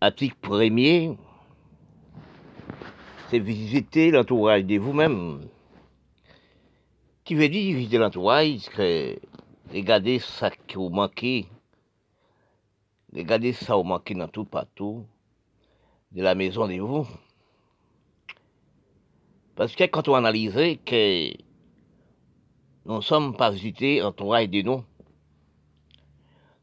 Article 0.00 0.36
premier, 0.40 1.18
c'est 3.28 3.40
visiter 3.40 4.12
l'entourage 4.12 4.64
de 4.64 4.78
vous-même. 4.78 5.40
Qui 7.24 7.34
veut 7.34 7.48
dire 7.48 7.76
visiter 7.76 7.98
l'entourage, 7.98 8.60
c'est 8.76 9.20
regarder 9.74 10.20
ça 10.20 10.50
qui 10.50 10.76
vous 10.76 10.88
manque, 10.88 11.26
regarder 13.12 13.52
ça 13.52 13.74
vous 13.74 13.82
manque 13.82 14.12
dans 14.12 14.28
tout 14.28 14.44
partout 14.44 15.04
de 16.12 16.22
la 16.22 16.36
maison 16.36 16.68
de 16.68 16.78
vous. 16.78 17.04
Parce 19.56 19.74
que 19.74 19.82
quand 19.82 20.06
on 20.06 20.14
analyse 20.14 20.54
que 20.86 21.32
nous 22.86 22.96
ne 22.98 23.00
sommes 23.00 23.36
pas 23.36 23.50
visités 23.50 23.98
l'entourage 23.98 24.48
de 24.48 24.62
nous, 24.62 24.84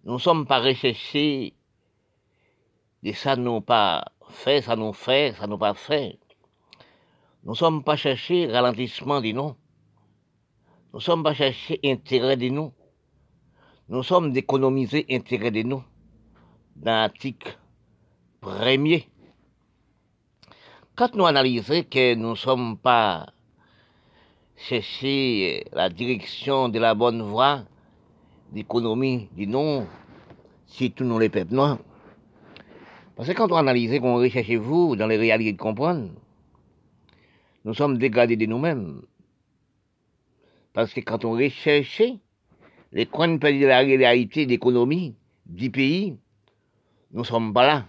nous 0.05 0.13
ne 0.13 0.19
sommes 0.19 0.45
pas 0.47 0.61
recherchés 0.61 1.53
de 3.05 3.11
ça 3.11 3.35
nous 3.35 3.61
pas 3.61 4.03
fait, 4.29 4.63
ça 4.63 4.75
nous 4.75 4.91
fait, 4.91 5.35
ça 5.37 5.45
nous 5.45 5.59
pas 5.59 5.75
fait. 5.75 6.17
Nous 7.43 7.51
ne 7.51 7.55
sommes 7.55 7.83
pas 7.83 7.95
cherchés 7.95 8.47
ralentissement 8.47 9.21
de 9.21 9.31
nous. 9.31 9.53
Nous 10.91 10.99
ne 10.99 10.99
sommes 10.99 11.21
pas 11.21 11.35
cherchés 11.35 11.79
intérêt 11.83 12.35
de 12.35 12.49
nous. 12.49 12.73
Nous 13.89 14.01
sommes 14.01 14.31
d'économiser 14.31 15.05
intérêt 15.11 15.51
de 15.51 15.61
nous. 15.61 15.83
Dans 16.75 16.93
l'article 16.93 17.55
premier. 18.41 19.07
Quand 20.95 21.13
nous 21.13 21.27
analysons 21.27 21.83
que 21.83 22.15
nous 22.15 22.31
ne 22.31 22.35
sommes 22.35 22.75
pas 22.75 23.27
chercher 24.55 25.63
la 25.73 25.89
direction 25.89 26.69
de 26.69 26.79
la 26.79 26.95
bonne 26.95 27.21
voie 27.21 27.65
d'économie 28.51 29.29
de 29.37 29.45
nous, 29.45 29.85
surtout 30.65 31.03
nous 31.03 31.19
les 31.19 31.29
peuples 31.29 31.53
noirs, 31.53 31.77
parce 33.15 33.29
que 33.29 33.33
quand 33.33 33.51
on 33.51 33.55
analyse, 33.55 33.97
qu'on 33.99 34.15
recherche 34.15 34.51
vous 34.51 34.95
dans 34.95 35.07
les 35.07 35.15
réalités 35.15 35.53
de 35.53 35.57
comprendre, 35.57 36.09
nous 37.63 37.73
sommes 37.73 37.97
dégradés 37.97 38.35
de 38.35 38.45
nous-mêmes. 38.45 39.01
Parce 40.73 40.93
que 40.93 40.99
quand 40.99 41.23
on 41.23 41.31
recherche 41.31 42.01
les 42.91 43.05
coins 43.05 43.37
de 43.37 43.65
la 43.65 43.79
réalité 43.79 44.45
d'économie 44.45 45.15
du 45.45 45.71
pays, 45.71 46.17
nous 47.11 47.21
ne 47.21 47.25
sommes 47.25 47.53
pas 47.53 47.65
là. 47.65 47.85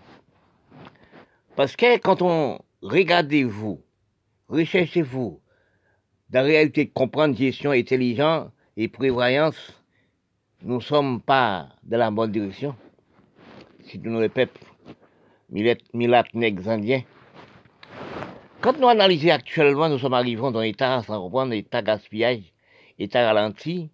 Parce 1.56 1.74
que 1.74 1.98
quand 1.98 2.22
on 2.22 2.60
regarde 2.80 3.32
vous, 3.34 3.82
recherchez-vous, 4.48 5.40
dans 6.30 6.40
la 6.40 6.46
réalité 6.46 6.84
de 6.84 6.92
comprendre 6.92 7.36
gestion 7.36 7.72
intelligente 7.72 8.52
et 8.76 8.88
prévoyance, 8.88 9.82
nous 10.62 10.76
ne 10.76 10.80
sommes 10.80 11.20
pas 11.20 11.68
dans 11.82 11.98
la 11.98 12.10
bonne 12.10 12.30
direction. 12.30 12.76
Si 13.84 13.98
nous 13.98 14.20
le 14.20 14.28
peuple 14.28 14.60
milatnèques 15.50 16.66
indiens. 16.66 17.02
Quand 18.60 18.78
nous 18.78 18.88
analysons 18.88 19.30
actuellement, 19.30 19.88
nous 19.88 19.98
sommes 19.98 20.14
arrivés 20.14 20.40
dans 20.40 20.60
l'état 20.60 21.02
sans 21.02 21.20
comprendre, 21.20 21.52
état 21.52 21.82
gaspillage, 21.82 22.52
état 22.98 23.32
ralenti, 23.32 23.90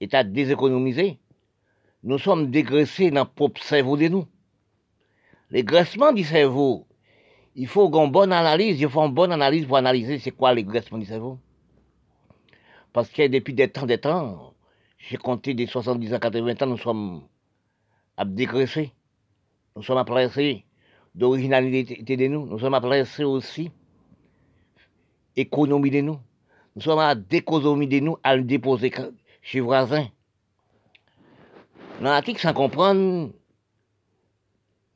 état 0.00 0.24
déséconomisé. 0.24 1.18
Nous 2.02 2.18
sommes 2.18 2.50
dégraissés 2.50 3.10
dans 3.10 3.22
le 3.22 3.28
propre 3.28 3.62
cerveau 3.62 3.96
de 3.96 4.08
nous. 4.08 4.26
L'égraissement 5.50 6.12
du 6.12 6.24
cerveau, 6.24 6.86
il 7.54 7.68
faut 7.68 7.88
une 7.88 8.10
bonne 8.10 8.32
analyse, 8.32 8.80
il 8.80 8.88
faut 8.88 9.02
une 9.02 9.14
bonne 9.14 9.32
analyse 9.32 9.66
pour 9.66 9.76
analyser 9.76 10.18
c'est 10.18 10.32
quoi 10.32 10.52
l'égraissement 10.52 10.98
du 10.98 11.06
cerveau. 11.06 11.38
Parce 12.92 13.08
que 13.10 13.26
depuis 13.28 13.54
des 13.54 13.68
temps, 13.68 13.86
des 13.86 13.98
temps, 13.98 14.54
j'ai 14.98 15.16
compté 15.16 15.54
des 15.54 15.66
70 15.66 16.12
à 16.14 16.18
80 16.18 16.54
ans, 16.62 16.66
nous 16.66 16.78
sommes 16.78 17.22
à 18.16 18.24
dégraisser. 18.24 18.92
Nous 19.76 19.82
sommes 19.82 19.98
appelés 19.98 20.64
d'originalité 21.16 22.16
de 22.16 22.26
nous. 22.28 22.46
Nous 22.46 22.60
sommes 22.60 22.74
appelés 22.74 23.02
aussi 23.24 23.72
économie 25.34 25.90
de 25.90 26.00
nous. 26.00 26.20
Nous 26.76 26.82
sommes 26.82 27.00
à 27.00 27.16
déconomie 27.16 27.88
de 27.88 27.98
nous 27.98 28.16
à 28.22 28.36
le 28.36 28.44
déposer 28.44 28.92
chez 29.42 29.58
voisin. 29.58 30.06
Dans 31.98 32.10
l'article 32.10 32.40
sans 32.40 32.52
comprendre, 32.52 33.32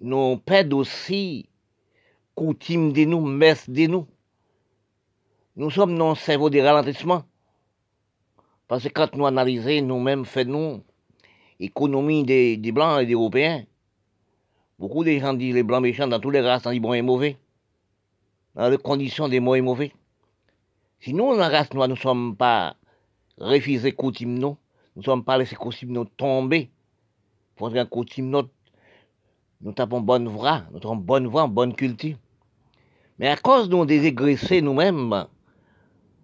nous 0.01 0.37
perdons 0.37 0.79
aussi 0.79 1.49
coutume 2.37 2.93
de 2.93 3.05
nous, 3.05 3.21
messe 3.21 3.69
de 3.69 3.89
nous. 3.89 4.07
Nous 5.57 5.71
sommes 5.71 5.99
le 5.99 6.15
cerveau 6.15 6.51
de 6.51 6.61
ralentissement. 6.61 7.25
Parce 8.69 8.85
que 8.85 8.91
quand 8.91 9.13
nous 9.17 9.27
analysons 9.27 9.85
nous-mêmes, 9.85 10.25
faisons 10.25 10.85
économie 11.59 12.23
des, 12.23 12.57
des 12.57 12.71
Blancs 12.71 13.03
et 13.03 13.07
des 13.07 13.15
Européens, 13.15 13.65
Beaucoup 14.79 15.03
de 15.03 15.11
gens 15.19 15.35
disent 15.35 15.55
les 15.55 15.65
blancs 15.65 15.83
méchants 15.83 16.07
dans 16.07 16.21
tous 16.21 16.31
les 16.31 16.41
races, 16.41 16.65
on 16.65 16.71
dit 16.71 16.79
bon 16.79 16.93
et 16.93 17.03
mauvais. 17.03 17.37
Dans 18.55 18.69
les 18.69 18.79
conditions 18.79 19.29
des 19.29 19.41
bons 19.41 19.55
et 19.55 19.61
mauvais. 19.61 19.93
Si 21.01 21.13
nous, 21.13 21.35
la 21.37 21.49
race 21.49 21.73
noire, 21.75 21.89
nous 21.89 21.95
ne 21.95 22.01
sommes 22.01 22.37
pas 22.37 22.77
refusés 23.39 23.93
coutume 23.93 24.39
nous, 24.39 24.57
nous 24.95 25.03
ne 25.03 25.03
sommes 25.03 25.25
pas 25.25 25.37
laissés 25.37 25.57
coutume 25.57 25.93
nous 25.93 26.05
tomber. 26.05 26.71
Pour 27.57 27.75
un 27.75 27.87
coutume 27.87 28.31
nous, 28.31 28.49
nous 29.61 29.73
tapons 29.73 30.01
bonne 30.01 30.29
voie, 30.29 30.63
nous 30.71 30.79
avons 30.79 30.97
bonne 30.97 31.27
voie, 31.27 31.49
bonne 31.49 31.75
culture. 31.75 32.17
Mais 33.19 33.27
à 33.27 33.37
cause 33.37 33.69
de 33.69 33.75
nous 33.75 33.85
déségressés 33.85 34.63
nous-mêmes, 34.63 35.27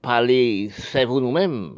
par 0.00 0.22
les 0.22 0.70
cerveaux 0.70 1.20
nous-mêmes, 1.20 1.74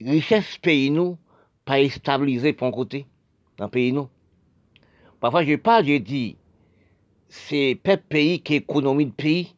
richesse 0.00 0.58
pays 0.58 0.90
nous, 0.90 1.16
pas 1.64 1.88
stabilisée 1.88 2.52
pour 2.52 2.66
un 2.66 2.72
côté, 2.72 3.06
dans 3.56 3.68
pays 3.68 3.92
nous. 3.92 4.08
Parfois, 5.20 5.44
je 5.44 5.56
parle, 5.56 5.86
je 5.86 5.98
dis, 5.98 6.36
c'est 7.28 7.78
peuple 7.82 8.04
pays 8.08 8.40
qui 8.40 8.54
économie 8.56 9.06
de 9.06 9.12
pays. 9.12 9.54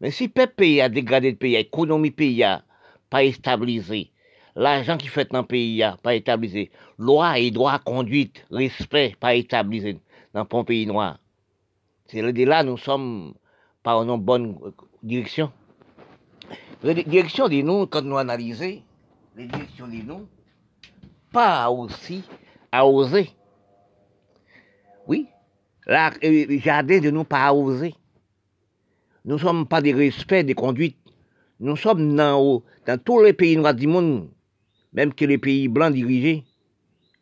Mais 0.00 0.10
si 0.10 0.28
peuple 0.28 0.54
pays 0.56 0.80
a 0.80 0.88
dégradé 0.88 1.30
le 1.30 1.36
pays, 1.36 1.52
l'économie 1.52 2.10
pays 2.10 2.42
a 2.42 2.64
pas 3.08 3.30
stabilisé, 3.32 4.10
l'argent 4.56 4.96
qui 4.96 5.08
fait 5.08 5.30
dans 5.30 5.40
le 5.40 5.46
pays 5.46 5.82
a 5.82 5.96
pas 5.96 6.18
stabilisé, 6.18 6.70
loi 6.98 7.38
et 7.38 7.50
droit, 7.50 7.78
conduite, 7.78 8.44
respect 8.50 9.14
pas 9.18 9.40
stabilisé 9.40 10.00
dans 10.34 10.46
le 10.50 10.64
pays 10.64 10.86
noir. 10.86 11.18
C'est 12.06 12.20
là 12.20 12.62
nous 12.62 12.76
sommes 12.76 13.34
pas 13.82 13.96
en 13.96 14.18
bonne 14.18 14.58
direction. 15.02 15.50
La 16.82 16.94
direction 16.94 17.48
de 17.48 17.62
nous, 17.62 17.86
quand 17.86 18.02
nous 18.02 18.18
analysons, 18.18 18.82
les 19.36 19.46
directions 19.46 19.86
de 19.86 20.02
nous, 20.02 20.26
pas 21.32 21.70
aussi 21.70 22.22
à 22.70 22.86
oser. 22.86 23.30
Oui, 25.06 25.26
là, 25.86 26.12
le 26.22 26.58
jardin 26.58 27.00
de 27.00 27.10
nous 27.10 27.24
pas 27.24 27.52
oser. 27.52 27.94
Nous 29.24 29.34
ne 29.34 29.40
sommes 29.40 29.66
pas 29.66 29.80
des 29.80 29.92
respects, 29.92 30.44
des 30.44 30.54
conduites. 30.54 30.96
Nous 31.60 31.76
sommes 31.76 32.16
dans, 32.16 32.62
dans 32.86 32.98
tous 32.98 33.22
les 33.22 33.32
pays 33.32 33.56
noirs 33.56 33.74
du 33.74 33.86
monde, 33.86 34.28
même 34.92 35.14
que 35.14 35.24
les 35.24 35.38
pays 35.38 35.68
blancs 35.68 35.92
dirigés, 35.92 36.44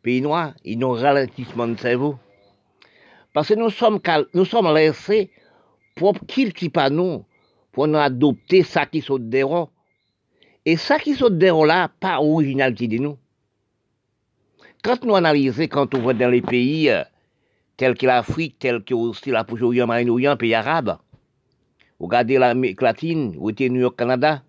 pays 0.01 0.21
noirs, 0.21 0.53
ils 0.63 0.83
ont 0.83 0.93
ralentissement 0.93 1.67
de 1.67 1.77
cerveau. 1.77 2.17
Parce 3.33 3.49
que 3.49 3.53
nous 3.53 3.69
sommes, 3.69 3.99
nous 4.33 4.45
sommes 4.45 4.73
laissés 4.73 5.29
pour 5.95 6.15
qui 6.27 6.69
pas 6.69 6.89
nous, 6.89 7.23
pour 7.71 7.87
nous 7.87 7.99
adopter 7.99 8.63
ça 8.63 8.85
qui 8.85 9.01
saute 9.01 9.29
des 9.29 9.45
Et 10.65 10.75
ça 10.75 10.97
qui 10.97 11.13
saute 11.13 11.37
des 11.37 11.51
là, 11.65 11.89
pas 11.99 12.19
originalité 12.19 12.87
de 12.87 12.97
nous. 12.97 13.17
Quand 14.83 15.03
nous 15.05 15.15
analysons, 15.15 15.67
quand 15.67 15.93
on 15.93 16.01
voit 16.01 16.15
dans 16.15 16.29
les 16.29 16.41
pays, 16.41 16.89
euh, 17.81 17.87
tel 17.87 17.97
que 17.97 18.05
l'Afrique, 18.05 18.57
tel 18.59 18.83
que 18.83 18.93
aussi 18.93 19.31
la 19.31 19.45
Moyen-Orient, 19.49 20.37
pays 20.37 20.53
arabe. 20.53 20.97
Regardez 21.99 22.37
l'Amérique 22.37 22.81
latine, 22.81 23.35
où 23.37 23.49
était 23.49 23.69
New 23.69 23.81
York, 23.81 23.95
Canada, 23.97 24.43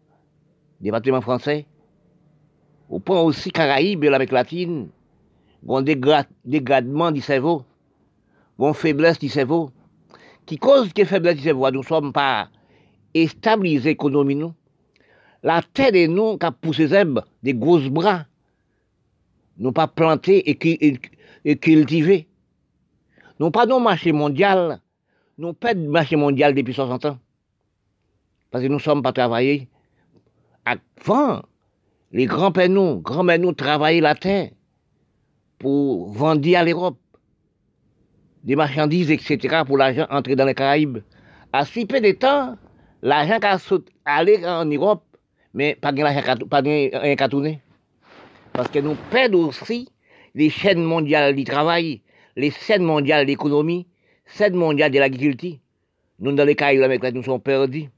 département 0.80 1.20
français. 1.20 1.66
Au 2.88 2.98
point 2.98 3.20
aussi 3.20 3.50
Caraïbes 3.50 4.04
et 4.04 4.10
l'Amérique 4.10 4.32
latine, 4.32 4.88
un 5.68 5.82
dégradement 5.82 7.10
du 7.10 7.20
cerveau, 7.20 7.64
une 8.58 8.74
faiblesse 8.74 9.18
du 9.18 9.28
cerveau, 9.28 9.70
qui 10.46 10.58
cause 10.58 10.92
que 10.92 11.04
faiblesse 11.04 11.36
du 11.36 11.42
cerveau, 11.42 11.70
nous 11.70 11.80
ne 11.80 11.84
sommes 11.84 12.12
pas 12.12 12.48
stabilisés 13.26 13.90
économiquement. 13.90 14.54
La 15.42 15.62
terre 15.62 15.92
de 15.92 16.06
nous 16.06 16.38
qui 16.38 16.46
a 16.46 16.52
poussé 16.52 16.88
des 17.42 17.54
gros 17.54 17.80
bras, 17.90 18.26
nous 19.58 19.72
pas 19.72 19.88
plantés 19.88 20.48
et 20.48 21.56
cultivés. 21.56 22.28
Nous 23.42 23.50
pas 23.50 23.66
de 23.66 23.74
marché 23.74 24.12
mondial, 24.12 24.78
nous 25.36 25.52
pas 25.52 25.74
de 25.74 25.84
marché 25.88 26.14
mondial 26.14 26.54
depuis 26.54 26.74
60 26.74 27.06
ans. 27.06 27.18
Parce 28.52 28.62
que 28.62 28.68
nous 28.68 28.76
ne 28.76 28.80
sommes 28.80 29.02
pas 29.02 29.12
travaillés. 29.12 29.68
Avant, 30.64 31.42
les 32.12 32.26
grands-pères 32.26 32.68
nous, 32.68 33.00
grands-mères 33.00 33.40
nous 33.40 33.52
travaillaient 33.52 34.00
la 34.00 34.14
terre 34.14 34.50
pour 35.58 36.12
vendre 36.12 36.56
à 36.56 36.62
l'Europe 36.62 37.00
des 38.44 38.54
marchandises, 38.54 39.10
etc., 39.10 39.62
pour 39.66 39.76
l'argent 39.76 40.06
entrer 40.08 40.36
dans 40.36 40.46
les 40.46 40.54
Caraïbes. 40.54 40.98
À 41.52 41.64
si 41.64 41.84
peu 41.84 42.00
de 42.00 42.12
temps, 42.12 42.56
l'argent 43.02 43.40
a 43.42 43.58
allé 44.04 44.46
en 44.46 44.66
Europe, 44.66 45.02
mais 45.52 45.74
pas 45.74 45.90
de 45.90 47.28
tourner. 47.28 47.60
Parce 48.52 48.68
que 48.68 48.78
nous 48.78 48.94
perdons 49.10 49.48
aussi 49.48 49.88
les 50.36 50.48
chaînes 50.48 50.84
mondiales 50.84 51.34
du 51.34 51.42
travail, 51.42 52.02
les 52.36 52.50
scènes 52.50 52.82
mondiales 52.82 53.24
de 53.24 53.30
l'économie, 53.30 53.86
scènes 54.26 54.54
mondiales 54.54 54.90
de 54.90 54.98
l'agriculture. 54.98 55.56
Nous, 56.18 56.32
dans 56.32 56.44
les 56.44 56.54
cas 56.54 56.72
nous 56.72 57.22
sommes 57.22 57.40
perdus. 57.40 57.88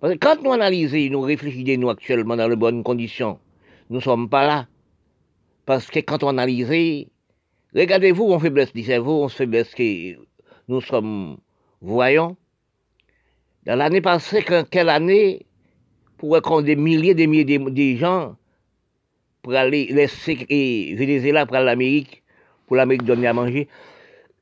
Parce 0.00 0.14
que 0.14 0.18
quand 0.18 0.42
nous 0.42 0.52
analysons, 0.52 1.10
nous 1.10 1.20
réfléchissons 1.20 1.80
nous 1.80 1.90
actuellement 1.90 2.36
dans 2.36 2.48
les 2.48 2.56
bonnes 2.56 2.82
conditions, 2.82 3.38
nous 3.90 3.96
ne 3.96 4.02
sommes 4.02 4.28
pas 4.28 4.46
là. 4.46 4.66
Parce 5.66 5.90
que 5.90 6.00
quand 6.00 6.22
on 6.22 6.28
analyse, 6.28 7.06
regardez-vous, 7.74 8.24
on 8.24 8.38
faiblesse 8.38 8.72
du 8.72 8.82
cerveau, 8.82 9.24
on 9.24 9.28
faiblesse 9.28 9.74
que 9.74 10.16
nous 10.68 10.80
sommes 10.80 11.38
voyants. 11.80 12.36
Dans 13.64 13.76
l'année 13.76 14.00
passée, 14.00 14.44
quelle 14.70 14.90
année, 14.90 15.46
pour 16.18 16.40
qu'on 16.42 16.60
des 16.60 16.76
milliers, 16.76 17.14
des 17.14 17.26
milliers 17.26 17.58
de, 17.58 17.96
gens 17.96 18.36
pour 19.42 19.54
aller 19.54 19.86
laisser 19.86 20.46
et 20.48 20.94
Venezuela 20.96 21.46
pour 21.46 21.56
l'Amérique, 21.56 22.23
pour 22.66 22.76
l'Amérique 22.76 23.04
donner 23.04 23.26
à 23.26 23.32
manger. 23.32 23.68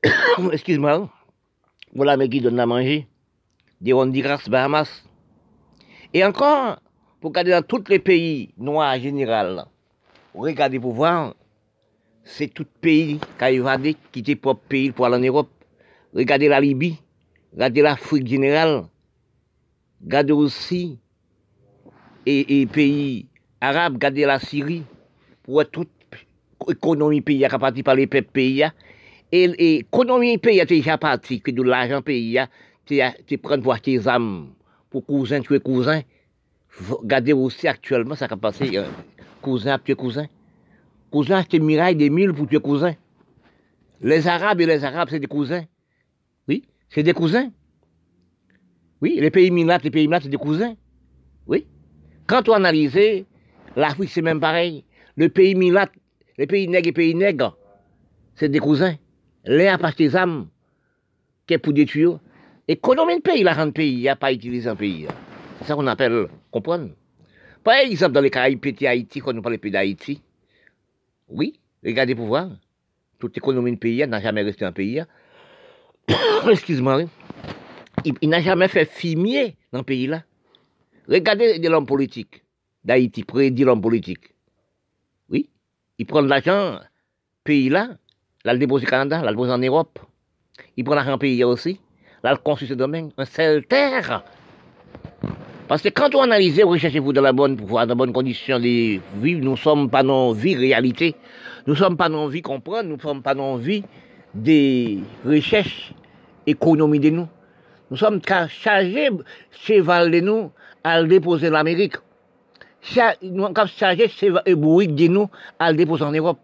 Excuse-moi. 0.51 1.09
Pour 1.95 2.05
l'Amérique 2.05 2.41
donner 2.41 2.61
à 2.61 2.65
manger. 2.65 3.07
Des 3.81 3.93
Honduras, 3.93 4.43
Bahamas. 4.47 5.03
Et 6.13 6.23
encore, 6.23 6.79
pour 7.19 7.29
regarder 7.31 7.51
dans 7.51 7.63
tous 7.63 7.83
les 7.89 7.99
pays 7.99 8.53
noirs 8.57 8.95
en 8.95 8.99
général, 8.99 9.65
regardez 10.35 10.79
pour 10.79 10.93
voir, 10.93 11.33
c'est 12.23 12.47
tout 12.47 12.65
pays 12.81 13.19
qui 13.37 13.43
a 13.43 13.51
évadé, 13.51 13.95
qui 14.11 14.19
était 14.19 14.35
propre 14.35 14.61
pays 14.67 14.91
pour 14.91 15.05
aller 15.05 15.15
en 15.15 15.31
Europe. 15.31 15.49
Regardez 16.13 16.47
la 16.47 16.61
Libye, 16.61 16.99
regardez 17.53 17.81
l'Afrique 17.81 18.27
générale, 18.27 18.83
regardez 20.03 20.33
aussi 20.33 20.99
et, 22.25 22.65
pays 22.67 23.27
arabes, 23.59 23.93
regardez 23.93 24.25
la 24.25 24.39
Syrie, 24.39 24.83
pour 25.41 25.65
toute 25.69 25.89
l'économie 26.67 27.21
pays 27.21 27.47
qui 27.47 27.57
parti 27.57 27.83
par 27.83 27.95
les 27.95 28.07
peuples 28.07 28.31
pays. 28.31 28.65
Et 29.31 29.47
l'économie 29.47 30.37
pays 30.37 30.61
a 30.61 30.65
déjà 30.65 30.97
parti, 30.97 31.41
que 31.41 31.51
de 31.51 31.63
l'argent 31.63 32.01
pays, 32.01 32.39
tu 32.85 33.37
prends 33.37 33.59
pour 33.59 33.79
tes 33.79 34.07
âmes 34.07 34.49
pour 34.93 35.05
cousin 35.05 35.41
tuer 35.41 35.59
cousin. 35.59 36.01
Regardez 36.89 37.33
aussi 37.33 37.67
actuellement 37.67 38.15
ça 38.15 38.27
a 38.29 38.37
passé 38.37 38.77
euh, 38.77 38.85
cousin 39.41 39.73
à 39.73 39.79
tuer 39.79 39.95
cousin. 39.95 40.27
Cousin 41.11 41.37
acheté 41.37 41.59
miraille 41.59 41.95
des 41.95 42.11
mille 42.11 42.31
pour 42.31 42.47
tuer 42.47 42.59
cousin. 42.59 42.93
Les 44.01 44.27
Arabes 44.27 44.61
et 44.61 44.65
les 44.65 44.83
Arabes, 44.83 45.07
c'est 45.09 45.19
des 45.19 45.27
cousins. 45.27 45.63
Oui, 46.47 46.63
c'est 46.89 47.03
des 47.03 47.13
cousins. 47.13 47.49
Oui, 49.01 49.17
les 49.19 49.31
pays 49.31 49.49
minates, 49.49 49.83
les 49.83 49.91
pays 49.91 50.07
minates, 50.07 50.23
c'est 50.23 50.29
des 50.29 50.37
cousins. 50.37 50.75
Oui. 51.47 51.65
Quand 52.27 52.47
on 52.49 52.53
analyse, 52.53 53.25
l'Afrique, 53.75 54.09
c'est 54.09 54.21
même 54.21 54.39
pareil. 54.39 54.83
Le 55.15 55.29
pays 55.29 55.55
minate, 55.55 55.91
les 56.37 56.47
pays 56.47 56.67
nègres 56.67 56.89
et 56.89 56.93
pays 56.93 57.15
nègres, 57.15 57.57
c'est 58.35 58.49
des 58.49 58.59
cousins. 58.59 58.95
L'un 59.45 59.75
a 59.75 59.91
des 59.91 60.15
âmes, 60.15 60.47
qui 61.45 61.53
est 61.53 61.57
pour 61.57 61.73
détruire. 61.73 62.19
Et 62.67 62.77
combien 62.77 63.17
de 63.17 63.21
pays 63.21 63.43
la 63.43 63.53
rend 63.53 63.71
pays, 63.71 63.99
il 63.99 64.09
a 64.09 64.15
pas 64.15 64.31
utilisé 64.31 64.69
un 64.69 64.75
pays. 64.75 65.07
C'est 65.59 65.67
ça 65.67 65.75
qu'on 65.75 65.87
appelle 65.87 66.27
comprendre? 66.49 66.89
Par 67.63 67.75
exemple, 67.75 68.13
dans 68.13 68.21
les 68.21 68.29
Caraïbes, 68.29 68.59
petit 68.59 68.87
Haïti, 68.87 69.19
quand 69.19 69.37
on 69.37 69.41
parle 69.41 69.57
pays 69.57 69.71
d'Haïti, 69.71 70.21
oui, 71.29 71.59
regardez 71.83 72.15
pour 72.15 72.27
voir. 72.27 72.49
Toute 73.19 73.37
économie 73.37 73.71
de 73.71 73.77
pays 73.77 74.05
n'a 74.05 74.19
jamais 74.19 74.41
resté 74.41 74.65
un 74.65 74.71
pays. 74.71 75.01
Excuse-moi. 76.49 77.03
Il, 78.21 78.29
n'a 78.29 78.41
jamais 78.41 78.67
fait 78.67 78.85
fumier 78.85 79.55
dans 79.71 79.79
le 79.79 79.85
pays-là. 79.85 80.23
Regardez 81.07 81.57
l'homme 81.59 81.85
politique 81.85 82.43
d'Haïti, 82.83 83.23
prédit 83.23 83.63
l'homme 83.63 83.81
politique. 83.81 84.32
Il 85.99 86.05
prend 86.05 86.21
l'argent, 86.21 86.79
pays-là, 87.43 87.89
là, 88.43 88.53
le 88.53 88.59
dépose 88.59 88.83
au 88.83 88.85
Canada, 88.87 89.21
là, 89.21 89.31
le 89.31 89.37
en 89.37 89.57
Europe. 89.57 89.99
Il 90.75 90.83
prend 90.83 90.95
l'argent 90.95 91.17
pays 91.17 91.43
aussi. 91.43 91.79
Là, 92.23 92.31
le 92.31 92.37
construit 92.37 92.67
ce 92.67 92.73
domaine, 92.73 93.11
un 93.17 93.25
seul 93.25 93.65
terre. 93.65 94.23
Parce 95.67 95.81
que 95.81 95.89
quand 95.89 96.13
on 96.15 96.23
analyse, 96.23 96.61
recherchez-vous 96.61 97.13
dans 97.13 97.21
la 97.21 97.31
bonne, 97.31 97.55
dans 97.55 97.85
la 97.85 97.95
bonne 97.95 98.11
condition 98.11 98.59
de 98.59 98.99
vivre, 99.21 99.43
nous 99.43 99.57
sommes 99.57 99.89
pas 99.89 100.03
dans 100.03 100.31
vie 100.31 100.55
réalité. 100.55 101.15
Nous 101.67 101.73
ne 101.73 101.79
sommes 101.79 101.97
pas 101.97 102.09
dans 102.09 102.27
vie 102.27 102.41
comprendre, 102.41 102.89
nous 102.89 102.97
ne 102.97 103.01
sommes 103.01 103.21
pas 103.21 103.33
dans 103.33 103.55
vie 103.57 103.83
des 104.33 104.99
recherches 105.25 105.93
économiques 106.47 107.01
de 107.01 107.09
nous. 107.11 107.27
Nous 107.91 107.97
sommes 107.97 108.19
chargés, 108.49 109.09
cheval 109.51 110.11
de 110.11 110.19
nous, 110.19 110.51
à 110.83 111.01
le 111.01 111.07
déposer 111.07 111.49
en 111.49 111.63
Nous 113.21 113.43
sommes 113.43 113.67
chargés, 113.67 114.09
cheval 114.09 114.43
de 114.45 115.07
nous, 115.07 115.29
à 115.57 115.71
le 115.71 115.77
déposer 115.77 116.03
en 116.03 116.11
Europe. 116.11 116.39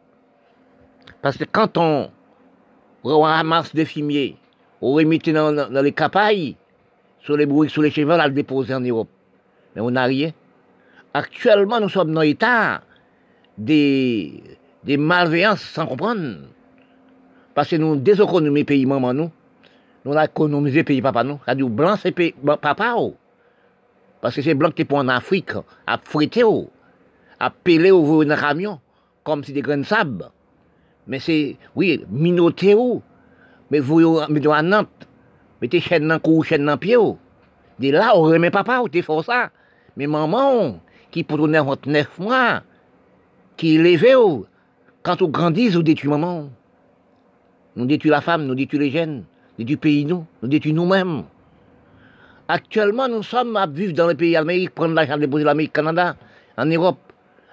Parce 1.22 1.38
que 1.38 1.44
quand 1.44 1.78
on 1.78 2.10
ramasse 3.04 3.76
des 3.76 3.86
fumiers, 3.86 4.38
on 4.82 4.94
remet 4.94 5.18
dans, 5.20 5.54
dans 5.70 5.82
les 5.82 5.92
capailles, 5.92 6.56
sur 7.22 7.36
les 7.36 7.46
bruits, 7.46 7.70
sur 7.70 7.82
les 7.82 7.92
chevaux, 7.92 8.12
à 8.12 8.28
le 8.28 8.34
déposer 8.34 8.74
en 8.74 8.80
Europe. 8.80 9.10
Mais 9.76 9.82
on 9.82 9.92
n'a 9.92 10.06
rien. 10.06 10.32
Actuellement, 11.14 11.80
nous 11.80 11.90
sommes 11.90 12.14
dans 12.14 12.22
l'état 12.22 12.82
des, 13.58 14.42
des 14.84 14.98
malveillances 14.98 15.62
sans 15.62 15.86
comprendre. 15.86 16.38
Parce 17.54 17.70
que 17.70 17.76
nous 17.76 17.98
déséconomisons 17.98 18.66
pays 18.66 18.86
maman 18.86 19.14
nous. 19.14 19.32
Nous 20.06 20.14
avons 20.14 20.24
économisé 20.24 20.84
pays 20.84 21.02
papa 21.02 21.24
nous. 21.24 21.40
C'est-à-dire 21.44 21.68
blanc 21.68 21.96
c'est 22.02 22.16
papa. 22.62 22.96
Oh. 22.98 23.16
Parce 24.22 24.36
que 24.36 24.42
c'est 24.42 24.54
blanc 24.54 24.72
qui 24.72 24.86
en 24.90 25.08
Afrique, 25.08 25.52
à 25.88 26.00
oh. 26.44 26.70
à 27.40 27.50
peler 27.50 27.92
au 27.92 28.24
dans 28.26 28.36
camion, 28.36 28.80
comme 29.24 29.44
si 29.44 29.54
des 29.54 29.62
grains 29.62 29.78
de 29.78 29.84
sable. 29.84 30.30
Mais 31.08 31.20
c'est, 31.20 31.56
oui, 31.76 32.04
minoté. 32.10 32.76
Mais 33.72 33.80
vous, 33.80 34.20
mettez 34.30 34.52
à 34.52 34.62
Nantes, 34.62 35.08
mettez 35.62 35.80
chaîne 35.80 36.08
dans 36.08 36.16
le 36.16 36.20
cou, 36.20 36.44
chaîne 36.44 36.66
dans 36.66 36.74
le 36.74 36.78
pied. 36.78 36.98
De 36.98 37.92
là, 37.92 38.12
on 38.16 38.24
remet 38.24 38.52
papa, 38.52 38.82
tu 38.92 39.02
fais 39.02 39.24
ça. 39.24 39.52
Mais 39.96 40.08
maman, 40.08 40.80
qui 41.12 41.24
pour 41.24 41.48
9 41.48 42.20
mois, 42.20 42.62
qui 43.56 43.76
est 43.76 43.78
levé, 43.78 44.16
oh. 44.16 44.46
quand 45.02 45.22
on 45.22 45.30
grandit, 45.30 45.72
on 45.78 45.82
détruit 45.82 46.10
maman. 46.10 46.50
Nous 47.76 47.86
détruit 47.86 48.12
la 48.12 48.20
femme, 48.20 48.46
nous 48.46 48.56
détruit 48.56 48.80
les 48.80 48.92
jeunes, 48.92 49.24
nous 49.58 49.66
détruit 49.66 49.78
pays, 49.78 50.06
nous, 50.06 50.26
nous 50.42 50.50
détruit 50.50 50.74
nous-mêmes. 50.74 51.24
Actuellement, 52.52 53.08
nous 53.08 53.22
sommes 53.22 53.56
à 53.58 53.68
vivre 53.68 53.94
dans 53.94 54.08
les 54.08 54.16
pays 54.16 54.36
américains, 54.36 54.72
prendre 54.74 54.96
l'argent, 54.96 55.18
déposer 55.18 55.44
l'Amérique, 55.44 55.72
Canada, 55.72 56.16
en 56.58 56.66
Europe. 56.66 56.98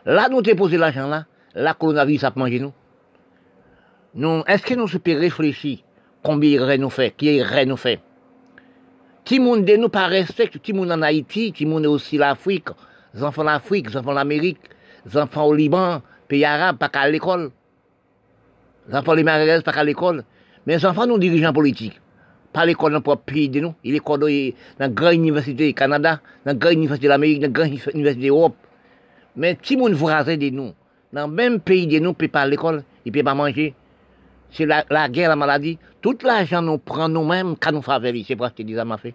Là, 0.06 0.28
nous 0.30 0.40
déposer 0.40 0.78
l'argent 0.78 1.06
là, 1.06 1.26
la 1.54 1.74
coronavirus 1.74 2.24
a 2.24 2.32
mangé 2.34 2.58
nous. 2.60 2.72
nous 4.14 4.42
Est-ce 4.46 4.62
que 4.62 4.72
nous 4.72 4.86
pouvons 4.86 5.20
réfléchir 5.20 5.80
combien 6.22 6.72
il 6.72 6.80
nous 6.80 6.88
fait, 6.88 7.14
qui 7.14 7.26
irait 7.26 7.66
nous 7.66 7.76
fait. 7.76 8.00
Tout 9.26 9.38
monde 9.38 9.66
de 9.66 9.76
nous 9.76 9.90
pas 9.90 10.06
respect, 10.06 10.48
tout 10.48 10.74
monde 10.74 10.90
en 10.90 11.02
Haïti, 11.02 11.52
tout 11.52 11.66
monde 11.66 11.84
aussi 11.84 12.16
l'Afrique, 12.16 12.68
les 13.12 13.22
enfants 13.22 13.42
l'Afrique, 13.42 13.90
les 13.90 13.98
enfants 13.98 14.12
l'Amérique, 14.12 14.60
les 15.04 15.18
enfants 15.18 15.44
au 15.44 15.52
Liban, 15.54 16.00
pays 16.26 16.46
arabe, 16.46 16.78
pas 16.78 16.88
qu'à 16.88 17.06
l'école. 17.06 17.50
Les 18.88 18.94
enfants 18.94 19.12
les 19.12 19.24
Marseillaises, 19.24 19.62
pas 19.62 19.72
qu'à 19.72 19.84
l'école. 19.84 20.24
Mais 20.66 20.76
les 20.76 20.86
enfants, 20.86 21.06
nous 21.06 21.18
dirigeants 21.18 21.52
politiques, 21.52 22.00
pas 22.56 22.64
l'école 22.64 22.92
dans 22.92 23.02
notre 23.04 23.16
pays 23.20 23.50
de 23.50 23.60
nous, 23.60 23.74
il 23.84 23.94
est 23.94 24.00
dans 24.00 24.56
la 24.78 24.88
grande 24.88 25.12
université 25.12 25.66
du 25.66 25.74
Canada, 25.74 26.20
dans 26.46 26.52
la 26.52 26.54
grande 26.54 26.72
université 26.72 27.04
de 27.04 27.10
l'Amérique, 27.10 27.40
dans 27.40 27.48
la 27.48 27.52
grande 27.52 27.78
université 27.92 28.28
d'Europe. 28.28 28.56
Mais 29.36 29.58
le 29.70 29.76
monde 29.76 29.92
voisin 29.92 30.38
de 30.38 30.48
nous, 30.48 30.72
dans 31.12 31.26
le 31.26 31.32
même 31.34 31.60
pays 31.60 31.86
de 31.86 31.98
nous, 31.98 32.08
ne 32.08 32.14
peut 32.14 32.28
pas 32.28 32.46
l'école, 32.46 32.82
il 33.04 33.12
ne 33.12 33.18
peut 33.18 33.22
pas 33.22 33.34
manger, 33.34 33.74
c'est 34.50 34.64
la, 34.64 34.84
guerre, 35.10 35.28
la 35.28 35.36
maladie. 35.36 35.78
Tout 36.00 36.16
l'argent 36.24 36.62
nous 36.62 36.78
prend 36.78 37.10
nous-mêmes 37.10 37.56
quand 37.60 37.72
nous 37.72 37.82
faisons 37.82 38.24
c'est 38.26 38.40
acheter 38.42 38.64
des 38.64 38.78
à 38.78 38.96
feu. 38.96 39.12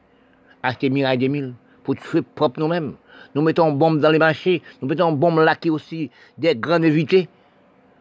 Acheter 0.61 0.91
mille 0.91 1.17
des 1.17 1.27
mille, 1.27 1.55
pour 1.83 1.95
tuer 1.95 2.21
propre 2.21 2.59
nous-mêmes. 2.59 2.93
Nous 3.33 3.41
mettons 3.41 3.71
bombe 3.71 3.99
dans 3.99 4.11
les 4.11 4.19
marchés, 4.19 4.61
nous 4.83 4.87
mettons 4.87 5.13
bombe 5.13 5.39
là 5.39 5.55
qui 5.55 5.71
aussi 5.71 6.11
des 6.37 6.55
grandes 6.55 6.85
évités. 6.85 7.27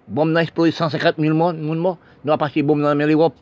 Bombe 0.06 0.34
dans 0.34 0.40
explosé 0.40 0.72
150 0.72 1.14
000 1.18 1.34
morts, 1.34 1.54
nous 1.54 1.72
avons 1.72 2.36
passé 2.36 2.62
bombe 2.62 2.82
dans 2.82 2.92
l'Europe. 2.92 3.36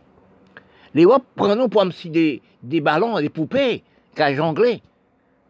L'Europe 0.99 1.23
prend 1.37 1.55
nous 1.55 1.69
pour 1.69 1.87
des, 2.07 2.43
des 2.61 2.81
ballons, 2.81 3.21
des 3.21 3.29
poupées, 3.29 3.85
qu'à 4.17 4.35
jongler. 4.35 4.83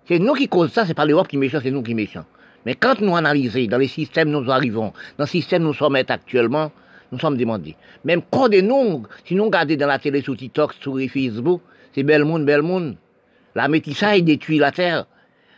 C'est 0.06 0.18
nous 0.18 0.34
qui 0.34 0.46
causons 0.46 0.70
ça, 0.70 0.84
c'est 0.84 0.92
pas 0.92 1.06
l'Europe 1.06 1.26
qui 1.26 1.38
est 1.38 1.48
c'est 1.48 1.70
nous 1.70 1.82
qui 1.82 1.94
méchants. 1.94 2.26
Mais 2.66 2.74
quand 2.74 3.00
nous 3.00 3.16
analysons 3.16 3.64
dans 3.64 3.78
les 3.78 3.88
systèmes 3.88 4.28
nous 4.28 4.50
arrivons, 4.50 4.92
dans 5.16 5.24
le 5.24 5.26
système 5.26 5.62
nous 5.62 5.72
sommes 5.72 5.96
actuellement, 5.96 6.70
nous 7.10 7.18
sommes 7.18 7.38
demandés. 7.38 7.76
Même 8.04 8.20
quand 8.30 8.50
de 8.50 8.60
nous, 8.60 9.04
si 9.24 9.34
nous 9.34 9.46
regardons 9.46 9.76
dans 9.76 9.86
la 9.86 9.98
télé, 9.98 10.20
sur 10.20 10.36
TikTok, 10.36 10.74
sur 10.74 10.98
Facebook, 11.10 11.62
c'est 11.94 12.02
bel 12.02 12.26
monde, 12.26 12.44
bel 12.44 12.60
monde. 12.60 12.96
La 13.54 13.68
métissage 13.68 14.22
détruit 14.24 14.58
la 14.58 14.70
terre. 14.70 15.06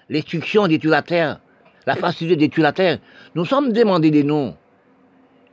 L'instruction 0.09 0.69
détruit 0.69 0.93
la 0.93 1.03
terre. 1.03 1.41
La 1.85 1.97
facilité 1.97 2.37
détruit 2.37 2.63
la 2.63 2.73
terre. 2.73 2.99
Nous 3.35 3.45
sommes 3.45 3.73
demandés 3.73 4.13
de 4.13 4.23
nous. 4.23 4.53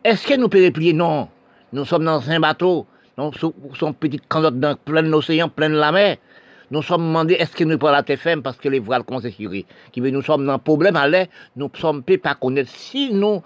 Est-ce 0.03 0.27
que 0.27 0.35
nous 0.35 0.47
pouvons 0.47 0.65
replier 0.65 0.93
Non. 0.93 1.27
Nous 1.73 1.85
sommes 1.85 2.05
dans 2.05 2.29
un 2.29 2.39
bateau. 2.39 2.85
Nous 3.17 3.31
sommes 3.75 3.95
petites 3.95 4.27
canottes 4.27 4.59
dans 4.59 4.75
plein 4.75 5.11
océan, 5.13 5.49
plein 5.49 5.69
la 5.69 5.91
mer. 5.91 6.17
Nous 6.69 6.81
sommes 6.83 7.07
demandés, 7.07 7.35
est-ce 7.35 7.55
que 7.55 7.63
nous 7.63 7.77
pas 7.77 7.91
la 7.91 8.03
TFM 8.03 8.43
parce 8.43 8.57
que 8.57 8.69
les 8.69 8.79
voiles 8.79 9.03
concessurés, 9.03 9.65
qui 9.91 10.01
nous 10.01 10.21
sommes 10.21 10.45
dans 10.45 10.53
un 10.53 10.59
problème 10.59 10.97
à 10.97 11.07
l'air, 11.07 11.27
nous 11.55 11.71
sommes 11.75 12.03
pas 12.03 12.35
connaître 12.35 12.69
si 12.69 13.13
nous 13.13 13.41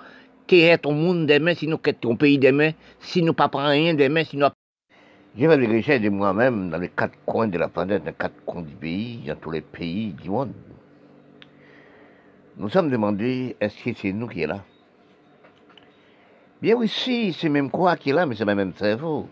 est 0.49 0.85
au 0.85 0.91
monde 0.91 1.27
demain, 1.27 1.53
si 1.53 1.67
nous 1.67 1.77
quittons 1.77 2.09
ton 2.09 2.15
pays 2.17 2.37
demain, 2.37 2.71
si 2.99 3.21
nous 3.21 3.33
pas 3.33 3.47
prenons 3.47 3.69
rien 3.69 3.93
demain, 3.93 4.23
si 4.25 4.35
nous... 4.35 4.47
J'ai 5.37 5.47
recherches 5.47 6.01
de 6.01 6.09
moi-même 6.09 6.69
dans 6.69 6.77
les 6.77 6.89
quatre 6.89 7.17
coins 7.25 7.47
de 7.47 7.57
la 7.57 7.69
planète, 7.69 8.03
dans 8.03 8.09
les 8.09 8.15
quatre 8.17 8.43
coins 8.45 8.63
du 8.63 8.75
pays, 8.75 9.21
dans 9.25 9.35
tous 9.35 9.51
les 9.51 9.61
pays 9.61 10.13
du 10.21 10.29
monde. 10.29 10.51
Nous 12.57 12.67
sommes 12.67 12.89
demandés, 12.89 13.55
est-ce 13.61 13.81
que 13.81 13.91
c'est 13.97 14.11
nous 14.11 14.27
qui 14.27 14.41
est 14.41 14.47
là? 14.47 14.59
Bien 16.61 16.75
oui, 16.75 16.89
si, 16.89 17.31
c'est 17.31 17.47
même 17.47 17.71
quoi 17.71 17.95
qui 17.95 18.09
est 18.09 18.13
là, 18.13 18.25
mais 18.25 18.35
c'est 18.35 18.43
même 18.43 18.73
cerveau. 18.73 19.27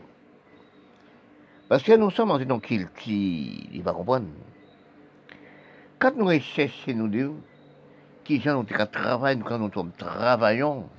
Parce 1.69 1.83
que 1.83 1.91
nous 1.91 2.09
sommes 2.09 2.31
en 2.31 2.39
une 2.39 2.59
culture, 2.59 2.89
il 3.05 3.83
va 3.83 3.93
comprendre. 3.93 4.25
Quand 5.99 6.15
nous 6.15 6.25
recherchons, 6.25 6.93
nous 6.95 7.07
deux, 7.07 7.33
qui 8.23 8.41
gens 8.41 8.55
nous 8.55 8.63
travaillent, 8.63 9.39
quand 9.39 9.59
nous 9.59 9.69
travaillons 9.69 10.89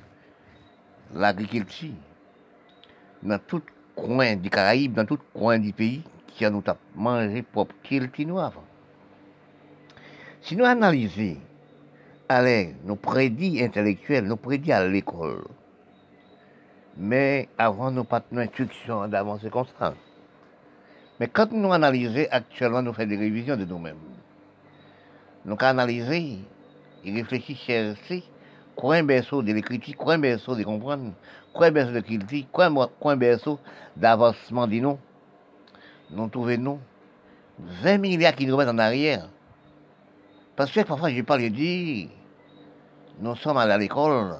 l'agriculture, 1.12 1.90
dans 3.20 3.40
tout 3.40 3.62
coin 3.96 4.36
du 4.36 4.48
Caraïbe, 4.48 4.94
dans 4.94 5.04
tout 5.04 5.18
coin 5.34 5.58
du 5.58 5.72
pays, 5.72 6.04
qui 6.28 6.44
a 6.44 6.50
nous 6.50 6.62
mangé 6.94 7.42
propre 7.42 7.74
culture 7.82 8.38
avant. 8.38 8.62
Si 10.40 10.54
nous 10.54 10.64
analysons, 10.64 11.36
allez, 12.28 12.76
nos 12.84 12.94
prédits 12.94 13.60
intellectuels, 13.60 14.24
nos 14.24 14.36
prédits 14.36 14.70
à 14.70 14.86
l'école, 14.86 15.48
mais 16.96 17.48
avant 17.58 17.90
nous 17.90 18.04
pas 18.04 18.22
de 18.30 18.38
instruction 18.38 19.08
d'avancer 19.08 19.50
constant. 19.50 19.94
Mais 21.20 21.28
quand 21.28 21.52
nous 21.52 21.72
analysons 21.72 22.26
actuellement, 22.30 22.82
nous 22.82 22.92
faisons 22.92 23.08
des 23.08 23.16
révisions 23.16 23.56
de 23.56 23.64
nous-mêmes. 23.64 23.98
Nous 25.44 25.56
analysons 25.60 26.38
et 27.04 27.12
réfléchissons, 27.12 27.62
chercher, 27.66 28.24
quoi 28.74 28.96
un 28.96 29.04
berceau 29.04 29.42
de 29.42 29.52
l'écriture, 29.52 29.96
quoi 29.96 30.14
un 30.14 30.18
berceau 30.18 30.56
de 30.56 30.64
comprendre, 30.64 31.12
quoi 31.52 31.66
un 31.66 31.70
berceau 31.70 31.92
de 31.92 32.00
culture, 32.00 32.44
quoi 32.50 32.70
un 33.04 33.16
berceau 33.16 33.60
d'avancement 33.96 34.66
de 34.66 34.80
nous. 34.80 34.98
Trouvons 36.30 36.58
nous 36.58 36.78
20 37.82 37.98
milliards 37.98 38.32
de 38.32 38.38
kilomètres 38.38 38.72
en 38.72 38.78
arrière. 38.78 39.28
Parce 40.56 40.72
que 40.72 40.80
parfois, 40.80 41.10
je 41.10 41.22
parle 41.22 41.42
de 41.42 41.48
dire, 41.48 42.08
nous 43.20 43.36
sommes 43.36 43.58
allés 43.58 43.72
à 43.72 43.78
l'école, 43.78 44.36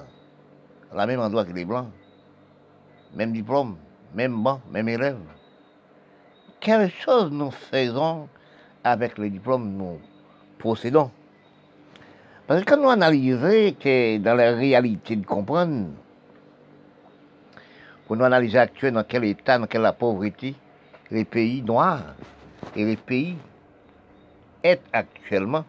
à 0.91 0.95
la 0.95 1.05
même 1.05 1.19
endroit 1.19 1.45
que 1.45 1.53
les 1.53 1.63
Blancs 1.63 1.87
même 3.13 3.33
diplôme, 3.33 3.77
même 4.13 4.41
banc, 4.41 4.61
même 4.71 4.87
élève. 4.87 5.19
Quelle 6.61 6.91
chose 6.91 7.31
nous 7.31 7.49
faisons 7.49 8.29
avec 8.83 9.17
les 9.17 9.31
diplômes 9.31 9.77
nous 9.77 9.99
possédons? 10.59 11.09
Parce 12.45 12.61
que 12.61 12.69
quand 12.69 12.79
nous 12.79 12.87
analysons 12.87 13.75
que 13.79 14.19
dans 14.19 14.35
la 14.35 14.51
réalité 14.51 15.15
de 15.15 15.25
comprendre, 15.25 15.87
pour 18.05 18.15
nous 18.15 18.23
analyser 18.23 18.59
actuellement 18.59 18.99
dans 18.99 19.07
quel 19.07 19.23
état, 19.23 19.57
dans 19.57 19.65
quelle 19.65 19.91
pauvreté, 19.97 20.53
les 21.09 21.25
pays 21.25 21.63
noirs 21.63 22.13
et 22.75 22.85
les 22.85 22.95
pays 22.95 23.37
est 24.63 24.81
actuellement, 24.93 25.65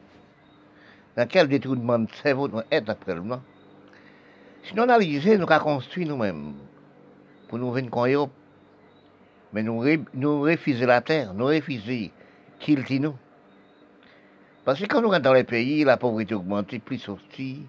dans 1.16 1.26
quel 1.26 1.48
détournement 1.48 2.00
de 2.00 2.10
cerveau 2.22 2.48
nous 2.48 2.60
est 2.70 2.86
actuellement. 2.86 3.40
Si 4.62 4.74
nous 4.74 4.82
analysons, 4.82 5.38
nous 5.38 5.50
avons 5.50 5.76
construit 5.76 6.04
nous-mêmes 6.04 6.52
pour 7.48 7.58
nous 7.58 7.72
venir 7.72 7.96
en 7.96 8.28
Mais 9.52 9.62
nous, 9.62 9.80
refusons 9.80 10.86
la 10.86 11.00
terre, 11.00 11.34
nous 11.34 11.46
refusons 11.46 12.10
qu'il 12.58 12.84
nous. 13.00 13.16
Parce 14.64 14.80
que 14.80 14.86
quand 14.86 15.02
nous 15.02 15.08
rentrons 15.08 15.24
dans 15.24 15.32
les 15.34 15.44
pays, 15.44 15.84
la 15.84 15.96
pauvreté 15.96 16.34
augmente, 16.34 16.78
plus 16.78 17.08
aussi, 17.08 17.66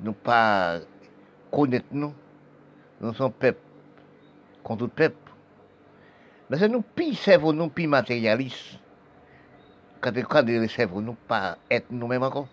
nous 0.00 0.12
pas 0.12 0.78
connaître 1.50 1.86
nous. 1.90 2.14
Nous 3.00 3.12
sommes 3.14 3.32
peuple 3.32 3.60
contre 4.62 4.86
peuple. 4.86 5.16
Mais 6.50 6.58
c'est 6.58 6.68
nous 6.68 6.82
plus 6.82 7.14
cerveau, 7.14 7.52
nous 7.52 7.68
plus 7.68 7.86
matérialistes. 7.86 8.78
Quand 10.00 10.12
nous 10.14 10.68
cerveau, 10.68 11.00
nous 11.00 11.14
pas 11.14 11.58
être 11.70 11.86
nous-mêmes 11.90 12.22
encore. 12.22 12.48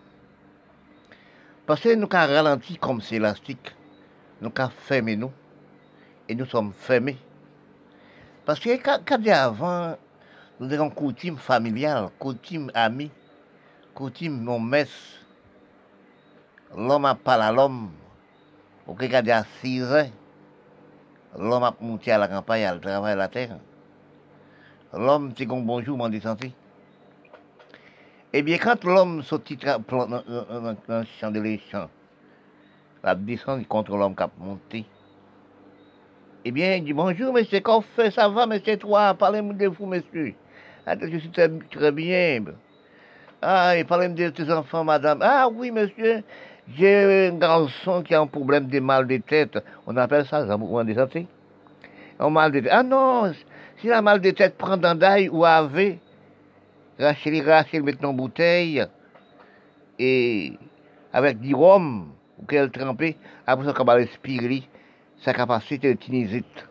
Parce 1.64 1.80
que 1.80 1.94
nous 1.94 2.08
avons 2.10 2.34
ralenti 2.34 2.76
comme 2.76 3.00
c'est 3.00 3.16
élastique, 3.16 3.74
nous 4.40 4.52
avons 4.56 4.70
fermé 4.70 5.16
nous 5.16 5.32
et 6.28 6.34
nous 6.34 6.46
sommes 6.46 6.72
fermés. 6.72 7.16
Parce 8.46 8.60
que 8.60 8.76
quand, 8.76 9.00
avant, 9.28 9.96
nous 10.60 10.72
avons 10.72 10.88
coutume 10.88 11.36
familiale, 11.36 12.10
coutume 12.16 12.70
amie, 12.74 13.10
coutume 13.92 14.40
mon 14.40 14.60
messe. 14.60 15.18
L'homme 16.76 17.06
a 17.06 17.16
parlé 17.16 17.42
à 17.42 17.52
l'homme. 17.52 17.90
Au 18.86 18.94
cas 18.94 19.20
à 19.20 19.44
6 19.60 19.84
ans, 19.92 20.10
l'homme 21.36 21.64
a 21.64 21.74
monté 21.80 22.12
à 22.12 22.18
la 22.18 22.28
campagne, 22.28 22.64
à 22.64 22.78
travailler 22.78 23.14
à 23.14 23.16
la 23.16 23.26
terre. 23.26 23.58
L'homme, 24.92 25.32
c'est 25.36 25.44
comme 25.44 25.66
bonjour, 25.66 25.98
m'en 25.98 26.20
santé. 26.20 26.52
Eh 28.32 28.42
bien, 28.42 28.58
quand 28.58 28.84
l'homme 28.84 29.24
sortit 29.24 29.56
dans 29.56 29.82
le 30.88 31.04
champ 31.18 31.32
de 31.32 31.40
l'échange, 31.40 31.88
la 33.02 33.16
descente 33.16 33.66
contre 33.66 33.96
l'homme 33.96 34.14
qui 34.14 34.22
a 34.22 34.30
monté, 34.38 34.86
eh 36.48 36.52
bien, 36.52 36.76
il 36.76 36.84
dit 36.84 36.92
bonjour, 36.92 37.32
monsieur, 37.32 37.60
fait, 37.96 38.12
ça 38.12 38.28
va, 38.28 38.46
monsieur, 38.46 38.76
toi, 38.76 39.14
parlez-moi 39.14 39.54
de 39.54 39.66
vous, 39.66 39.84
monsieur. 39.84 40.32
Ah, 40.86 40.94
je 40.96 41.18
suis 41.18 41.30
très, 41.30 41.90
bien. 41.90 42.44
Ah, 43.42 43.76
et 43.76 43.82
parlez-moi 43.82 44.16
de 44.16 44.28
tes 44.28 44.48
enfants, 44.52 44.84
madame. 44.84 45.18
Ah 45.22 45.48
oui, 45.52 45.72
monsieur, 45.72 46.22
j'ai 46.72 47.26
un 47.26 47.36
garçon 47.36 48.00
qui 48.00 48.14
a 48.14 48.20
un 48.20 48.28
problème 48.28 48.68
de 48.68 48.78
mal 48.78 49.08
de 49.08 49.16
tête. 49.16 49.58
On 49.88 49.96
appelle 49.96 50.24
ça 50.24 50.36
un 50.36 50.56
mouvement 50.56 50.84
de 50.84 50.94
santé. 50.94 51.26
Un 52.20 52.30
mal 52.30 52.52
de 52.52 52.60
tête. 52.60 52.70
Ah 52.72 52.84
non, 52.84 53.32
si 53.80 53.88
la 53.88 54.00
mal 54.00 54.20
de 54.20 54.30
tête 54.30 54.56
prend 54.56 54.76
d'ail 54.76 55.28
ou 55.28 55.44
avait, 55.44 55.98
rachez 57.00 57.40
rachez 57.40 57.80
maintenant 57.80 58.10
en 58.10 58.14
bouteille, 58.14 58.86
et 59.98 60.52
avec 61.12 61.40
du 61.40 61.56
rhum, 61.56 62.12
ou 62.38 62.46
qu'elle 62.46 62.70
trempée, 62.70 63.16
après 63.48 63.66
ça, 63.66 63.72
qu'on 63.72 63.82
va 63.82 63.94
respirer 63.94 64.62
sa 65.18 65.32
capacité 65.32 65.94
de 65.94 65.98
tinésite. 65.98 66.66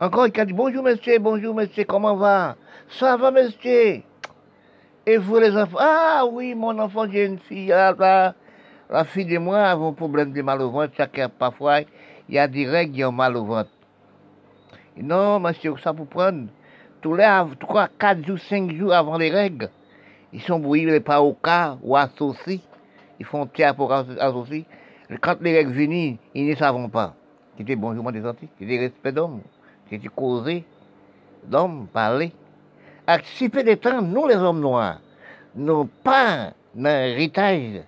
Encore, 0.00 0.26
il 0.28 0.40
a 0.40 0.44
dit 0.44 0.52
Bonjour, 0.52 0.82
monsieur, 0.82 1.18
bonjour, 1.18 1.54
monsieur, 1.54 1.84
comment 1.84 2.16
va? 2.16 2.56
Ça 2.88 3.16
va, 3.16 3.30
monsieur? 3.30 4.02
Et 5.06 5.16
vous, 5.16 5.38
les 5.38 5.56
enfants? 5.56 5.78
Ah 5.80 6.24
oui, 6.30 6.54
mon 6.54 6.78
enfant, 6.78 7.10
j'ai 7.10 7.24
une 7.24 7.38
fille. 7.38 7.68
la, 7.68 8.34
fille 9.04 9.24
de 9.24 9.38
moi 9.38 9.58
a 9.58 9.74
un 9.74 9.92
problème 9.92 10.32
de 10.32 10.42
mal 10.42 10.60
au 10.62 10.70
ventre. 10.70 10.94
Chacun, 10.96 11.28
parfois, 11.28 11.80
il 12.28 12.34
y 12.34 12.38
a 12.38 12.46
des 12.46 12.66
règles 12.66 12.94
qui 12.94 13.04
ont 13.04 13.12
mal 13.12 13.36
au 13.36 13.44
ventre. 13.44 13.70
Non, 14.96 15.40
monsieur, 15.40 15.74
ça 15.82 15.92
pour 15.92 16.06
prendre. 16.06 16.48
Tous 17.00 17.14
les 17.14 17.26
3, 17.60 17.88
4 17.98 18.26
jours, 18.26 18.38
5 18.38 18.72
jours 18.72 18.92
avant 18.92 19.16
les 19.16 19.30
règles, 19.30 19.70
ils 20.32 20.42
sont 20.42 20.58
brouillés 20.58 21.00
pas 21.00 21.22
au 21.22 21.32
cas 21.32 21.76
ou 21.82 21.96
associés. 21.96 22.60
Ils 23.18 23.26
font 23.26 23.46
tiers 23.46 23.74
pour 23.74 23.92
associer. 23.92 24.66
Quand 25.16 25.40
les 25.40 25.56
règles 25.56 25.72
viennent, 25.72 26.18
ils 26.34 26.48
ne 26.48 26.54
savent 26.54 26.88
pas. 26.90 27.14
C'était 27.56 27.76
bonjour, 27.76 28.12
des 28.12 28.22
sorti. 28.22 28.48
C'était 28.58 28.78
respect 28.78 29.12
d'homme. 29.12 29.40
C'était 29.88 30.08
causer 30.08 30.64
d'homme, 31.44 31.86
parler. 31.92 32.32
À 33.06 33.18
si 33.22 33.48
peu 33.48 33.64
de 33.64 33.74
temps, 33.74 34.02
nous, 34.02 34.26
les 34.26 34.36
hommes 34.36 34.60
noirs, 34.60 35.00
n'avons 35.54 35.88
pas 36.04 36.52
l'héritage 36.74 37.82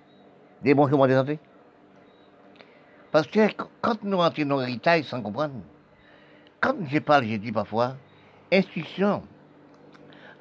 des 0.63 0.75
bonjours 0.75 1.07
des 1.07 1.15
santé. 1.15 1.39
Parce 3.13 3.27
que 3.27 3.41
quand 3.83 4.03
nous 4.03 4.19
entrons 4.19 4.47
dans 4.47 4.61
l'héritage 4.61 5.05
sans 5.05 5.21
comprendre, 5.21 5.55
quand 6.61 6.75
je 6.87 6.99
parle, 7.01 7.27
je 7.27 7.37
dis 7.37 7.53
parfois, 7.53 7.97
instruction, 8.51 9.23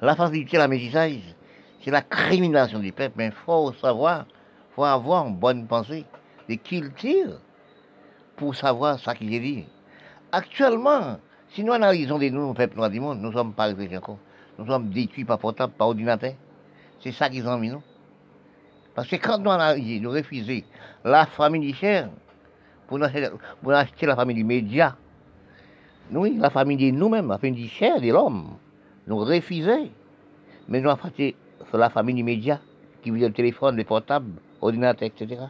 la 0.00 0.16
facilité, 0.16 0.56
la 0.56 0.68
métissage, 0.68 1.34
c'est 1.82 1.90
la 1.90 2.02
criminalisation 2.02 2.78
du 2.78 2.92
peuple, 2.92 3.14
mais 3.16 3.26
il 3.26 3.32
faut 3.32 3.72
savoir, 3.74 4.24
il 4.28 4.74
faut 4.74 4.84
avoir 4.84 5.26
une 5.26 5.36
bonne 5.36 5.66
pensée 5.66 6.06
de 6.50 6.56
culture 6.56 7.38
pour 8.36 8.54
savoir 8.56 8.98
ce 8.98 9.10
qu'il 9.12 9.28
dit. 9.28 9.64
Actuellement, 10.32 11.18
si 11.50 11.62
nous 11.62 11.72
analysons 11.72 12.18
des 12.18 12.30
nous, 12.30 12.52
peuple 12.54 12.76
noir 12.76 12.90
du 12.90 13.00
monde, 13.00 13.20
nous 13.20 13.28
ne 13.28 13.34
sommes 13.34 13.54
pas 13.54 13.66
réfléchis 13.66 13.96
encore. 13.96 14.18
Nous 14.58 14.66
sommes 14.66 14.90
détruits 14.90 15.24
par 15.24 15.38
portable, 15.38 15.72
par 15.72 15.88
ordinateur. 15.88 16.34
C'est 17.00 17.12
ça 17.12 17.30
qu'ils 17.30 17.46
ont 17.46 17.56
mis 17.56 17.70
nous. 17.70 17.82
Parce 18.94 19.08
que 19.08 19.16
quand 19.16 19.38
nous 19.38 19.50
analysons, 19.50 20.02
nous 20.02 20.10
refusons 20.10 20.62
la 21.04 21.26
famille 21.26 21.72
du 21.72 21.74
cher 21.74 22.10
pour 22.88 22.98
nous 22.98 23.70
acheter, 23.70 24.06
la 24.06 24.16
famille 24.16 24.36
du 24.36 24.44
média. 24.44 24.96
Oui, 26.12 26.36
la 26.36 26.50
famille 26.50 26.76
de 26.76 26.96
nous-mêmes, 26.96 27.28
la 27.28 27.38
famille 27.38 27.62
du 27.62 27.68
cher 27.68 28.00
de 28.00 28.08
l'homme. 28.08 28.56
Nous 29.06 29.18
refusons. 29.18 29.88
Mais 30.68 30.80
nous 30.80 30.90
avons 30.90 31.10
fait 31.10 31.36
la 31.72 31.90
famille 31.90 32.16
du 32.16 32.24
média 32.24 32.60
qui 33.02 33.10
veut 33.10 33.20
le 33.20 33.32
téléphone, 33.32 33.76
les 33.76 33.84
portables, 33.84 34.32
ordinateur, 34.60 35.08
etc. 35.08 35.42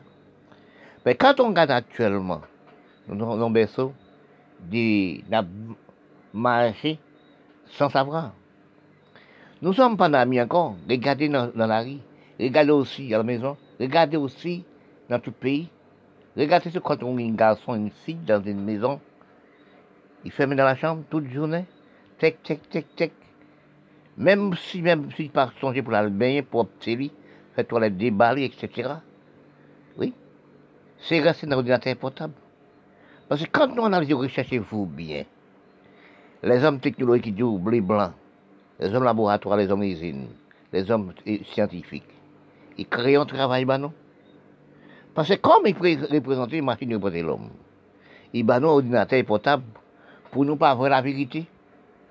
Mais 1.04 1.14
quand 1.14 1.40
on 1.40 1.48
regarde 1.48 1.70
actuellement, 1.70 2.42
nous 3.08 3.24
avons 3.24 3.50
berceau, 3.50 3.92
des 4.60 5.24
marché 6.32 6.98
sans 7.66 7.88
savoir. 7.88 8.32
Nous 9.62 9.72
sommes 9.72 9.96
pas 9.96 10.06
amis 10.06 10.40
encore. 10.40 10.76
Regardez 10.88 11.28
dans, 11.28 11.50
la 11.54 11.80
rue, 11.82 11.98
regardez 12.38 12.72
aussi 12.72 13.12
à 13.14 13.18
la 13.18 13.24
maison, 13.24 13.56
regardez 13.78 14.16
aussi 14.16 14.64
dans 15.08 15.18
tout 15.18 15.30
le 15.30 15.40
pays. 15.40 15.68
Regardez 16.36 16.70
ce 16.70 16.78
quand 16.78 17.02
on 17.02 17.18
a 17.18 17.20
un 17.20 17.32
garçon 17.32 17.86
ici, 17.86 18.14
dans 18.14 18.42
une 18.42 18.62
maison, 18.62 19.00
il 20.24 20.30
ferme 20.30 20.54
dans 20.54 20.64
la 20.64 20.76
chambre 20.76 21.02
toute 21.10 21.28
journée, 21.30 21.64
tec, 22.18 22.42
tec, 22.42 22.68
tec, 22.70 22.86
tec. 22.94 23.12
Même 24.16 24.54
si, 24.54 24.82
même 24.82 25.10
si 25.12 25.28
pas 25.28 25.50
songer 25.60 25.82
pour 25.82 25.92
la 25.92 26.08
baigner, 26.08 26.42
pour 26.42 26.60
obtenir, 26.60 27.10
faire 27.54 27.66
toilette 27.66 27.96
déballée, 27.96 28.44
etc. 28.44 28.90
Oui. 29.96 30.14
C'est 31.02 31.20
resté 31.20 31.46
dans 31.46 31.56
l'ordinateur 31.56 31.96
portable. 31.96 32.34
Parce 33.28 33.42
que 33.42 33.50
quand 33.50 33.74
nous 33.74 33.84
analysons, 33.84 34.18
recherchez-vous 34.18 34.86
bien. 34.86 35.24
Les 36.42 36.64
hommes 36.64 36.80
technologiques 36.80 37.24
qui 37.24 37.32
disent 37.32 37.60
blé 37.60 37.80
blanc, 37.80 38.12
les 38.78 38.94
hommes 38.94 39.04
laboratoires, 39.04 39.56
les 39.56 39.70
hommes 39.70 39.82
usines, 39.82 40.28
les 40.72 40.90
hommes 40.90 41.12
scientifiques, 41.52 42.04
ils 42.78 42.88
créent 42.88 43.16
un 43.16 43.26
travail, 43.26 43.64
bah 43.64 43.78
non? 43.78 43.92
Parce 45.14 45.28
que 45.28 45.34
comme 45.34 45.66
ils 45.66 46.06
représentent 46.10 46.52
une 46.52 46.64
machine 46.64 46.88
de 46.88 47.20
l'homme, 47.20 47.50
ils 48.32 48.44
ont 48.44 48.50
un 48.50 48.62
ordinateur 48.62 49.24
portable 49.24 49.64
pour 50.30 50.44
nous 50.44 50.56
pas 50.56 50.70
avoir 50.70 50.88
la 50.88 51.02
vérité, 51.02 51.46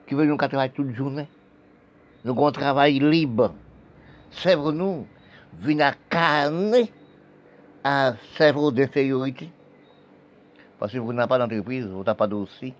qui 0.07 0.15
veut 0.15 0.25
nous 0.25 0.37
travailler 0.37 0.71
toute 0.71 0.93
journée. 0.93 1.27
Nous 2.23 2.31
avons 2.31 2.47
un 2.47 2.51
travail 2.51 2.99
libre. 2.99 3.53
C'est 4.31 4.55
nous, 4.55 5.07
venir 5.59 5.87
incarner 5.87 6.91
un 7.83 8.15
cerveau 8.37 8.71
d'infériorité. 8.71 9.49
Parce 10.79 10.93
que 10.93 10.97
vous 10.97 11.13
n'avez 11.13 11.27
pas 11.27 11.37
d'entreprise, 11.37 11.85
vous 11.85 12.03
n'avez 12.03 12.17
pas 12.17 12.27
d'aussi. 12.27 12.73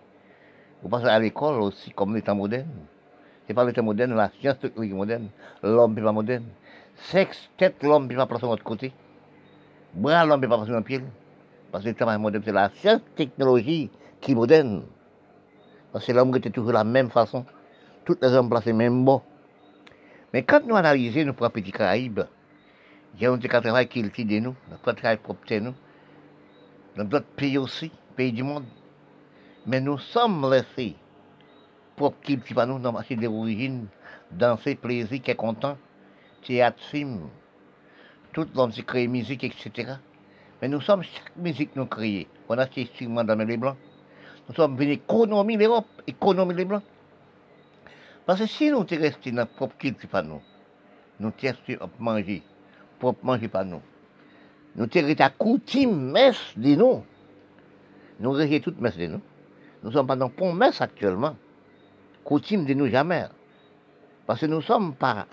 Vous 0.82 0.89
passez 0.89 1.08
à 1.08 1.20
l'école 1.20 1.62
aussi 1.62 1.91
comme 1.91 2.15
l'état 2.15 2.34
moderne. 2.34 2.70
C'est 3.46 3.53
pas 3.53 3.65
l'état 3.65 3.82
moderne, 3.82 4.15
la 4.15 4.29
science 4.39 4.60
technologique 4.60 4.96
moderne. 4.96 5.27
L'homme 5.63 5.94
n'est 5.94 6.01
pas 6.01 6.12
moderne. 6.12 6.46
Sexe, 6.96 7.50
tête, 7.58 7.82
l'homme 7.84 8.08
n'est 8.08 8.15
pas 8.15 8.25
passer 8.25 8.44
de 8.44 8.48
l'autre 8.48 8.63
côté. 8.63 8.94
Bras, 9.94 10.25
l'homme 10.25 10.41
n'est 10.41 10.48
pas 10.48 10.58
passer 10.58 10.72
dans 10.72 10.82
pied. 10.82 11.01
Parce 11.72 11.84
que 11.84 11.89
travail 11.91 12.18
moderne, 12.18 12.44
c'est 12.46 12.51
la 12.51 12.70
science 12.70 13.01
technologie 13.15 13.89
qui 14.22 14.32
est 14.32 14.36
moderne. 14.36 14.84
Parce 15.91 16.06
que 16.06 16.12
l'homme 16.12 16.36
était 16.36 16.50
toujours 16.50 16.70
de 16.70 16.74
la 16.74 16.84
même 16.84 17.10
façon. 17.10 17.46
Tous 18.06 18.18
les 18.22 18.29
hommes 18.29 18.50
placés 18.50 18.74
même 18.74 19.03
bon. 19.03 19.22
Mais 20.34 20.44
quand 20.44 20.65
nous 20.65 20.75
analysons 20.75 21.25
nos 21.25 21.34
propres 21.34 21.56
petits 21.60 21.72
Caraïbes, 21.72 22.22
il 23.16 23.24
y 23.24 23.25
a 23.25 23.32
un 23.32 23.38
travail 23.38 23.88
qui 23.88 24.00
est 24.00 24.25
de 24.25 24.39
nous, 24.39 24.56
notre 24.70 24.92
travail 24.94 25.18
propre 25.18 25.46
de 25.50 25.60
nous, 25.60 25.74
dans 26.96 27.04
d'autres 27.04 27.25
pays 27.36 27.58
aussi, 27.58 27.92
pays 28.16 28.32
du 28.32 28.44
monde. 28.44 28.66
Mais 29.66 29.82
nous 29.82 29.98
sommes 29.98 30.50
laissés 30.50 30.96
pour 31.96 32.20
cultiver 32.22 32.66
nous 32.66 32.80
dans 32.80 32.94
marché 32.94 33.16
d'origine, 33.16 33.88
danser, 34.32 34.75
plaisir, 34.75 35.22
qui 35.22 35.36
content, 35.36 35.78
théâtre, 36.46 36.82
film, 36.82 37.30
tout 38.32 38.48
l'homme 38.56 38.72
se 38.72 38.82
crée 38.82 39.08
musique, 39.08 39.44
etc. 39.44 39.94
Mais 40.62 40.68
nous 40.68 40.82
sommes 40.82 41.04
chaque 41.04 41.36
musique 41.36 41.75
nous 41.75 41.86
créée. 41.86 42.28
On 42.48 42.58
a 42.58 42.68
ces 42.68 42.84
instruments 42.84 43.24
dans 43.24 43.36
les 43.36 43.58
blancs. 43.58 43.78
Nous 44.48 44.56
sommes 44.56 44.75
venus 44.78 44.96
économiser 44.96 45.60
l'Europe, 45.60 45.88
économiser 46.08 46.58
les 46.60 46.66
blancs. 46.66 46.84
Parce 48.25 48.42
que 48.42 48.48
si 48.48 48.70
nous 48.70 48.88
sommes 48.88 49.00
restés 49.00 49.32
dans 49.32 49.38
notre 49.38 49.54
propre 49.54 49.78
culture, 49.78 50.10
nous, 50.24 50.42
nous 51.20 51.34
à 51.82 51.89
manger, 52.00 52.44
pour 53.00 53.15
manger 53.24 53.48
pas 53.48 53.63
nous. 53.63 53.82
Nous 54.75 54.88
sommes 54.91 55.06
restés 55.06 55.24
à 55.24 55.29
coutume, 55.29 56.12
messe 56.12 56.53
de 56.56 56.75
nous. 56.75 57.03
Nous 58.20 58.32
régissons 58.32 58.63
toute 58.63 58.82
messe 58.82 58.98
de 58.98 59.08
nous. 59.08 59.22
Nous 59.84 59.91
sommes 59.91 60.08
pas 60.08 60.15
dans 60.15 60.29
pont 60.29 60.53
messe 60.53 60.82
actuellement. 60.82 61.36
Coutume 62.24 62.65
de 62.65 62.74
nous 62.74 62.88
jamais. 62.88 63.25
Parce 64.25 64.41
que 64.41 64.46
nous 64.46 64.58
ne 64.58 64.62
sommes 64.62 64.94
pas 64.94 65.25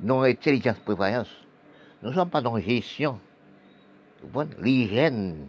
dans 0.00 0.20
l'intelligence 0.20 0.78
prévoyance. 0.78 1.30
Nous 2.02 2.10
ne 2.10 2.14
sommes 2.14 2.28
pas 2.28 2.42
dans 2.42 2.56
la 2.56 2.60
gestion. 2.60 3.18
L'hygiène. 4.58 5.48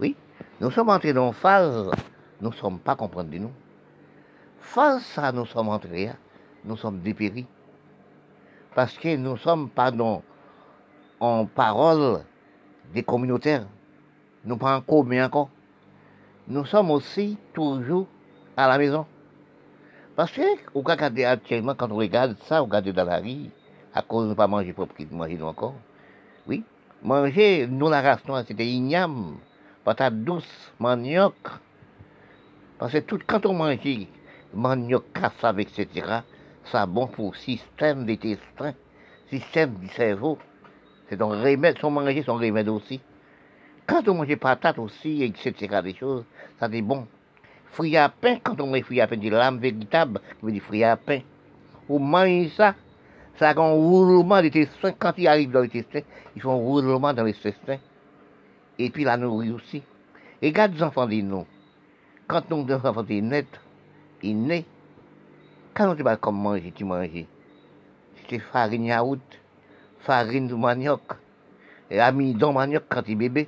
Oui? 0.00 0.16
Nous 0.60 0.70
sommes 0.70 0.88
entrés 0.90 1.12
dans 1.12 1.28
une 1.28 1.34
phase, 1.34 1.90
nous 2.40 2.50
ne 2.50 2.54
sommes 2.54 2.78
pas 2.78 2.96
comprendre 2.96 3.30
de 3.30 3.38
nous. 3.38 3.52
Face 4.60 5.18
à 5.18 5.32
nous 5.32 5.46
sommes 5.46 5.68
entrés, 5.68 6.10
nous 6.64 6.76
sommes 6.76 7.00
dépéris. 7.00 7.46
Parce 8.74 8.96
que 8.98 9.16
nous 9.16 9.32
ne 9.32 9.36
sommes 9.36 9.68
pas 9.68 9.90
dans, 9.90 10.22
en 11.20 11.46
parole 11.46 12.20
des 12.94 13.02
communautaires. 13.02 13.66
Nous 14.44 14.56
pas 14.56 14.76
en 14.76 14.80
commun 14.80 15.26
encore 15.26 15.50
nous 16.48 16.64
sommes 16.64 16.90
aussi 16.90 17.36
toujours 17.52 18.06
à 18.56 18.66
la 18.68 18.78
maison. 18.78 19.04
Parce 20.16 20.32
que, 20.32 20.42
au 20.74 20.82
cas 20.82 20.96
actuellement, 20.96 21.74
quand 21.74 21.92
on 21.92 21.96
regarde 21.96 22.36
ça, 22.46 22.62
on 22.62 22.64
regarde 22.64 22.88
dans 22.88 23.04
la 23.04 23.18
rue, 23.18 23.50
à 23.94 24.02
cause 24.02 24.24
de 24.24 24.30
ne 24.30 24.34
pas 24.34 24.46
manger 24.46 24.72
propre, 24.72 24.94
manger 25.10 25.40
encore. 25.42 25.74
Oui, 26.46 26.64
manger, 27.02 27.66
nous 27.68 27.90
la 27.90 28.00
race 28.00 28.26
noire, 28.26 28.44
c'était 28.48 28.66
igname, 28.66 29.36
patate 29.84 30.24
douce, 30.24 30.72
manioc. 30.80 31.34
Parce 32.78 32.92
que 32.92 32.98
tout, 32.98 33.20
quand 33.26 33.44
on 33.44 33.52
mange 33.52 33.78
manioc, 34.54 35.04
cassave, 35.12 35.60
etc., 35.60 35.86
ça 36.64 36.86
bon 36.86 37.06
pour 37.06 37.32
le 37.32 37.38
système 37.38 38.06
d'intestin, 38.06 38.72
système 39.28 39.74
du 39.74 39.88
cerveau. 39.88 40.38
C'est 41.08 41.20
un 41.22 41.26
remède, 41.26 41.78
son 41.78 41.90
manger, 41.90 42.22
son 42.22 42.34
remède 42.34 42.68
aussi. 42.68 43.00
Quand 43.86 44.06
on 44.08 44.14
mange 44.14 44.36
patate 44.36 44.78
aussi, 44.78 45.22
etc., 45.22 45.80
des 45.82 45.94
choses, 45.94 46.24
ça 46.60 46.68
dit 46.68 46.82
bon. 46.82 47.06
Fruit 47.70 47.96
à 47.96 48.08
pain, 48.08 48.38
quand 48.42 48.60
on 48.60 48.66
met 48.66 48.82
fruit 48.82 49.00
à 49.00 49.06
pain, 49.06 49.16
c'est 49.22 49.30
l'âme 49.30 49.58
véritable, 49.58 50.20
qui 50.38 50.46
veut 50.46 50.52
dire 50.52 50.62
fruit 50.62 50.84
à 50.84 50.96
pain. 50.96 51.20
On 51.88 51.98
mange 51.98 52.48
ça, 52.48 52.74
ça 53.38 53.50
a 53.50 53.58
un 53.58 53.72
roulement 53.72 54.42
des 54.42 54.50
testins. 54.50 54.92
Quand 54.92 55.12
il 55.16 55.28
arrive 55.28 55.50
dans 55.50 55.60
les 55.60 55.68
testins, 55.68 56.00
ils 56.34 56.42
font 56.42 56.52
un 56.52 56.56
roulement 56.56 57.14
dans 57.14 57.24
les 57.24 57.34
testins. 57.34 57.78
Et 58.78 58.90
puis 58.90 59.04
la 59.04 59.16
nourrit 59.16 59.52
aussi. 59.52 59.82
Regarde 60.42 60.74
les 60.74 60.82
enfants 60.82 61.06
des 61.06 61.22
nous. 61.22 61.46
Quand 62.26 62.50
nous, 62.50 62.64
des 62.64 62.74
enfants 62.74 63.02
des 63.02 63.22
nets, 63.22 63.46
ils. 64.22 64.64
Quand 65.72 65.90
on 65.90 65.94
ne 65.94 66.02
pas 66.02 66.16
comme 66.16 66.40
manger, 66.40 66.72
tu 66.74 66.84
manges. 66.84 67.24
C'est 68.28 68.38
farine 68.38 68.84
yaourt, 68.86 69.20
farine 70.08 70.48
de 70.48 70.54
manioc, 70.54 71.02
et 71.90 72.00
amidon 72.00 72.54
manioc 72.54 72.84
quand 72.88 73.02
il 73.06 73.16
bébé. 73.16 73.46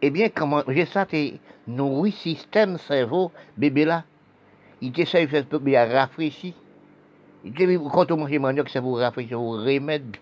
Eh 0.00 0.10
bien, 0.10 0.28
comment 0.28 0.62
j'ai 0.68 0.86
ça, 0.86 1.06
t'es 1.06 1.40
nourri 1.66 2.12
système 2.12 2.78
cerveau, 2.78 3.32
bébé 3.56 3.84
là. 3.84 4.04
Il 4.80 4.92
t'essaye 4.92 5.26
de 5.26 5.30
faire 5.32 5.92
rafraîchir. 5.92 6.54
Il 7.44 7.52
te 7.52 7.88
quand 7.88 8.12
on 8.12 8.16
mange 8.16 8.38
manioc, 8.38 8.68
ça 8.68 8.80
vous 8.80 8.94
rafraîchit, 8.94 9.34
vous 9.34 9.50
remède. 9.50 10.16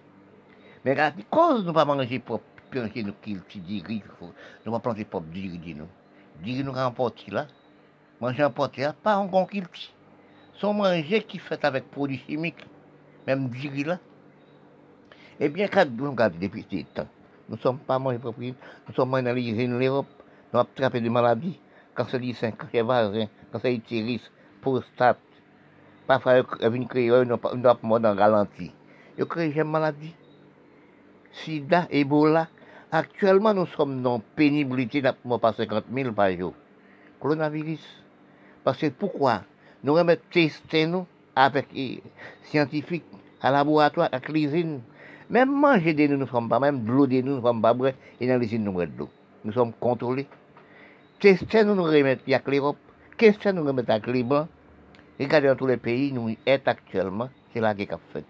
Mais 0.82 0.98
à 0.98 1.12
cause 1.30 1.64
de 1.64 1.68
ne 1.68 1.74
pas 1.74 1.84
manger 1.84 2.18
propre, 2.18 2.44
plancher 2.70 3.02
nous 3.02 3.12
qui 3.22 3.60
diri, 3.60 4.02
nous 4.64 4.72
pas 4.72 4.80
planter 4.80 5.04
propre 5.04 5.26
diri, 5.26 5.74
nous. 5.74 5.88
Diri 6.42 6.64
nous 6.64 6.72
remporter 6.72 7.30
là. 7.30 7.46
Manger 8.18 8.44
en 8.44 8.50
porte 8.50 8.78
là, 8.78 8.94
pas 8.94 9.18
en 9.18 9.26
bon 9.26 9.44
kilti. 9.44 9.92
Son 10.54 10.72
manger 10.72 11.22
qui 11.22 11.38
fait 11.38 11.62
avec 11.66 11.90
produits 11.90 12.22
chimiques, 12.26 12.64
même 13.26 13.50
diri 13.50 13.84
là. 13.84 13.98
Eh 15.38 15.48
bien, 15.50 15.68
quand 15.68 15.86
vous 15.96 16.10
regardez 16.10 16.48
depuis 16.48 16.66
ce 16.70 16.94
temps, 16.94 17.08
nous 17.48 17.56
ne 17.56 17.60
sommes 17.60 17.78
pas 17.78 17.98
moins 17.98 18.18
propriétaires. 18.18 18.60
Nous 18.88 18.94
sommes 18.94 19.10
moins 19.10 19.22
dans 19.22 19.34
l'Europe. 19.34 20.06
Nous 20.52 20.58
avons 20.58 20.68
attrapé 20.68 21.00
des 21.00 21.10
maladies. 21.10 21.60
Cancer 21.94 22.20
du 22.20 22.32
sein, 22.34 22.52
cancer 22.52 22.84
varin, 22.84 23.26
cancer 23.52 23.72
utérus, 23.72 24.30
prostate. 24.60 25.18
Parfois, 26.06 26.38
ils 26.38 26.70
viennent 26.70 26.86
créer 26.88 27.10
une 27.10 27.38
mort 27.82 28.00
dans 28.00 28.16
ralenti. 28.16 28.72
Ils 29.18 29.24
créent 29.24 29.48
des 29.48 29.64
maladies. 29.64 30.14
Sida, 31.32 31.86
Ebola. 31.90 32.48
Actuellement, 32.90 33.52
nous 33.52 33.66
sommes 33.66 34.02
dans 34.02 34.20
pénibilité 34.20 35.02
d'apprendre 35.02 35.40
par 35.40 35.54
50 35.54 35.84
000 35.92 36.12
par 36.12 36.30
jour. 36.32 36.54
Coronavirus. 37.20 37.84
Parce 38.64 38.78
que 38.78 38.88
pourquoi? 38.88 39.42
Nous 39.82 39.92
remettons 39.94 40.22
tester 40.30 40.86
nous 40.86 41.06
avec 41.34 41.66
les 41.74 42.02
scientifiques, 42.44 43.04
à 43.42 43.50
laboratoire, 43.50 44.08
à 44.12 44.18
l'usine. 44.30 44.80
Même 45.28 45.50
manger 45.50 45.92
de 45.92 46.06
nous, 46.06 46.18
nous 46.18 46.24
ne 46.24 46.30
sommes 46.30 46.48
pas, 46.48 46.60
même 46.60 46.84
de 46.84 46.92
l'eau 46.92 47.06
de 47.08 47.20
nous, 47.20 47.30
nous 47.30 47.36
ne 47.38 47.42
sommes 47.42 47.60
pas 47.60 47.74
et 48.20 48.28
dans 48.28 48.38
les 48.38 48.54
îles, 48.54 48.62
nous 48.62 48.78
l'eau. 48.78 49.08
Nous 49.44 49.52
sommes 49.52 49.72
contrôlés. 49.72 50.28
Qu'est-ce 51.18 51.44
que 51.44 51.64
nous 51.64 51.74
nous 51.74 51.82
remettons 51.82 52.22
avec 52.32 52.46
l'Europe? 52.46 52.76
Qu'est-ce 53.16 53.38
que 53.38 53.48
nous 53.48 53.64
remettons 53.64 53.94
avec 53.94 54.06
les 54.06 54.22
Blancs? 54.22 54.46
Regardez 55.18 55.48
dans 55.48 55.56
tous 55.56 55.66
les 55.66 55.78
pays, 55.78 56.12
nous 56.12 56.28
sommes 56.28 56.60
actuellement, 56.66 57.28
c'est 57.52 57.60
la 57.60 57.74
guerre 57.74 57.88
qui 57.88 58.12
fait. 58.12 58.24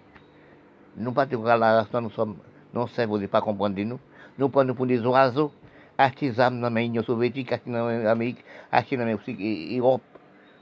Nous 0.96 1.12
pas 1.12 1.26
de 1.26 1.37
la 1.37 1.56
race, 1.59 1.92
nous 1.92 2.11
sommes, 2.11 2.37
non 2.72 2.87
cerveau 2.87 3.18
ne 3.18 3.26
pas 3.26 3.42
comprendre 3.42 3.76
de 3.76 3.82
nous. 3.82 3.98
Nous 4.38 4.48
prenons 4.48 4.72
pour 4.72 4.87
des 4.87 5.00
oiseaux, 5.00 5.52
acheter 5.98 6.30
des 6.30 6.40
armes 6.40 6.62
dans 6.62 6.70
l'Union 6.70 7.02
soviétique, 7.02 7.52
acheter 7.52 7.70
dans 7.70 7.88
l'Amérique, 7.88 8.42
acheter 8.72 8.96
dans 8.96 9.04
l'Europe, 9.04 10.02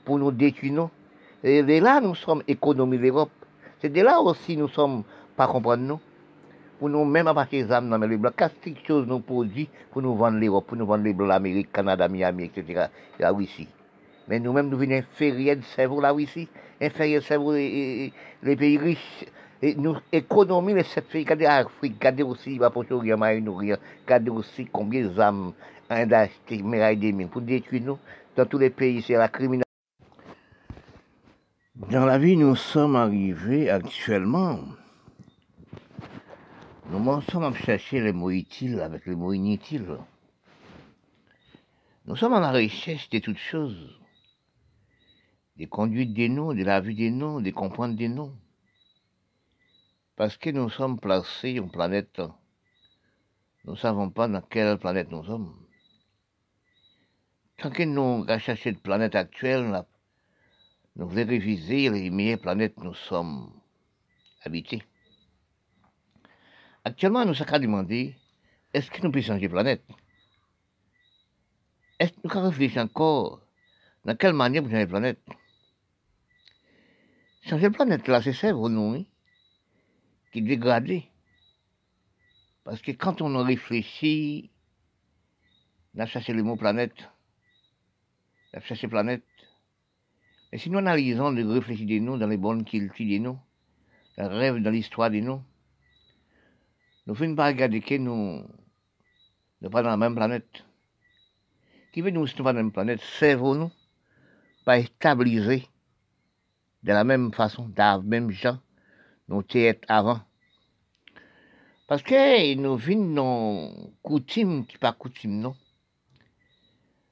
pour 0.05 0.19
nous 0.19 0.33
détruire. 0.33 0.89
Et 1.45 1.63
de 1.63 1.81
là, 1.81 2.01
nous 2.01 2.17
sommes 2.17 2.43
économies 2.49 2.99
de 2.99 3.05
l'Europe. 3.05 3.31
C'est 3.81 3.91
de 3.91 4.01
là 4.01 4.21
aussi 4.21 4.57
nous 4.57 4.69
sommes 4.69 5.05
pas 5.37 5.47
comprendre 5.47 5.85
nous 5.85 6.01
pour 6.79 6.89
nous 6.89 7.05
même 7.05 7.29
acheter 7.29 7.65
des 7.65 7.73
âmes 7.73 7.89
dans 7.89 7.99
les 7.99 8.17
blancs, 8.17 8.35
quelque 8.37 8.87
chose 8.87 9.07
nous 9.07 9.21
produit 9.21 9.69
pour 9.91 10.03
nous 10.03 10.15
vendre 10.15 10.39
l'Europe, 10.39 10.67
pour 10.67 10.77
nous 10.77 10.87
vendre 10.87 11.05
les 11.05 11.13
blancs, 11.13 11.29
l'Amérique, 11.29 11.73
Canada, 11.73 12.09
Miami, 12.09 12.45
etc. 12.45 12.87
La 13.19 13.31
Russie? 13.31 13.69
Mais 14.29 14.41
nous-mêmes, 14.41 14.69
nous 14.69 14.79
venons 14.79 14.97
inférieurs 14.97 15.57
de 15.57 15.63
cerveau 15.63 16.01
la 16.01 16.13
Russie, 16.13 16.49
inférieurs 16.81 17.21
de 17.21 17.27
cerveau 17.27 17.53
les, 17.53 18.13
pays 18.43 18.79
riches, 18.79 19.27
Et 19.63 19.75
nous 19.75 19.97
économisons 20.13 20.77
les 20.77 20.85
sept 20.85 21.09
pays. 21.09 21.25
Regardez 21.25 21.45
l'Afrique, 21.45 21.95
regardez 21.99 22.23
aussi 22.23 22.59
la 22.59 22.71
Proche-Orient, 22.71 23.19
Moyen-Orient, 23.19 23.77
regardez 24.05 24.31
aussi 24.31 24.67
combien 24.71 25.07
d'âmes 25.07 25.53
ont 25.91 26.13
acheté, 26.13 26.63
mérailles 26.63 26.97
des 26.97 27.13
mines 27.13 27.29
pour 27.29 27.43
détruire 27.43 27.83
nous. 27.83 27.99
Dans 28.37 28.47
tous 28.47 28.59
les 28.59 28.71
pays, 28.71 29.03
c'est 29.03 29.15
la 29.15 29.29
criminalité. 29.29 29.65
Dans 31.91 32.07
la 32.07 32.19
vie, 32.19 32.37
nous 32.37 32.57
sommes 32.57 32.97
arrivés 32.97 33.69
actuellement. 33.69 34.59
Nous 36.91 37.23
sommes 37.23 37.45
à 37.45 37.55
chercher 37.55 38.01
les 38.03 38.13
mots 38.13 38.31
utiles 38.31 38.79
avec 38.81 39.07
les 39.07 39.17
mots 39.17 39.33
inutiles. 39.33 39.99
Nous 42.05 42.15
sommes 42.15 42.35
à 42.35 42.41
la 42.41 42.53
recherche 42.53 43.09
de 43.09 43.19
toutes 43.21 43.39
choses. 43.39 43.99
Des 45.57 45.67
conduites 45.67 46.13
des 46.13 46.29
noms, 46.29 46.53
de 46.53 46.63
la 46.63 46.83
vie 46.83 46.95
des 46.95 47.11
noms, 47.11 47.41
de 47.41 47.51
comprendre 47.51 47.97
des 47.97 48.09
noms. 48.09 48.37
Parce 50.17 50.37
que 50.37 50.51
nous 50.51 50.69
sommes 50.69 51.01
placés 51.01 51.59
en 51.59 51.69
planète. 51.69 52.21
Nous 53.65 53.73
ne 53.73 53.79
savons 53.79 54.11
pas 54.11 54.29
dans 54.29 54.43
quelle 54.43 54.79
planète 54.79 55.11
nous 55.11 55.25
sommes. 55.25 55.57
Tant 57.57 57.71
que 57.71 57.85
nous 57.85 58.25
recherchons 58.25 58.73
de 58.73 58.77
planète 58.77 59.15
actuelle, 59.15 59.85
nous 60.97 61.09
voulons 61.09 61.27
réviser 61.27 61.89
les 61.89 62.11
meilleures 62.11 62.41
planètes 62.41 62.77
nous 62.77 62.95
sommes 62.95 63.51
habités. 64.45 64.83
Actuellement, 66.87 67.25
nous 67.25 67.33
sommes 67.33 67.59
demander 67.59 68.15
est-ce 68.75 68.91
que 68.91 69.01
nous 69.01 69.11
pouvons 69.11 69.25
changer 69.25 69.49
de 69.49 69.53
planète? 69.53 69.85
Est-ce 71.99 72.13
que 72.13 72.21
nous 72.23 72.31
pouvons 72.31 72.51
réfléchir 72.51 72.83
encore 72.83 73.41
dans 74.05 74.15
quelle 74.15 74.35
manière 74.35 74.63
nous 74.63 74.69
changer 74.69 74.85
de 74.85 74.91
planète? 74.91 75.21
Changer 77.41 77.71
de 77.71 77.75
planète, 77.75 78.07
là, 78.07 78.21
c'est 78.21 78.35
ça, 78.35 78.53
nous, 78.53 79.07
qui 80.31 80.43
dégradé. 80.43 81.09
Parce 82.65 82.83
que 82.83 82.93
quand 82.93 83.23
on 83.23 83.43
réfléchit, 83.43 84.51
on 85.95 86.01
a 86.01 86.07
cherché 86.07 86.35
le 86.35 86.43
mot 86.43 86.57
planète, 86.57 87.09
on 88.53 88.59
a 88.59 88.61
cherché 88.61 88.89
planète, 88.89 89.25
et 90.53 90.59
si 90.59 90.69
nous 90.69 90.79
analysons 90.79 91.31
le 91.31 91.51
réfléchir 91.51 91.87
de 91.87 91.99
nous 91.99 92.19
dans 92.19 92.27
les 92.27 92.37
bonnes 92.37 92.65
cultures 92.65 93.07
de 93.07 93.19
nous, 93.19 93.39
le 94.19 94.27
rêve 94.27 94.59
dans 94.59 94.71
l'histoire 94.71 95.11
de 95.11 95.21
nous, 95.21 95.43
nous 97.07 97.15
faisons 97.15 97.35
pas 97.35 97.49
regarder 97.49 97.81
que 97.83 97.97
nous 97.97 98.43
ne 99.61 99.69
pas 99.69 99.83
dans 99.83 99.91
la 99.91 99.97
même 99.97 100.15
planète. 100.15 100.65
Qui 101.93 102.01
veut 102.01 102.11
nous, 102.11 102.27
si 102.27 102.35
nous 102.39 102.45
pas 102.45 102.53
dans 102.53 102.59
la 102.59 102.63
même 102.63 102.73
planète, 102.73 103.01
cerveau 103.01 103.55
nous, 103.55 103.71
pas 104.65 104.83
stabiliser 104.83 105.69
de 106.83 106.93
la 106.93 107.05
même 107.05 107.33
façon, 107.33 107.69
de 107.69 107.77
la 107.77 107.99
même 108.01 108.31
gens, 108.31 108.59
nous 109.29 109.43
étions 109.55 109.81
avant. 109.89 110.21
Parce 111.87 112.03
que 112.03 112.55
nous 112.55 112.77
venons 112.77 113.71
dans 113.71 113.91
coutume 114.03 114.67
qui 114.67 114.79
pas 114.79 114.93
coutume, 114.93 115.41
non. 115.41 115.55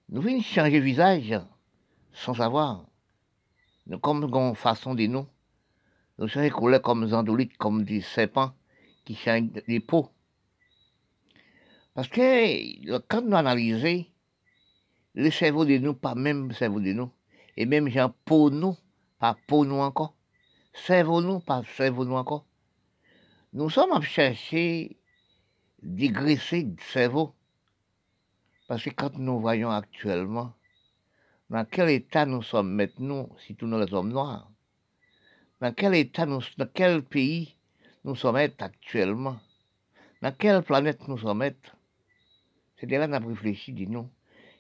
Nous 0.09 0.23
venons 0.23 0.41
changer 0.41 0.81
visage 0.81 1.39
sans 2.13 2.35
savoir. 2.35 2.87
Nous 3.87 3.99
comme 3.99 4.25
une 4.25 4.55
façon 4.55 4.95
de 4.95 5.07
nous. 5.07 5.27
Nous 6.19 6.29
sommes 6.29 6.51
coulés 6.51 6.81
comme 6.81 7.05
des 7.05 7.15
andolites, 7.15 7.57
comme 7.59 7.85
des 7.85 8.01
serpents 8.01 8.53
qui 9.05 9.15
changent 9.15 9.63
les 9.67 9.81
peaux. 9.81 10.11
Parce 11.95 12.09
que 12.09 12.99
quand 13.09 13.23
nous 13.23 13.37
analysons, 13.37 14.05
le 15.15 15.31
cerveau 15.31 15.65
de 15.65 15.77
nous, 15.79 15.95
pas 15.95 16.15
même 16.15 16.49
le 16.49 16.55
cerveau 16.55 16.81
de 16.81 16.93
nous, 16.93 17.11
et 17.57 17.67
même 17.67 17.89
gens 17.89 18.15
peau 18.25 18.51
nous, 18.51 18.77
pas 19.19 19.37
peau 19.47 19.65
nous 19.65 19.77
encore, 19.77 20.15
cerveau 20.73 21.21
nous, 21.21 21.41
pas 21.41 21.63
cerveau 21.77 22.05
nous 22.05 22.15
encore. 22.15 22.47
Nous 23.53 23.69
sommes 23.69 23.93
à 23.93 24.01
chercher 24.01 24.97
dégraisser 25.83 26.63
le 26.63 26.77
cerveau. 26.93 27.35
Parce 28.69 28.85
que 28.85 28.91
quand 28.91 29.19
nous 29.19 29.41
voyons 29.41 29.71
actuellement, 29.71 30.55
dans 31.51 31.67
quel 31.67 31.91
état 31.91 32.25
nous 32.25 32.43
sommes 32.43 32.73
maintenant, 32.73 33.29
si 33.45 33.55
tous 33.55 33.67
nous 33.67 33.79
les 33.79 33.93
hommes 33.93 34.13
noirs, 34.13 34.51
dans 35.61 35.75
quel 35.75 35.95
état, 35.95 36.25
nous, 36.25 36.41
dans 36.57 36.69
quel 36.73 37.03
pays 37.03 37.57
nous 38.05 38.17
sommes 38.17 38.37
actuellement, 38.37 39.39
dans 40.21 40.33
quelle 40.33 40.63
planète 40.63 41.07
nous 41.09 41.19
sommes? 41.19 41.51
C'est 42.77 42.87
de 42.87 42.97
là 42.97 43.07
qu'on 43.07 43.13
a 43.13 43.19
réfléchi, 43.21 43.73
dit 43.73 43.87
nous. 43.87 44.09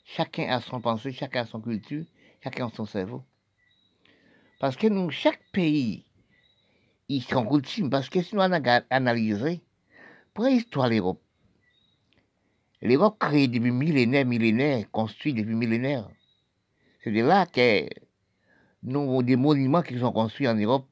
Chacun 0.04 0.48
a 0.48 0.60
son 0.60 0.80
pensée, 0.80 1.12
chacun 1.12 1.42
a 1.42 1.46
son 1.46 1.60
culture, 1.60 2.04
chacun 2.42 2.68
a 2.68 2.70
son 2.70 2.86
cerveau. 2.86 3.24
Parce 4.60 4.76
que 4.76 4.86
nous, 4.86 5.10
chaque 5.10 5.42
pays, 5.52 6.04
ils 7.08 7.22
sont 7.22 7.48
ultimes, 7.52 7.90
parce 7.90 8.08
que 8.08 8.22
si 8.22 8.36
nous 8.36 8.42
analysons, 8.42 9.60
préhistoire 10.34 10.88
l'Europe, 10.88 11.20
l'Europe 12.80 13.18
créée 13.18 13.48
depuis 13.48 13.70
millénaires, 13.72 14.24
millénaires, 14.24 14.88
construite 14.90 15.36
depuis 15.36 15.54
millénaires. 15.54 16.08
C'est 17.02 17.10
de 17.10 17.22
là 17.22 17.46
que 17.46 17.88
nous, 18.84 19.22
des 19.22 19.36
monuments 19.36 19.82
qui 19.82 19.98
sont 19.98 20.12
construits 20.12 20.48
en 20.48 20.54
Europe, 20.54 20.86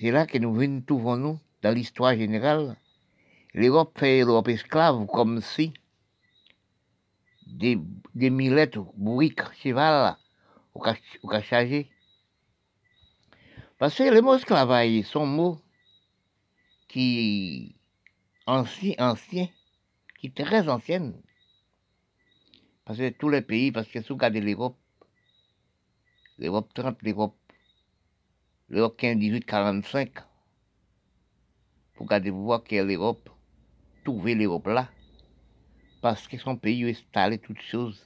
c'est 0.00 0.10
là 0.10 0.26
que 0.26 0.38
nous 0.38 0.54
venons, 0.54 0.80
trouvons-nous, 0.82 1.40
dans 1.62 1.74
l'histoire 1.74 2.14
générale. 2.16 2.76
L'Europe 3.54 3.98
fait 3.98 4.20
l'Europe 4.20 4.48
esclave 4.48 5.06
comme 5.06 5.40
si 5.40 5.72
des, 7.46 7.78
des 8.14 8.30
millettes, 8.30 8.78
briques, 8.94 9.42
cheval, 9.62 10.16
au 10.74 10.82
chargé. 11.40 11.90
Parce 13.78 13.96
que 13.96 14.04
le 14.04 14.20
mot 14.20 14.34
esclavage 14.34 15.02
sont 15.02 15.26
mots 15.26 15.60
qui 16.88 17.76
ancien, 18.46 18.94
ancien, 18.98 19.48
qui 20.18 20.28
est 20.28 20.36
très 20.44 20.68
ancienne. 20.68 21.20
Parce 22.84 22.98
que 22.98 23.08
tous 23.10 23.28
les 23.28 23.42
pays, 23.42 23.72
parce 23.72 23.88
que 23.88 23.98
regardez 24.12 24.40
l'Europe, 24.40 24.78
l'Europe 26.38 26.72
30, 26.74 27.02
l'Europe, 27.02 27.37
l'Europe 28.68 28.96
15, 28.98 29.18
18, 29.18 29.44
45, 29.44 30.10
vous 31.96 32.04
regardez, 32.04 32.30
vous 32.30 32.44
voyez 32.44 32.62
que 32.64 32.76
l'Europe, 32.76 33.28
trouver 34.04 34.34
l'Europe 34.34 34.66
là, 34.66 34.88
parce 36.00 36.28
que 36.28 36.38
son 36.38 36.56
pays 36.56 36.84
a 36.84 36.88
installé 36.88 37.38
toutes 37.38 37.60
choses. 37.60 38.04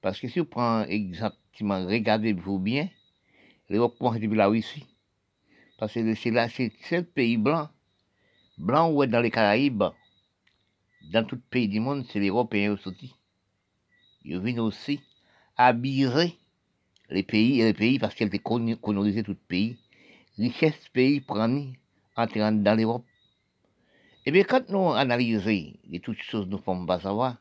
Parce 0.00 0.20
que 0.20 0.28
si 0.28 0.38
vous 0.38 0.44
prenez 0.44 0.92
exactement, 0.92 1.84
regardez-vous 1.84 2.58
bien, 2.58 2.88
l'Europe 3.68 3.98
commence 3.98 4.20
depuis 4.20 4.36
la 4.36 4.46
Russie. 4.46 4.86
Parce 5.78 5.94
que 5.94 6.14
c'est 6.14 6.30
là, 6.30 6.48
c'est 6.48 6.72
le 6.90 7.02
pays 7.02 7.36
blanc. 7.36 7.68
Blanc 8.58 8.90
ou 8.90 9.04
dans 9.06 9.20
les 9.20 9.30
Caraïbes, 9.30 9.84
dans 11.12 11.24
tout 11.24 11.40
pays 11.50 11.68
du 11.68 11.80
monde, 11.80 12.04
c'est 12.08 12.20
l'Européen 12.20 12.72
aussi 12.72 13.14
ils 14.28 14.40
viennent 14.40 14.60
aussi 14.60 15.00
habiller 15.56 16.36
les 17.10 17.22
pays 17.22 17.60
et 17.60 17.64
les 17.64 17.74
pays 17.74 17.98
parce 17.98 18.14
qu'elle 18.14 18.28
étaient 18.28 18.38
colonisé 18.38 19.22
tout 19.22 19.36
pays. 19.48 19.76
Richesse 20.36 20.88
pays 20.92 21.20
prendre 21.20 21.72
entrant 22.16 22.52
dans 22.52 22.78
l'Europe. 22.78 23.04
Eh 24.26 24.30
bien, 24.30 24.44
quand 24.44 24.68
nous 24.68 24.90
analysons 24.90 25.72
de 25.84 25.98
toutes 25.98 26.20
choses, 26.22 26.46
nous 26.46 26.58
pouvons 26.58 26.84
pas 26.84 27.00
savoir. 27.00 27.36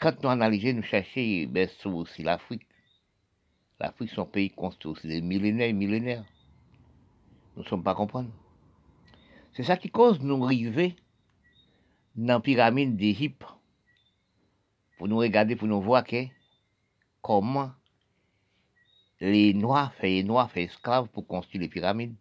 Quand 0.00 0.22
nous 0.22 0.30
analysons, 0.30 0.74
nous 0.74 0.82
cherchons 0.82 1.46
ben, 1.48 1.68
aussi 1.84 2.22
l'Afrique. 2.22 2.66
L'Afrique, 3.78 4.10
son 4.10 4.24
pays 4.24 4.50
construit 4.50 4.92
aussi 4.92 5.08
des 5.08 5.20
millénaires 5.20 5.68
et 5.68 5.72
millénaires. 5.72 6.24
Nous 7.56 7.62
ne 7.62 7.68
sommes 7.68 7.82
pas 7.82 7.94
comprendre. 7.94 8.30
C'est 9.52 9.62
ça 9.62 9.76
qui 9.76 9.90
cause 9.90 10.20
nous 10.20 10.44
arriver 10.44 10.96
dans 12.16 12.34
la 12.34 12.40
pyramide 12.40 12.96
d'Égypte 12.96 13.44
pour 14.98 15.08
nous 15.08 15.18
regarder, 15.18 15.56
pour 15.56 15.68
nous 15.68 15.80
voir 15.80 16.04
que 16.04 16.24
comment 17.22 17.70
les 19.24 19.54
Noirs 19.54 19.92
fait 19.94 20.22
Noirs 20.22 20.50
fait 20.50 20.64
esclaves 20.64 21.08
pour 21.08 21.26
construire 21.26 21.62
les 21.62 21.68
pyramides. 21.68 22.14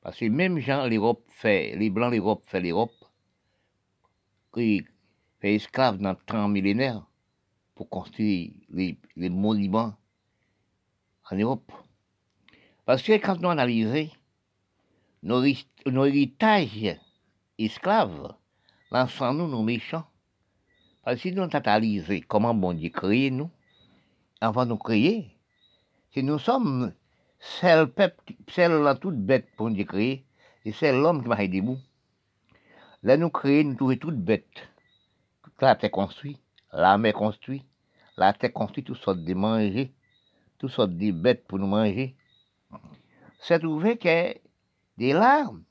Parce 0.00 0.18
que 0.18 0.24
même 0.24 0.58
gens 0.58 0.86
l'Europe 0.86 1.24
fait, 1.28 1.76
les 1.76 1.90
Blancs 1.90 2.12
l'Europe 2.12 2.42
fait 2.46 2.60
l'Europe, 2.60 2.92
qui 4.52 4.84
fait 5.40 5.54
esclaves 5.54 5.98
dans 5.98 6.10
le 6.10 6.16
temps 6.26 6.48
millénaire 6.48 7.06
pour 7.76 7.88
construire 7.88 8.50
les, 8.70 8.98
monuments 9.16 9.94
en 11.30 11.36
Europe. 11.36 11.70
Parce 12.84 13.02
que 13.02 13.12
quand 13.12 13.40
nous 13.40 13.50
analysons 13.50 14.10
nos, 15.22 15.44
nos 15.86 16.04
héritages 16.04 16.98
esclaves, 17.58 18.34
l'ensemble 18.90 19.42
nous, 19.42 19.48
nos 19.48 19.62
méchants, 19.62 20.06
parce 21.04 21.16
que 21.22 21.28
si 21.28 21.32
nous 21.32 21.48
analysons 21.52 22.20
comment 22.26 22.54
bon 22.54 22.72
Dieu 22.72 22.90
crée 22.90 23.30
nous, 23.30 23.50
avant 24.40 24.64
de 24.64 24.70
nous 24.70 24.78
créer, 24.78 25.36
si 26.12 26.22
nous 26.22 26.38
sommes 26.38 26.92
celle 27.38 27.88
peuple, 27.88 28.34
celle 28.48 28.72
là 28.82 28.94
toute 28.94 29.16
bête 29.16 29.48
pour 29.56 29.70
Dieu 29.70 29.84
créer, 29.84 30.24
et 30.64 30.72
c'est 30.72 30.92
l'homme 30.92 31.22
qui 31.22 31.28
m'a 31.28 31.46
debout. 31.46 31.78
Là, 33.02 33.16
nous 33.16 33.30
créons, 33.30 33.74
nous 33.80 33.96
trouvons. 33.96 34.20
Toute 35.42 35.60
la 35.60 35.74
terre 35.74 35.90
construite, 35.90 36.40
la 36.72 36.96
mer 36.98 37.14
construite, 37.14 37.64
la 38.16 38.32
terre 38.32 38.52
construite, 38.52 38.86
toutes 38.86 39.02
sortes 39.02 39.24
de 39.24 39.34
manger, 39.34 39.92
toutes 40.58 40.70
sortes 40.70 40.96
de 40.96 41.10
bêtes 41.10 41.46
pour 41.48 41.58
nous 41.58 41.66
manger. 41.66 42.14
c'est 43.40 43.58
trouvé 43.58 43.96
que 43.96 44.34
des 44.98 45.12
larmes 45.12 45.64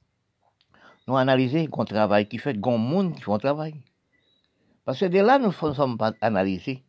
nous 1.07 1.15
analysé 1.15 1.67
qu'on 1.67 1.85
travail 1.85 2.27
qui 2.27 2.37
fait 2.37 2.59
grand 2.59 2.77
monde 2.77 3.15
qui 3.15 3.21
font 3.21 3.37
travail. 3.37 3.75
Parce 4.83 4.99
que 4.99 5.05
dès 5.05 5.21
là, 5.21 5.39
nous 5.39 5.47
ne 5.47 5.73
sommes 5.73 5.97
pas 5.97 6.13
analysés. 6.19 6.83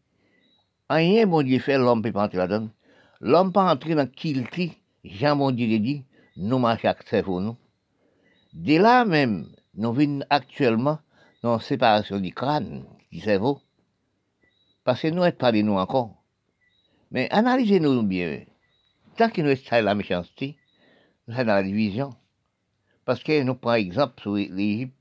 Rien, 0.90 1.26
bon 1.26 1.42
Dieu, 1.42 1.58
fait, 1.60 1.78
l'homme 1.78 2.02
peut 2.02 2.12
pas 2.12 2.24
entrer 2.24 2.38
là-dedans. 2.38 2.68
L'homme 3.24 3.52
peut 3.52 3.60
entrer 3.60 3.94
dans 3.94 4.08
qui 4.08 4.76
Jean 5.04 5.36
bon 5.36 5.52
Dieu 5.52 5.78
dit, 5.78 6.04
nous 6.36 6.58
marchons 6.58 6.92
cerveau. 7.08 7.56
Dès 8.52 8.78
là 8.78 9.04
même, 9.04 9.46
nous 9.74 9.92
vivons 9.92 10.24
actuellement 10.28 10.98
dans 11.40 11.52
la 11.52 11.60
séparation 11.60 12.18
du 12.18 12.34
crâne, 12.34 12.84
du 13.12 13.20
cerveau. 13.20 13.60
Parce 14.82 15.02
que 15.02 15.06
nous 15.06 15.22
n'êtes 15.22 15.38
pas 15.38 15.52
de 15.52 15.62
nous 15.62 15.74
encore. 15.74 16.20
Mais 17.12 17.28
analysez-nous 17.30 18.02
bien. 18.02 18.42
Tant 19.16 19.30
que 19.30 19.40
nous 19.40 19.54
sommes 19.54 19.84
la 19.84 19.94
méchanceté, 19.94 20.56
nous 21.28 21.36
sommes 21.36 21.46
dans 21.46 21.54
la 21.54 21.62
division. 21.62 22.10
Parce 23.04 23.22
que 23.22 23.40
nous 23.44 23.54
prenons 23.54 23.76
exemple 23.76 24.20
sur 24.20 24.34
l'Égypte. 24.34 24.96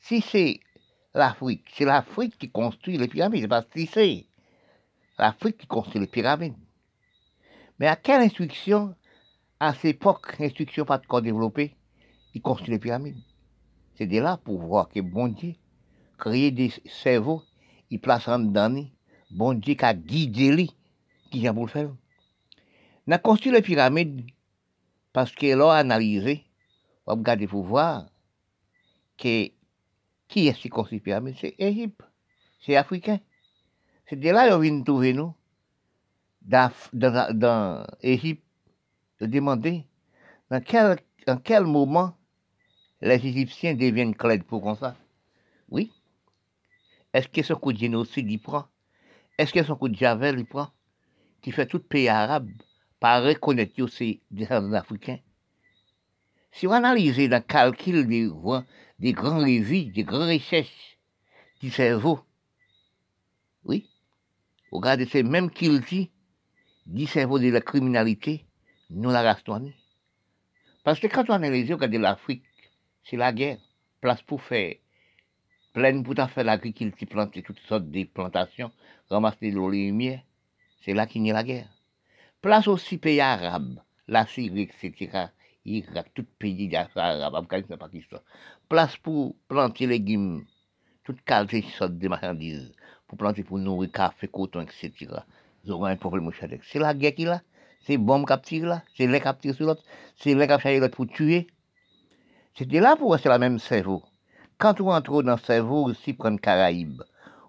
Si 0.00 0.22
c'est 0.22 0.60
l'Afrique, 1.12 1.66
c'est 1.74 1.84
l'Afrique 1.84 2.38
qui 2.38 2.48
construit 2.48 2.96
les 2.96 3.08
pyramides, 3.08 3.42
c'est 3.42 3.48
pas 3.48 3.64
si 3.74 3.86
c'est 3.86 4.24
l'Afrique 5.18 5.58
qui 5.58 5.66
construit 5.66 6.00
les 6.00 6.06
pyramides. 6.06 6.54
Mais 7.78 7.86
à 7.86 7.96
quelle 7.96 8.22
instruction, 8.22 8.94
à 9.60 9.74
cette 9.74 9.96
époque, 9.96 10.36
instruction 10.40 10.84
pas 10.84 10.98
encore 10.98 11.22
développée, 11.22 11.76
il 12.34 12.42
construit 12.42 12.70
les 12.70 12.78
pyramides? 12.78 13.20
C'est 13.94 14.06
de 14.06 14.18
là 14.18 14.36
pour 14.36 14.60
voir 14.60 14.88
que 14.88 15.00
bon 15.00 15.28
Dieu 15.28 15.54
crée 16.18 16.50
des 16.50 16.72
cerveaux, 16.86 17.42
il 17.90 18.00
place 18.00 18.28
en 18.28 18.38
dedans, 18.38 18.84
bon 19.30 19.54
Dieu 19.54 19.74
qui 19.74 19.84
a 19.84 19.94
guidé 19.94 20.68
qui 21.30 21.40
vient 21.40 21.54
pour 21.54 21.66
le 21.66 21.70
faire. 21.70 21.90
On 23.06 23.12
a 23.12 23.18
construit 23.18 23.52
les 23.52 23.62
pyramides 23.62 24.26
parce 25.12 25.32
qu'il 25.32 25.60
a 25.60 25.72
analysé 25.72 26.46
on 27.06 27.12
va 27.12 27.18
regarder 27.18 27.46
pour 27.46 27.64
voir 27.64 28.06
que, 29.16 29.48
qui 30.28 30.48
est-ce 30.48 30.58
qui 30.58 30.68
construit 30.68 31.00
pyramide 31.00 31.36
C'est 31.40 31.54
Égypte, 31.58 32.00
c'est 32.60 32.76
africain. 32.76 33.20
C'est 34.08 34.16
de 34.16 34.28
là 34.30 34.50
qu'on 34.50 34.58
vient 34.58 34.82
trouver 34.82 35.12
nous, 35.12 35.32
dans, 36.46 36.70
dans, 36.92 37.86
de 39.20 39.26
demander 39.26 39.84
dans 40.50 40.60
quel, 40.60 40.98
dans 41.26 41.38
quel 41.38 41.64
moment 41.64 42.16
les 43.00 43.26
Égyptiens 43.26 43.74
deviennent 43.74 44.14
clairs 44.14 44.44
pour 44.44 44.62
comme 44.62 44.76
ça. 44.76 44.96
Oui. 45.68 45.92
Est-ce 47.12 47.28
que 47.28 47.42
son 47.42 47.56
coup 47.56 47.72
de 47.72 47.78
génocide 47.78 48.30
il 48.30 48.38
prend? 48.38 48.66
Est-ce 49.38 49.52
que 49.52 49.62
son 49.62 49.76
coup 49.76 49.88
de 49.88 49.96
javel 49.96 50.38
il 50.38 50.46
prend? 50.46 50.70
Qui 51.42 51.52
fait 51.52 51.66
tout 51.66 51.80
pays 51.80 52.08
arabe 52.08 52.50
par 53.00 53.22
reconnaître 53.22 53.74
que 53.74 53.86
c'est 53.86 54.20
des 54.30 54.46
Africains 54.46 55.18
si 56.56 56.66
on 56.66 56.72
analyse 56.72 57.18
le 57.18 57.38
calcul 57.40 58.06
des, 58.06 58.30
des 58.98 59.12
grands 59.12 59.40
révis, 59.40 59.90
des 59.90 60.04
grandes 60.04 60.22
richesses 60.28 60.96
du 61.60 61.70
cerveau, 61.70 62.20
oui, 63.66 63.90
regardez 64.72 65.04
ces 65.04 65.22
mêmes 65.22 65.50
qu'il 65.50 65.82
dit, 65.82 66.10
cerveau 67.06 67.38
de 67.38 67.50
la 67.50 67.60
criminalité, 67.60 68.44
nous 68.90 69.10
la 69.10 69.22
restons. 69.22 69.72
Parce 70.84 71.00
que 71.00 71.08
quand 71.08 71.28
on 71.28 71.34
analyse, 71.34 71.72
regardez 71.72 71.98
l'Afrique, 71.98 72.44
c'est 73.04 73.16
la 73.16 73.32
guerre. 73.32 73.58
Place 74.00 74.22
pour 74.22 74.42
faire, 74.42 74.74
pleine 75.72 76.04
pour 76.04 76.14
faire 76.14 76.44
l'agriculture, 76.44 77.08
planter 77.08 77.42
toutes 77.42 77.58
sortes 77.60 77.90
de 77.90 78.04
plantations, 78.04 78.70
ramasser 79.10 79.50
de 79.50 79.56
l'eau 79.56 79.72
c'est 80.82 80.94
là 80.94 81.06
qu'il 81.06 81.26
y 81.26 81.30
a 81.30 81.34
la 81.34 81.42
guerre. 81.42 81.68
Place 82.40 82.68
aussi 82.68 82.98
pays 82.98 83.20
arabes, 83.20 83.80
la 84.06 84.24
Syrie, 84.26 84.62
etc. 84.62 85.26
Irak, 85.64 86.12
tout 86.14 86.24
pays 86.38 86.68
d'Afrique, 86.68 86.96
Afghanistan, 86.96 87.76
Pakistan. 87.76 88.20
Place 88.68 88.96
pour 88.96 89.34
planter 89.48 89.86
légumes, 89.88 90.44
toutes 91.02 91.20
sortes 91.76 91.98
de 91.98 92.08
marchandises, 92.08 92.72
pour 93.08 93.18
planter 93.18 93.42
pour 93.42 93.58
nourrir 93.58 93.90
café, 93.90 94.28
coton, 94.28 94.60
etc. 94.60 95.08
Auront 95.68 95.86
un 95.86 95.96
problème 95.96 96.28
au 96.28 96.32
C'est 96.32 96.78
la 96.78 96.94
guerre 96.94 97.14
qui 97.14 97.24
là, 97.24 97.40
c'est 97.86 97.96
bombe 97.96 98.26
qui 98.42 98.60
là, 98.60 98.82
c'est 98.96 99.06
les 99.06 99.20
l'autre 99.60 100.88
pour 100.90 101.06
tuer. 101.06 101.46
C'était 102.54 102.80
là 102.80 102.96
pour 102.96 103.18
c'est 103.18 103.28
la 103.28 103.38
même 103.38 103.58
cerveau. 103.58 104.02
Quand 104.58 104.80
on 104.80 104.86
rentre 104.86 105.22
dans 105.22 105.32
le 105.32 105.38
cerveau 105.38 105.84
aussi, 105.84 106.14
prendre 106.14 106.40
Caraïbes, 106.40 107.02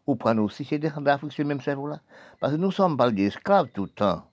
ou 0.05 0.15
prendre 0.15 0.41
aussi, 0.41 0.65
c'est 0.65 0.79
d'Afrique, 0.79 1.31
c'est 1.33 1.43
le 1.43 1.49
même 1.49 1.61
cerveau 1.61 1.87
là. 1.87 2.01
Parce 2.39 2.53
que 2.53 2.57
nous 2.57 2.71
sommes 2.71 2.97
pas 2.97 3.11
des 3.11 3.27
esclaves 3.27 3.69
tout 3.73 3.83
le 3.83 3.89
temps. 3.89 4.23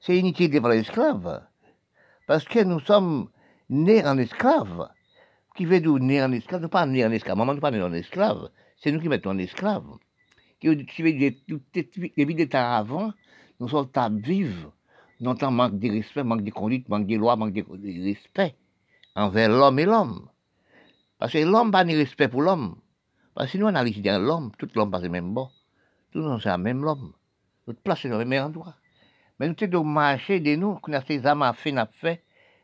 C'est 0.00 0.16
inutile 0.16 0.50
de 0.50 0.58
parler 0.58 0.78
d'esclaves. 0.78 1.42
Parce 2.26 2.44
que 2.44 2.60
nous 2.60 2.80
sommes 2.80 3.28
nés 3.68 4.04
en 4.04 4.16
esclaves. 4.18 4.88
Qui 5.54 5.66
veut 5.66 5.80
dire 5.80 5.94
nés 5.94 6.22
en 6.22 6.32
esclaves? 6.32 6.62
Nous 6.62 6.68
pas 6.68 6.86
nés 6.86 7.04
en 7.04 7.12
esclaves. 7.12 7.36
Maman, 7.36 7.54
nous 7.54 7.60
pas 7.60 7.70
nés 7.70 7.82
en 7.82 7.92
esclaves. 7.92 8.48
C'est 8.78 8.92
nous 8.92 9.00
qui 9.00 9.08
mettons 9.08 9.30
en 9.30 9.38
esclaves. 9.38 9.98
Qui 10.60 10.76
dire 10.76 11.32
depuis 11.48 12.34
des 12.34 12.48
temps 12.48 12.72
avant, 12.72 13.12
nous 13.58 13.68
sommes 13.68 13.88
à 13.94 14.08
vivre. 14.10 14.72
Nous 15.20 15.30
avons 15.30 15.50
manque 15.50 15.78
de 15.78 15.90
respect, 15.90 16.22
manque 16.22 16.44
de 16.44 16.50
conduite, 16.50 16.88
manque 16.88 17.06
de 17.06 17.16
loi, 17.16 17.36
manque 17.36 17.52
de 17.52 18.04
respect 18.04 18.56
envers 19.14 19.48
l'homme 19.48 19.78
et 19.78 19.84
l'homme. 19.84 20.28
Parce 21.18 21.32
que 21.32 21.38
l'homme 21.38 21.70
n'a 21.70 21.78
pas 21.78 21.84
de 21.84 21.96
respect 21.96 22.28
pour 22.28 22.42
l'homme. 22.42 22.76
Parce 23.34 23.52
que 23.52 23.58
nous 23.58 23.66
analysons 23.66 24.18
l'homme, 24.18 24.52
tout 24.58 24.68
l'homme 24.74 24.90
passe 24.90 25.02
le 25.02 25.08
même 25.08 25.32
bon. 25.32 25.48
Tout 26.12 26.20
le 26.20 26.38
c'est 26.40 26.50
le 26.50 26.58
même 26.58 26.84
homme. 26.84 27.12
Notre 27.66 27.80
place 27.80 28.04
est 28.04 28.08
dans 28.08 28.18
le 28.18 28.24
même 28.24 28.44
endroit. 28.44 28.74
Mais 29.38 29.48
nous 29.48 29.54
sommes 29.58 29.92
marché 29.92 30.40
de 30.40 30.56
nous, 30.56 30.74
qu'on 30.76 30.92
a 30.92 31.02
ces 31.02 31.26
âmes 31.26 31.42
à 31.42 31.52
fait, 31.52 31.72
n'a 31.72 31.86
fait, 31.86 32.22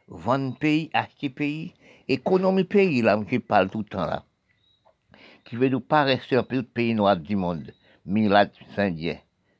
vendre 0.08 0.58
pays, 0.58 0.90
acheter 0.92 1.30
pays, 1.30 1.74
économie 2.08 2.64
pays, 2.64 3.02
là, 3.02 3.18
je 3.30 3.38
parle 3.38 3.70
tout 3.70 3.78
le 3.78 3.84
temps 3.84 4.04
là. 4.04 4.24
Qui 5.44 5.56
veut 5.56 5.68
nous 5.68 5.80
pas 5.80 6.02
rester 6.02 6.36
un 6.36 6.42
pays 6.42 6.94
noir 6.94 7.16
du 7.16 7.36
monde, 7.36 7.72
Milad 8.06 8.52
Saint-Dieu. 8.74 9.16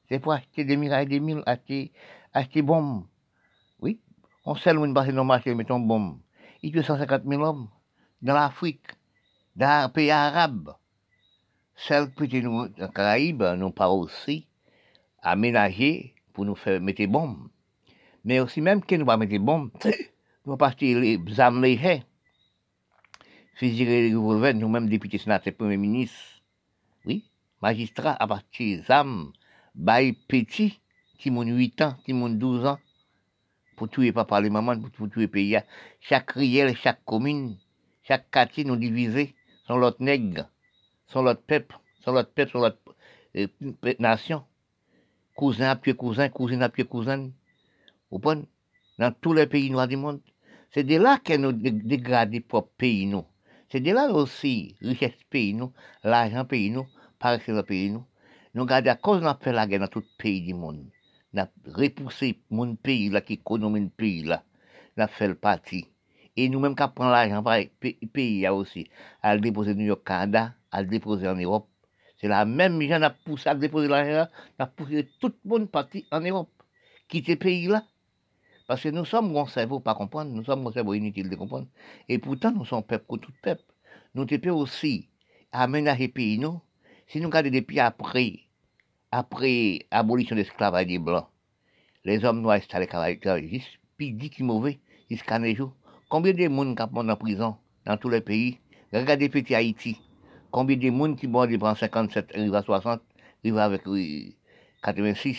C'est 0.09 0.21
pour 0.21 0.33
acheter 0.33 0.65
des 0.65 0.77
mille 0.77 0.95
des 1.09 1.21
mille, 1.21 1.43
acheter, 1.47 1.93
acheter 2.33 2.63
bombes. 2.63 3.05
Oui, 3.81 4.01
on 4.45 4.55
sait 4.55 4.73
le 4.73 4.79
monde 4.79 4.95
passer 4.95 5.13
dans 5.13 5.23
le 5.23 5.27
marché, 5.27 5.55
mettons 5.55 5.81
bombes. 5.81 6.19
Il 6.63 6.75
y 6.75 6.79
a 6.79 6.83
150 6.83 7.23
000 7.27 7.43
hommes 7.43 7.69
dans 8.23 8.35
l'Afrique, 8.35 8.87
dans 9.57 9.85
un 9.85 9.89
pays 9.89 10.11
arabe. 10.11 10.75
Celles 11.75 12.11
que 12.15 12.25
nous, 12.41 12.69
les 12.79 12.89
Caraïbes, 12.95 13.43
nous 13.59 13.71
pas 13.71 13.91
aussi 13.91 14.47
aménager 15.21 16.15
pour 16.33 16.45
nous 16.45 16.55
faire 16.55 16.81
mettre 16.81 16.99
des 16.99 17.07
bombes. 17.07 17.49
Mais 18.25 18.41
aussi, 18.41 18.61
même 18.61 18.83
que 18.83 18.95
nous 18.95 19.05
pas 19.05 19.17
mettre 19.17 19.33
des 19.33 19.39
bombes, 19.39 19.71
nous 20.47 20.57
partir 20.57 21.01
les 21.01 21.41
armes 21.41 21.63
légères. 21.63 22.03
Fusil 23.55 23.85
les 23.87 24.15
revolvers, 24.15 24.55
nous-mêmes 24.55 24.89
députés, 24.89 25.19
sénateurs, 25.19 25.55
premier 25.55 25.77
ministre, 25.79 26.43
oui, 27.07 27.25
magistrat, 27.63 28.17
à 28.19 28.27
partir 28.27 28.85
armes, 28.91 29.33
bail 29.75 30.13
petit, 30.13 30.81
qui 31.19 31.31
m'ont 31.31 31.43
8 31.43 31.83
ans, 31.83 31.97
qui 32.05 32.13
m'ont 32.13 32.29
12 32.29 32.67
ans, 32.67 32.79
pour 33.77 33.89
tuer 33.89 34.13
papa 34.13 34.41
les 34.41 34.51
mamans, 34.51 34.81
pour, 34.81 35.11
tuer 35.11 35.29
pays. 35.29 35.59
Chaque 36.01 36.31
riel, 36.33 36.77
chaque 36.77 37.05
commune, 37.05 37.57
chaque 38.03 38.31
quartier 38.31 38.65
nous 38.65 38.77
divisé, 38.77 39.35
sont 39.67 39.77
l'autre 39.77 40.03
nègre, 40.03 40.49
sont 41.07 41.23
l'autre 41.23 41.43
peuple, 41.43 41.79
sont 42.05 42.13
l'autre 42.13 42.33
peuple, 42.33 42.53
sont 42.53 42.61
l'autre 42.61 42.79
euh, 43.37 43.47
nation 43.99 44.45
cousin 45.37 45.69
à 45.69 45.77
pied 45.77 45.95
cousin, 45.95 46.29
cousine 46.31 46.63
à 46.63 46.69
pied 46.69 46.85
cousine, 46.85 47.33
vous 48.11 48.19
comprenez? 48.19 48.49
Dans 48.99 49.13
tous 49.13 49.35
les 49.35 49.47
pays 49.47 49.71
noirs 49.71 49.87
du 49.87 49.97
monde. 49.97 50.21
C'est 50.73 50.85
de 50.85 50.97
là 50.97 51.19
que 51.19 51.37
nous 51.37 51.53
dégradons 51.53 52.41
propres 52.41 52.73
pays, 52.79 53.07
nous. 53.07 53.25
C'est 53.69 53.81
de 53.81 53.93
là 53.93 54.11
aussi, 54.11 54.75
richesse 54.81 55.13
pays, 55.29 55.53
nous, 55.53 55.73
l'argent 56.03 56.45
pays, 56.45 56.71
nous, 56.71 56.87
par 57.19 57.39
le 57.47 57.63
pays, 57.63 57.91
nous. 57.91 58.05
Nous 58.55 58.63
regardons 58.63 58.91
à 58.91 58.95
cause 58.97 59.21
de 59.21 59.27
fait 59.43 59.53
la 59.53 59.67
guerre 59.67 59.81
dans 59.81 59.89
tout 59.89 60.05
repoussé 61.67 62.41
mon 62.51 62.75
pays, 62.77 63.11
là, 63.11 63.21
qui 63.21 63.35
économie 63.35 63.81
le 63.81 63.89
pays, 63.89 64.23
là. 64.23 64.43
Nous 64.97 65.05
avons 65.05 65.13
fait 65.13 65.29
le 65.29 65.35
parti. 65.35 65.87
Et 66.37 66.49
nous-mêmes, 66.49 66.75
qui 66.75 66.85
prenons 66.95 67.11
l'argent, 67.11 67.43
le 67.45 68.07
pays, 68.07 68.49
aussi, 68.49 68.89
à 69.23 69.35
le 69.35 69.41
déposer 69.41 69.73
au 69.73 69.75
New 69.75 69.87
York, 69.87 70.05
Canada, 70.05 70.55
à 70.71 70.83
le 70.83 70.89
déposer 70.89 71.29
en 71.29 71.37
Europe, 71.37 71.69
c'est 72.19 72.29
la 72.29 72.45
même 72.47 72.81
gens 72.81 73.03
a 73.03 73.11
poussé 73.11 73.49
à 73.49 73.55
déposer 73.55 73.89
l'argent, 73.89 74.31
a 74.59 74.67
poussé 74.67 75.09
tout 75.21 75.33
le 75.45 75.51
monde 75.51 75.71
parti 75.71 76.07
en 76.11 76.21
Europe, 76.21 76.51
le 77.13 77.35
pays 77.37 77.67
là. 77.67 77.85
Parce 78.67 78.83
que 78.83 78.89
nous 78.89 79.05
sommes 79.05 79.37
un 79.37 79.47
cerveau 79.47 79.81
pas 79.81 79.95
comprendre, 79.95 80.33
nous 80.33 80.45
sommes 80.45 80.67
un 80.67 80.73
cerveau 80.73 80.95
inutile 80.95 81.31
de 81.31 81.37
comprendre. 81.37 81.69
Et 82.09 82.19
pourtant, 82.19 82.51
nous 82.51 82.65
sommes 82.65 82.83
peuple 82.83 83.05
comme 83.07 83.21
tout 83.21 83.33
peuple. 83.43 83.63
Nous 84.15 84.25
devons 84.25 84.59
aussi 84.59 85.09
aménager 85.53 86.09
pays, 86.09 86.39
nous. 86.39 86.61
Si 87.09 87.21
nous 87.21 87.29
regardons 87.29 87.51
depuis 87.51 87.79
après, 87.79 88.41
après 89.13 89.87
l'abolition 89.93 90.35
de 90.35 90.41
l'esclavage 90.41 90.87
des 90.87 90.99
Blancs, 90.99 91.29
les 92.05 92.25
hommes 92.25 92.41
noirs 92.41 92.57
installés 92.57 92.89
juste 93.49 93.79
puis 93.97 94.13
dit 94.13 94.29
qu'ils 94.29 94.45
mauvais, 94.45 94.81
jusqu'à 95.09 95.39
nos 95.39 95.55
jours. 95.55 95.73
Combien 96.09 96.33
de 96.33 96.49
monde 96.49 96.77
qui 96.77 96.83
en 96.83 97.17
prison 97.17 97.57
dans 97.85 97.97
tous 97.97 98.09
les 98.09 98.21
pays? 98.21 98.59
Regardez 98.93 99.29
petit 99.29 99.55
Haïti. 99.55 100.01
Combien 100.51 100.77
de 100.77 100.91
monde 100.91 101.17
qui 101.17 101.29
mort 101.29 101.47
en 101.63 101.75
57, 101.77 102.33
arrive 102.35 102.55
à 102.57 102.63
60, 102.63 103.01
arrive 103.45 103.59
avec 103.59 103.83
86 104.83 105.39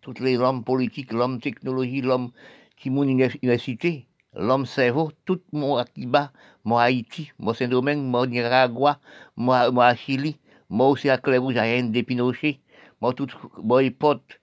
Tous 0.00 0.14
les 0.20 0.36
hommes 0.36 0.64
politiques, 0.64 1.12
l'homme 1.12 1.40
technologie, 1.40 2.00
l'homme 2.00 2.32
qui 2.76 2.90
mon 2.90 3.04
université, 3.04 4.08
l'homme 4.34 4.66
cerveau, 4.66 5.12
tout 5.24 5.40
mon 5.52 5.76
Akiba, 5.76 6.32
mon 6.64 6.76
Haïti, 6.76 7.30
mon 7.38 7.54
Saint-Domingue, 7.54 8.02
mon 8.02 8.26
Nicaragua, 8.26 8.98
mon 9.36 9.94
Chili, 9.94 10.38
moi 10.68 10.88
aussi 10.88 11.08
à 11.08 11.18
Clèves, 11.18 11.50
j'ai 11.50 11.60
rien 11.60 11.84
de 11.84 12.00
Pinochet, 12.02 12.60
moi 13.00 13.14
tout, 13.14 13.28
mon 13.62 13.78
hypote. 13.78 14.40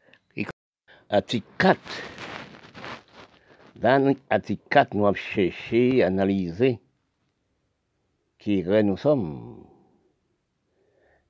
Article 1.09 1.45
4. 1.59 1.79
Dans 3.75 4.15
l'article 4.31 4.63
4, 4.69 4.93
nous 4.95 5.05
avons 5.05 5.15
cherché, 5.15 6.03
analysé 6.03 6.79
qui 8.39 8.63
nous 8.63 8.97
sommes. 8.97 9.65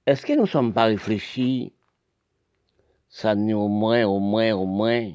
Est-ce 0.06 0.26
que 0.26 0.34
nous 0.34 0.42
ne 0.42 0.48
sommes 0.48 0.74
pas 0.74 0.86
réfléchis? 0.86 1.74
Ça 3.10 3.36
nous 3.36 3.58
au 3.58 3.68
moins, 3.68 4.06
au 4.06 4.20
moins, 4.20 4.54
au 4.54 4.66
moins, 4.66 5.12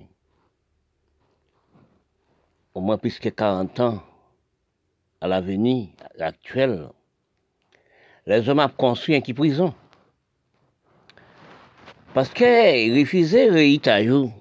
au 2.74 2.80
moins 2.80 2.98
plus 2.98 3.18
que 3.18 3.28
40 3.28 3.80
ans 3.80 4.02
à 5.20 5.28
l'avenir 5.28 5.90
actuel. 6.18 6.90
Les 8.26 8.48
hommes 8.48 8.60
ont 8.60 8.68
construit 8.68 9.16
un 9.16 9.20
qui 9.20 9.34
prison. 9.34 9.74
Parce 12.12 12.28
que 12.28 12.98
refusez 12.98 13.48
réitage 13.48 14.08
vous, 14.08 14.32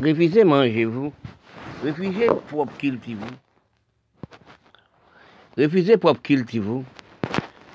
refusez 0.00 0.44
mangez-vous, 0.44 1.12
refusez 1.84 2.28
propre 2.46 2.72
cultivez-vous, 2.78 3.34
refusez 5.58 5.96
propre 5.96 6.22
cultivez-vous, 6.22 6.84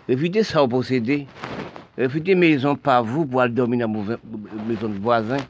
refusez 0.08 0.44
ça 0.44 0.62
vous 0.62 0.70
possédez, 0.70 1.28
refusez 1.98 2.34
maison 2.34 2.78
par 2.78 3.04
vous 3.04 3.26
pour 3.26 3.42
aller 3.42 3.54
dormir 3.54 3.90
dans 3.90 4.06
la 4.06 4.64
maison 4.66 4.88
de 4.88 4.98
voisins. 5.00 5.46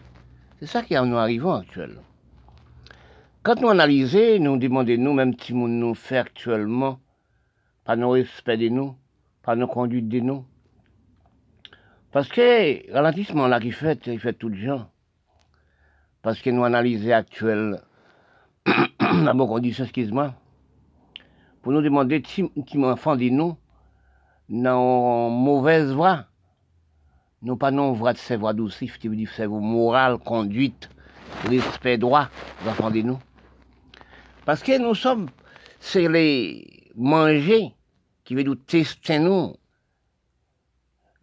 C'est 0.60 0.66
ça 0.66 0.82
qui 0.82 0.96
nous 0.96 1.16
arrivons 1.16 1.54
actuellement. 1.54 2.02
Quand 3.44 3.62
nous 3.62 3.70
analysons, 3.70 4.40
nous 4.40 4.58
demandons 4.58 4.98
nous, 4.98 5.14
même 5.14 5.34
si 5.40 5.54
nous 5.54 5.68
nous 5.68 5.94
fait 5.94 6.18
actuellement, 6.18 7.00
pas 7.86 7.96
nos 7.96 8.10
respect 8.10 8.58
de 8.58 8.70
nous, 8.70 8.96
pas 9.44 9.56
nos 9.56 9.68
conduites 9.68 10.10
de 10.10 10.20
nous. 10.20 10.46
Parce 12.12 12.28
que 12.30 12.92
ralentissement 12.92 13.48
là 13.48 13.60
qui 13.60 13.72
fait, 13.72 14.08
il 14.08 14.20
fait 14.20 14.34
tout 14.34 14.50
le 14.50 14.56
gens. 14.56 14.90
Parce 16.22 16.42
que 16.42 16.50
nous 16.50 16.64
analysons 16.64 17.12
actuellement, 17.12 17.78
la 19.00 19.34
bonne 19.34 19.48
condition, 19.48 19.84
excuse-moi, 19.84 20.34
pour 21.62 21.72
nous 21.72 21.82
demander 21.82 22.22
si, 22.26 22.44
si 22.68 22.78
enfant 22.84 23.16
de 23.16 23.30
nous, 23.30 23.56
dans 24.50 25.30
mauvaise 25.30 25.94
voie, 25.94 26.26
nous 27.42 27.56
pas 27.56 27.72
non 27.72 27.94
voie 27.94 28.14
de 28.14 28.18
ces 28.18 28.36
voies 28.36 28.54
douces, 28.54 28.78
qui 28.78 29.08
veut 29.08 29.16
dire 29.16 29.30
morale, 29.50 30.18
conduite, 30.18 30.90
respect 31.48 31.98
droit, 31.98 32.28
enfants 32.68 32.92
de 32.92 33.02
nous. 33.02 33.20
Parce 34.46 34.64
que 34.64 34.78
nous 34.78 34.96
sommes, 34.96 35.30
c'est 35.80 36.10
les 36.10 36.92
manger 36.96 37.74
qui 38.30 38.36
veut 38.36 38.44
nous 38.44 38.54
tester 38.54 39.18
nous. 39.18 39.56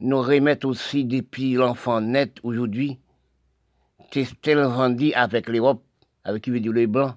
Nous 0.01 0.23
remettre 0.23 0.67
aussi 0.67 1.05
depuis 1.05 1.53
l'enfant 1.53 2.01
net 2.01 2.39
aujourd'hui, 2.43 2.99
tester 4.11 4.55
l'enfant 4.55 4.91
dit 4.91 5.15
avec 5.15 5.49
l'Europe, 5.49 5.85
avec 6.25 6.43
qui 6.43 6.51
veut 6.51 6.59
dire 6.59 6.73
les 6.73 6.89
blancs. 6.89 7.15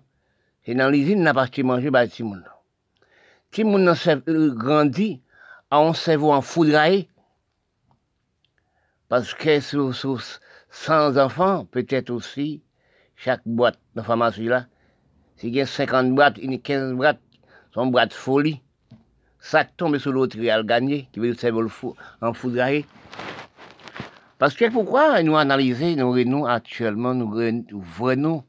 Et 0.65 0.75
dans 0.75 0.91
l'usine, 0.91 1.23
n'a 1.23 1.34
pas 1.34 1.41
acheté 1.41 1.63
manger, 1.63 1.89
bah, 1.89 2.08
si 2.08 2.21
moun. 2.21 2.45
Si 3.52 3.63
moun 3.63 3.91
euh, 4.28 4.54
grandi, 4.54 5.23
à 5.71 5.80
un 5.80 5.95
cerveau 5.95 6.34
en 6.34 6.43
foudraille, 6.43 7.10
parce 9.08 9.34
que 9.34 9.60
sans 10.69 11.17
enfants, 11.17 11.65
peut-être 11.65 12.12
aussi, 12.12 12.62
chaque 13.15 13.41
boîte 13.43 13.80
de 13.95 14.04
pharmacie 14.04 14.43
là, 14.43 14.67
si 15.36 15.47
il 15.47 15.56
y 15.56 15.62
a 15.62 15.65
50 15.65 16.13
boîtes, 16.13 16.38
a 16.38 16.58
15 16.60 16.93
boîtes, 16.93 17.21
son 17.73 17.88
boîte 17.88 18.13
folie. 18.13 18.62
Ça 19.39 19.63
tombe 19.63 19.97
sur 19.97 20.12
l'autre, 20.12 20.38
il 20.38 20.49
a 20.49 20.62
gagné, 20.63 21.08
qui 21.12 21.19
veut 21.19 21.34
servir 21.34 21.65
en 22.21 22.34
foudraille. 22.34 22.86
Parce 24.38 24.54
que 24.54 24.69
pourquoi 24.69 25.21
nous 25.23 25.38
analyser, 25.38 25.95
nous 25.95 26.15
nous 26.25 26.45
actuellement, 26.45 27.13
nous 27.13 27.32
voyons 27.71 28.43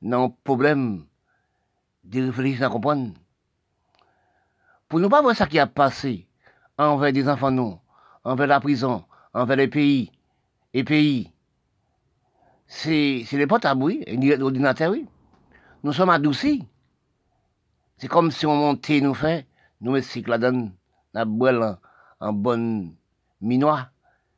nos 0.00 0.28
problèmes 0.28 1.04
de 2.04 2.26
réfléchir 2.26 2.66
à 2.66 2.70
comprendre? 2.70 3.12
Pour 4.88 5.00
nous 5.00 5.08
pas 5.08 5.20
voir 5.20 5.36
ça 5.36 5.46
qui 5.46 5.58
a 5.58 5.66
passé 5.66 6.26
envers 6.78 7.12
des 7.12 7.28
enfants 7.28 7.50
nous, 7.50 7.78
envers 8.24 8.46
la 8.46 8.60
prison, 8.60 9.04
envers 9.34 9.56
les 9.56 9.68
pays, 9.68 10.10
les 10.72 10.84
pays. 10.84 11.30
C'est 12.66 13.24
les 13.32 13.46
potes 13.46 13.64
à 13.64 13.74
bruit, 13.74 14.04
l'ordinateur, 14.06 14.92
oui 14.92 15.06
nous 15.84 15.92
sommes 15.92 16.10
adoucis. 16.10 16.64
C'est 17.98 18.08
comme 18.08 18.30
si 18.30 18.46
on 18.46 18.56
montait, 18.56 19.00
nous 19.00 19.14
fait, 19.14 19.46
nous 19.80 19.92
mettons 19.92 20.22
la 20.26 20.38
donne, 20.38 20.72
la 21.14 21.24
boîte 21.24 21.78
en, 22.20 22.32
bonne 22.32 22.94
minois. 23.40 23.88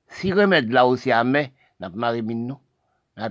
Si 0.09 0.33
remède 0.33 0.71
là 0.71 0.87
aussi 0.87 1.13
à 1.13 1.25
main, 1.25 1.47
n'a 1.79 1.91
pas 1.91 2.15
nous, 2.21 2.59
n'a 3.17 3.31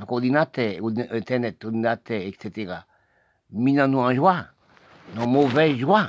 internet, 1.11 1.65
etc. 2.09 2.73
Minant 3.51 3.87
nous 3.87 3.99
en 3.99 4.13
joie, 4.13 4.45
nos 5.15 5.27
mauvais 5.27 5.75
joie. 5.75 6.07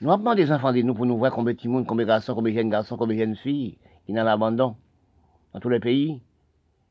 Nous 0.00 0.12
avons 0.12 0.34
des 0.34 0.50
enfants 0.52 0.72
de 0.72 0.82
nous 0.82 0.94
pour 0.94 1.06
nous 1.06 1.18
voir 1.18 1.32
combien 1.32 1.54
de 1.54 1.68
monde, 1.68 1.86
combien 1.86 2.04
de 2.04 2.08
garçons, 2.08 2.34
combien 2.34 2.52
de 2.52 2.58
jeunes 2.58 2.70
garçons, 2.70 2.96
combien 2.96 3.16
de 3.16 3.20
jeunes 3.20 3.36
filles, 3.36 3.78
qui 4.06 4.12
dans 4.12 4.22
l'abandon, 4.22 4.76
dans 5.52 5.60
tous 5.60 5.68
les 5.68 5.80
pays. 5.80 6.22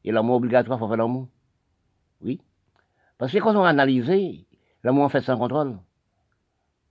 Et 0.03 0.11
l'amour 0.11 0.35
obligatoire, 0.35 0.79
il 0.81 0.87
faire 0.87 0.97
l'amour. 0.97 1.27
Oui. 2.21 2.41
Parce 3.17 3.31
que 3.31 3.37
quand 3.39 3.55
on 3.55 3.63
a 3.63 3.69
analysé, 3.69 4.45
l'amour 4.83 5.09
fait 5.11 5.21
sans 5.21 5.37
contrôle. 5.37 5.77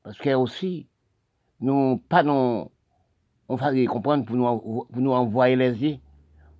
Parce 0.06 0.18
que 0.18 0.32
aussi, 0.34 0.86
nous, 1.58 1.96
pas 2.08 2.22
non, 2.22 2.70
on 3.48 3.56
comprendre 3.56 4.24
pour 4.24 4.36
nous, 4.36 4.86
pour 4.86 5.02
nous 5.02 5.10
envoyer 5.10 5.56
les 5.56 5.82
yeux. 5.82 5.96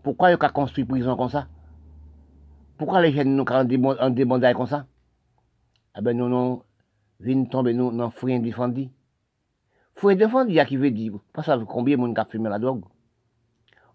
Pourquoi 0.03 0.33
il 0.33 0.37
a 0.41 0.49
construit 0.49 0.85
prison 0.85 1.17
comme 1.17 1.29
ça? 1.29 1.47
Pourquoi 2.77 3.01
les 3.03 3.13
jeunes 3.13 3.37
nous 3.37 3.45
ont 3.45 4.11
demandé 4.11 4.53
comme 4.53 4.67
ça? 4.67 4.89
Eh 5.97 6.01
ben, 6.01 6.17
nous, 6.17 6.29
nous, 6.29 6.65
viennent 7.21 7.49
tomber 7.49 7.73
nous, 7.73 7.97
dans 7.97 8.11
fouille 8.11 8.41
défendu. 8.41 8.89
Fouille 9.95 10.17
défendu, 10.17 10.51
il 10.51 10.57
y 10.57 10.61
a 10.61 10.65
qui 10.65 10.77
veut 10.77 10.91
dire, 10.91 11.13
pas 11.33 11.45
ça 11.45 11.57
combien 11.69 11.95
de 11.95 12.01
monde 12.01 12.19
a 12.19 12.25
fumé 12.25 12.49
la 12.49 12.59
drogue. 12.59 12.85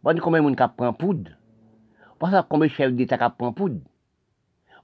Pas 0.01 0.15
combien 0.15 0.39
de 0.39 0.45
monde 0.45 0.61
a 0.61 0.69
pris 0.69 0.93
poudre. 0.97 1.31
Pas 2.19 2.31
ça 2.31 2.47
combien 2.49 2.67
de 2.67 2.71
chefs 2.71 2.93
d'État 2.93 3.17
a 3.19 3.29
pris 3.29 3.51
poudre. 3.51 3.81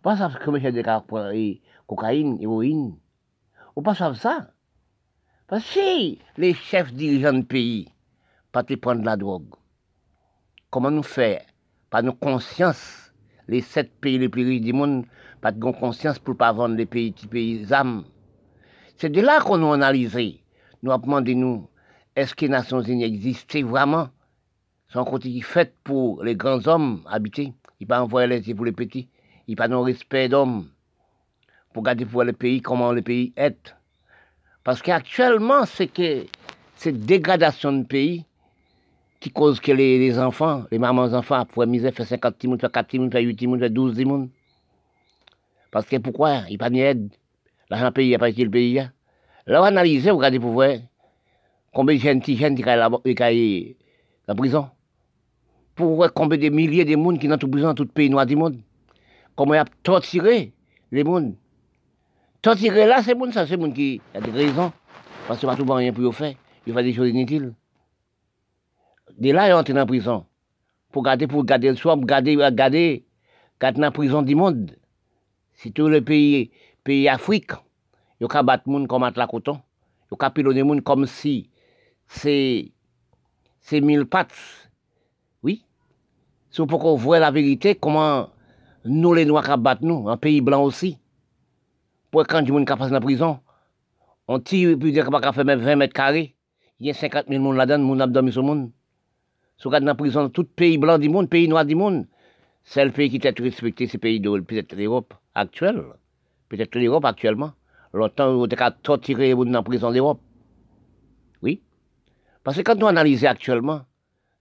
Pas 0.02 0.18
ça 0.18 0.30
comme 0.44 0.60
j'ai 0.60 0.74
des 0.74 1.62
cocaïne, 1.88 2.38
héroïne. 2.42 2.98
Ou 3.74 3.82
pas 3.82 3.96
ça. 3.96 4.52
Parce 5.48 5.64
que 5.64 5.70
si 5.80 6.20
les 6.36 6.54
chefs 6.54 6.94
dirigeants 6.94 7.32
de 7.32 7.42
pays 7.42 7.88
pas 8.52 8.64
te 8.64 8.74
prendre 8.74 9.06
la 9.06 9.16
drogue, 9.16 9.56
comment 10.70 10.92
nous 10.92 11.04
faire? 11.04 11.42
Pas 11.90 12.02
nos 12.02 12.12
conscience, 12.12 13.14
les 13.48 13.62
sept 13.62 13.90
pays 14.02 14.18
les 14.18 14.28
plus 14.28 14.46
riches 14.46 14.62
du 14.62 14.74
monde, 14.74 15.06
pas 15.40 15.54
de 15.54 15.72
conscience 15.72 16.20
pour 16.20 16.36
pas 16.36 16.52
vendre 16.52 16.76
les 16.76 16.86
pays, 16.86 17.16
les 17.22 17.28
pays 17.30 17.74
âmes. 17.74 18.04
C'est 18.98 19.10
de 19.10 19.22
là 19.22 19.40
qu'on 19.40 19.72
a 19.72 19.76
analysé. 19.76 20.44
Nous 20.84 20.92
avons 20.92 21.06
demandé 21.06 21.34
nous, 21.34 21.70
est-ce 22.18 22.36
que 22.36 22.44
les 22.44 22.52
Nations 22.52 22.82
Unies 22.82 23.06
existaient 23.06 23.64
vraiment? 23.64 24.10
Sont 24.90 25.06
côté 25.06 25.40
fait 25.40 25.74
pour 25.86 26.24
les 26.24 26.36
grands 26.36 26.68
hommes 26.68 27.04
habités. 27.08 27.54
Ils 27.80 27.88
pas 27.88 28.02
envoyer 28.02 28.28
les 28.28 28.54
pour 28.54 28.66
les 28.66 28.74
petits 28.74 29.08
il 29.48 29.56
pas 29.56 29.70
de 29.70 29.76
respect 29.76 30.28
d'homme 30.28 30.68
pour 31.74 31.84
garder 31.84 32.06
pour 32.06 32.26
le 32.26 32.34
pays 32.34 32.62
comment 32.62 32.92
le 32.92 33.02
pays 33.02 33.32
est. 33.38 33.74
Parce 34.68 34.82
qu'actuellement, 34.82 35.64
c'est 35.66 35.88
que 35.88 36.26
cette 36.76 37.06
dégradation 37.06 37.72
de 37.72 37.84
pays 37.86 38.26
qui 39.22 39.32
cause 39.32 39.62
que 39.62 39.72
les, 39.72 40.20
enfants, 40.20 40.66
les 40.70 40.78
mamans 40.78 41.14
enfants, 41.14 41.46
pour 41.46 41.66
misère, 41.66 41.94
fait 41.94 42.04
50 42.04 42.38
timons, 42.38 42.58
fait 42.60 42.70
4 42.70 42.86
timons, 42.86 43.10
fait 43.10 43.22
8 43.22 43.38
timons, 43.38 43.58
fait 43.58 43.70
12 43.70 43.96
timons. 43.96 44.30
Parce 45.72 45.86
que 45.86 45.96
pourquoi? 45.96 46.42
Il 46.48 46.50
n'y 46.50 46.56
a 46.56 46.58
pas 46.58 46.70
d'aide. 46.70 47.10
L'argent 47.70 47.94
pays, 47.94 48.08
il 48.08 48.10
n'y 48.10 48.16
a 48.16 48.20
pas 48.20 48.28
été 48.28 48.44
le 48.44 48.50
pays. 48.50 48.74
Là, 49.46 49.62
on 49.62 49.64
analyse, 49.64 50.06
vous 50.06 50.18
regardez 50.18 50.38
pour 50.38 50.52
voir 50.52 50.76
combien 51.72 51.96
de 51.96 52.02
jeunes, 52.02 52.22
jeunes 52.22 52.56
qui 52.56 52.64
sont 52.64 53.86
la 54.28 54.36
prison. 54.36 54.70
Pour 55.76 55.96
voir 55.96 56.12
combien 56.12 56.38
de 56.38 56.50
milliers 56.50 56.84
de 56.84 56.98
monde 56.98 57.20
qui 57.20 57.28
sont 57.28 57.42
en 57.42 57.50
prison 57.50 57.68
dans 57.68 57.74
tout 57.74 57.84
le 57.84 57.90
pays 57.90 58.10
noir 58.10 58.26
du 58.26 58.36
monde 58.36 58.58
comment 59.38 59.54
il 59.54 59.60
a 59.60 59.66
torturé 59.84 60.52
les 60.92 61.06
gens. 61.06 61.32
Torturer 62.42 62.86
là, 62.86 63.02
c'est 63.04 63.16
bon, 63.16 63.32
ça, 63.32 63.48
c'est 63.48 63.58
bon 63.58 63.72
qui 63.72 64.02
a 64.14 64.22
des 64.22 64.32
raisons. 64.32 64.72
Parce 65.28 65.40
que 65.40 65.46
pas 65.46 65.56
tout 65.56 65.66
le 65.66 65.72
rien 65.72 65.92
pour 65.92 66.16
faire. 66.16 66.36
Il 66.66 66.74
fait 66.74 66.84
des 66.84 66.94
choses 66.94 67.10
inutiles. 67.10 67.54
De 69.18 69.32
là, 69.32 69.48
il 69.48 69.74
dans 69.74 69.74
la 69.76 69.86
prison. 69.86 70.26
Pour 70.92 71.04
garder, 71.04 71.28
pour 71.28 71.44
garder 71.44 71.70
le 71.70 71.76
soir, 71.76 71.96
pour 71.96 72.06
garder, 72.06 72.36
garder, 72.36 73.06
garder 73.60 73.82
la 73.82 73.92
prison 73.92 74.22
du 74.22 74.36
monde. 74.36 74.78
Si 75.54 75.72
tous 75.72 75.88
les 75.88 76.02
pays, 76.02 76.52
pays 76.84 77.10
Afrique, 77.10 77.52
il 78.20 78.28
y 78.32 78.38
a 78.38 78.44
battre 78.44 78.70
gens 78.70 78.86
comme 78.86 79.10
la 79.16 79.28
coton. 79.28 79.60
Il 80.12 80.18
y 80.22 80.26
a 80.26 80.30
pilonner 80.30 80.62
gens 80.62 80.82
comme 80.82 81.06
si 81.06 81.50
c'est, 82.08 82.72
c'est 83.60 83.82
mille 83.82 84.06
pattes. 84.06 84.34
Oui. 85.44 85.66
C'est 86.50 86.66
pour 86.66 86.80
qu'on 86.80 86.96
voit 86.96 87.20
la 87.20 87.32
vérité, 87.32 87.76
comment 87.76 88.30
nous, 88.86 89.14
les 89.14 89.26
Noirs, 89.26 89.58
battent 89.58 89.82
nous, 89.82 90.08
un 90.08 90.18
pays 90.18 90.42
blanc 90.42 90.64
aussi. 90.64 90.98
Pour 92.12 92.26
quand 92.28 92.42
du 92.42 92.52
monde 92.52 92.68
qui 92.68 92.76
passe 92.76 92.90
dans 92.90 92.96
la 92.96 93.02
prison, 93.02 93.40
on 94.28 94.40
tire, 94.40 94.78
puis 94.78 94.92
dire 94.92 95.06
qu'on 95.06 95.12
va 95.12 95.34
faire 95.34 95.46
même 95.46 95.60
20 95.60 95.76
mètres 95.76 95.94
carrés. 95.94 96.36
Il 96.80 96.88
y 96.88 96.90
a 96.90 96.94
50 96.94 97.26
000 97.28 97.42
personnes 97.42 97.58
là-dedans, 97.58 97.80
monde 97.80 98.02
a 98.02 98.08
dormi 98.08 98.32
sur 98.32 98.42
le 98.42 98.48
monde. 98.48 98.72
Si 99.58 99.68
dans 99.68 99.80
la 99.80 99.96
prison, 99.96 100.30
tout 100.30 100.44
pays 100.44 100.78
blanc 100.78 101.00
du 101.00 101.10
monde, 101.10 101.30
pays 101.30 101.48
noir 101.48 101.66
du 101.66 101.74
monde, 101.74 102.06
c'est 102.64 102.86
le 102.86 102.92
pays 102.92 103.10
qui 103.10 103.20
t'a 103.20 103.32
respecté, 103.40 103.88
c'est 103.88 103.98
pays 103.98 104.20
de 104.20 104.30
l'Europe 104.76 105.14
actuelle. 105.34 105.84
Peut-être 106.50 106.76
l'Europe 106.76 107.06
actuellement. 107.06 107.54
Longtemps, 107.94 108.30
on 108.30 108.44
a 108.44 108.48
les 108.48 109.30
gens 109.32 109.46
dans 109.46 109.52
la 109.52 109.64
prison 109.64 109.92
d'Europe. 109.92 110.22
Oui. 111.42 111.62
Parce 112.44 112.58
que 112.58 112.62
quand 112.62 112.76
nous 112.76 112.88
analysons 112.88 113.28
actuellement, 113.28 113.82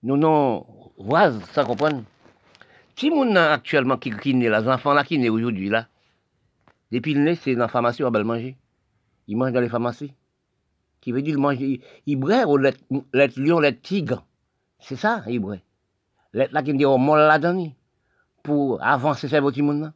nous 0.03 0.17
non, 0.17 0.67
voilà, 0.99 1.33
ça 1.53 1.65
comprendre. 1.65 2.03
Si 2.97 3.11
moun 3.11 3.37
actuellement 3.37 3.97
qui, 3.97 4.11
qui 4.11 4.33
là, 4.33 4.61
les 4.61 4.69
enfants 4.69 4.93
là 4.93 5.05
qui 5.05 5.19
naît 5.19 5.29
aujourd'hui 5.29 5.69
là, 5.69 5.87
depuis 6.97 7.15
le 7.15 7.23
nez, 7.23 7.35
c'est 7.37 7.55
dans 7.55 7.63
la 7.63 7.69
pharmacie, 7.69 8.03
on 8.05 8.11
va 8.11 8.19
le 8.19 8.25
manger. 8.25 8.57
Ils 9.29 9.37
mangent 9.37 9.53
dans 9.53 9.61
les 9.61 9.69
pharmacies. 9.69 10.13
Qui 11.01 11.13
veut 11.13 11.23
dire 11.23 11.39
manger, 11.39 11.81
ils 12.07 12.17
brèrent 12.17 12.49
au 12.49 12.57
lait, 12.57 12.75
lion, 13.37 13.61
lait 13.61 13.75
tigre. 13.75 14.25
C'est 14.81 14.97
ça, 14.97 15.23
ils 15.27 15.39
brèrent. 15.39 15.61
Lait 16.33 16.49
là 16.53 16.63
qui 16.63 16.75
dit 16.75 16.85
au 16.85 16.99
mol 16.99 17.19
là-dedans, 17.19 17.73
pour 18.43 18.83
avancer 18.83 19.29
ce 19.29 19.37
petit 19.37 19.63
monde 19.63 19.81
là. 19.81 19.93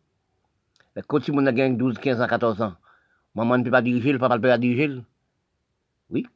Quand 1.07 1.19
petit 1.19 1.33
monde 1.33 1.49
a 1.49 1.53
12, 1.53 1.99
15 1.99 2.21
ans, 2.21 2.27
14 2.27 2.63
ans, 2.63 2.75
maman 3.35 3.59
ne 3.59 3.65
peut 3.65 3.71
pas 3.71 3.83
diriger, 3.83 4.19
papa 4.19 4.37
ne 4.37 4.43
peut 4.43 4.49
pas 4.49 4.59
diriger. 4.59 5.01
Oui. 6.11 6.27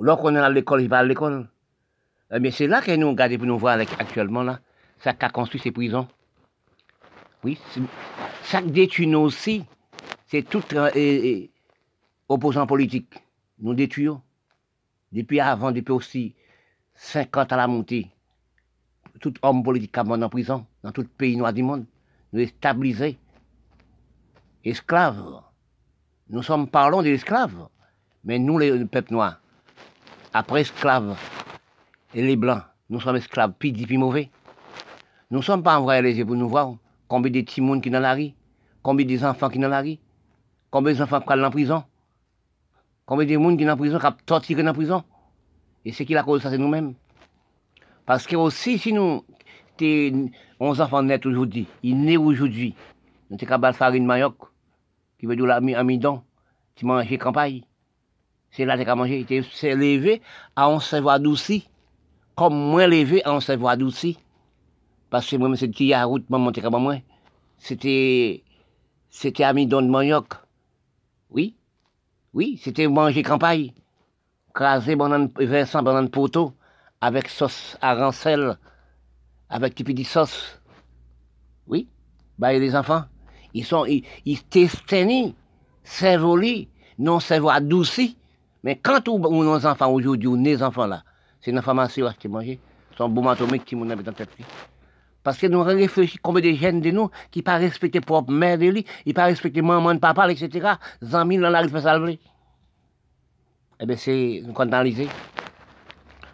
Lorsqu'on 0.00 0.34
est 0.34 0.38
à 0.38 0.48
l'école, 0.48 0.82
il 0.82 0.88
va 0.88 0.98
à 0.98 1.04
l'école. 1.04 1.48
Mais 2.30 2.50
c'est 2.50 2.66
là 2.66 2.80
que 2.80 2.94
nous 2.96 3.10
regardons 3.10 3.36
pour 3.36 3.46
nous 3.46 3.58
voir 3.58 3.78
actuellement 3.78 4.42
là 4.42 4.60
ça 5.02 5.14
a 5.18 5.28
construit 5.28 5.60
ces 5.60 5.72
prisons. 5.72 6.06
Oui, 7.44 7.58
qui 8.44 8.62
détruit 8.70 9.06
nous 9.08 9.18
aussi, 9.18 9.64
c'est 10.26 10.42
tout 10.42 10.62
opposant 12.28 12.66
politique. 12.66 13.14
Nous 13.58 13.74
détruisons. 13.74 14.22
Depuis 15.10 15.40
avant, 15.40 15.72
depuis 15.72 15.92
aussi 15.92 16.34
50 16.94 17.52
à 17.52 17.56
la 17.56 17.66
montée, 17.66 18.10
tout 19.20 19.34
homme 19.42 19.62
politique 19.62 19.92
qui 19.92 20.00
en 20.00 20.28
prison, 20.28 20.66
dans 20.82 20.92
tout 20.92 21.04
pays 21.04 21.36
noir 21.36 21.52
du 21.52 21.62
monde, 21.62 21.84
nous 22.32 22.40
est 22.40 22.54
Esclaves. 24.64 25.42
Nous 26.30 26.42
sommes 26.42 26.68
parlons 26.68 27.02
des 27.02 27.14
esclaves. 27.14 27.68
Mais 28.24 28.38
nous, 28.38 28.56
les 28.56 28.84
peuples 28.84 29.12
noirs, 29.12 29.40
après 30.32 30.60
esclaves, 30.60 31.18
et 32.14 32.22
les 32.22 32.36
blancs, 32.36 32.62
nous 32.88 33.00
sommes 33.00 33.16
esclaves, 33.16 33.52
puis 33.58 33.72
dit, 33.72 33.84
puis 33.84 33.98
mauvais. 33.98 34.30
Nous 35.30 35.38
ne 35.38 35.42
sommes 35.42 35.64
pas 35.64 35.76
envoyés 35.78 36.02
les 36.02 36.16
yeux 36.16 36.24
pour 36.24 36.36
nous 36.36 36.48
voir 36.48 36.76
combien 37.12 37.30
de 37.30 37.42
petits 37.42 37.60
monde 37.60 37.82
qui 37.82 37.90
dans 37.90 38.00
la 38.00 38.14
rue, 38.14 38.30
combien 38.82 39.04
des 39.04 39.22
enfants 39.22 39.50
qui 39.50 39.58
dans 39.58 39.68
la 39.68 39.82
rue, 39.82 39.98
combien 40.70 40.94
d'enfants 40.94 41.20
qui 41.20 41.26
sont 41.26 41.42
en 41.42 41.50
prison, 41.50 41.84
combien 43.04 43.26
de 43.26 43.36
monde 43.36 43.58
qui 43.58 43.64
sont 43.64 43.70
en 43.70 43.76
prison, 43.76 43.98
qui 44.40 44.54
dans 44.54 44.72
prison? 44.72 45.04
Et 45.84 45.92
ce 45.92 46.04
qui 46.04 46.14
la 46.14 46.22
cause, 46.22 46.40
ça, 46.40 46.48
c'est 46.50 46.56
nous-mêmes. 46.56 46.94
Parce 48.06 48.26
que 48.26 48.34
aussi, 48.34 48.78
si 48.78 48.94
nous, 48.94 49.22
11 50.58 50.80
enfants 50.80 51.02
nés 51.02 51.20
aujourd'hui, 51.26 51.66
ils 51.82 52.00
nés 52.00 52.16
aujourd'hui, 52.16 52.74
nous 53.28 53.38
sommes 53.38 53.46
capables 53.46 53.74
de 53.74 53.76
farine 53.76 54.06
manioc, 54.06 54.36
qui 55.18 55.26
veut 55.26 55.36
dire 55.36 55.44
l'amidon, 55.44 56.22
qui 56.74 56.86
mange 56.86 57.14
campagne. 57.18 57.60
C'est 58.52 58.64
là 58.64 58.78
que 58.78 58.84
tu 58.84 58.88
as 58.88 58.94
mangé. 58.94 59.26
C'est 59.52 59.68
élevé 59.68 60.22
à 60.56 60.64
un 60.64 60.80
cerveau 60.80 61.10
adouci, 61.10 61.68
comme 62.34 62.54
moins 62.54 62.90
élevé 62.90 63.22
à 63.22 63.32
un 63.32 63.40
cerveau 63.40 63.68
adouci. 63.68 64.18
Parce 65.12 65.28
que 65.28 65.36
moi, 65.36 65.54
c'est 65.58 65.68
qui 65.68 65.92
à 65.92 66.06
route, 66.06 66.24
maman, 66.30 66.52
comme 66.52 66.82
moi. 66.82 66.96
C'était, 67.58 68.42
c'était 69.10 69.44
amidon 69.44 69.82
de 69.82 69.88
manioc. 69.88 70.32
Oui. 71.28 71.54
Oui, 72.32 72.58
c'était 72.64 72.88
manger 72.88 73.22
campagne. 73.22 73.74
Craser 74.54 74.96
banane, 74.96 75.28
Vincent 75.36 75.82
banane 75.82 76.08
poteau, 76.08 76.54
avec 77.02 77.28
sauce 77.28 77.76
arancelle, 77.82 78.56
avec 79.50 79.76
du 79.76 79.84
petit 79.84 80.04
sauce. 80.04 80.58
Oui. 81.66 81.88
Bah, 82.38 82.54
les 82.54 82.74
enfants, 82.74 83.04
ils 83.52 83.66
sont, 83.66 83.84
ils, 83.84 84.04
ils 84.24 84.42
testent, 84.42 84.96
cerveau 85.84 86.40
non 86.98 87.20
cerveau 87.20 87.50
adouci. 87.50 88.16
Mais 88.64 88.76
quand 88.76 89.06
on, 89.08 89.18
nos 89.18 89.66
enfants 89.66 89.92
aujourd'hui, 89.92 90.28
ou 90.28 90.36
les 90.36 90.62
enfants 90.62 90.86
là, 90.86 91.04
c'est 91.42 91.50
une 91.50 91.58
information 91.58 92.06
à 92.06 92.14
manger. 92.28 92.58
Son 92.96 93.10
boum 93.10 93.28
atomique 93.28 93.66
qui 93.66 93.76
m'ont 93.76 93.84
dans 93.84 93.94
la 93.94 94.12
tête. 94.12 94.30
Parce 95.22 95.38
que 95.38 95.46
nous 95.46 95.62
réfléchissons 95.62 96.18
combien 96.22 96.42
de 96.42 96.56
jeunes 96.56 96.80
de 96.80 96.90
nous 96.90 97.10
qui 97.30 97.42
pas 97.42 97.56
respecter 97.56 98.00
propre 98.00 98.32
mère 98.32 98.58
de 98.58 98.66
lui, 98.66 98.84
qui 99.04 99.12
pas 99.12 99.24
respecter 99.24 99.62
maman, 99.62 99.96
papa, 99.98 100.30
etc. 100.30 100.74
Zami 101.02 101.38
dans 101.38 101.50
la 101.50 101.68
salver. 101.80 102.18
Eh 103.80 103.86
bien, 103.86 103.96
c'est 103.96 104.42
nous 104.44 104.54
analyser. 104.60 105.08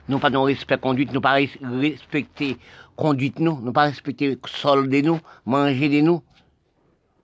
Nous 0.09 0.18
pas 0.18 0.30
de 0.30 0.39
respect 0.39 0.78
conduite, 0.78 1.12
nous 1.12 1.20
pas 1.20 1.39
respecter 1.62 2.57
conduite 2.97 3.39
nous, 3.39 3.61
nous 3.61 3.72
pas 3.72 3.84
respecter 3.84 4.39
sol 4.47 4.89
de 4.89 5.01
nous, 5.03 5.20
manger 5.45 5.89
de 5.89 6.01
nous. 6.01 6.22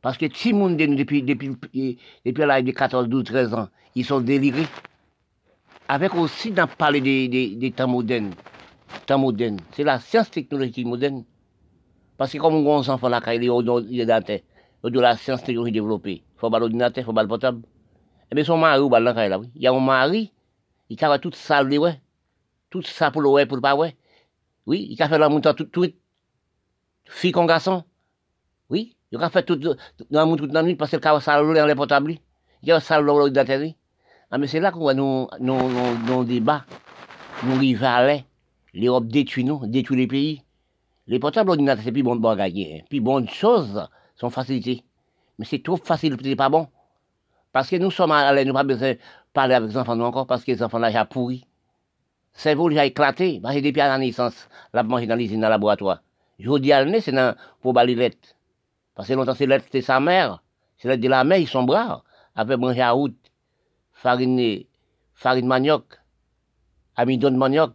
Parce 0.03 0.19
que 0.19 0.27
si 0.33 0.53
monde 0.53 0.77
de 0.77 0.87
nous 0.87 0.97
depuis, 0.97 1.23
depuis, 1.23 1.57
depuis 2.25 2.45
l'âge 2.45 2.65
de 2.65 2.73
14, 2.73 3.09
12, 3.09 3.25
13 3.25 3.55
ans, 3.55 3.69
ils 3.95 4.05
sont 4.05 4.21
délirés. 4.21 4.67
Avec 5.89 6.15
aussi 6.15 6.51
dans 6.51 6.67
parler 6.67 7.01
des, 7.01 7.29
des, 7.29 7.57
des 7.57 7.71
temps 7.71 7.89
modernes. 7.89 8.35
Temps 9.07 9.19
modernes. 9.19 9.61
C'est 9.73 9.85
la 9.85 9.99
science 9.99 10.31
technologique 10.31 10.87
moderne. 10.87 11.25
Parce 12.17 12.33
que 12.33 12.39
comme 12.39 12.55
on 12.55 12.89
enfant 12.89 13.09
là, 13.09 13.21
quand 13.21 13.33
il 13.33 13.45
est 13.45 13.49
ordinateur, 13.49 14.39
de 14.85 15.01
la 15.01 15.17
science 15.17 15.43
développée, 15.45 16.23
faut 16.37 16.51
faut 16.51 17.13
pas 17.13 17.23
le 17.23 17.29
portable. 17.29 17.63
Eh 18.31 18.45
son 18.45 18.59
mari. 18.59 18.83
Il 19.55 19.67
a 19.67 19.73
un 19.73 19.81
mari, 19.81 20.33
il 20.91 21.05
a 21.05 21.19
tout 21.19 21.33
ça. 21.35 21.63
Tout 22.71 22.83
ça 22.83 23.11
pour 23.11 23.23
le 23.23 23.29
ouais, 23.29 23.47
pour 23.47 23.57
le. 23.57 23.93
Oui, 24.67 24.89
il 24.91 25.03
a 25.03 25.09
fait 25.09 25.19
la 25.19 25.29
montagne 25.29 25.55
tout, 25.55 25.65
tout, 25.65 25.87
fille 27.05 27.33
comme 27.33 27.47
garçon. 27.47 27.85
Oui, 28.71 28.97
il 29.13 29.23
a 29.23 29.31
fait 29.31 29.47
dans 29.49 29.87
la 30.11 30.75
parce 30.75 30.91
qu'il 30.91 31.07
a 31.07 31.21
dans. 31.21 32.19
Il 32.63 32.73
a 32.73 32.81
l'ordinateur. 33.01 33.61
Ah, 34.31 34.39
mais 34.39 34.47
c'est 34.49 34.59
là 34.59 34.73
qu'on 34.73 34.81
voit 34.81 34.95
débats, 36.25 36.65
l'Europe 38.73 39.07
détruit 39.07 39.45
nous, 39.45 39.67
détruit 39.67 39.97
les 39.97 40.07
pays. 40.07 40.44
Les 41.07 41.19
portables 41.19 41.51
ordinateurs, 41.51 41.85
c'est 41.85 41.93
plus 41.93 42.03
bon 42.03 42.17
de 42.17 42.21
bagager. 42.21 42.79
Hein. 42.81 42.87
Puis 42.89 43.01
bonnes 43.01 43.29
choses 43.29 43.87
sont 44.17 44.31
facilités. 44.31 44.85
Mais 45.39 45.45
c'est 45.45 45.63
trop 45.63 45.77
facile, 45.77 46.17
c'est 46.23 46.37
pas 46.37 46.49
bon. 46.49 46.69
Parce 47.53 47.69
que 47.69 47.77
nous 47.77 47.91
sommes 47.91 48.13
à 48.13 48.33
l'aise, 48.33 48.47
nous 48.47 48.55
pas 48.55 48.65
besoin 48.65 48.93
de 48.93 48.99
parler 49.33 49.55
avec 49.55 49.71
les 49.71 49.77
enfants 49.77 49.99
encore, 50.01 50.27
parce 50.27 50.45
que 50.45 50.53
les 50.53 50.63
enfants 50.63 50.79
là, 50.79 50.91
j'ai 50.91 51.03
pourri. 51.09 51.47
Le 52.35 52.41
cerveau, 52.41 52.71
j'ai 52.71 52.87
éclaté. 52.87 53.41
Parce 53.43 53.55
que 53.55 53.61
depuis 53.61 53.81
à 53.81 53.89
la 53.89 53.99
naissance, 53.99 54.49
la 54.73 54.83
manger 54.83 55.07
dans 55.07 55.17
l'usine, 55.17 55.41
dans 55.41 55.49
le 55.49 55.53
laboratoire. 55.53 56.03
Dis 56.39 56.73
à 56.73 57.01
c'est 57.01 57.15
pour 57.61 57.73
balayer 57.73 57.97
lettre. 57.97 58.29
Parce 58.95 59.09
que 59.09 59.15
longtemps, 59.15 59.35
c'est 59.35 59.47
lettre, 59.47 59.67
c'est 59.71 59.83
sa 59.83 60.01
mère. 60.01 60.43
C'est 60.79 60.89
lettre 60.89 61.03
de 61.03 61.09
la 61.09 61.23
mère, 61.23 61.39
ils 61.39 61.49
sont 61.49 61.63
bras. 61.63 62.03
Avec 62.35 62.59
manger 62.59 62.81
à 62.81 62.91
route, 62.91 63.17
farine, 63.93 64.65
farine 65.13 65.47
manioc, 65.47 65.85
amidon 66.97 67.31
de 67.31 67.37
manioc, 67.37 67.73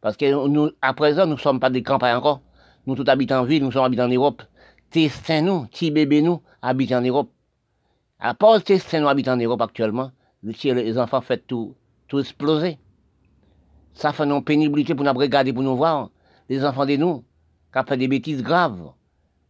parce 0.00 0.16
que 0.16 0.48
nous, 0.48 0.70
à 0.80 0.94
présent, 0.94 1.26
nous 1.26 1.34
ne 1.34 1.38
sommes 1.38 1.60
pas 1.60 1.70
des 1.70 1.82
campagnes 1.82 2.16
encore. 2.16 2.40
Nous 2.86 2.94
tous 2.94 3.08
habitons 3.08 3.36
en 3.36 3.44
ville, 3.44 3.62
nous 3.62 3.72
sommes 3.72 3.84
habitants 3.84 4.06
en 4.06 4.08
Europe. 4.08 4.42
Testin 4.90 5.42
nous, 5.42 5.66
petits 5.66 5.90
bébés 5.90 6.22
nous, 6.22 6.40
habitent 6.62 6.92
en 6.92 7.02
Europe. 7.02 7.30
À 8.18 8.34
part 8.34 8.62
Testin 8.62 9.00
nous 9.00 9.08
habitons 9.08 9.32
en 9.32 9.36
Europe 9.36 9.60
actuellement, 9.60 10.10
les 10.42 10.98
enfants 10.98 11.20
font 11.20 11.38
tout, 11.46 11.74
tout 12.08 12.18
exploser. 12.18 12.78
Ça 13.92 14.12
fait 14.12 14.24
une 14.24 14.42
pénibilité 14.42 14.94
pour 14.94 15.04
nous 15.04 15.12
regarder, 15.12 15.52
pour 15.52 15.62
nous 15.62 15.76
voir. 15.76 16.10
Les 16.48 16.64
enfants 16.64 16.86
de 16.86 16.96
nous, 16.96 17.24
qui 17.72 17.78
ont 17.78 17.84
fait 17.84 17.96
des 17.96 18.08
bêtises 18.08 18.42
graves. 18.42 18.92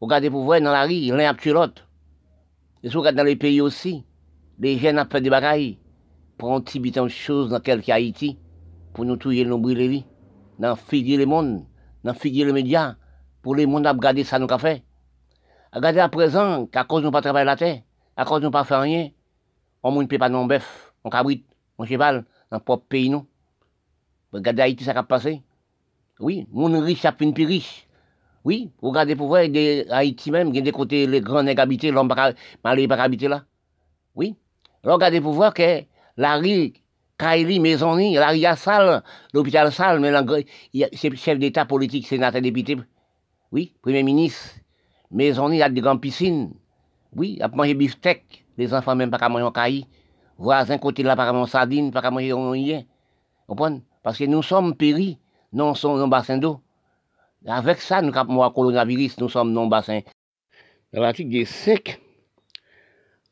Regardez 0.01 0.31
pour 0.31 0.43
voir 0.45 0.61
dans 0.61 0.73
la 0.73 0.85
rue, 0.85 1.07
l'un 1.07 1.33
a 1.33 1.51
l'autre. 1.53 1.87
Et 2.83 2.89
si 2.89 2.95
vous 2.95 3.01
regardez 3.01 3.19
dans 3.19 3.25
les 3.25 3.37
pays 3.37 3.61
aussi, 3.61 4.05
les 4.59 4.79
jeunes 4.79 4.99
ont 4.99 5.07
fait 5.11 5.21
des 5.21 5.31
bagailles 5.31 5.79
pour 6.37 6.55
un 6.55 6.61
petit 6.61 6.81
de 6.81 7.09
choses 7.09 7.51
dans 7.51 7.61
quelques 7.61 7.91
Haïti, 7.91 8.39
pour 8.95 9.05
nous 9.05 9.17
tuer, 9.17 9.45
nous 9.45 9.59
brûler 9.59 10.05
dans 10.61 10.77
figuer 10.77 11.17
le 11.17 11.25
monde, 11.25 11.65
dans 12.05 12.13
figuer 12.13 12.45
les 12.45 12.53
médias, 12.53 12.95
pour 13.43 13.55
les 13.55 13.67
monde 13.67 13.87
à 13.87 13.93
regarder 13.93 14.25
ça 14.25 14.39
nous 14.39 14.47
qu'a 14.47 14.59
fait. 14.59 14.85
Regardez 15.73 16.01
à 16.01 16.09
présent, 16.09 16.67
qu'à 16.67 16.85
cause 16.85 17.03
nous 17.03 17.11
pas 17.11 17.23
travailler 17.23 17.47
la 17.47 17.57
terre, 17.57 17.81
à 18.17 18.25
cause 18.27 18.43
nous 18.43 18.51
pas 18.51 18.65
faire 18.65 18.83
rien, 18.83 19.09
on 19.83 19.91
ne 19.91 20.07
peut 20.07 20.19
pas 20.19 20.29
non 20.29 20.45
bœuf, 20.45 20.93
on 21.03 21.09
cabrit, 21.09 21.45
on 21.79 21.87
cheval, 21.87 22.27
dans 22.51 22.59
le 22.59 22.63
propre 22.63 22.85
pays 22.87 23.09
nous. 23.09 23.27
Regardez 24.33 24.63
Haïti, 24.63 24.85
ça 24.85 24.93
a 24.93 25.03
passé. 25.03 25.43
Oui, 26.19 26.47
mon 26.53 26.79
riche 26.79 27.07
a 27.07 27.13
plus 27.13 27.33
riche. 27.47 27.89
Oui, 28.45 28.71
regardez 28.83 29.17
pour 29.17 29.29
voir, 29.29 29.41
Haïti 29.41 30.31
même, 30.31 30.49
il 30.49 30.57
y 30.57 30.59
a 30.59 30.63
des 30.63 30.73
côtés, 30.73 31.07
les 31.07 31.23
grands 31.23 31.43
nègres 31.43 31.63
habités, 31.63 31.91
l'homme 31.91 32.09
pas 32.09 32.35
habiter 32.63 33.29
là. 33.29 33.45
Oui. 34.15 34.37
Regardez 34.85 35.23
pour 35.23 35.33
voir 35.33 35.55
que 35.55 35.85
la 36.19 36.37
rue 36.37 36.75
Kaili, 37.21 37.61
Maisonni, 37.61 38.15
la 38.15 38.29
RIA 38.29 38.57
Salle, 38.57 39.03
l'hôpital 39.35 39.71
Salle, 39.71 40.01
mais 40.01 40.11
c'est 40.95 41.15
chef 41.17 41.39
d'État 41.39 41.67
politique, 41.67 42.07
sénateur, 42.07 42.41
député. 42.41 42.79
Oui, 43.53 43.75
Premier 43.83 44.03
ministre. 44.03 44.55
Maisonni, 45.11 45.57
il 45.57 45.59
y 45.59 45.63
a 45.63 45.69
des 45.69 45.83
grandes 45.83 46.01
piscines. 46.01 46.55
Oui, 47.15 47.37
à 47.43 47.49
manger 47.49 47.75
bifteck. 47.75 48.47
Les 48.57 48.73
enfants 48.73 48.97
même 48.97 49.11
pas 49.11 49.19
qu'à 49.19 49.29
manger 49.29 49.45
en 49.45 49.53
caillis. 49.53 49.87
Voisin 50.39 50.79
côté 50.79 51.03
là, 51.03 51.15
pas 51.15 51.27
qu'à 51.27 51.35
manger 51.35 51.51
sardine, 51.51 51.91
pas 51.91 52.01
qu'à 52.01 52.11
manger 52.11 52.33
rien. 52.33 52.85
Comprenez? 53.47 53.83
Parce 54.03 54.17
que 54.17 54.25
nous 54.25 54.43
sommes 54.43 54.75
péris, 54.75 55.19
nous 55.53 55.75
sommes 55.75 55.99
dans 55.99 56.09
bassin 56.09 56.39
d'eau. 56.39 56.63
Avec 57.47 57.81
ça, 57.83 58.01
nous 58.01 58.17
avons 58.17 58.43
un 58.43 58.51
coronavirus, 58.51 59.19
nous 59.19 59.29
sommes 59.29 59.55
le 59.55 59.69
bassin. 59.69 60.01
Dans 60.95 61.03
l'article 61.03 61.31
des 61.31 61.45
sec, 61.45 62.01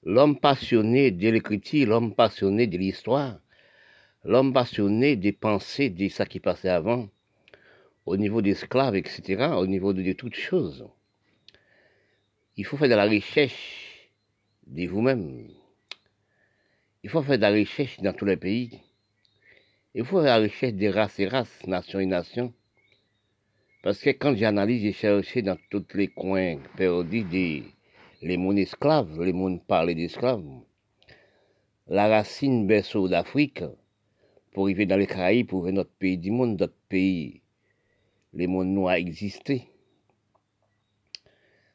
l'homme 0.03 0.39
passionné 0.39 1.11
de 1.11 1.31
l'écriture, 1.31 1.89
l'homme 1.89 2.15
passionné 2.15 2.67
de 2.67 2.77
l'histoire, 2.77 3.39
l'homme 4.25 4.53
passionné 4.53 5.17
des 5.17 5.33
pensées 5.33 5.91
de 5.91 6.09
ça 6.09 6.27
qui 6.27 6.41
passait 6.41 6.69
avant, 6.69 7.09
au 8.07 8.17
niveau 8.17 8.43
des 8.43 8.51
esclaves, 8.51 8.97
etc., 8.97 9.53
au 9.57 9.67
niveau 9.67 9.93
de, 9.93 10.13
toutes 10.13 10.35
choses. 10.35 10.87
Il 12.57 12.65
faut 12.65 12.77
faire 12.77 12.89
de 12.89 12.95
la 12.95 13.09
recherche 13.09 14.11
de 14.67 14.87
vous-même. 14.87 15.49
Il 17.03 17.11
faut 17.11 17.23
faire 17.23 17.37
de 17.39 17.43
la 17.43 17.53
recherche 17.53 18.01
dans 18.01 18.13
tous 18.13 18.25
les 18.25 18.37
pays. 18.37 18.81
Il 19.95 20.05
faut 20.05 20.23
faire 20.23 20.39
de 20.39 20.43
la 20.43 20.49
recherche 20.49 20.75
des 20.75 20.91
races 20.91 21.19
et 21.21 21.27
races, 21.27 21.67
nations 21.67 22.01
et 22.01 22.07
nations. 22.07 22.53
Parce 23.83 24.01
que 24.01 24.11
quand 24.11 24.35
j'analyse, 24.35 24.83
j'ai 24.83 24.93
cherché 24.93 25.43
dans 25.43 25.57
tous 25.71 25.87
les 25.95 26.09
coins 26.09 26.59
perdus 26.77 27.23
des 27.23 27.65
les 28.21 28.37
mondes 28.37 28.59
esclaves, 28.59 29.23
les 29.23 29.33
mondes 29.33 29.65
parlent 29.65 29.95
d'esclaves. 29.95 30.45
La 31.87 32.09
racine 32.09 32.67
berceau 32.67 33.09
d'Afrique, 33.09 33.63
pour 34.59 34.67
arriver 34.67 34.87
dans 34.87 34.97
les 34.97 35.07
Caraïbes, 35.07 35.47
pour 35.47 35.71
notre 35.71 35.93
pays 35.93 36.19
du 36.19 36.33
monde, 36.33 36.57
d'autres 36.57 36.75
pays, 36.89 37.43
les 38.33 38.49
mondes 38.49 38.75
noirs 38.75 38.95
existaient. 38.95 39.69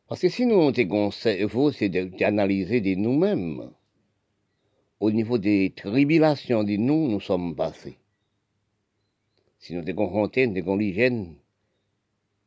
Parce 0.06 0.20
que 0.20 0.28
si 0.28 0.46
nous 0.46 0.68
avons 0.68 1.08
un 1.08 1.12
cerveau, 1.12 1.72
c'est 1.72 1.88
d'analyser 1.88 2.82
de 2.82 2.96
nous-mêmes. 2.96 3.72
Au 5.00 5.12
niveau 5.12 5.38
des 5.38 5.72
tribulations 5.74 6.66
de 6.66 6.76
nous, 6.76 7.08
nous 7.08 7.22
sommes 7.22 7.56
passés. 7.56 7.98
Si 9.60 9.74
nous 9.74 9.88
avons 9.88 9.96
confrontés, 9.96 10.46
nous 10.48 10.62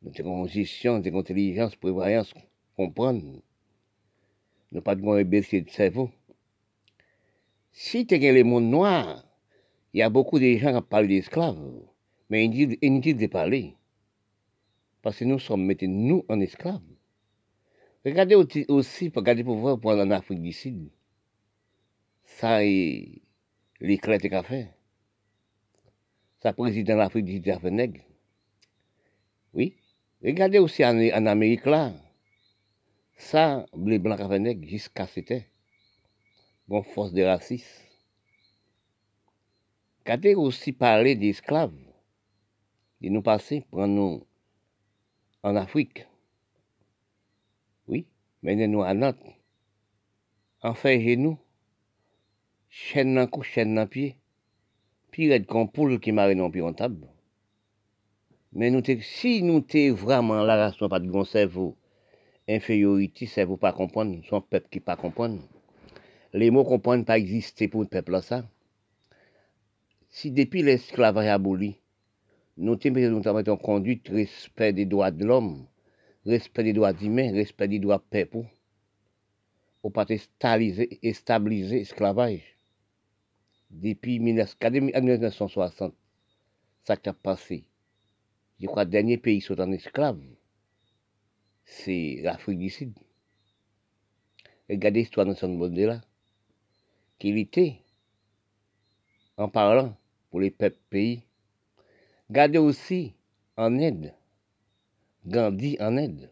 nous 0.03 0.47
gestion, 0.47 0.99
nous 0.99 1.17
intelligence, 1.17 1.75
prévoyance, 1.77 2.31
comprendre. 2.75 3.41
Nous 4.71 4.81
pas 4.81 4.93
de 4.93 5.23
baisser 5.23 5.61
de 5.61 5.69
cerveau. 5.71 6.11
Si 7.71 8.05
tu 8.05 8.13
as 8.13 8.19
les 8.19 8.43
mondes 8.43 8.69
noirs, 8.69 9.26
il 9.97 10.01
y 10.01 10.03
a 10.03 10.11
beaucoup 10.11 10.37
de 10.37 10.57
gens 10.57 10.79
qui 10.79 10.87
parlent 10.87 11.07
d'esclaves, 11.07 11.57
mais 12.29 12.45
inutiles 12.45 13.17
de 13.17 13.25
parler. 13.25 13.73
Parce 15.01 15.17
que 15.17 15.25
nous 15.25 15.39
sommes 15.39 15.65
mettez 15.65 15.87
nous 15.87 16.23
en 16.29 16.39
esclaves. 16.39 16.83
Regardez 18.05 18.35
aussi, 18.67 19.11
regardez 19.15 19.43
pour 19.43 19.55
voir 19.55 19.79
pour 19.79 19.89
en 19.89 20.11
Afrique 20.11 20.43
du 20.43 20.53
Sud. 20.53 20.91
Ça 22.25 22.63
est 22.63 23.23
l'éclat 23.79 24.19
de 24.19 24.27
café. 24.27 24.67
Ça 26.43 26.53
président 26.53 26.93
de 26.93 26.99
l'Afrique 26.99 27.25
du 27.25 27.33
Sud 27.37 27.49
a 27.49 27.59
fait 27.59 27.71
nègre. 27.71 28.01
Oui. 29.55 29.77
Regardez 30.23 30.59
aussi 30.59 30.85
en, 30.85 31.25
Amérique 31.25 31.65
là. 31.65 31.91
Ça, 33.15 33.65
les 33.75 33.97
blancs 33.97 34.19
a 34.19 34.29
fait 34.29 34.37
nègre 34.37 34.67
jusqu'à 34.67 35.07
c'était. 35.07 35.47
Bon, 36.67 36.83
force 36.83 37.13
de 37.13 37.23
racisme. 37.23 37.86
Regardez 40.07 40.35
aussi 40.35 40.71
parler 40.71 41.15
d'esclaves. 41.15 41.75
De 43.01 43.09
nous 43.09 43.21
passer, 43.21 43.65
prendre 43.69 43.93
nous 43.93 44.25
en 45.43 45.57
Afrique. 45.57 46.07
Oui, 47.89 48.07
menez-nous 48.41 48.83
à 48.83 48.93
Nantes. 48.93 49.17
Enfin, 50.61 50.97
nous, 51.17 51.37
chaîne 52.69 53.15
dans 53.15 53.27
cou, 53.27 53.43
chaîne 53.43 53.75
dans 53.75 53.85
pied, 53.85 54.15
pire 55.11 55.45
qu'on 55.45 55.67
poule 55.67 55.99
qui 55.99 56.13
marre 56.13 56.33
non 56.35 56.49
en 56.57 56.73
table. 56.73 57.05
Mais 58.53 58.71
nous 58.71 58.81
si 59.01 59.43
nous 59.43 59.65
sommes 59.69 59.91
vraiment 59.91 60.41
la 60.41 60.55
race, 60.55 60.77
pas 60.77 61.01
de 61.01 61.11
bon 61.11 61.25
cerveau, 61.25 61.75
infériorité, 62.47 63.25
cerveau 63.25 63.57
pas 63.57 63.73
comprendre, 63.73 64.23
son 64.29 64.39
peuple 64.39 64.69
qui 64.71 64.79
pas 64.79 64.95
comprendre. 64.95 65.41
Les 66.31 66.49
mots 66.49 66.63
comprennent 66.63 67.03
pas 67.03 67.17
exister 67.17 67.67
pour 67.67 67.81
le 67.81 67.87
peuple 67.89 68.21
ça. 68.21 68.45
Si 70.19 70.31
depuis 70.31 70.63
l'esclavage 70.63 71.27
aboli, 71.27 71.75
nous 72.57 72.75
avons 73.27 73.57
conduite 73.57 74.07
respect 74.07 74.73
des 74.73 74.87
droits 74.87 75.11
de 75.11 75.23
l'homme, 75.23 75.67
respect 76.25 76.63
des 76.63 76.73
droits 76.73 76.99
humains, 76.99 77.31
respect 77.33 77.67
des 77.67 77.77
droits 77.77 77.99
peuple, 77.99 78.39
pour 79.79 79.93
pas 79.93 80.07
stabiliser, 80.17 80.99
l'esclavage. 81.03 82.41
Depuis 83.69 84.19
1960, 84.19 85.93
ça 86.83 86.97
qui 86.97 87.09
a 87.09 87.13
passé. 87.13 87.65
Je 88.59 88.65
crois 88.65 88.85
que 88.85 88.87
le 88.87 88.91
dernier 88.93 89.17
pays 89.19 89.37
qui 89.37 89.45
sont 89.45 89.61
en 89.61 89.71
esclave, 89.71 90.19
c'est 91.63 92.21
l'Afrique 92.23 92.57
du 92.57 92.71
Sud. 92.71 92.97
Regardez 94.67 95.01
l'histoire 95.01 95.27
de 95.27 95.35
son 95.35 95.49
monde 95.49 95.77
là, 95.77 96.01
qu'il 97.19 97.37
était, 97.37 97.75
en 99.37 99.47
parlant 99.47 99.95
pour 100.29 100.39
les 100.39 100.51
peuples 100.51 100.79
pays, 100.89 101.23
Gardez 102.29 102.57
aussi 102.57 103.13
en 103.55 103.79
aide. 103.79 104.13
Gandhi 105.25 105.77
en 105.79 105.95
aide. 105.95 106.29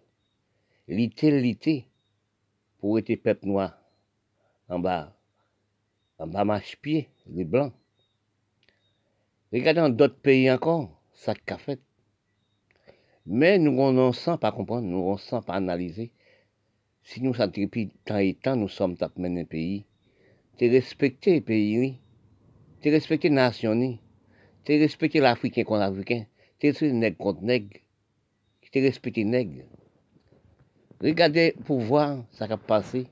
L'ité, 0.88 1.88
pour 2.80 3.00
être 3.00 3.16
peuple 3.16 3.48
noir. 3.48 3.80
En 4.68 4.80
bas, 4.80 5.16
en 6.18 6.28
bas 6.28 6.44
marche-pied, 6.44 7.10
les 7.28 7.46
blancs. 7.46 7.74
Regardez 9.54 9.82
dans 9.82 9.90
d'autres 9.90 10.20
pays 10.20 10.52
encore, 10.52 11.02
ça 11.14 11.34
qu'a 11.34 11.58
fait. 11.58 11.80
Mais 13.26 13.58
nous, 13.58 13.80
on 13.80 13.94
ne 13.94 14.12
sent 14.12 14.38
pas 14.40 14.52
comprendre, 14.52 14.88
nous, 14.88 14.98
on 14.98 15.14
ne 15.14 15.18
sent 15.18 15.40
pas 15.46 15.54
analyser. 15.54 16.12
Si 17.04 17.22
nous 17.22 17.34
sommes 17.34 17.52
depuis 17.52 17.90
tant 18.04 18.18
et 18.18 18.34
temps, 18.34 18.56
nous 18.56 18.68
sommes 18.68 18.98
tapés 18.98 19.26
un 19.26 19.46
pays. 19.46 19.86
Tu 20.58 20.70
respecter 20.70 21.36
le 21.36 21.42
pays, 21.42 21.80
oui. 21.80 22.00
Tu 22.86 22.92
respecter 22.92 23.30
la 23.30 23.48
nation, 23.48 23.98
tu 24.64 24.80
respecté 24.80 25.20
l'Africain 25.20 25.64
contre 25.64 25.80
l'Africain. 25.80 26.28
Tu 26.60 26.68
respecté 26.68 26.94
nègre 26.94 27.18
contre 27.18 27.42
nègre. 27.42 27.80
Tu 28.62 28.80
respecté 28.80 29.24
nègre. 29.24 29.64
Regardez 31.02 31.56
pour 31.66 31.80
voir 31.80 32.24
ce 32.32 32.44
qui 32.44 32.54
a 32.54 32.58
passé. 32.58 33.08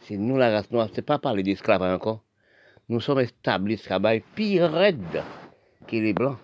C'est 0.00 0.16
nous 0.16 0.38
la 0.38 0.50
race 0.50 0.70
noire. 0.70 0.88
Ce 0.88 0.96
n'est 0.96 1.02
pas 1.02 1.18
parler 1.18 1.42
d'esclavage 1.42 1.94
encore. 1.94 2.24
Nous 2.88 2.98
sommes 2.98 3.20
établis 3.20 3.76
travail 3.76 4.22
pire 4.34 4.72
que 4.72 5.96
les 5.96 6.14
blancs. 6.14 6.38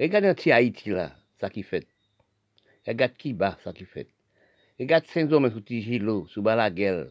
Regardez 0.00 0.28
un 0.28 0.34
petit 0.34 0.50
Haïti 0.50 0.88
là, 0.88 1.12
ça 1.38 1.50
qui 1.50 1.62
fait. 1.62 1.86
Regarde 2.86 3.12
qui 3.18 3.34
bat, 3.34 3.58
ça 3.62 3.74
qui 3.74 3.84
fait. 3.84 4.08
Regarde 4.80 5.04
Saint-Domingue 5.08 5.52
sous 5.52 5.60
Tigilo, 5.60 6.26
sous 6.26 6.40
Balaguer, 6.40 7.04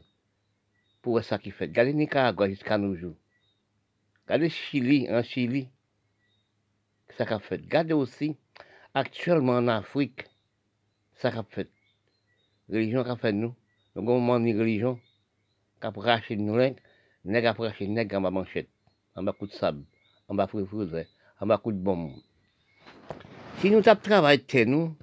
pour 1.03 1.23
ça 1.23 1.37
qui 1.37 1.51
fait. 1.51 1.65
Regardez 1.65 1.93
Nicaragua 1.93 2.49
jusqu'à 2.49 2.79
nos 2.79 2.95
jours. 2.95 3.13
Regardez 4.25 4.49
Chili, 4.49 5.07
en 5.09 5.21
Chili, 5.21 5.67
ça 7.17 7.25
qu'a 7.25 7.39
fait. 7.39 7.57
Regardez 7.57 7.93
aussi, 7.93 8.37
actuellement 8.93 9.57
en 9.57 9.67
Afrique, 9.67 10.25
ça 11.15 11.31
qu'a 11.31 11.43
fait. 11.43 11.69
Religion 12.69 13.03
qu'a 13.03 13.17
fait 13.17 13.33
nous. 13.33 13.53
Nous 13.95 14.01
avons 14.01 14.19
moment 14.19 14.39
de 14.39 14.57
religion, 14.57 14.99
qu'a 15.81 15.91
racheté 15.95 16.37
nous, 16.37 16.57
nèg 17.25 17.45
a 17.45 17.53
racheté 17.53 17.87
nèg 17.87 18.15
en 18.15 18.21
bas 18.21 18.31
manchette, 18.31 18.69
en 19.15 19.23
bas 19.23 19.33
coup 19.33 19.47
de 19.47 19.51
sable, 19.51 19.83
en 20.27 20.35
bas 20.35 20.47
fruit 20.47 20.65
en 21.39 21.45
bas 21.45 21.57
coup 21.57 21.71
de 21.71 21.77
bombe. 21.77 22.13
Si 23.59 23.69
nous 23.69 23.81
tapons 23.81 24.01
travail 24.01 24.39
de 24.39 24.63
nous, 24.65 24.95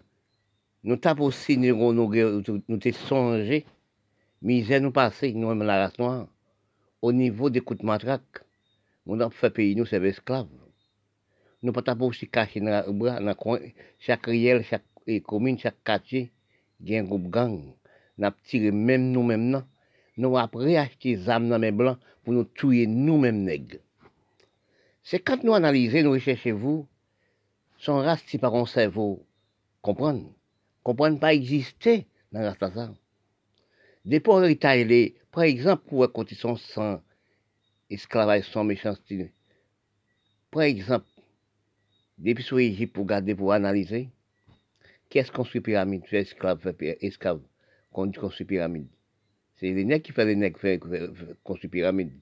nous 0.83 0.97
tapons 0.97 1.25
aussi, 1.25 1.57
nous 1.57 1.93
nous, 1.93 2.09
nous, 2.09 2.63
nous 2.69 2.93
songé, 2.93 3.67
misère 4.43 4.81
nous 4.81 4.93
passer, 4.93 5.33
nous 5.35 5.55
la 5.55 5.87
race 5.87 5.99
noire, 5.99 6.27
au 7.03 7.13
niveau 7.13 7.49
des 7.49 7.61
coups 7.61 7.81
de 7.81 7.87
matraque, 7.87 8.43
nous 9.07 9.21
avons 9.21 9.31
fait 9.31 9.51
pays, 9.51 9.75
nous, 9.77 9.87
c'est 9.87 10.03
esclaves. 10.03 10.49
Nous 11.63 11.73
pas 11.73 11.83
taper 11.83 12.05
aussi 12.05 12.29
cacher 12.29 12.61
dans 12.61 12.91
dans 12.93 13.59
chaque 13.99 14.27
riel, 14.27 14.65
chaque 14.65 14.85
commune, 15.25 15.59
chaque 15.59 15.83
quartier, 15.85 16.33
un 16.89 17.03
groupe 17.05 17.29
gang. 17.29 17.75
Nous 18.17 18.25
avons 18.25 18.37
tiré 18.45 18.71
même 18.71 19.13
nous 20.17 20.37
avons 20.37 20.59
réacheté 20.59 21.17
des 21.17 21.29
armes 21.29 21.49
dans 21.49 21.59
les 21.59 21.71
blancs 21.71 21.99
pour 22.25 22.35
nous 22.35 22.45
tuer 22.45 22.87
nous-mêmes 22.87 23.43
nègres. 23.43 23.79
C'est 25.03 25.19
quand 25.19 25.43
nous 25.43 25.55
analysons, 25.55 26.03
nous 26.03 26.13
recherchons 26.13 26.55
vous, 26.57 26.89
son 27.79 27.97
race, 27.97 28.23
si 28.27 28.37
par 28.37 28.55
un 28.55 28.67
cerveau, 28.67 29.25
comprendre, 29.81 30.33
comprendre 30.83 31.19
pas 31.19 31.33
exister 31.33 32.07
dans 32.33 32.41
la 32.41 32.53
race 32.53 32.91
Des 34.05 34.21
pauvres 34.21 34.45
héritages, 34.45 34.87
par 35.33 35.45
exemple, 35.45 35.85
pour 35.89 36.07
son 36.37 36.57
sang, 36.57 37.03
esclavage, 37.91 38.45
son 38.45 38.65
méchanceté. 38.65 39.33
Par 40.51 40.63
exemple, 40.63 41.07
depuis 42.19 42.45
sur 42.45 42.59
Égypte 42.59 42.95
pour 42.95 43.07
garder, 43.07 43.35
pour 43.35 43.53
analyser, 43.53 44.09
qui 45.09 45.19
est-ce 45.19 45.33
construit 45.33 45.61
pyramide, 45.61 46.07
fait 46.07 46.21
esclave, 46.21 46.61
fait 46.61 46.99
esclave, 47.05 47.41
qu'on 47.93 48.11
construit 48.13 48.47
pyramide. 48.47 48.87
C'est 49.57 49.73
les 49.73 49.85
nègres 49.85 50.05
qui 50.05 50.13
font 50.13 50.25
les 50.25 50.37
nègres 50.37 50.59
faire, 50.59 50.79
construire 51.45 51.71
pyramide. 51.71 52.13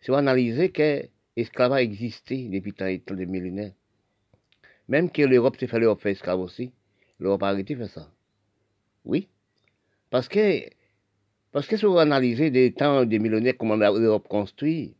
C'est 0.00 0.12
analyser 0.12 0.70
que 0.70 1.08
l'esclavage 1.36 1.82
existé 1.82 2.48
depuis 2.48 2.72
tant 2.72 2.86
de 2.86 3.24
millénaires. 3.24 3.72
Même 4.88 5.10
que 5.10 5.22
l'Europe 5.22 5.56
s'est 5.58 5.66
fait 5.66 5.78
l'Europe 5.78 6.00
faire 6.00 6.12
esclave 6.12 6.40
aussi. 6.40 6.72
L'Europe 7.18 7.42
a 7.44 7.48
arrêté 7.48 7.74
de 7.74 7.80
faire 7.80 7.90
ça. 7.90 8.12
Oui. 9.04 9.28
Parce 10.10 10.28
que, 10.28 10.68
parce 11.52 11.66
que 11.66 11.76
si 11.76 11.84
vous 11.84 11.98
analysez 11.98 12.50
des 12.50 12.72
temps 12.72 13.04
des 13.04 13.18
millénaires, 13.18 13.54
comment 13.58 13.76
l'Europe 13.76 14.26
construit, 14.26 14.94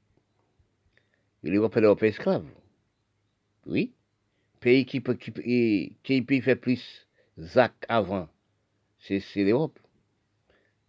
l'Europe 1.42 1.72
fait 1.72 1.80
l'Europe 1.80 2.03
esclave. 2.03 2.44
Oui. 3.66 3.92
Pays 4.61 4.84
qui, 4.84 5.03
qui, 5.03 5.96
qui, 6.03 6.40
fait 6.42 6.57
plus 6.57 7.09
ZAC 7.38 7.72
avant, 7.88 8.28
c'est 8.98 9.22
l'Europe. 9.36 9.78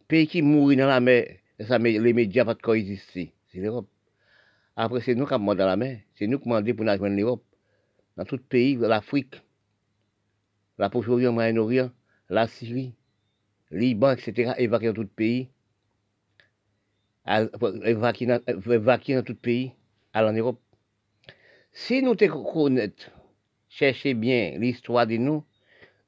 Pays 0.08 0.28
qui 0.28 0.42
mourit 0.42 0.76
dans 0.76 0.86
la 0.86 1.00
mer, 1.00 1.38
les 1.58 2.14
médias 2.14 2.46
pas 2.46 2.54
de 2.54 2.62
quoi 2.62 2.78
exister, 2.78 3.34
c'est 3.48 3.60
l'Europe. 3.60 3.88
Après, 4.76 5.02
c'est 5.02 5.16
nous 5.16 5.26
qui 5.26 5.30
sommes 5.30 5.46
dans 5.46 5.66
la 5.66 5.78
mer, 5.78 6.02
c'est 6.16 6.28
nous 6.28 6.40
qui 6.40 6.50
demandons 6.50 6.76
pour 6.76 6.86
nous 7.10 7.18
l'Europe. 7.18 7.44
Dans 8.18 8.26
tout 8.26 8.38
pays, 8.38 8.76
l'Afrique, 8.76 9.42
la 10.78 10.90
Proche-Orient, 10.90 11.32
Moyen-Orient, 11.32 11.90
la 12.30 12.48
Syrie, 12.48 12.94
Liban, 13.72 14.12
etc., 14.12 14.54
évacuer 14.58 14.94
tout 14.94 15.08
pays, 15.08 15.50
évacuer 17.26 18.26
dans, 18.26 18.40
dans 18.46 19.24
tout 19.24 19.36
pays, 19.36 19.74
aller 20.14 20.30
en 20.30 20.34
Europe. 20.34 20.60
Si 21.72 22.02
nous 22.04 22.16
te 22.16 22.26
connaissons, 22.26 23.12
cherchez 23.70 24.14
bien 24.14 24.58
l'histoire 24.58 25.08
de 25.08 25.18
nous, 25.18 25.44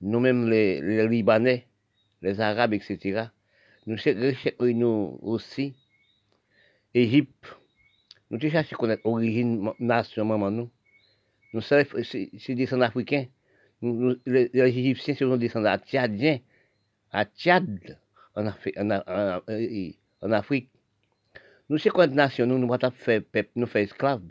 nous-mêmes 0.02 0.50
les, 0.50 1.08
Libanais, 1.08 1.68
les 2.22 2.40
Arabes, 2.40 2.74
etc., 2.74 3.30
nous 3.88 3.98
cherchons 3.98 5.20
aussi, 5.22 5.76
Égypte, 6.94 7.58
nous 8.30 8.40
cherchons 8.40 8.76
à 8.76 8.78
connaître 8.78 9.02
l'origine 9.06 9.72
nation, 9.80 10.26
maman, 10.26 10.52
nous. 10.52 10.70
Nous 11.54 11.62
sommes 11.62 11.86
des 11.94 12.56
descendants 12.56 12.86
africains. 12.86 13.28
les, 13.82 14.50
Égyptiens 14.54 15.16
sont 15.16 15.30
des 15.38 15.48
descendants 15.48 15.78
tchadiens, 15.78 16.40
à 17.12 17.26
Tchad. 17.26 17.98
En, 18.36 18.48
Afrique. 20.32 20.70
Nous, 21.70 21.78
c'est 21.78 21.90
quoi 21.90 22.08
nation, 22.08 22.46
nous, 22.46 22.60
nous 22.60 22.68
pas 22.68 22.92
faire 22.92 23.22
peuple, 23.24 23.50
nous 23.56 23.66
faire 23.66 23.84
esclaves. 23.84 24.22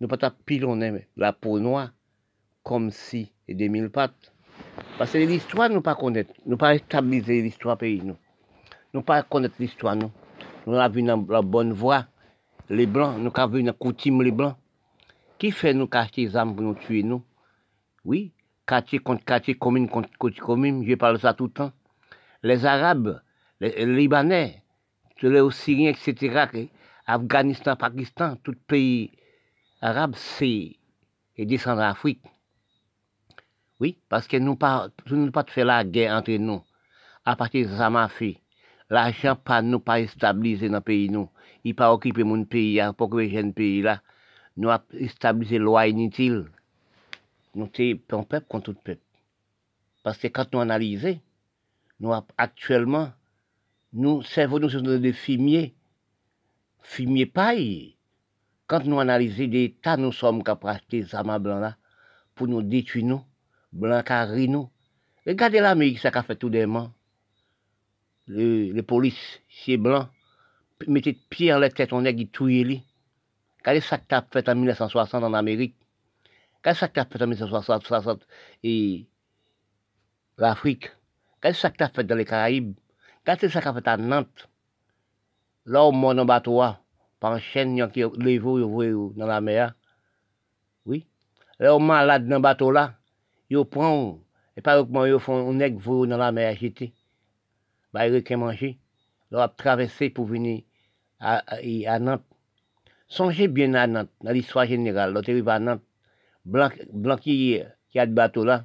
Nous 0.00 0.08
pas 0.08 0.30
pilonner 0.30 1.06
la 1.16 1.32
peau 1.32 1.58
noire 1.58 1.90
comme 2.62 2.90
si, 2.90 3.32
et 3.48 3.54
des 3.54 3.68
mille 3.68 3.90
pattes. 3.90 4.32
Parce 4.98 5.12
que 5.12 5.18
l'histoire, 5.18 5.70
nous 5.70 5.80
pas 5.80 5.94
connaître. 5.94 6.32
Nous 6.44 6.56
pas 6.56 6.76
stabiliser 6.78 7.42
l'histoire 7.42 7.78
pays, 7.78 8.02
nous. 8.02 8.16
Nous 8.92 9.02
pas 9.02 9.22
connaître 9.22 9.54
l'histoire, 9.58 9.96
nous. 9.96 10.10
Nous 10.66 10.74
avons 10.74 10.94
vu 10.94 11.30
la 11.32 11.42
bonne 11.42 11.72
voie. 11.72 12.06
Les 12.68 12.86
blancs, 12.86 13.18
nous 13.18 13.30
avons 13.34 13.54
vu 13.54 13.62
dans 13.62 13.68
la 13.68 13.72
coutume 13.72 14.22
les 14.22 14.32
blancs. 14.32 14.56
Qui 15.38 15.50
fait 15.50 15.74
nous 15.74 15.86
cacher 15.86 16.22
les 16.22 16.36
armes 16.36 16.54
pour 16.54 16.64
nous 16.64 16.74
tuer, 16.74 17.02
nous? 17.02 17.22
Oui, 18.04 18.32
quartier 18.66 18.98
contre 18.98 19.24
quartier, 19.24 19.54
commune 19.54 19.88
contre 19.88 20.40
commune, 20.40 20.84
je 20.86 20.94
parle 20.94 21.18
ça 21.18 21.34
tout 21.34 21.46
le 21.46 21.50
temps. 21.50 21.72
Les 22.42 22.64
Arabes, 22.64 23.20
les, 23.60 23.86
Libanais, 23.86 24.62
les 25.22 25.50
Syriens, 25.50 25.90
etc., 25.90 26.68
Afghanistan, 27.06 27.76
Pakistan, 27.76 28.36
tout 28.42 28.56
pays 28.66 29.12
arabe, 29.80 30.14
c'est 30.16 30.76
descendre 31.38 31.78
d'Afrique. 31.78 32.22
Oui, 33.78 33.98
parce 34.08 34.26
que 34.26 34.36
nous 34.38 34.56
pas, 34.56 34.88
nous 35.10 35.30
pas 35.30 35.44
fait 35.44 35.64
la 35.64 35.84
guerre 35.84 36.16
entre 36.16 36.32
nous. 36.32 36.62
À 37.24 37.36
partir 37.36 37.68
de 37.68 37.76
ça 37.76 37.90
m'a 37.90 38.08
fait. 38.08 38.38
L'argent 38.88 39.36
pas 39.36 39.62
nous 39.62 39.80
pas 39.80 40.00
dans 40.00 40.42
le 40.42 40.80
pays 40.80 41.10
nous. 41.10 41.28
Il 41.64 41.74
pas 41.74 41.92
occupé 41.92 42.22
mon 42.24 42.44
pays, 42.44 42.80
pour 42.96 43.10
que 43.10 43.16
les 43.16 43.52
pays 43.52 43.82
là. 43.82 44.00
Nous 44.56 44.70
avons 44.70 44.84
stabilisé 45.08 45.58
loi 45.58 45.86
inutile. 45.88 46.46
Nous 47.54 47.68
sommes 47.74 47.98
un 48.12 48.22
peuple 48.22 48.46
contre 48.48 48.72
tout 48.72 48.78
peuple. 48.82 49.02
Parce 50.02 50.18
que 50.18 50.28
quand 50.28 50.52
nous 50.52 50.60
analysons, 50.60 51.20
nous 52.00 52.12
actuellement, 52.38 53.12
nous 53.96 54.22
servons 54.22 54.58
nous 54.58 54.68
sur 54.68 54.82
des 54.82 55.12
fumiers. 55.14 55.74
Fumiers 56.82 57.26
paille. 57.26 57.96
Quand 58.66 58.84
nous 58.84 59.00
analysons 59.00 59.46
des 59.46 59.74
tas, 59.80 59.96
nous 59.96 60.12
sommes 60.12 60.44
capables 60.44 60.80
de 60.90 60.98
des 60.98 61.14
armes 61.14 61.38
blancs 61.38 61.60
là 61.60 61.76
pour 62.34 62.46
nous 62.46 62.62
détruire 62.62 63.06
nous 63.06 63.24
blanc 63.72 64.02
nous. 64.48 64.70
Regardez 65.26 65.60
l'Amérique, 65.60 65.98
ça 65.98 66.10
a 66.12 66.22
fait 66.22 66.36
tout 66.36 66.50
des 66.50 66.66
mains. 66.66 66.92
Les, 68.28 68.82
polices, 68.82 69.40
c'est 69.48 69.76
blanc, 69.76 70.08
mettez 70.88 71.14
pied 71.14 71.52
en 71.54 71.58
la 71.58 71.70
tête, 71.70 71.92
on 71.92 72.04
est 72.04 72.14
qui 72.14 72.28
touille 72.28 72.82
Regardez 73.60 73.80
ça 73.80 73.98
que 73.98 74.16
fait 74.30 74.48
en 74.48 74.54
1960 74.56 75.24
en 75.24 75.32
Amérique. 75.32 75.74
Regardez 76.58 76.78
ça 76.78 76.88
que 76.88 77.00
fait 77.00 77.22
en 77.22 77.26
1960 77.28 78.26
et 78.62 79.06
l'Afrique. 80.36 80.90
Regardez 81.36 81.58
ça 81.58 81.70
que 81.70 81.86
fait 81.86 82.04
dans 82.04 82.14
les 82.14 82.24
Caraïbes. 82.24 82.74
Regardez 83.26 83.48
ça 83.48 83.60
qu'a 83.60 83.74
fait 83.74 83.88
à 83.88 83.96
Nantes. 83.96 84.48
Là, 85.64 85.82
au 85.82 85.90
monde 85.90 86.20
en 86.20 86.24
bateau, 86.24 86.62
par 87.18 87.40
chaîne, 87.40 87.90
qui 87.90 88.04
les 88.18 88.38
dans 88.38 89.26
la 89.26 89.40
mer. 89.40 89.74
Oui. 90.84 91.08
Là, 91.58 91.74
au 91.74 91.80
malade 91.80 92.28
dans 92.28 92.36
le 92.36 92.42
bateau 92.42 92.70
là 92.70 92.94
yo 93.50 93.64
prend, 93.64 94.20
et 94.56 94.60
pas 94.60 94.78
comment 94.84 95.06
yo 95.06 95.18
font 95.18 95.50
un 95.50 95.54
nègre 95.54 96.06
dans 96.06 96.16
la 96.16 96.30
mer 96.30 96.50
agitée. 96.50 96.92
Bah, 97.92 98.06
il 98.06 98.14
a 98.14 98.36
manger. 98.36 98.78
Ils 99.32 99.36
a 99.38 99.48
traversé 99.48 100.10
pour 100.10 100.26
venir 100.26 100.62
à, 101.18 101.42
à, 101.48 101.98
Nantes. 101.98 102.22
Songez 103.08 103.48
bien 103.48 103.74
à 103.74 103.88
Nantes, 103.88 104.10
dans 104.22 104.30
l'histoire 104.30 104.66
générale. 104.66 105.12
L'autre 105.12 105.30
arrive 105.30 105.48
à 105.48 105.58
Nantes. 105.58 105.82
Blanc, 106.44 106.70
blanc 106.92 107.16
qui, 107.16 107.60
qui 107.90 107.98
a 107.98 108.06
de 108.06 108.12
bateau 108.12 108.44
là. 108.44 108.64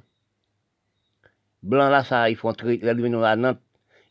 Blanc 1.64 1.88
là, 1.88 2.04
ça, 2.04 2.30
ils 2.30 2.36
font 2.36 2.52
traiter, 2.52 2.88
à 2.88 3.36
Nantes. 3.36 3.60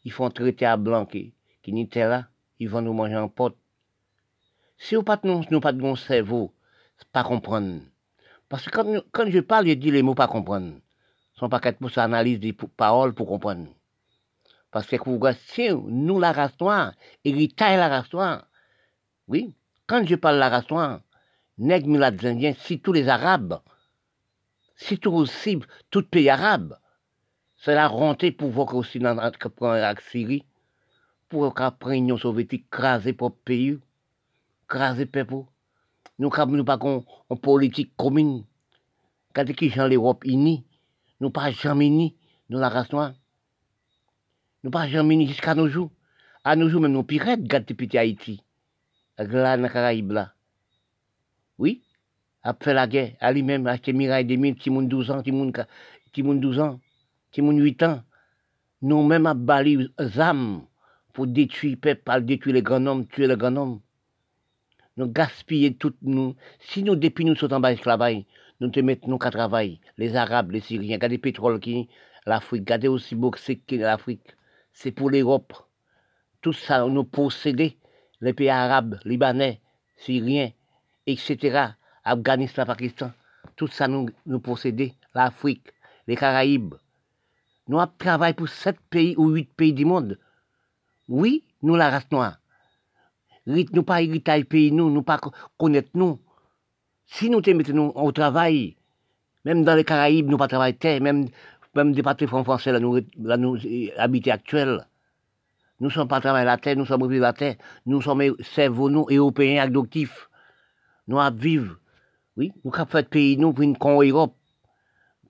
Ils 0.03 0.11
font 0.11 0.29
traiter 0.29 0.65
à 0.65 0.77
blanc 0.77 1.05
qui, 1.05 1.33
n'était 1.67 2.07
là. 2.07 2.27
Ils 2.59 2.69
vont 2.69 2.81
nous 2.81 2.93
manger 2.93 3.17
en 3.17 3.29
pote. 3.29 3.57
Si 4.77 4.95
vous 4.95 5.03
pas 5.03 5.19
nous, 5.23 5.59
pas 5.59 5.73
de 5.73 5.79
bon 5.79 5.95
cerveau, 5.95 6.53
pas 7.11 7.23
comprendre. 7.23 7.81
Parce 8.49 8.65
que 8.65 8.99
quand, 9.11 9.29
je 9.29 9.39
parle, 9.39 9.67
je 9.67 9.73
dis 9.73 9.91
les 9.91 10.01
mots 10.01 10.15
pas 10.15 10.27
comprendre. 10.27 10.75
Sont 11.33 11.49
pas 11.49 11.59
quatre 11.59 11.77
pour 11.77 11.95
analyse 11.97 12.39
des 12.39 12.53
paroles 12.53 13.13
pour 13.13 13.27
comprendre. 13.27 13.67
Parce 14.71 14.87
que 14.87 14.95
vous 15.03 15.19
nous, 15.89 16.19
la 16.19 16.31
race 16.31 16.59
noire, 16.59 16.93
héritage 17.23 17.77
la 17.77 17.89
race 17.89 18.11
noire. 18.11 18.47
Oui, 19.27 19.53
quand 19.87 20.05
je 20.05 20.15
parle 20.15 20.37
la 20.37 20.49
race 20.49 20.69
noire, 20.69 21.01
nègres, 21.57 21.87
mulâtres, 21.87 22.25
indiens, 22.25 22.53
si 22.57 22.79
tous 22.79 22.93
les 22.93 23.07
arabes, 23.07 23.61
si 24.75 24.97
tout 24.97 25.13
aussi, 25.13 25.59
tout 25.89 26.03
pays 26.03 26.29
arabe, 26.29 26.77
c'est 27.63 27.75
la 27.75 27.87
rentrée 27.87 28.31
pour 28.31 28.49
voir 28.49 28.73
aussi 28.73 28.97
dans 28.97 29.13
la 29.13 29.95
Syrie, 30.09 30.45
pour 31.29 31.53
qu'après 31.53 31.93
l'Union 31.93 32.17
soviétique 32.17 32.67
craser 32.71 33.13
pour 33.13 33.35
pays, 33.35 33.77
craser 34.67 35.05
peuple. 35.05 35.43
Nous 36.17 36.29
n'avons 36.29 36.63
pas 36.63 36.79
en 36.79 37.35
politique 37.35 37.95
commune. 37.95 38.45
Quand 39.33 39.45
qui 39.45 39.69
gens 39.69 39.87
l'Europe 39.87 40.25
unie, 40.25 40.65
nous 41.19 41.29
pas 41.29 41.51
jamais 41.51 41.85
unis, 41.85 42.15
nous 42.49 42.57
la 42.57 42.67
race 42.67 42.91
noire. 42.91 43.13
Nous 44.63 44.71
pas 44.71 44.87
jamais 44.87 45.13
unis 45.13 45.27
jusqu'à 45.27 45.53
nos 45.53 45.67
jours. 45.67 45.91
À 46.43 46.55
nos 46.55 46.67
jours, 46.67 46.81
même 46.81 46.93
nos 46.93 47.03
pirates 47.03 47.43
gardent 47.43 47.65
depuis 47.65 47.95
Haïti. 47.95 48.43
Là, 49.19 49.55
dans 49.55 49.69
Caraïbes, 49.69 50.11
là. 50.11 50.33
Oui? 51.59 51.83
Après 52.41 52.73
la 52.73 52.87
guerre, 52.87 53.13
à 53.19 53.31
lui-même, 53.31 53.67
acheter 53.67 53.93
Miraille 53.93 54.25
des 54.25 54.37
mille, 54.37 54.55
Timoun 54.55 54.87
12 54.87 55.11
ans, 55.11 55.21
Timoun 55.21 56.39
12 56.39 56.59
ans, 56.59 56.79
Timoun 57.31 57.59
8 57.59 57.83
ans. 57.83 58.03
Nous-mêmes, 58.81 59.27
à 59.27 59.33
bali 59.33 59.93
âmes 60.17 60.63
pour 61.13 61.27
détruire 61.27 61.73
le 61.73 61.79
peuple, 61.79 62.25
détruire 62.25 62.55
les 62.55 62.61
grands 62.61 62.85
hommes, 62.85 63.07
tuer 63.07 63.27
les 63.27 63.37
grands 63.37 63.55
hommes 63.55 63.79
nous 64.97 65.07
gaspiller 65.07 65.73
tout 65.73 65.93
nous. 66.01 66.35
Si 66.59 66.83
nous, 66.83 66.95
depuis 66.95 67.25
nous 67.25 67.35
sommes 67.35 67.53
en 67.53 67.59
bas 67.59 67.71
esclavage, 67.71 68.23
nous 68.59 68.69
te 68.69 68.79
mettons 68.79 69.17
qu'à 69.17 69.31
travail. 69.31 69.79
Les 69.97 70.15
Arabes, 70.15 70.51
les 70.51 70.59
Syriens, 70.59 70.95
regardez 70.95 71.15
le 71.15 71.21
pétrole 71.21 71.59
qui, 71.59 71.89
l'Afrique, 72.25 72.61
regardez 72.61 72.87
aussi 72.87 73.15
bauxite 73.15 73.65
qui 73.65 73.77
l'Afrique. 73.77 74.35
C'est 74.73 74.91
pour 74.91 75.09
l'Europe. 75.09 75.53
Tout 76.41 76.53
ça, 76.53 76.85
nous 76.85 77.03
posséder. 77.03 77.77
Les 78.19 78.33
pays 78.33 78.49
arabes, 78.49 78.99
libanais, 79.03 79.61
syriens, 79.97 80.51
etc., 81.07 81.69
Afghanistan, 82.03 82.65
Pakistan, 82.65 83.11
tout 83.55 83.67
ça 83.67 83.87
nous, 83.87 84.09
nous 84.27 84.39
posséder. 84.39 84.93
L'Afrique, 85.15 85.67
les 86.07 86.15
Caraïbes. 86.15 86.75
Nous 87.71 87.79
travaillons 87.97 88.35
pour 88.35 88.49
sept 88.49 88.77
pays 88.91 89.15
ou 89.17 89.29
huit 89.29 89.51
pays 89.55 89.73
du 89.73 89.85
monde. 89.85 90.19
Oui, 91.07 91.43
nous 91.63 91.75
la 91.75 91.89
race 91.89 92.11
noire 92.11 92.41
nous 93.45 93.83
pas 93.83 94.01
héritage 94.01 94.45
pays 94.45 94.71
nous, 94.71 94.89
nous 94.89 95.03
pas 95.03 95.19
connaître 95.57 95.89
nous. 95.93 96.19
Si 97.05 97.29
nous 97.29 97.41
te 97.41 97.51
mettons 97.51 97.89
au 97.95 98.11
travail, 98.11 98.77
même 99.45 99.63
dans 99.63 99.75
les 99.75 99.83
Caraïbes, 99.83 100.29
nous 100.29 100.37
pas 100.37 100.47
travailler 100.47 100.99
même, 100.99 101.27
même 101.75 101.93
des 101.93 102.03
patrons 102.03 102.43
français, 102.43 102.71
là, 102.71 102.79
nous, 102.79 102.99
là, 103.19 103.37
nous 103.37 103.57
habiter 103.97 104.31
actuels, 104.31 104.85
Nous 105.79 105.89
sommes 105.89 106.07
pas 106.07 106.21
travailler 106.21 106.45
la 106.45 106.57
terre, 106.57 106.77
nous 106.77 106.85
sommes 106.85 107.07
vivre 107.09 107.23
la 107.23 107.33
terre. 107.33 107.55
Nous 107.85 108.01
sommes 108.01 108.35
cerveaux, 108.41 108.89
nous, 108.89 109.07
européens 109.09 109.63
adoptifs. 109.63 110.29
Nous 111.07 111.19
à 111.19 111.31
vivre. 111.31 111.77
Oui, 112.37 112.51
nous 112.63 112.71
avons 112.73 112.85
fait 112.85 113.09
pays, 113.09 113.37
nous, 113.37 113.51
pour 113.51 113.63
une 113.63 113.77
con 113.77 114.01
Europe. 114.01 114.35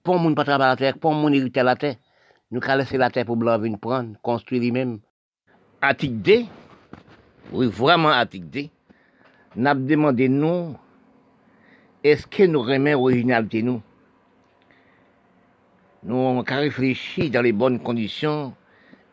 Pour 0.03 0.19
ne 0.19 0.33
pas 0.33 0.43
travailler 0.43 0.71
la 0.71 0.75
terre, 0.75 0.97
pour 0.99 1.13
mon 1.13 1.31
hériter 1.31 1.63
la 1.63 1.75
terre. 1.75 1.95
Nous 2.51 2.59
avons 2.63 2.77
laissé 2.79 2.97
la 2.97 3.09
terre 3.09 3.25
pour 3.25 3.37
blanc 3.37 3.57
venir 3.57 3.79
prendre, 3.79 4.15
construire 4.21 4.61
lui-même. 4.61 4.99
Attic 5.81 6.21
D, 6.21 6.45
oui, 7.51 7.67
vraiment 7.67 8.09
Attic 8.09 8.49
D, 8.49 8.69
n'a 9.55 9.73
demandé 9.73 10.27
nous, 10.29 10.75
est-ce 12.03 12.27
que 12.27 12.43
nous 12.43 12.61
remet 12.61 12.93
originalité 12.93 13.63
nous? 13.63 13.81
Nous 16.03 16.15
avons 16.15 16.43
réfléchi 16.43 17.29
dans 17.29 17.41
les 17.41 17.51
bonnes 17.51 17.79
conditions 17.79 18.53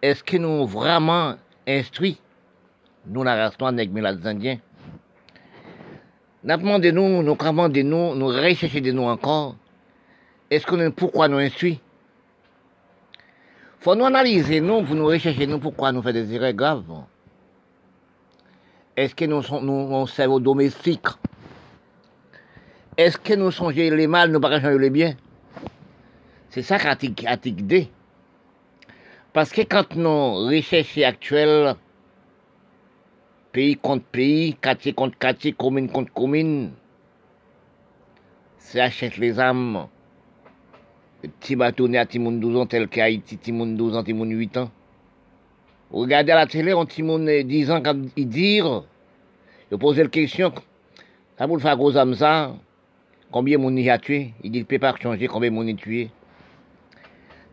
est-ce 0.01 0.23
que 0.23 0.37
nous 0.37 0.65
vraiment 0.67 1.35
instruit 1.67 2.21
nous 3.07 3.23
la 3.25 3.35
race 3.35 3.59
noire 3.59 3.73
les 3.73 3.89
Indiens 4.27 4.59
Nous 6.45 6.57
demandé 6.57 6.93
nous, 6.93 7.23
nous 7.23 7.35
demandé 7.35 7.83
nous, 7.83 8.15
nous 8.15 8.27
rechercher 8.27 8.81
de 8.81 8.93
nous 8.93 9.03
encore. 9.03 9.57
Est-ce 10.51 10.67
que 10.67 10.89
pourquoi 10.91 11.29
nous 11.29 11.39
instruit? 11.39 11.81
Faut 13.81 13.95
nous 13.95 14.05
analyser 14.05 14.61
nous 14.61 14.83
pour 14.83 14.95
nous 14.95 15.07
rechercher 15.07 15.47
nous 15.47 15.59
pourquoi 15.59 15.93
nous 15.93 16.03
faisons 16.03 16.13
des 16.13 16.35
erreurs 16.35 16.53
graves. 16.53 17.05
Est-ce 18.97 19.15
que 19.15 19.25
nous 19.27 19.43
sommes 19.43 19.65
nous, 19.65 20.07
cerveau 20.09 20.41
domestique? 20.41 21.07
Est-ce 22.97 23.17
que 23.17 23.35
nous 23.35 23.53
songeons 23.53 23.95
les 23.95 24.09
mal, 24.09 24.33
nous 24.33 24.41
pas 24.41 24.59
les 24.59 24.91
biens? 24.91 25.15
C'est 26.51 26.63
ça 26.63 26.79
qu'article 26.79 27.63
D. 27.63 27.89
Parce 29.33 29.53
que 29.53 29.61
quand 29.61 29.95
nos 29.95 30.47
recherches 30.47 30.99
actuelles, 30.99 31.77
pays 33.53 33.77
contre 33.77 34.05
pays, 34.07 34.57
quartier 34.61 34.93
contre 34.93 35.17
quartier, 35.17 35.53
commune 35.53 35.89
contre 35.89 36.13
commune, 36.13 36.73
c'est 38.57 38.81
achète 38.81 39.17
les 39.19 39.39
âmes. 39.39 39.87
Petit 41.21 41.57
bateau 41.57 41.89
né 41.89 41.99
à 41.99 42.07
Timoun 42.07 42.39
12 42.39 42.57
ans, 42.57 42.67
tel 42.67 42.87
qu'Haïti, 42.89 43.39
Timoun 43.39 43.77
12 43.77 43.97
ans, 43.97 44.05
Timoun 44.05 44.31
8 44.31 44.57
ans. 44.57 44.71
Regardez 45.91 46.33
à 46.33 46.37
la 46.37 46.47
télé, 46.47 46.73
on 46.75 46.87
Timoun 46.87 47.43
10 47.43 47.71
ans, 47.71 47.83
quand 47.83 47.97
ils 48.17 48.29
disent, 48.29 48.63
ils 49.73 49.79
posent 49.79 49.99
la 49.99 50.07
question, 50.07 50.53
ça 51.37 51.47
vous 51.47 51.57
le 51.57 51.61
faire 51.61 51.77
gros 51.77 51.97
âme 51.97 52.15
ça, 52.15 52.55
combien 53.33 53.59
mon 53.59 53.75
y 53.77 53.91
a 53.91 53.99
tué? 53.99 54.33
Il 54.45 54.53
dit, 54.53 54.61
ne 54.61 54.65
peut 54.65 54.79
pas 54.79 54.95
changer 55.01 55.27
combien 55.27 55.51
mon 55.51 55.65
y 55.65 55.73
a 55.73 55.75
tué? 55.75 56.11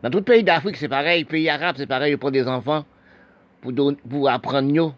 Dans 0.02 0.10
tout 0.10 0.22
pays 0.22 0.44
d'Afrique, 0.44 0.76
c'est 0.76 0.88
pareil. 0.88 1.24
Pays 1.24 1.48
arabe, 1.48 1.76
c'est 1.78 1.86
pareil. 1.86 2.12
Ils 2.12 2.18
prennent 2.18 2.32
des 2.32 2.46
enfants 2.46 2.84
pour, 3.60 3.72
pour 4.08 4.30
apprendre, 4.30 4.70
nous, 4.72 4.92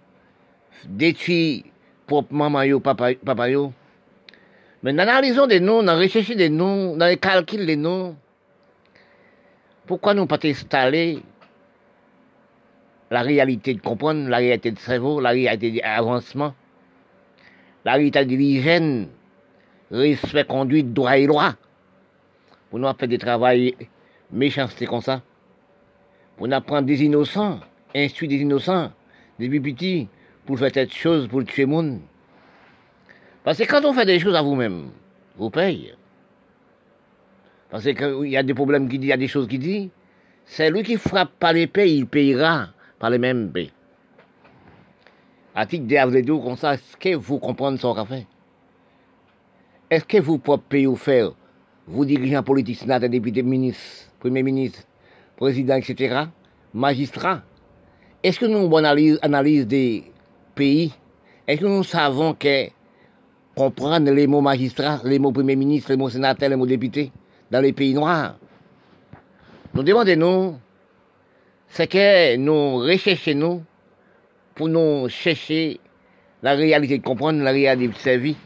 détruire 0.87 1.63
propre 2.07 2.35
maman, 2.35 2.63
yo, 2.63 2.81
papa, 2.81 3.15
papa 3.15 3.49
yo. 3.49 3.73
L'analyse 4.83 5.41
des 5.49 5.61
noms, 5.61 5.83
dans 5.83 5.95
la 5.95 5.99
recherche 5.99 6.35
des 6.35 6.49
noms, 6.49 6.97
dans 6.97 7.07
le 7.07 7.17
calcul 7.17 7.65
des 7.65 7.77
noms, 7.77 8.17
pourquoi 9.89 10.13
nous 10.13 10.27
pas 10.27 10.39
installer 10.45 11.23
la 13.11 13.23
réalité 13.23 13.73
de 13.73 13.81
comprendre, 13.81 14.29
la 14.29 14.37
réalité 14.37 14.71
de 14.71 14.79
cerveau, 14.79 15.19
la 15.19 15.31
réalité 15.31 15.81
d'avancement, 15.81 16.55
la 17.87 17.95
réalité 17.95 18.25
de 18.27 18.37
l'hygiène, 18.37 19.09
respect, 19.91 20.45
conduite, 20.45 20.93
droit 20.93 21.17
et 21.17 21.27
loi, 21.27 21.55
pour 22.69 22.79
nous 22.79 22.93
faire 22.99 23.09
des 23.09 23.17
travail 23.17 23.75
méchanceté 24.31 24.85
comme 24.85 25.01
ça. 25.01 25.23
Pour 26.37 26.53
apprendre 26.53 26.87
des 26.87 27.03
innocents, 27.03 27.59
instruire 27.97 28.29
des 28.29 28.37
innocents, 28.37 28.93
des 29.39 29.49
petits, 29.49 30.07
pour 30.45 30.59
faire 30.59 30.71
cette 30.73 30.93
chose, 30.93 31.27
pour 31.29 31.43
tuer 31.45 31.63
le 31.63 31.69
monde. 31.69 32.01
Parce 33.43 33.57
que 33.57 33.65
quand 33.65 33.85
on 33.87 33.95
fait 33.95 34.05
des 34.05 34.21
choses 34.21 34.37
à 34.37 34.43
vous-même, 34.43 34.91
vous 35.37 35.49
payez. 35.49 35.95
Parce 37.71 37.85
qu'il 37.85 38.29
y 38.29 38.37
a 38.37 38.43
des 38.43 38.55
problèmes 38.55 38.89
qui 38.89 38.99
disent, 38.99 39.09
il 39.09 39.11
y 39.11 39.13
a 39.13 39.17
des 39.17 39.29
choses 39.29 39.47
qui 39.49 39.59
disent, 39.59 39.89
c'est 40.45 40.71
lui 40.71 40.83
qui 40.83 40.97
frappe 40.97 41.33
par 41.39 41.53
les 41.53 41.67
pays, 41.67 41.99
il 41.99 42.07
payera 42.07 42.69
par 42.99 43.11
les 43.11 43.19
mêmes 43.19 43.51
pays. 43.51 43.71
À 45.55 45.67
titre 45.67 45.87
de 45.87 46.33
comme 46.43 46.57
ça, 46.57 46.75
est-ce 46.75 46.97
que 46.97 47.17
vous 47.17 47.39
comprenez 47.39 47.77
ce 47.77 47.83
qu'on 47.83 48.05
fait 48.05 48.27
Est-ce 49.91 50.05
que 50.05 50.19
vous 50.19 50.39
pouvez 50.39 50.59
payer 50.69 50.87
ou 50.87 50.97
faire, 50.97 51.33
vous 51.87 52.05
dirigeants 52.05 52.43
politiques, 52.43 52.79
sénateurs, 52.79 53.11
députés, 53.11 53.43
ministres, 53.43 54.09
Premier 54.21 54.43
ministre, 54.43 54.83
président, 55.37 55.77
etc., 55.77 56.25
magistrat. 56.75 57.43
Est-ce 58.23 58.41
que 58.41 58.47
nous 58.47 58.75
analysons 58.77 59.19
analyse 59.23 59.67
des 59.67 60.05
pays? 60.55 60.93
Est-ce 61.47 61.61
que 61.61 61.67
nous 61.67 61.85
savons 61.85 62.35
que 62.35 62.67
comprendre 63.55 64.11
les 64.11 64.27
mots 64.27 64.41
magistrat, 64.41 65.01
les 65.05 65.19
mots 65.19 65.33
premier 65.33 65.57
ministre, 65.57 65.91
les 65.91 65.97
mots 65.97 66.11
sénateur, 66.11 66.49
les 66.49 66.57
mots 66.57 66.67
député? 66.67 67.13
Dans 67.51 67.61
les 67.61 67.73
pays 67.73 67.95
noirs 67.95 68.37
Nous 69.75 69.83
demandons, 69.83 70.59
c'est 71.69 71.87
que 71.87 72.37
nous 72.37 72.79
recherchons 72.79 73.65
pour 74.55 74.69
nous 74.69 75.09
chercher 75.09 75.81
la 76.43 76.55
réalité, 76.55 76.99
comprendre 77.01 77.43
la 77.43 77.51
réalité 77.51 77.93
de 77.93 77.99
sa 77.99 78.17
vie. 78.17 78.37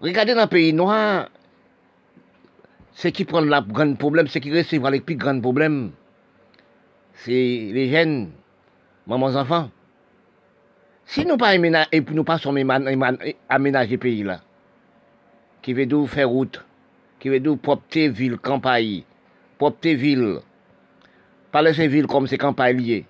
Regardez 0.00 0.34
dans 0.34 0.42
les 0.42 0.46
pays 0.46 0.72
noirs, 0.72 1.28
ce 2.92 3.08
qui 3.08 3.24
prend 3.24 3.40
le 3.40 3.72
grand 3.72 3.94
problème, 3.94 4.28
ce 4.28 4.38
qui 4.38 4.56
recevra 4.56 4.90
les 4.90 5.00
plus 5.00 5.16
grands 5.16 5.40
problèmes, 5.40 5.92
c'est 7.14 7.32
les 7.32 7.90
jeunes, 7.90 8.30
mamans, 9.06 9.34
enfants. 9.34 9.70
Si 11.04 11.24
nous 11.24 11.36
pas 11.36 11.54
et 11.54 11.58
nous 11.58 12.24
pas 12.24 12.38
le 12.44 13.96
pays 13.96 14.22
là, 14.22 14.40
qui 15.62 15.72
veut 15.72 15.86
nous 15.86 16.06
faire 16.06 16.28
route, 16.28 16.62
qui 17.18 17.28
veut 17.28 17.38
nous 17.38 17.56
propter 17.56 18.08
ville, 18.08 18.36
campagne, 18.36 19.02
propter 19.58 19.94
ville, 19.94 20.38
pas 21.50 21.62
laisser 21.62 21.88
ville 21.88 22.06
comme 22.06 22.26
c'est 22.26 22.38
campagne 22.38 22.78
liées. 22.78 23.06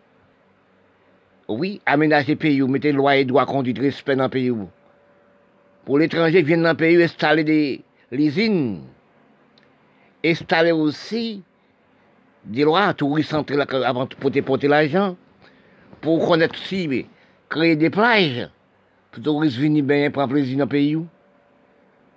Oui, 1.48 1.80
aménager 1.86 2.36
pays, 2.36 2.60
mettez 2.62 2.92
loi 2.92 3.16
et 3.16 3.24
droit 3.24 3.46
conduite, 3.46 3.78
respect 3.78 4.16
dans 4.16 4.24
le 4.24 4.30
pays. 4.30 4.52
Pour 5.84 5.98
l'étranger 5.98 6.40
qui 6.40 6.48
viennent 6.48 6.62
dans 6.62 6.70
le 6.70 6.76
pays, 6.76 7.02
installer 7.02 7.44
des 7.44 7.82
usines 8.12 8.82
installer 10.24 10.72
aussi 10.72 11.42
des 12.44 12.64
lois 12.64 12.94
touristes 12.94 13.34
avant 13.34 14.06
de 14.06 14.40
porter 14.40 14.68
l'argent, 14.68 15.16
pour 16.00 16.26
connaître 16.26 16.54
aussi, 16.54 17.06
créer 17.48 17.76
des 17.76 17.90
plages, 17.90 18.48
pour 19.10 19.22
touristes 19.22 19.58
venir 19.58 19.84
bien 19.84 20.10
prendre 20.10 20.30
plaisir 20.30 20.56
dans 20.58 20.64
le 20.64 20.68
pays. 20.68 20.98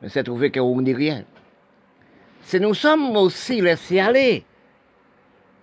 Mais 0.02 0.10
c'est 0.10 0.24
trouvé 0.24 0.52
qu'on 0.52 0.82
n'est 0.82 0.94
rien. 0.94 1.24
C'est 2.44 2.60
nous 2.60 2.74
sommes 2.74 3.16
aussi 3.16 3.62
laissés 3.62 4.00
aller. 4.00 4.44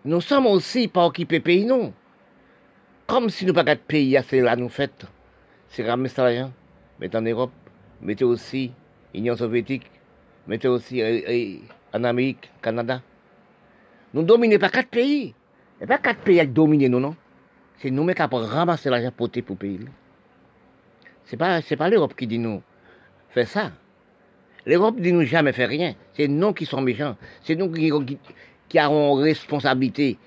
Nous 0.04 0.20
sommes 0.20 0.46
aussi 0.46 0.88
pas 0.88 1.06
occupés 1.06 1.40
pays, 1.40 1.64
non. 1.64 1.92
Comme 3.06 3.30
si 3.30 3.44
nous 3.44 3.52
pas 3.52 3.64
de 3.64 3.74
pays 3.74 4.16
assez 4.16 4.40
là, 4.40 4.56
nous 4.56 4.68
fait. 4.68 5.06
C'est 5.68 5.88
ramasser 5.88 6.20
l'argent, 6.20 6.52
mettez 6.98 7.16
en 7.16 7.22
Europe, 7.22 7.52
mettez 8.00 8.24
aussi 8.24 8.72
Union 9.14 9.36
soviétique, 9.36 9.90
mettez 10.46 10.68
aussi. 10.68 11.02
Euh, 11.02 11.20
euh, 11.28 11.58
en 11.92 12.04
Amérique, 12.04 12.50
Canada. 12.62 13.00
Nous 14.14 14.22
dominons 14.22 14.58
pas 14.58 14.68
quatre 14.70 14.88
pays. 14.88 15.34
Et 15.80 15.86
pas 15.86 15.98
quatre 15.98 16.20
pays 16.20 16.40
qui 16.40 16.46
dominent 16.48 16.88
nous, 16.88 17.00
non. 17.00 17.16
C'est 17.78 17.90
nous 17.90 18.06
qui 18.12 18.22
avons 18.22 18.38
ramassé 18.38 18.90
l'argent 18.90 19.12
pour 19.16 19.28
le 19.34 19.42
pays. 19.42 19.80
Ce 21.24 21.32
n'est 21.32 21.38
pas, 21.38 21.60
pas 21.60 21.88
l'Europe 21.88 22.14
qui 22.16 22.26
dit 22.26 22.38
nous, 22.38 22.62
fais 23.30 23.44
ça. 23.44 23.70
L'Europe 24.68 25.00
dit 25.00 25.14
nous 25.14 25.22
jamais 25.22 25.54
fait 25.54 25.64
rien. 25.64 25.94
C'est 26.12 26.28
nous 26.28 26.52
qui 26.52 26.66
sommes 26.66 26.84
méchants. 26.84 27.16
C'est 27.42 27.54
nous 27.54 27.72
qui, 27.72 27.90
qui, 28.68 28.78
avons 28.78 29.14
responsabilité 29.14 30.18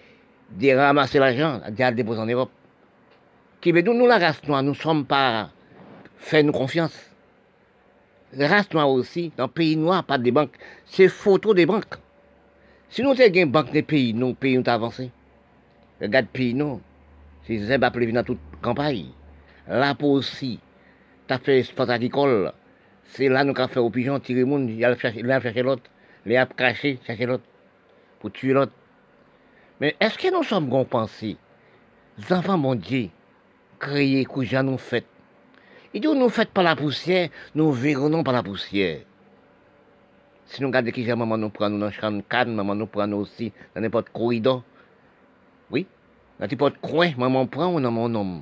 de 0.49 0.75
ramasser 0.75 1.19
l'argent, 1.19 1.61
de 1.69 1.83
le 1.83 1.91
déposer 1.91 2.21
en 2.21 2.25
Europe. 2.25 2.49
Qui 3.61 3.71
veut 3.71 3.83
nous, 3.83 3.93
nous 3.93 4.07
la 4.07 4.17
race 4.17 4.43
noire, 4.47 4.63
nous 4.63 4.71
ne 4.71 4.75
sommes 4.75 5.05
pas 5.05 5.51
fait 6.17 6.41
nous 6.41 6.53
confiance. 6.53 7.11
La 8.33 8.47
race 8.47 8.73
noire 8.73 8.89
aussi, 8.89 9.31
dans 9.37 9.43
le 9.43 9.51
pays 9.51 9.77
noir, 9.77 10.03
pas 10.03 10.17
de 10.17 10.31
banques. 10.31 10.57
C'est 10.85 11.07
photo 11.07 11.53
des 11.53 11.67
banques. 11.67 11.99
Si 12.89 13.03
nous 13.03 13.11
avons 13.11 13.33
une 13.35 13.51
banque 13.51 13.71
des 13.71 13.83
pays, 13.83 14.11
nos 14.15 14.33
pays 14.33 14.57
ont 14.57 14.67
avancé. 14.67 15.11
Regarde 16.01 16.25
pays, 16.25 16.55
non. 16.55 16.81
C'est 17.45 17.59
Zimbabwe 17.59 18.11
dans 18.11 18.23
toute 18.23 18.39
campagne. 18.59 19.09
Là, 19.67 19.93
pour 19.93 20.09
aussi, 20.09 20.59
tu 21.27 21.33
as 21.35 21.37
fait 21.37 21.61
sport 21.61 21.91
agricole. 21.91 22.51
C'est 23.13 23.27
là 23.27 23.43
nous 23.43 23.53
avons 23.55 23.67
fait 23.67 23.79
au 23.79 23.89
pigeon, 23.89 24.19
tirer 24.19 24.41
le 24.41 24.45
monde, 24.45 24.69
il 24.69 24.83
a 24.85 24.95
chercher 24.95 25.61
l'autre. 25.61 25.83
Les 26.25 26.37
a 26.37 26.45
craché, 26.45 26.99
chercher 27.05 27.25
l'autre. 27.25 27.43
Pour 28.19 28.31
tuer 28.31 28.53
l'autre. 28.53 28.73
Mais 29.79 29.95
est-ce 29.99 30.17
que 30.17 30.31
nous 30.31 30.43
sommes 30.43 30.67
bons 30.67 30.85
pensés? 30.85 31.37
Les 32.17 32.33
enfants, 32.33 32.57
mon 32.57 32.75
Dieu, 32.75 33.09
créés, 33.79 34.25
que 34.25 34.61
nous 34.61 34.77
fait 34.77 35.05
il 35.93 35.99
dit, 35.99 36.07
nous 36.07 36.29
faites 36.29 36.51
pas 36.51 36.63
la 36.63 36.75
poussière, 36.75 37.29
nous 37.53 37.73
verrons 37.73 38.23
par 38.23 38.33
la 38.33 38.41
poussière. 38.41 39.01
Si 40.45 40.61
nous 40.61 40.69
regardons 40.69 40.91
qui 40.91 41.05
maman 41.05 41.37
nous 41.37 41.49
prend, 41.49 41.69
nous 41.69 41.79
dans 41.79 41.89
de 41.89 42.21
canne, 42.21 42.55
maman 42.55 42.75
nous 42.75 42.87
prend 42.87 43.11
aussi 43.11 43.51
dans 43.75 43.81
n'importe 43.81 44.09
corridor. 44.09 44.63
Oui, 45.69 45.85
dans 46.39 46.47
tes 46.47 46.55
portes 46.55 46.77
coin, 46.79 47.11
maman 47.17 47.45
prend 47.45 47.73
ou 47.73 47.81
dans 47.81 47.91
mon 47.91 48.07
nom. 48.07 48.41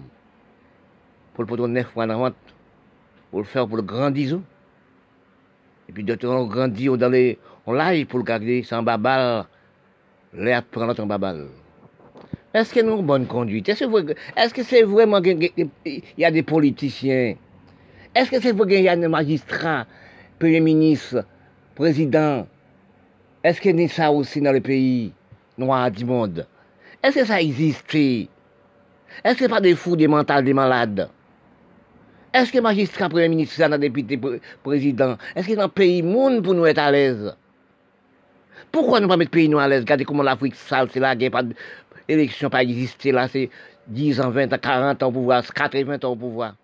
Pour 1.34 1.44
le 1.44 1.48
poteau 1.48 1.68
neuf 1.68 1.92
dans 1.96 2.32
pour 3.32 3.40
le 3.40 3.46
faire 3.46 3.68
pour 3.68 3.78
le 3.78 3.84
grandir. 3.84 4.40
Et 5.90 5.92
puis 5.92 6.04
de 6.04 6.14
temps 6.14 6.46
grandir 6.46 7.00
dans 7.00 7.10
les, 7.10 7.40
on 7.66 7.74
l'aille 7.74 8.06
pour 8.06 8.20
le 8.20 8.24
garder 8.24 8.62
sans 8.62 8.84
babal, 8.84 9.46
l'air 10.36 10.62
prendre 10.62 11.00
en 11.00 11.08
babal. 11.08 11.48
Est-ce 12.54 12.72
que 12.76 12.82
nous 12.82 12.94
avons 12.94 13.02
bonne 13.02 13.26
conduite? 13.26 13.68
Est-ce 13.70 14.54
que 14.54 14.62
c'est 14.62 14.84
vraiment 14.84 15.20
qu'il 15.20 15.52
y 16.16 16.24
a 16.24 16.30
des 16.30 16.44
politiciens? 16.44 17.34
Est-ce 18.14 18.30
que 18.30 18.40
c'est 18.40 18.52
vrai 18.52 18.68
qu'il 18.68 18.84
y 18.84 18.88
a 18.88 18.96
des 18.96 19.08
magistrats, 19.08 19.88
premier 20.38 20.60
ministre, 20.60 21.26
président? 21.74 22.46
Est-ce 23.44 23.60
qu'il 23.60 23.80
y 23.80 23.86
a 23.86 23.88
ça 23.88 24.12
aussi 24.12 24.42
dans 24.42 24.52
le 24.52 24.62
pays 24.62 25.12
noir 25.58 25.90
du 25.90 26.06
monde? 26.06 26.46
Est-ce 27.02 27.22
que 27.22 27.26
ça 27.26 27.42
existe? 27.42 27.96
Est-ce 27.96 29.40
que 29.40 29.50
pas 29.50 29.60
des 29.60 29.74
fous, 29.74 29.96
des 29.96 30.08
mentales, 30.08 30.46
des 30.46 30.54
malades? 30.54 31.10
Est-ce 32.32 32.52
que 32.52 32.60
magistrat, 32.60 33.10
premier 33.10 33.28
ministre, 33.28 33.62
un 33.64 33.78
député, 33.78 34.20
président 34.64 35.18
Est-ce 35.36 35.48
que 35.48 35.60
le 35.60 35.68
pays 35.68 36.04
monde 36.04 36.44
pour 36.44 36.54
nous 36.54 36.66
être 36.66 36.78
à 36.78 36.92
l'aise? 36.92 37.36
Pourquoi 38.72 39.00
ne 39.00 39.08
pas 39.08 39.18
mettre 39.18 39.32
pays 39.32 39.50
nous 39.50 39.58
à 39.58 39.68
l'aise? 39.68 39.82
Regardez 39.82 40.06
comment 40.06 40.22
l'Afrique 40.22 40.56
sale, 40.56 40.90
c'est 40.94 41.00
là, 41.00 41.14
il 41.14 41.20
n'y 41.20 41.26
a 41.26 41.32
pas 41.32 41.42
d'élection 42.08 42.50
pas 42.50 42.62
existé 42.62 43.12
là, 43.12 43.28
c'est 43.28 43.50
10 43.88 44.22
ans, 44.22 44.30
20 44.30 44.54
ans, 44.54 44.58
40 44.62 45.04
ans 45.04 45.08
au 45.08 45.12
pouvoir, 45.12 45.44
80 45.44 45.98
ans 46.04 46.10
au 46.10 46.16
pouvoir. 46.16 46.56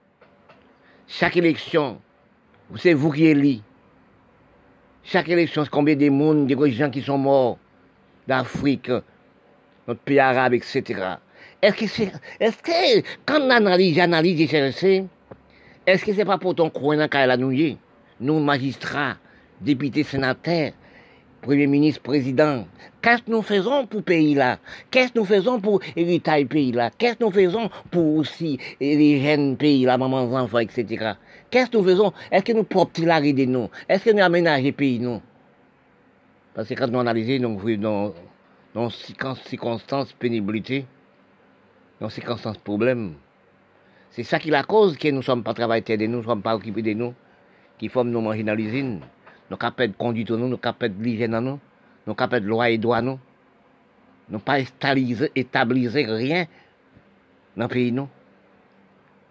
Chaque 1.08 1.38
élection, 1.38 2.00
c'est 2.78 2.94
vous 2.94 3.12
qui 3.12 3.26
élevez. 3.26 3.62
Chaque 5.04 5.30
élection, 5.30 5.64
c'est 5.64 5.70
combien 5.70 5.96
de 5.96 6.10
monde, 6.10 6.46
des 6.46 6.72
gens 6.72 6.92
qui 6.92 7.02
sont 7.02 7.18
morts 7.18 7.58
d'Afrique, 8.28 8.92
notre 9.88 10.02
pays 10.02 10.20
arabe, 10.20 10.54
etc. 10.54 10.84
Est-ce 11.62 11.76
que 11.76 11.88
c'est, 11.88 12.12
est-ce 12.40 12.58
que, 12.58 13.08
quand 13.26 13.42
on 13.42 13.50
analyse, 13.50 14.00
analyse 14.00 14.42
et 14.42 14.48
cherche, 14.48 15.06
est-ce 15.88 16.06
que 16.06 16.14
c'est 16.14 16.26
pas 16.26 16.38
pour 16.38 16.56
ton 16.56 16.70
coin 16.70 16.96
la 16.96 17.38
nous, 17.38 17.54
nous 18.20 18.40
magistrats, 18.40 19.18
députés, 19.62 20.04
sénateurs, 20.04 20.72
Premier 21.46 21.68
ministre, 21.68 22.02
président, 22.02 22.66
qu'est-ce 23.04 23.22
que 23.22 23.30
nous 23.30 23.44
faisons 23.44 23.86
pour 23.86 24.00
ce 24.00 24.06
pays-là 24.06 24.58
Qu'est-ce 24.90 25.14
que 25.14 25.20
nous 25.20 25.26
faisons 25.26 25.62
pour 25.62 25.80
hériter 25.96 26.42
le 26.42 26.48
pays-là 26.48 26.90
Qu'est-ce 26.98 27.18
que 27.18 27.24
nous 27.24 27.30
faisons 27.30 27.70
pour 27.92 28.16
aussi 28.16 28.58
les 28.80 29.22
jeunes 29.22 29.56
pays, 29.56 29.86
la 29.86 29.96
maman, 29.96 30.24
enfants, 30.24 30.58
etc. 30.58 31.12
Qu'est-ce 31.52 31.70
que 31.70 31.78
nous 31.78 31.84
faisons? 31.84 32.14
Est-ce 32.32 32.44
que 32.44 32.54
nous 32.54 32.64
propres 32.64 33.00
de 33.00 33.46
nous 33.46 33.70
Est-ce 33.88 34.06
que 34.06 34.10
nous 34.10 34.24
aménageons 34.24 34.66
le 34.66 34.72
pays, 34.72 34.98
nous? 34.98 35.22
Parce 36.56 36.68
que 36.68 36.74
quand 36.74 36.88
nous 36.88 37.00
analysons, 37.00 37.44
nous 37.44 37.60
voyons 37.60 37.80
dans, 37.80 38.14
dans 38.74 38.90
circonstances, 38.90 40.14
pénibilité, 40.14 40.88
dans 42.02 42.10
circonstances, 42.10 42.58
problèmes. 42.58 43.14
C'est 44.16 44.24
ça 44.24 44.40
qui 44.40 44.48
est 44.48 44.52
la 44.52 44.64
cause 44.64 44.96
que 44.98 45.10
nous 45.10 45.18
ne 45.18 45.22
sommes 45.22 45.44
pas 45.44 45.54
travailleurs 45.54 45.98
de 45.98 46.06
nous, 46.06 46.14
nous 46.14 46.18
ne 46.20 46.24
sommes 46.24 46.42
pas 46.42 46.56
occupés 46.56 46.82
de 46.82 46.94
nous, 46.94 47.14
qui 47.78 47.90
font 47.90 48.06
nous 48.06 48.22
manger 48.22 48.44
dans 48.44 48.56
l'usine 48.56 49.02
nous 49.52 49.58
de 49.58 49.94
conduite 49.98 50.32
nous, 50.32 50.48
nous 50.48 50.58
capables 50.58 50.98
de 50.98 51.04
l'hygiène 51.04 51.38
nous, 51.38 51.60
nous 52.08 52.14
de 52.14 52.38
loi 52.48 52.70
et 52.70 52.78
droit 52.78 53.02
nous. 53.02 53.20
Nous 54.30 54.40
pas 54.40 54.60
établir 54.60 55.92
rien 55.92 56.46
dans 57.58 57.66
le 57.66 57.68
pays. 57.68 57.94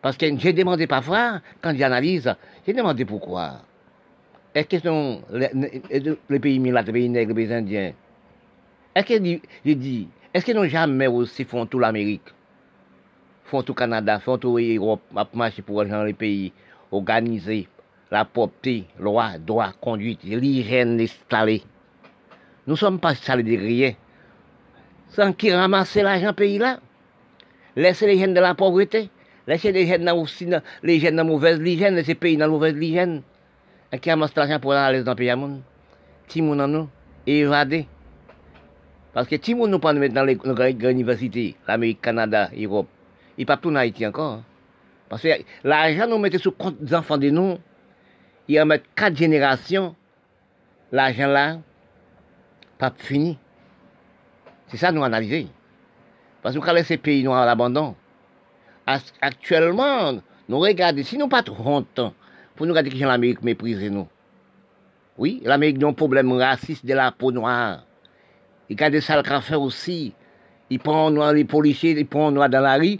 Parce 0.02 0.18
que 0.18 0.26
j'ai 0.36 0.52
demandé 0.52 0.86
parfois, 0.86 1.40
quand 1.62 1.74
j'analyse, 1.74 2.32
j'ai 2.66 2.74
demandé 2.74 3.06
pourquoi. 3.06 3.62
Est-ce 4.54 4.68
que 4.68 6.18
les, 6.28 6.38
pays 6.38 6.60
milates, 6.60 6.86
les 6.86 6.92
pays 6.92 7.08
nègres, 7.08 7.34
les 7.34 7.46
pays 7.46 7.54
indiens? 7.54 7.92
Est-ce 8.94 9.06
que 9.06 9.40
j'ai 9.64 9.74
dit, 9.74 10.08
est-ce 10.32 10.44
qu'ils 10.44 10.54
n'ont 10.54 10.68
jamais 10.68 11.06
aussi 11.06 11.44
font 11.44 11.64
tout 11.64 11.78
l'Amérique? 11.78 12.28
Font 13.44 13.62
tout 13.62 13.74
Canada, 13.74 14.18
font 14.20 14.38
tout 14.38 14.56
l'Europe, 14.56 15.02
marcher 15.34 15.62
pour 15.62 15.82
les 15.82 16.12
pays 16.14 16.52
organisés, 16.90 17.68
la 18.10 18.24
propreté, 18.24 18.84
loi, 18.98 19.38
droit, 19.38 19.72
conduite, 19.80 20.22
l'hygiène 20.24 21.00
installée. 21.00 21.62
Nous 22.66 22.72
ne 22.74 22.78
sommes 22.78 22.98
pas 22.98 23.10
installés 23.10 23.42
de 23.42 23.56
rien. 23.56 23.92
Sans 25.08 25.32
qui 25.32 25.52
ramasser 25.52 26.02
l'argent 26.02 26.32
pays 26.32 26.58
là. 26.58 26.80
Laissez 27.76 28.06
les 28.06 28.18
jeunes 28.18 28.34
de 28.34 28.40
la 28.40 28.54
pauvreté. 28.54 29.10
Laissez 29.46 29.72
les 29.72 29.86
jeunes 29.86 30.08
aussi, 30.10 30.48
les 30.82 30.98
jeunes 30.98 31.16
dans 31.16 31.24
mauvaise 31.24 31.60
hygiène, 31.60 31.96
laissez 31.96 32.12
les 32.12 32.14
pays 32.14 32.36
dans 32.36 32.48
mauvaise 32.48 32.76
hygiène. 32.80 33.22
Et 33.92 33.98
qui 33.98 34.10
ramasse 34.10 34.34
l'argent 34.34 34.58
pour 34.58 34.72
aller 34.72 35.02
dans 35.02 35.12
le 35.12 35.16
pays 35.16 35.30
à 35.30 35.36
monde. 35.36 35.60
Timoun 36.28 36.60
en 36.60 36.68
nous, 36.68 36.88
évader. 37.26 37.86
Parce 39.12 39.28
que 39.28 39.36
Timoun 39.36 39.70
nous 39.70 39.78
mettre 39.78 40.14
dans 40.14 40.24
les 40.24 40.34
grandes 40.34 40.82
universités, 40.82 41.54
l'Amérique, 41.68 42.00
Canada, 42.00 42.48
Europe. 42.58 42.88
Il 43.38 43.46
pas 43.46 43.56
tout 43.56 43.70
en 43.70 43.76
Haïti 43.76 44.06
encore. 44.06 44.32
Hein. 44.34 44.42
Parce 45.08 45.22
que 45.22 45.28
l'argent 45.62 46.06
nous 46.06 46.18
mettons 46.18 46.38
sur 46.38 46.56
compte 46.56 46.80
des 46.80 46.94
enfants 46.94 47.18
de 47.18 47.30
nous 47.30 47.58
il 48.48 48.56
va 48.56 48.64
mettre 48.64 48.84
quatre 48.94 49.16
générations, 49.16 49.94
l'argent 50.92 51.28
là, 51.28 51.58
pas 52.78 52.92
fini. 52.96 53.38
C'est 54.68 54.76
ça 54.76 54.92
nous 54.92 55.02
analyser. 55.02 55.48
Parce 56.42 56.54
que 56.54 56.60
nous 56.60 56.74
laisser 56.74 56.88
ces 56.88 56.96
pays 56.98 57.22
noirs 57.22 57.42
à 57.42 57.46
l'abandon. 57.46 57.94
Actuellement, 59.20 60.20
nous 60.48 60.58
regardons, 60.58 61.02
si 61.02 61.16
nous 61.16 61.28
pas 61.28 61.42
trop 61.42 61.62
honte, 61.64 62.00
pour 62.54 62.66
nous 62.66 62.72
regarder 62.72 62.90
que 62.90 63.04
l'Amérique 63.04 63.42
méprise 63.42 63.82
nous. 63.90 64.08
Oui, 65.16 65.40
l'Amérique 65.44 65.82
a 65.82 65.86
un 65.86 65.92
problème 65.92 66.32
raciste 66.32 66.84
de 66.84 66.92
la 66.92 67.12
peau 67.12 67.32
noire. 67.32 67.84
Il 68.68 68.82
a 68.82 68.90
des 68.90 69.00
sales 69.00 69.24
fait 69.42 69.54
aussi. 69.54 70.12
Il 70.70 70.80
prend 70.80 71.10
noir 71.10 71.32
les 71.32 71.44
policiers, 71.44 71.92
il 71.92 72.06
prend 72.06 72.30
noir 72.30 72.48
dans 72.48 72.60
la 72.60 72.76
rue. 72.76 72.98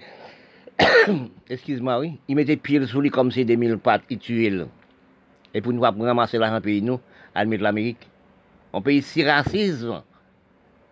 Excuse-moi, 1.49 1.99
oui. 2.01 2.19
Il 2.29 2.37
met 2.37 2.45
des 2.45 2.57
pieds 2.57 2.85
sous 2.87 3.01
lui 3.01 3.11
comme 3.11 3.31
c'est 3.31 3.45
des 3.45 3.57
mille 3.57 3.79
pattes, 3.79 4.03
il 4.11 4.19
tue. 4.19 4.67
Et 5.53 5.61
pour 5.61 5.73
nous 5.73 5.81
ramasser 5.81 6.39
l'argent 6.39 6.61
pays, 6.61 6.83
nous, 6.83 7.01
de 7.37 7.57
l'Amérique. 7.57 8.09
On 8.73 8.83
pays 8.83 9.03
si 9.03 9.23
racisme 9.25 10.03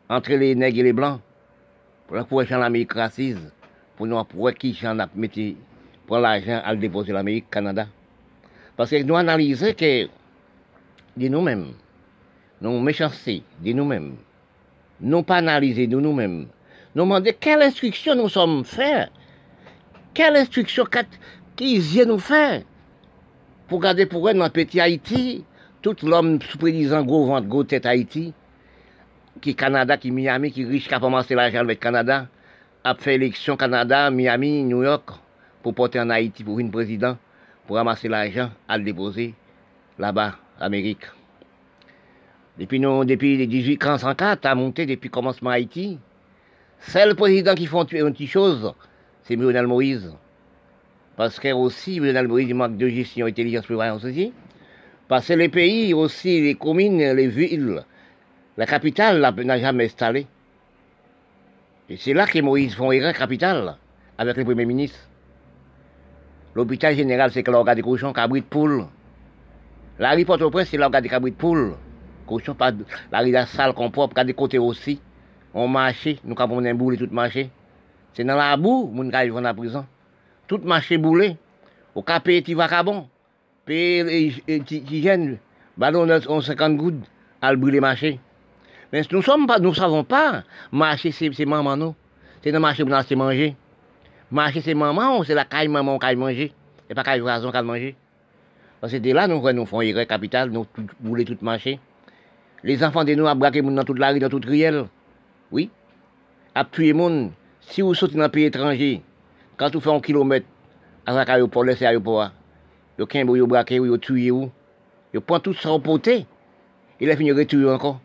entre 0.08 0.32
les 0.32 0.54
nègres 0.54 0.78
et 0.78 0.82
les 0.84 0.92
blancs. 0.92 1.20
Pour 2.06 2.16
la 2.16 2.58
l'Amérique 2.58 2.92
raciste. 2.92 3.52
Pour 3.96 4.06
nous, 4.06 4.22
pour 4.24 4.52
qui 4.52 4.74
j'en 4.74 4.98
a 4.98 5.08
pour 6.06 6.18
l'argent 6.18 6.60
à 6.64 6.72
le 6.72 6.78
déposer 6.78 7.12
l'Amérique, 7.12 7.50
Canada. 7.50 7.86
Parce 8.76 8.90
que 8.90 9.02
nous 9.02 9.16
analysons 9.16 9.72
que 9.74 10.06
de 11.16 11.28
nous-mêmes, 11.28 11.72
nous 12.60 12.80
méchanceté 12.80 13.42
de 13.60 13.72
nous-mêmes, 13.72 14.16
nous 15.00 15.22
pas 15.22 15.36
analyser 15.36 15.86
de 15.86 15.98
nous-mêmes, 15.98 16.46
nous 16.94 17.04
demander 17.04 17.34
quelle 17.34 17.62
instruction 17.62 18.14
nous 18.14 18.28
sommes 18.28 18.64
faits, 18.64 19.10
quelle 20.14 20.36
instruction 20.36 20.84
qu'ils 21.56 22.06
nous 22.06 22.18
fait 22.18 22.64
pour 23.68 23.80
garder 23.80 24.06
pour 24.06 24.28
elle 24.28 24.38
dans 24.38 24.50
petit 24.50 24.80
Haïti, 24.80 25.44
tout 25.80 25.96
l'homme 26.02 26.40
sous-prédisant 26.42 27.02
gros 27.02 27.26
ventre, 27.26 27.48
gros 27.48 27.64
tête 27.64 27.86
Haïti, 27.86 28.34
qui 29.40 29.54
Canada, 29.54 29.96
qui 29.96 30.10
Miami, 30.10 30.52
qui 30.52 30.64
riche, 30.64 30.88
qui 30.88 30.94
a 30.94 31.00
commencé 31.00 31.34
l'argent 31.34 31.60
avec 31.60 31.80
Canada, 31.80 32.28
a 32.84 32.94
fait 32.94 33.14
élection 33.14 33.56
Canada, 33.56 34.10
Miami, 34.10 34.62
New 34.64 34.82
York, 34.82 35.08
pour 35.62 35.74
porter 35.74 36.00
en 36.00 36.10
Haïti 36.10 36.44
pour 36.44 36.58
une 36.58 36.70
président, 36.70 37.16
pour 37.66 37.76
ramasser 37.76 38.08
l'argent, 38.08 38.50
à 38.68 38.76
le 38.76 38.84
déposer 38.84 39.34
là-bas, 39.98 40.36
Amérique. 40.60 41.06
Depuis, 42.58 42.78
nous, 42.78 43.04
depuis 43.04 43.38
1804, 43.46 44.44
à 44.44 44.54
monté 44.54 44.84
depuis 44.84 45.08
le 45.08 45.12
commencement 45.12 45.50
Haïti, 45.50 45.98
c'est 46.80 47.06
le 47.06 47.14
président 47.14 47.54
qui 47.54 47.66
font 47.66 47.84
une 47.84 48.12
petite 48.12 48.30
chose, 48.30 48.74
c'est 49.32 49.36
Lionel 49.36 49.66
Moïse. 49.66 50.14
Parce 51.16 51.40
que 51.40 51.52
aussi, 51.52 51.98
Lionel 51.98 52.28
Moïse 52.28 52.52
manque 52.52 52.76
de 52.76 52.88
gestion 52.88 53.26
intelligence 53.26 53.64
prévoyance 53.64 54.04
aussi. 54.04 54.32
Parce 55.08 55.28
que 55.28 55.32
les 55.34 55.48
pays 55.48 55.94
aussi, 55.94 56.40
les 56.40 56.54
communes, 56.54 56.98
les 56.98 57.28
villes, 57.28 57.82
la 58.56 58.66
capitale 58.66 59.20
n'a 59.44 59.58
jamais 59.58 59.86
installé. 59.86 60.26
Et 61.88 61.96
c'est 61.96 62.12
là 62.12 62.26
que 62.26 62.38
Moïse 62.40 62.74
font 62.74 62.92
erreur 62.92 63.14
capitale 63.14 63.76
avec 64.18 64.36
le 64.36 64.44
Premier 64.44 64.66
ministre. 64.66 64.98
L'hôpital 66.54 66.94
général, 66.94 67.32
c'est 67.32 67.42
que 67.42 67.50
l'organe 67.50 67.76
des 67.76 67.82
cochons, 67.82 68.12
cabri 68.12 68.40
de 68.40 68.46
poule. 68.46 68.86
La 69.98 70.12
rue 70.12 70.24
Port-au-Prince, 70.24 70.68
c'est 70.70 70.76
l'organe 70.76 71.02
des 71.02 71.08
cabri 71.08 71.30
de 71.30 71.36
poule. 71.36 71.74
Pas 72.58 72.72
la 73.10 73.20
rue 73.20 73.28
de 73.28 73.32
la 73.32 73.46
salle 73.46 73.72
qu'on 73.74 73.90
propre, 73.90 74.22
des 74.24 74.34
côtés 74.34 74.58
aussi. 74.58 75.00
On 75.54 75.68
marche, 75.68 76.08
nous 76.24 76.34
avons 76.38 76.64
un 76.64 76.74
boule 76.74 76.94
et 76.94 76.98
tout 76.98 77.08
marché. 77.10 77.50
C'est 78.14 78.24
dans 78.24 78.36
la 78.36 78.56
boue, 78.56 78.90
nous 78.92 79.10
avons 79.12 79.44
en 79.44 79.54
prison 79.54 79.86
tout 80.52 80.60
marché 80.64 80.98
boulé. 80.98 81.36
Au 81.94 82.02
cas 82.02 82.20
payer 82.20 82.42
petit 82.42 82.54
vacabon. 82.54 83.08
Payer 83.64 84.04
les 84.46 85.02
jeunes. 85.02 85.38
Ballon 85.76 86.06
on 86.28 86.40
50 86.40 86.76
gouttes 86.76 87.04
à 87.40 87.54
brûler 87.56 87.80
marché. 87.80 88.20
Mais 88.92 89.02
nous 89.10 89.22
sommes 89.22 89.46
pas, 89.46 89.58
nous 89.58 89.72
savons 89.72 90.04
pas, 90.04 90.42
marché 90.70 91.10
c'est 91.12 91.46
maman 91.46 91.76
nous. 91.76 91.94
C'est 92.42 92.52
dans 92.52 92.58
le 92.58 92.62
marché 92.62 92.84
pour 92.84 92.92
nous 92.92 93.16
manger. 93.16 93.56
Marché 94.30 94.60
c'est 94.60 94.74
maman 94.74 95.24
c'est 95.24 95.34
la 95.34 95.46
caille 95.46 95.68
maman 95.68 95.98
qui 95.98 96.16
manger. 96.16 96.52
Et 96.90 96.94
pas 96.94 97.02
caille 97.02 97.20
voisin 97.20 97.50
qui 97.50 97.62
manger. 97.62 97.96
Parce 98.80 98.92
que 98.92 98.98
de 98.98 99.12
là, 99.12 99.28
nous, 99.28 99.40
nous 99.52 99.64
faisons 99.64 99.80
une 99.80 100.04
capitale, 100.04 100.50
nous 100.50 100.66
bouler 100.98 101.24
tout 101.24 101.38
marché. 101.40 101.78
Les 102.64 102.82
enfants 102.82 103.04
de 103.04 103.14
nous 103.14 103.24
ont 103.24 103.34
braqué 103.36 103.62
dans 103.62 103.84
toute 103.84 103.98
la 103.98 104.10
rue, 104.10 104.18
dans 104.18 104.28
toute 104.28 104.44
riel. 104.44 104.86
Oui. 105.52 105.70
À 106.54 106.64
tuer 106.64 106.92
monde 106.92 107.30
Si 107.72 107.80
ou 107.80 107.96
soti 107.96 108.18
nan 108.20 108.28
pi 108.28 108.42
etranje, 108.44 108.98
kant 109.56 109.72
ou 109.72 109.80
fè 109.80 109.88
an 109.88 110.02
kilomet, 110.04 110.44
asak 111.08 111.30
a 111.32 111.38
yo 111.40 111.46
pou 111.48 111.64
lese 111.64 111.86
a 111.88 111.94
yo 111.94 112.02
pou 112.04 112.20
a, 112.20 112.26
yo 113.00 113.06
kenbo 113.08 113.32
yo 113.38 113.46
brake 113.48 113.78
ou, 113.80 113.88
yo 113.88 113.96
tuye 113.96 114.28
ou, 114.28 114.50
yo 115.16 115.22
pon 115.24 115.40
tout 115.40 115.56
sa 115.56 115.72
repote, 115.72 116.18
e 117.00 117.08
la 117.08 117.16
fin 117.16 117.30
yo 117.30 117.36
retuye 117.38 117.70
ankon. 117.72 117.96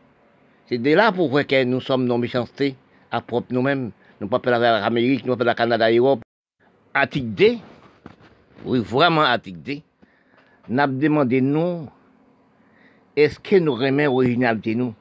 Se 0.72 0.80
de 0.80 0.94
la 0.96 1.10
pou 1.12 1.28
kwen 1.34 1.44
ke 1.52 1.66
nou 1.68 1.84
som 1.84 2.06
nan 2.08 2.24
mechanste, 2.24 2.70
aprop 3.12 3.52
nou 3.52 3.66
men, 3.66 3.90
nou 4.22 4.32
pa 4.32 4.40
pe 4.40 4.56
la 4.56 4.78
Amerik, 4.88 5.26
nou 5.28 5.36
pa 5.36 5.44
pe 5.44 5.50
la 5.50 5.58
Kanada, 5.60 5.92
Europe. 5.92 6.24
Atik 6.96 7.28
de, 7.36 7.58
oui, 8.64 8.80
vreman 8.80 9.28
atik 9.34 9.60
de, 9.68 9.82
nap 10.72 10.96
demande 10.96 11.44
nou, 11.44 11.90
eske 13.20 13.60
nou 13.60 13.76
remen 13.76 14.16
orijinalite 14.16 14.80
nou? 14.80 14.96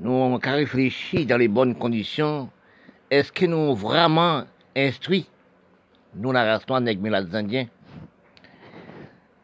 Nous 0.00 0.12
avons 0.12 0.40
réfléchi 0.42 1.26
dans 1.26 1.36
les 1.36 1.48
bonnes 1.48 1.74
conditions, 1.74 2.48
est-ce 3.10 3.30
que 3.30 3.44
nous 3.44 3.74
vraiment 3.74 4.44
instruits, 4.74 5.28
nous 6.14 6.32
la 6.32 6.44
race 6.44 6.66
noire, 6.66 6.80
les 6.80 6.96
Indiens 7.34 7.66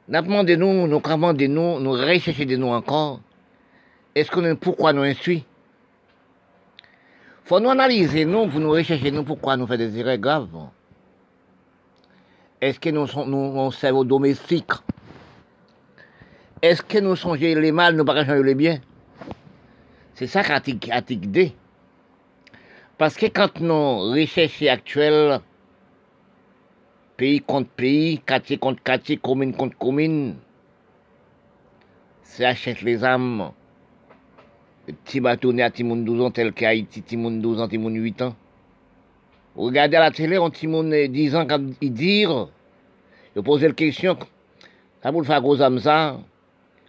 Nous 0.09 0.23
demandé 0.23 0.57
nous, 0.57 0.87
nous 0.87 0.97
avons 0.97 1.17
demandé 1.17 1.49
nous, 1.49 1.79
nous 1.79 1.93
rechercher 1.93 2.47
de 2.47 2.57
nous 2.57 2.69
encore, 2.69 3.21
est-ce 4.15 4.31
que 4.31 4.41
nous, 4.41 4.57
pourquoi 4.57 4.95
nous 4.95 5.03
instruits? 5.03 5.45
Faut 7.45 7.61
nous 7.61 7.69
analyser, 7.69 8.25
nous, 8.25 8.49
pour 8.49 8.59
nous 8.59 8.71
rechercher, 8.71 9.11
nous, 9.11 9.25
pourquoi 9.25 9.59
nous 9.59 9.67
faisons 9.67 9.79
des 9.79 9.99
erreurs 9.99 10.17
graves. 10.17 10.49
Est-ce 12.63 12.81
que 12.81 12.89
nous 12.89 13.07
sommes, 13.07 13.31
nous, 13.31 13.71
cerveau 13.73 14.05
domestique? 14.05 14.73
Est-ce 16.63 16.83
que 16.83 16.99
nous 16.99 17.15
songeons 17.15 17.61
les 17.61 17.73
mal, 17.73 17.95
nous 17.95 18.07
changer 18.07 18.43
les 18.43 18.55
biens? 18.55 18.81
C'est 20.17 20.27
ça 20.27 20.43
qu'article 20.43 21.29
D. 21.29 21.53
Parce 22.97 23.17
que 23.17 23.27
quand 23.27 23.61
nous 23.61 24.13
recherchons 24.13 24.67
actuels, 24.69 25.41
pays 27.19 27.43
contre 27.43 27.69
pays, 27.69 28.19
quartier 28.21 28.57
contre 28.57 28.83
quartier, 28.83 29.19
commune 29.19 29.55
contre 29.55 29.77
commune, 29.77 30.37
c'est 32.23 32.47
achète 32.47 32.81
les 32.81 33.05
âmes 33.05 33.51
petit 34.87 35.21
bateau 35.21 35.53
né 35.53 35.63
à 35.63 35.71
Timoun 35.71 36.03
12 36.03 36.23
ans, 36.23 36.31
tel 36.31 36.55
qu'Haïti, 36.55 37.03
Timoun 37.03 37.43
12 37.43 37.61
ans, 37.61 37.69
Timoun 37.69 37.95
8 37.95 38.23
ans. 38.23 38.35
Regardez 39.55 39.97
à 39.97 40.01
la 40.01 40.11
télé, 40.11 40.39
on 40.39 40.49
Timoun 40.49 41.09
10 41.09 41.37
ans, 41.37 41.47
quand 41.47 41.61
il 41.83 41.93
dit, 41.93 42.25
il 43.35 43.43
pose 43.43 43.63
la 43.63 43.73
question, 43.73 44.17
ça 45.03 45.11
vous 45.11 45.21
le 45.21 45.27
faire 45.27 45.43
gros 45.43 45.61
âme 45.61 45.79
ça, 45.79 46.19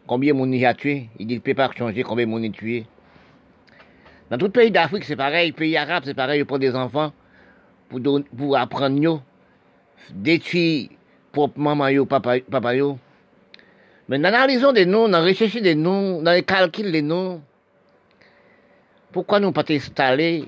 combien 0.06 0.34
mon 0.34 0.50
y 0.50 0.66
a 0.66 0.74
tué 0.74 1.10
Il 1.20 1.28
dit, 1.28 1.34
il 1.34 1.38
ne 1.38 1.42
peut 1.42 1.54
pas 1.54 1.70
changer 1.78 2.04
combien 2.04 2.26
mon 2.26 2.42
y 2.42 2.48
a 2.48 2.52
tué. 2.52 2.86
Dans 4.30 4.38
tout 4.38 4.50
pays 4.50 4.72
d'Afrique, 4.72 5.06
c'est 5.06 5.16
pareil, 5.16 5.54
pays 5.54 5.78
arabe, 5.78 6.04
c'est 6.06 6.14
pareil, 6.14 6.42
il 6.42 6.46
prend 6.46 6.58
des 6.58 6.76
enfants 6.76 7.14
pour, 7.90 8.58
apprendre, 8.58 9.00
yo, 9.00 9.22
détruire 10.12 10.90
proprement 11.32 11.76
maman, 11.76 12.06
papa, 12.06 12.40
papa 12.52 12.76
yo. 12.76 13.00
Mais 14.10 14.20
dans 14.20 14.30
l'analyse 14.30 14.66
des 14.74 14.86
noms, 14.86 15.08
dans 15.08 15.20
la 15.20 15.24
recherche 15.24 15.62
des 15.62 15.76
noms, 15.76 16.22
dans 16.22 16.32
les 16.32 16.44
calculs 16.44 16.92
des 16.92 17.02
noms, 17.02 17.42
pourquoi 19.14 19.40
nous 19.40 19.54
pas 19.54 19.64
installer 19.70 20.46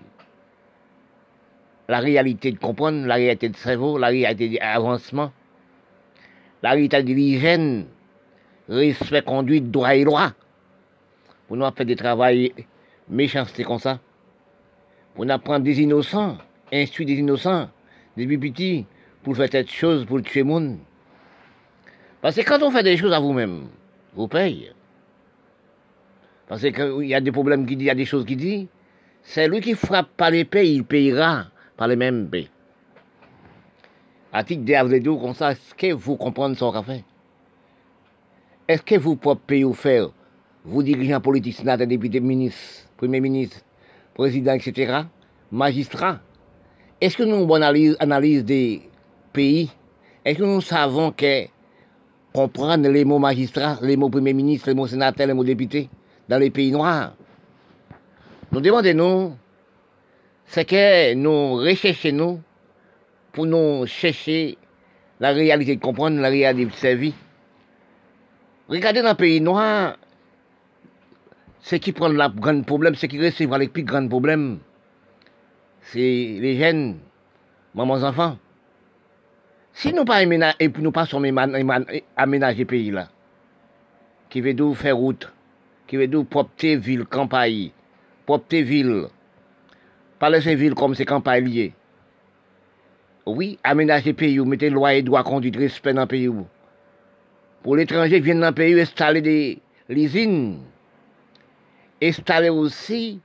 la 1.88 1.99
réalité 1.99 2.51
de 2.51 2.59
comprendre, 2.59 3.05
la 3.05 3.15
réalité 3.15 3.49
de 3.49 3.55
cerveau, 3.55 3.97
la 3.97 4.07
réalité 4.07 4.59
d'avancement, 4.59 5.32
la 6.61 6.71
réalité 6.71 7.01
de 7.01 7.13
l'hygiène, 7.13 7.86
respect, 8.67 9.21
conduite, 9.21 9.71
droit 9.71 9.95
et 9.95 10.03
loi, 10.03 10.34
pour 11.47 11.55
nous 11.55 11.71
faire 11.71 11.86
des 11.86 11.95
travail 11.95 12.53
méchanceté 13.10 13.64
comme 13.64 13.80
ça, 13.80 13.99
pour 15.16 15.26
nous 15.26 15.34
apprendre 15.34 15.66
des 15.66 15.82
innocents, 15.82 16.38
instruire 16.72 17.07
des 17.07 17.16
innocents, 17.16 17.70
des 18.16 18.38
petits, 18.38 18.86
pour 19.24 19.36
faire 19.36 19.49
cette 19.51 19.72
chose, 19.72 20.05
pour 20.05 20.22
tuer 20.22 20.43
monde. 20.43 20.78
Parce 22.22 22.36
que 22.36 22.41
quand 22.41 22.62
on 22.62 22.72
fait 22.72 22.84
des 22.84 22.97
choses 22.97 23.14
à 23.14 23.20
vous-même, 23.20 23.68
vous 24.14 24.28
payez. 24.28 24.72
Parce 26.47 26.62
qu'il 26.62 27.05
y 27.05 27.14
a 27.14 27.22
des 27.22 27.32
problèmes 27.32 27.66
qui 27.66 27.76
disent, 27.76 27.86
il 27.86 27.88
y 27.88 27.91
a 27.91 27.95
des 27.95 28.05
choses 28.05 28.26
qui 28.26 28.36
disent. 28.36 28.68
C'est 29.22 29.47
lui 29.47 29.62
qui 29.62 29.76
frappe 29.76 30.10
par 30.18 30.32
pays, 30.32 30.76
il 30.76 30.84
payera 30.84 31.45
par 31.78 31.88
les 31.88 31.95
mêmes. 31.95 32.30
À 34.32 34.43
titre 34.43 34.64
de 34.64 35.22
comme 35.22 35.34
ça, 35.34 35.51
est-ce 35.51 35.74
que 35.76 35.93
vous 35.93 36.16
comprenez 36.16 36.55
qu'on 36.55 36.84
fait? 36.84 37.03
Est-ce 38.68 38.84
que 38.84 38.95
vous 38.95 39.16
pouvez 39.16 39.36
payer 39.36 39.64
ou 39.64 39.74
faire, 39.74 40.10
vous 40.66 40.84
dirigeants 40.84 41.22
politiques, 41.22 41.55
sénateurs, 41.55 41.88
députés, 41.88 42.20
ministres, 42.20 42.88
premiers 42.97 43.20
ministres, 43.20 43.60
présidents, 44.14 44.53
etc., 44.53 45.03
magistrats, 45.51 46.20
est-ce 47.01 47.16
que 47.16 47.24
nous 47.24 47.43
avons 47.43 47.95
analyse, 47.99 48.43
des 48.43 48.82
pays? 49.32 49.70
Est-ce 50.26 50.39
que 50.39 50.43
nous 50.43 50.62
savons 50.62 51.12
que 51.12 51.45
comprendre 52.34 52.89
les 52.89 53.05
mots 53.05 53.20
magistrats, 53.20 53.80
les 53.82 53.95
mots 53.95 54.10
premier 54.10 54.34
ministre, 54.34 54.68
les 54.68 54.76
mots 54.76 54.88
sénateurs, 54.88 55.28
les 55.28 55.34
mots 55.34 55.45
députés 55.45 55.89
dans 56.28 56.38
les 56.38 56.49
pays 56.49 56.72
noirs? 56.72 57.14
Nous 58.51 58.60
demandons, 58.60 59.38
c'est 60.45 60.66
que 60.66 61.14
nous 61.14 61.55
recherchons 61.55 62.41
pour 63.32 63.45
nous 63.45 63.86
chercher 63.86 64.57
la 65.22 65.32
réalité 65.32 65.78
comprendre, 65.78 66.20
la 66.20 66.30
réalité 66.30 66.70
de 66.70 66.76
servir. 66.76 67.14
Regardez 68.68 69.01
dans 69.01 69.10
les 69.10 69.16
pays 69.16 69.39
noirs, 69.39 69.95
ce 71.70 71.76
qui 71.76 71.91
prend 71.91 72.09
le 72.09 72.28
grand 72.30 72.63
problème, 72.63 72.95
ce 72.95 73.05
qui 73.05 73.24
recevra 73.24 73.59
les 73.59 73.67
plus 73.67 73.84
grands 73.84 74.07
problèmes, 74.07 74.57
c'est 75.82 75.99
les 75.99 76.57
jeunes, 76.57 76.97
mamans, 77.76 78.01
enfants. 78.01 78.39
Si 79.74 79.93
nous 79.93 80.03
pas 80.03 80.24
et 80.24 80.26
nous 80.26 80.91
pas 80.91 81.05
aménager 82.17 82.65
pays 82.65 82.89
là, 82.89 83.07
qui 84.32 84.41
veut 84.41 84.53
nous 84.53 84.74
faire 84.74 84.97
route, 84.97 85.32
qui 85.86 85.97
veut 85.97 86.07
dire 86.07 86.26
propre 86.26 86.65
ville, 86.65 87.05
campagne, 87.05 87.70
propre 88.26 88.55
ville. 88.55 89.03
Pas 90.17 90.32
laisser 90.32 90.55
ville 90.55 90.74
comme 90.74 90.95
c'est 90.95 91.05
campagne 91.05 91.45
lié. 91.45 91.74
Oui, 93.28 93.59
aménager 93.63 94.13
pays, 94.13 94.39
mettez 94.39 94.72
loi 94.72 94.95
et 94.95 95.03
droit 95.03 95.24
conduite, 95.24 95.55
respect 95.55 95.93
dans 95.93 96.01
le 96.01 96.07
pays. 96.07 96.32
Pour 97.61 97.76
l'étranger 97.76 98.20
viennent 98.22 98.39
dans 98.39 98.47
le 98.47 98.55
pays, 98.55 98.82
installer 98.82 99.22
des 99.22 99.59
usines. 99.88 100.61
Installer 102.01 102.49
aussi 102.49 103.19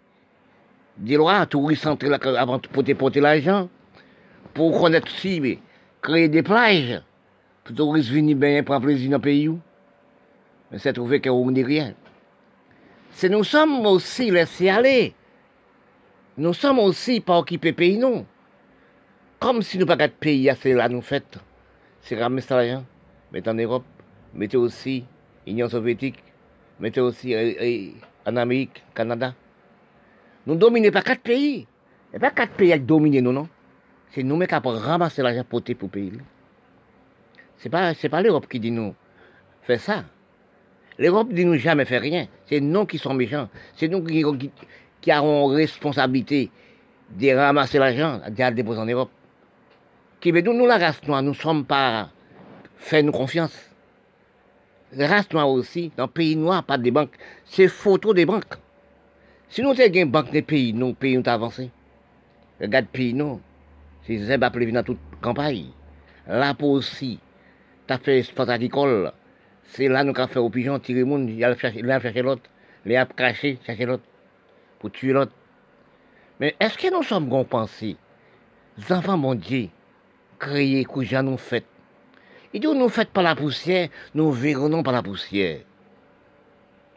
des 0.97 1.17
lois, 1.17 1.47
touristes 1.47 1.87
avant 1.87 2.59
de 2.59 2.93
porter 2.95 3.21
l'argent. 3.21 3.69
Pour 4.53 4.81
connaître 4.81 5.09
aussi, 5.09 5.59
créer 6.03 6.29
des 6.29 6.43
plages. 6.43 7.03
Pour 7.65 7.75
touristes 7.75 8.11
venir 8.11 8.37
bien 8.37 8.63
prendre 8.63 8.87
plaisir 8.87 9.11
dans 9.11 9.17
le 9.17 9.23
pays. 9.23 9.51
Mais 10.71 10.79
c'est 10.79 10.93
trouvé 10.93 11.21
qu'on 11.21 11.51
n'est 11.51 11.63
rien 11.63 11.95
c'est 13.15 13.29
nous 13.29 13.45
sommes 13.45 13.87
aussi 13.87 14.31
laissés 14.31 14.69
aller. 14.69 15.15
Nous 16.37 16.53
sommes 16.53 16.81
aussi 16.81 17.21
pas 17.21 17.39
occupés 17.39 17.73
pays, 17.73 17.97
non. 17.97 18.27
Comme 19.39 19.63
si 19.63 19.79
nous 19.79 19.87
pas 19.87 19.97
de 19.97 20.09
pays 20.09 20.51
assez 20.51 20.73
là, 20.73 20.89
nous 20.89 21.01
faites. 21.01 21.39
C'est 22.01 22.21
ramasser 22.21 22.53
l'argent, 22.53 22.85
mettez 23.33 23.51
en 23.51 23.55
Europe, 23.55 23.85
mettez 24.35 24.57
aussi 24.57 25.05
Union 25.47 25.69
soviétique, 25.69 26.23
mettez 26.81 27.01
aussi 27.01 27.35
euh, 27.35 27.91
en 28.27 28.37
Amérique, 28.37 28.83
Canada. 28.95 29.35
Nous 30.47 30.57
dominons 30.57 30.91
pas 30.91 31.03
quatre 31.03 31.23
pays. 31.23 31.67
Et 32.13 32.19
pas 32.19 32.31
quatre 32.31 32.53
pays 32.53 32.73
qui 32.73 32.81
dominent 32.81 33.21
nous, 33.21 33.33
non? 33.33 33.49
C'est 34.11 34.23
nous 34.23 34.39
qui 34.39 34.55
avons 34.55 34.71
ramassé 34.71 35.23
l'argent 35.23 35.45
pour 35.49 35.63
le 35.67 35.75
pays. 35.75 36.13
Ce 37.59 37.65
n'est 37.65 37.71
pas, 37.71 37.95
pas 37.95 38.23
l'Europe 38.23 38.47
qui 38.49 38.61
dit 38.61 38.71
nous, 38.71 38.95
fais 39.63 39.79
ça. 39.79 40.05
L'Europe 40.99 41.33
ne 41.33 41.43
nous 41.43 41.57
jamais 41.57 41.85
fait 41.85 41.99
rien. 41.99 42.29
C'est 42.47 42.61
nous 42.61 42.87
qui 42.87 42.99
sommes 42.99 43.17
méchants. 43.17 43.49
C'est 43.75 43.89
nous 43.89 44.05
qui, 44.05 44.23
qui, 45.01 45.11
avons 45.11 45.47
responsabilité 45.47 46.51
de 47.11 47.35
ramasser 47.35 47.79
l'argent, 47.79 48.21
de 48.29 48.43
le 48.43 48.51
déposer 48.53 48.81
en 48.81 48.87
Europe. 48.87 49.11
Qui 50.21 50.31
veut 50.31 50.43
nous, 50.43 50.67
la 50.67 50.79
race 50.79 51.01
nous 51.07 51.21
ne 51.21 51.33
sommes 51.33 51.65
pas 51.65 52.11
fait 52.77 53.03
nous 53.03 53.13
confiance. 53.13 53.74
La 54.93 55.09
race 55.09 55.33
noire 55.33 55.49
aussi, 55.49 55.91
dans 55.97 56.05
le 56.05 56.11
pays 56.11 56.37
noir, 56.37 56.63
pas 56.63 56.79
de 56.79 56.91
banques. 56.91 57.17
C'est 57.45 57.69
photo 57.69 58.15
des 58.15 58.27
banques. 58.27 58.55
Si 59.49 59.63
nous 59.63 59.71
avons 59.71 59.95
une 59.95 60.11
banque 60.11 60.31
des 60.31 60.43
pays, 60.43 60.73
nos 60.73 60.95
pays 60.95 61.19
ont 61.19 61.27
avancé. 61.27 61.71
Regarde 62.61 62.87
pays, 62.87 63.15
non. 63.15 63.41
C'est 64.07 64.19
Zeb 64.19 64.45
appelé 64.45 64.71
dans 64.71 64.83
toute 64.83 64.99
campagne. 65.21 65.67
Là, 66.27 66.55
aussi, 66.61 67.19
tu 67.87 67.93
as 67.93 67.99
fait 67.99 68.23
sport 68.23 68.51
agricole. 68.51 69.13
C'est 69.65 69.89
là 69.89 70.05
nous 70.05 70.13
avons 70.17 70.29
fait 70.29 70.39
au 70.39 70.51
pigeon, 70.51 70.79
tirer 70.79 71.01
le 71.01 71.07
monde, 71.07 71.31
il 71.31 71.43
a 71.45 71.57
chercher 71.57 72.23
l'autre, 72.23 72.43
il 72.85 72.97
a 72.97 73.07
craché, 73.07 73.59
chercher 73.65 73.87
l'autre, 73.87 74.05
pour 74.79 74.91
tuer 74.91 75.13
l'autre. 75.13 75.33
Mais 76.39 76.55
est-ce 76.61 76.77
que 76.77 76.93
nous 76.95 77.03
sommes 77.03 77.29
bons 77.29 77.45
pensés 77.45 77.97
Les 78.77 78.93
enfants, 78.93 79.17
mon 79.17 79.35
Dieu, 79.35 79.69
créés, 80.39 80.85
que 80.85 81.21
nous 81.23 81.39
fait. 81.39 81.65
Ils 82.55 82.61
disent, 82.61 82.71
nous 82.71 82.89
faites 82.89 83.11
pas 83.11 83.23
la 83.23 83.35
poussière, 83.35 83.89
nous 84.15 84.31
verrons 84.31 84.85
pas 84.85 84.93
la 84.93 85.03
poussière. 85.03 85.59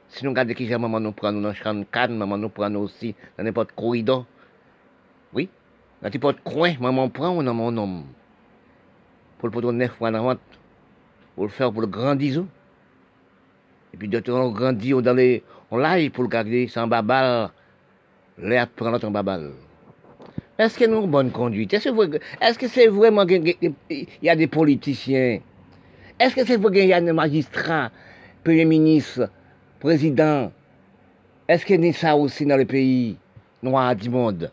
Si 0.08 0.24
nous 0.24 0.30
regardons 0.30 0.53
qui 0.53 0.70
maman 0.70 0.99
nous 0.99 1.12
prend, 1.12 1.32
nous 1.32 1.41
dans 1.41 1.49
le 1.49 1.84
canne, 1.86 2.16
maman 2.16 2.38
nous 2.38 2.49
prend 2.49 2.74
aussi 2.76 3.16
dans 3.36 3.43
n'importe 3.43 3.72
corridor. 3.72 4.28
Oui. 5.34 5.49
Dans 6.03 6.12
tes 6.12 6.20
portes 6.20 6.41
coin, 6.43 6.76
maman 6.80 7.10
prend 7.10 7.36
ou 7.36 7.41
dans 7.41 7.55
mon 7.55 7.72
nom. 7.72 8.03
Pour 9.39 9.47
le 9.47 9.51
poteau 9.51 9.72
neuf 9.72 9.91
fois 9.93 10.12
dans 10.12 10.28
la 10.28 10.38
Pour 11.36 11.45
le 11.45 11.49
faire 11.49 11.72
pour 11.72 11.82
le 11.82 11.88
grandir. 11.88 12.45
Et 13.93 13.97
puis 13.97 14.08
de 14.08 14.20
temps 14.20 14.51
grandir 14.51 15.01
dans 15.01 15.14
les. 15.14 15.43
On 15.72 15.78
l'aille 15.78 16.12
pour 16.12 16.24
le 16.24 16.30
garder 16.30 16.68
sans 16.68 16.86
babal. 16.86 17.49
L'air 18.38 18.68
prendre 18.68 18.99
ton 18.99 19.10
babal. 19.10 19.53
Est-ce 20.58 20.78
que 20.78 20.86
nous 20.86 20.97
avons 20.97 21.08
bonne 21.08 21.32
conduite? 21.32 21.74
Est-ce 21.74 22.58
que 22.60 22.68
c'est 22.68 22.88
vraiment 22.88 23.26
qu'il 23.26 23.55
y 24.22 24.30
a 24.30 24.36
des 24.36 24.47
politiciens 24.47 25.39
Est-ce 26.20 26.36
que 26.36 26.45
c'est 26.45 26.57
y 26.57 26.93
a 26.93 27.01
des 27.01 27.11
magistrats, 27.11 27.91
premier 28.43 28.65
ministre, 28.65 29.30
président? 29.80 30.51
Est-ce 31.47 31.63
qu'il 31.65 31.84
y 31.86 31.89
a 31.89 31.93
ça 31.93 32.15
aussi 32.15 32.45
dans 32.45 32.57
le 32.57 32.65
pays 32.65 33.18
noir 33.61 33.95
du 33.95 34.09
monde? 34.09 34.51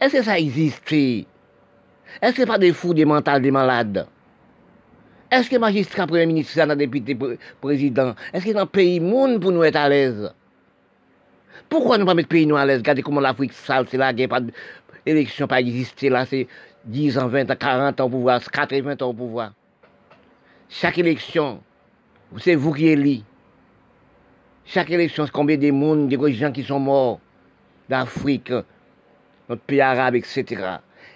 Est-ce 0.00 0.18
que 0.18 0.22
ça 0.22 0.38
existe? 0.38 0.92
Est-ce 0.92 2.34
que 2.34 2.42
ce 2.42 2.46
pas 2.46 2.58
des 2.58 2.72
fous, 2.72 2.94
des 2.94 3.04
mentales, 3.04 3.42
des 3.42 3.50
malades? 3.50 4.06
Est-ce 5.30 5.50
que 5.50 5.56
magistrat, 5.56 6.06
premier 6.06 6.26
ministre, 6.26 6.54
ça, 6.54 6.74
député, 6.76 7.16
président? 7.60 8.14
Est-ce 8.32 8.46
que 8.46 8.52
dans 8.52 8.60
le 8.60 8.66
pays 8.66 9.00
monde 9.00 9.40
pour 9.40 9.52
nous 9.52 9.64
être 9.64 9.76
à 9.76 9.88
l'aise? 9.88 10.32
Pourquoi 11.68 11.98
ne 11.98 12.04
pas 12.04 12.14
mettre 12.14 12.28
le 12.28 12.36
pays 12.36 12.46
noir 12.46 12.62
à 12.62 12.66
l'aise? 12.66 12.78
Regardez 12.78 13.02
comment 13.02 13.20
l'Afrique 13.20 13.52
sale, 13.52 13.86
c'est 13.88 13.96
là, 13.96 14.12
il 14.12 14.16
n'y 14.16 14.24
a 14.24 14.28
pas 14.28 14.40
d'élection 15.04 15.46
pas 15.48 15.60
existé 15.60 16.08
là, 16.08 16.24
c'est 16.24 16.46
10 16.84 17.18
ans, 17.18 17.28
20 17.28 17.50
ans, 17.50 17.56
40 17.58 18.00
ans 18.00 18.04
au 18.04 18.08
pouvoir, 18.08 18.40
80 18.40 18.94
ans 19.00 19.06
au 19.08 19.12
pouvoir. 19.12 19.52
Chaque 20.72 20.98
élection, 20.98 21.60
c'est 22.38 22.54
vous 22.54 22.72
qui 22.72 22.86
élevez. 22.86 23.22
Chaque 24.64 24.88
élection, 24.90 25.26
c'est 25.26 25.32
combien 25.32 25.56
de 25.56 25.70
monde, 25.72 26.08
des 26.08 26.32
gens 26.34 26.52
qui 26.52 26.62
sont 26.62 26.78
morts 26.78 27.18
d'Afrique, 27.88 28.52
notre 29.48 29.62
pays 29.62 29.80
arabe, 29.80 30.14
etc. 30.14 30.44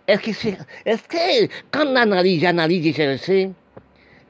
Est-ce 0.09 0.21
que 0.21 0.33
c'est, 0.33 0.59
est-ce 0.85 1.05
que, 1.05 1.47
quand 1.71 1.87
on 1.87 1.95
analyse, 1.95 2.41
j'analyse 2.41 2.99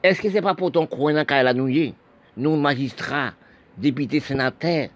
est-ce 0.03 0.21
que 0.21 0.29
c'est 0.29 0.41
pas 0.43 0.53
pour 0.53 0.71
ton 0.71 0.85
coin 0.85 1.11
dans 1.13 1.57
nous, 1.57 1.93
nous 2.37 2.55
magistrats, 2.55 3.33
députés, 3.75 4.19
sénateurs, 4.19 4.89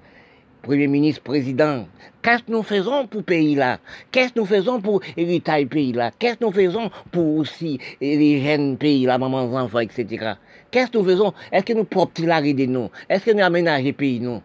Premier 0.61 0.87
ministre, 0.87 1.21
président, 1.21 1.87
qu'est-ce 2.21 2.43
que 2.43 2.51
nous 2.51 2.63
faisons 2.63 3.07
pour 3.07 3.23
pays 3.23 3.55
là? 3.55 3.79
Qu'est-ce 4.11 4.33
que 4.33 4.39
nous 4.39 4.45
faisons 4.45 4.81
pour 4.81 5.01
hériter 5.15 5.65
pays 5.65 5.93
là? 5.93 6.11
Qu'est-ce 6.19 6.35
que 6.35 6.43
nous 6.45 6.51
faisons 6.51 6.91
pour 7.11 7.37
aussi 7.37 7.79
les 8.01 8.41
jeunes 8.41 8.77
pays 8.77 9.05
là, 9.05 9.17
mamans, 9.17 9.53
enfants, 9.55 9.79
etc. 9.79 10.33
Qu'est-ce 10.69 10.91
que 10.91 10.97
nous 10.97 11.05
faisons? 11.05 11.33
Est-ce 11.51 11.63
que 11.63 11.73
nous 11.73 11.87
la 12.27 12.41
de 12.41 12.65
nous 12.65 12.89
Est-ce 13.07 13.25
que 13.25 13.31
nous 13.31 13.43
aménageons 13.43 13.93
pays 13.93 14.19
nous? 14.19 14.41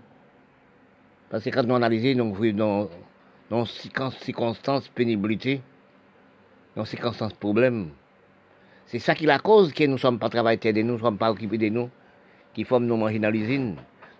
Parce 1.30 1.42
que 1.42 1.50
quand 1.50 1.64
nous 1.64 1.74
analysons, 1.74 2.14
nous 2.14 2.52
dans, 2.52 2.88
dans 3.50 3.64
circonstances 3.64 4.86
pénibilité, 4.88 5.60
dans 6.76 6.84
circonstances 6.84 7.34
problèmes, 7.34 7.88
c'est 8.86 9.00
ça 9.00 9.16
qui 9.16 9.24
est 9.24 9.26
la 9.26 9.40
cause 9.40 9.72
que 9.72 9.82
nous 9.84 9.94
ne 9.94 9.98
sommes 9.98 10.20
pas 10.20 10.28
travailleurs 10.28 10.72
de 10.72 10.80
nous, 10.82 10.88
nous 10.88 10.94
ne 10.94 11.00
sommes 11.00 11.18
pas 11.18 11.32
occupés 11.32 11.58
de 11.58 11.70
nous, 11.70 11.90
qui 12.54 12.62
forment 12.62 12.86
nos 12.86 12.96
manger 12.96 13.18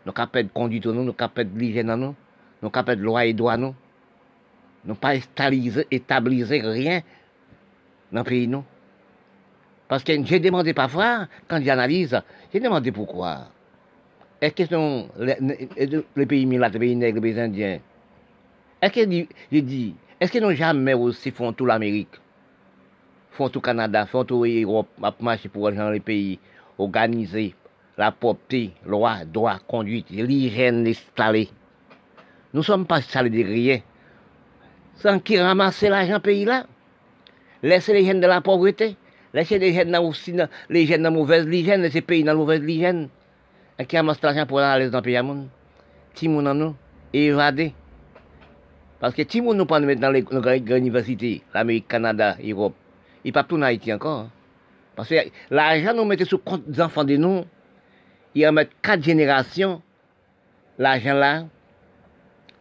nous 0.06 0.12
capables 0.12 0.48
de 0.48 0.52
conduite 0.52 0.86
nous, 0.86 1.12
capables 1.12 1.52
de 1.52 1.58
l'hygiène 1.58 1.94
nous, 1.94 2.14
nous 2.62 2.70
capables 2.70 3.00
de 3.00 3.06
loi 3.06 3.24
et 3.24 3.32
droit 3.32 3.56
nous. 3.56 3.74
Nous 4.84 4.94
pas 4.94 5.14
établir 5.14 6.46
rien 6.46 7.00
dans 8.12 8.20
le 8.20 8.24
pays. 8.24 8.50
Parce 9.88 10.04
que 10.04 10.12
j'ai 10.24 10.40
demandé 10.40 10.74
parfois, 10.74 11.26
quand 11.48 11.62
j'analyse, 11.62 12.20
j'ai 12.52 12.60
demandé 12.60 12.92
pourquoi. 12.92 13.48
Est-ce 14.40 14.66
que 14.66 16.04
les, 16.16 16.26
pays 16.26 16.44
milat, 16.44 16.68
les 16.68 16.78
pays 16.78 16.96
nègres, 16.96 17.20
les 17.22 17.38
indiens 17.38 17.78
Est-ce 18.82 18.92
que 18.92 19.26
j'ai 19.50 19.62
dit, 19.62 19.94
est-ce 20.20 20.30
qu'ils 20.30 20.56
jamais 20.56 20.94
aussi 20.94 21.30
font 21.30 21.52
tout 21.52 21.64
l'Amérique? 21.64 22.20
Font 23.32 23.48
tout 23.48 23.60
Canada, 23.60 24.04
font 24.06 24.24
tout 24.24 24.44
l'Europe, 24.44 24.88
marcher 25.20 25.48
pour 25.48 25.70
les 25.70 26.00
pays 26.00 26.38
organisés, 26.76 27.54
la 27.96 28.12
propreté, 28.12 28.72
loi, 28.84 29.24
droit, 29.24 29.58
conduite, 29.66 30.10
l'hygiène 30.10 30.86
installée. 30.86 31.48
Nous 32.52 32.60
ne 32.60 32.64
sommes 32.64 32.86
pas 32.86 32.96
installés 32.96 33.30
de 33.30 33.48
rien. 33.48 33.80
Sans 34.96 35.18
qui 35.18 35.38
ramasser 35.38 35.88
l'argent 35.88 36.20
pays 36.20 36.44
là? 36.44 36.66
Laissez 37.62 37.92
les 37.92 38.04
jeunes 38.04 38.20
de 38.20 38.26
la 38.26 38.40
pauvreté? 38.40 38.96
Laissez 39.32 39.58
les 39.58 39.72
jeunes 39.72 39.96
aussi, 39.96 40.34
les 40.68 40.86
jeunes 40.86 41.02
de 41.02 41.08
mauvaise 41.08 41.46
hygiène, 41.46 41.82
laissez 41.82 41.98
les 41.98 42.02
pays 42.02 42.22
dans 42.22 42.32
la 42.32 42.38
mauvaise 42.38 42.62
hygiène. 42.62 43.08
Et 43.78 43.86
qui 43.86 43.96
ramasse 43.96 44.22
l'argent 44.22 44.46
pour 44.46 44.60
aller 44.60 44.88
dans 44.90 44.98
le 44.98 45.02
pays 45.02 45.16
à 45.16 45.22
monde? 45.22 45.48
Timoun 46.14 46.46
en 46.46 46.54
nous, 46.54 46.76
évadé. 47.12 47.74
Parce 49.00 49.14
que 49.14 49.22
Timoun 49.22 49.56
nous 49.56 49.66
nous 49.68 49.86
mettre 49.86 50.00
dans 50.00 50.10
les 50.10 50.22
grandes 50.22 50.68
universités, 50.70 51.42
l'Amérique, 51.52 51.88
Canada, 51.88 52.36
Europe. 52.42 52.74
Il 53.24 53.32
pas 53.32 53.42
tout 53.42 53.56
en 53.56 53.62
Haïti 53.62 53.92
encore. 53.92 54.20
Hein. 54.20 54.30
Parce 54.94 55.08
que 55.08 55.16
l'argent 55.50 55.92
nous 55.94 56.04
mettez 56.04 56.24
sur 56.24 56.42
compte 56.42 56.68
des 56.68 56.80
enfants 56.80 57.04
de 57.04 57.16
nous 57.16 57.44
il 58.34 58.42
va 58.42 58.52
mettre 58.52 58.72
quatre 58.82 59.02
générations, 59.02 59.80
l'argent 60.78 61.14
là, 61.14 61.44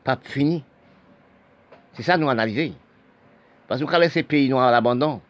pas 0.03 0.17
fini. 0.21 0.63
C'est 1.93 2.03
ça 2.03 2.17
nous 2.17 2.29
analyser. 2.29 2.73
Parce 3.67 3.81
que 3.81 3.85
nous 3.85 3.99
laisser 3.99 4.23
pays 4.23 4.49
noirs 4.49 4.67
à 4.67 4.71
l'abandon. 4.71 5.21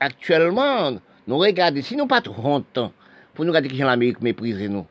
Actuellement, 0.00 0.92
nous 1.26 1.38
regardons, 1.38 1.82
si 1.82 1.96
nous 1.96 2.06
pas 2.06 2.20
trop 2.20 2.40
honte, 2.44 2.78
pour 3.34 3.44
nous 3.44 3.50
regarder 3.50 3.68
que 3.68 3.82
l'Amérique 3.82 4.20
méprise 4.20 4.60
nous. 4.68 4.86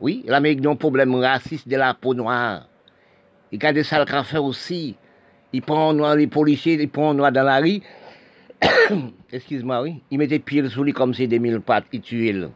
Oui, 0.00 0.24
l'Amérique 0.26 0.64
a 0.64 0.70
un 0.70 0.76
problème 0.76 1.14
raciste 1.14 1.68
de 1.68 1.76
la 1.76 1.94
peau 1.94 2.14
noire. 2.14 2.66
Il 3.52 3.58
garde 3.58 3.82
ça 3.82 4.04
le 4.04 4.22
faire 4.22 4.44
aussi. 4.44 4.96
Il 5.52 5.62
prend 5.62 5.92
noir 5.92 6.16
les 6.16 6.26
policiers, 6.26 6.74
il 6.74 6.88
prend 6.88 7.12
noir 7.12 7.32
dans 7.32 7.42
la 7.42 7.58
rue. 7.58 7.80
Excuse-moi, 9.32 9.82
oui. 9.82 10.02
Il 10.10 10.18
met 10.18 10.26
des 10.26 10.38
pieds 10.38 10.68
sous 10.68 10.84
lui 10.84 10.92
comme 10.92 11.12
c'est 11.12 11.26
des 11.26 11.38
mille 11.38 11.60
pattes, 11.60 11.86
il 11.92 12.00
tue. 12.00 12.46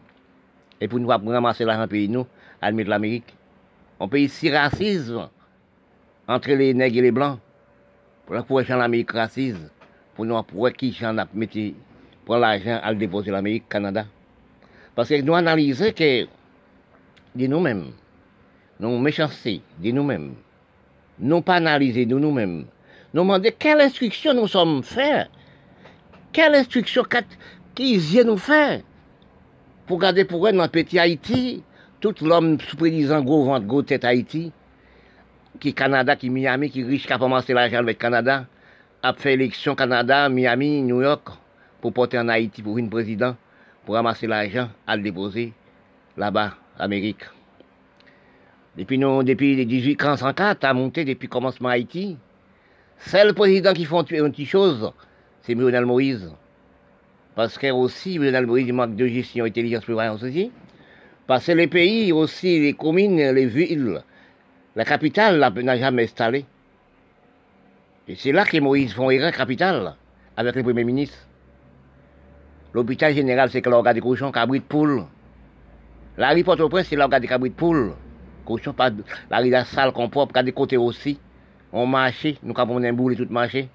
Et 0.85 0.89
pour 0.89 1.01
nous 1.01 1.09
ramasser 1.09 1.65
l'argent 1.65 1.89
pays, 1.89 2.11
nous, 2.11 2.27
de 2.63 2.83
l'Amérique. 2.83 3.35
On 3.99 4.07
paye 4.07 4.29
si 4.29 4.51
racisme 4.51 5.31
entre 6.29 6.51
les 6.51 6.75
nègres 6.75 6.99
et 6.99 7.01
les 7.01 7.11
blancs. 7.11 7.39
Pour 8.27 8.35
la 8.35 8.43
pouvoir 8.43 8.67
l'Amérique 8.69 9.13
raciste. 9.13 9.73
Pour 10.15 10.27
nous 10.27 10.43
pouvoir 10.43 10.75
qui 10.75 10.93
j'en 10.93 11.17
a 11.17 11.27
mettre 11.33 11.59
pour 12.27 12.37
l'argent 12.37 12.79
à 12.83 12.93
le 12.93 12.99
déposer 12.99 13.31
l'Amérique, 13.31 13.67
Canada. 13.67 14.05
Parce 14.95 15.09
que 15.09 15.23
nous 15.23 15.35
analysons 15.35 15.91
que 15.93 16.25
de 17.35 17.47
nous-mêmes, 17.47 17.87
nos 18.79 18.99
méchancetés 18.99 19.63
de 19.79 19.91
nous-mêmes, 19.91 20.35
nous 21.19 21.41
pas 21.41 21.55
analyser 21.55 22.05
de 22.05 22.19
nous-mêmes, 22.19 22.67
nous 23.15 23.23
demander 23.23 23.53
quelle 23.53 23.81
instruction 23.81 24.35
nous 24.35 24.49
sommes 24.49 24.83
faits, 24.83 25.31
quelle 26.31 26.55
instruction 26.57 27.05
qu'ils 27.75 28.27
nous 28.27 28.37
faire 28.37 28.83
pour 29.87 29.99
garder 29.99 30.25
pour 30.25 30.49
elle 30.49 30.57
dans 30.57 30.69
petit 30.69 30.99
Haïti, 30.99 31.63
tout 32.01 32.15
l'homme 32.23 32.59
sous-prédisant 32.61 33.23
gros 33.23 33.45
ventre, 33.45 33.67
gros 33.67 33.83
tête 33.83 34.05
Haïti, 34.05 34.53
qui 35.61 35.75
Canada, 35.75 36.17
qui 36.17 36.31
Miami, 36.31 36.71
qui 36.71 36.83
riche, 36.83 37.07
qui 37.07 37.13
a 37.13 37.19
commencé 37.19 37.53
l'argent 37.53 37.79
avec 37.79 37.99
Canada, 37.99 38.47
a 39.03 39.13
fait 39.13 39.35
élection 39.35 39.75
Canada, 39.75 40.29
Miami, 40.29 40.83
New 40.83 41.03
York, 41.03 41.29
pour 41.81 41.93
porter 41.93 42.19
en 42.19 42.29
Haïti 42.29 42.63
pour 42.63 42.79
une 42.79 42.89
président, 42.89 43.37
pour 43.85 43.95
ramasser 43.95 44.27
l'argent, 44.27 44.69
à 44.87 44.97
le 44.97 45.03
déposer 45.03 45.53
là-bas, 46.17 46.55
Amérique. 46.79 47.25
Depuis, 48.77 48.99
nous, 48.99 49.23
depuis 49.23 49.65
1804, 49.65 50.65
a 50.65 50.75
monté 50.75 51.05
depuis 51.05 51.27
le 51.27 51.33
commencement 51.33 51.69
Haïti. 51.69 52.17
C'est 52.99 53.25
le 53.25 53.33
président 53.33 53.73
qui 53.73 53.85
font 53.85 54.03
une 54.03 54.31
petite 54.31 54.49
chose, 54.49 54.91
c'est 55.43 55.55
Lionel 55.55 55.85
Moïse. 55.85 56.33
Parce 57.35 57.59
que 57.59 57.71
aussi, 57.73 58.19
le 58.19 58.47
Moïse 58.47 58.71
manque 58.73 58.95
de 58.95 59.07
gestion, 59.07 59.45
intelligence, 59.45 59.85
prévoyance 59.85 60.23
aussi. 60.23 60.53
Parce 61.27 61.47
que 61.47 61.53
les 61.53 61.67
pays 61.67 62.13
aussi, 62.13 62.61
les 62.61 62.75
communes, 62.75 63.17
les 63.17 63.47
villes, 63.47 64.03
la 64.77 64.85
capitale 64.85 65.39
n'a 65.39 65.77
jamais 65.77 66.05
installé. 66.05 66.45
Et 68.07 68.15
c'est 68.15 68.33
là 68.33 68.45
que 68.45 68.59
Moïse 68.59 68.93
font 68.93 69.11
erreur 69.11 69.33
capitale 69.33 69.97
avec 70.37 70.55
le 70.55 70.63
Premier 70.63 70.85
ministre. 70.85 71.17
L'hôpital 72.73 73.15
général, 73.15 73.51
c'est 73.51 73.63
que 73.63 73.71
l'organe 73.71 73.95
des 73.95 74.01
cochons, 74.01 74.31
cabri 74.31 74.61
de 74.61 74.65
poule. 74.65 75.05
La 76.17 76.31
rue 76.31 76.45
Port-au-Prince, 76.45 76.89
c'est 76.89 76.97
l'organe 76.97 77.23
des 77.23 77.29
cabri 77.29 77.51
de 77.51 77.55
poule. 77.55 77.95
Cochon, 78.45 78.73
pas 78.73 78.91
la 79.31 79.39
rue 79.39 79.47
de 79.47 79.53
la 79.53 79.65
salle 79.65 79.93
qu'on 79.93 80.09
propre, 80.09 80.41
des 80.43 80.53
côtés 80.53 80.77
aussi. 80.77 81.19
On 81.73 81.87
marche, 81.87 82.27
nous 82.43 82.55
avons 82.57 82.85
un 82.85 82.93
boule 82.93 83.17
tout 83.17 83.27
marché. 83.31 83.69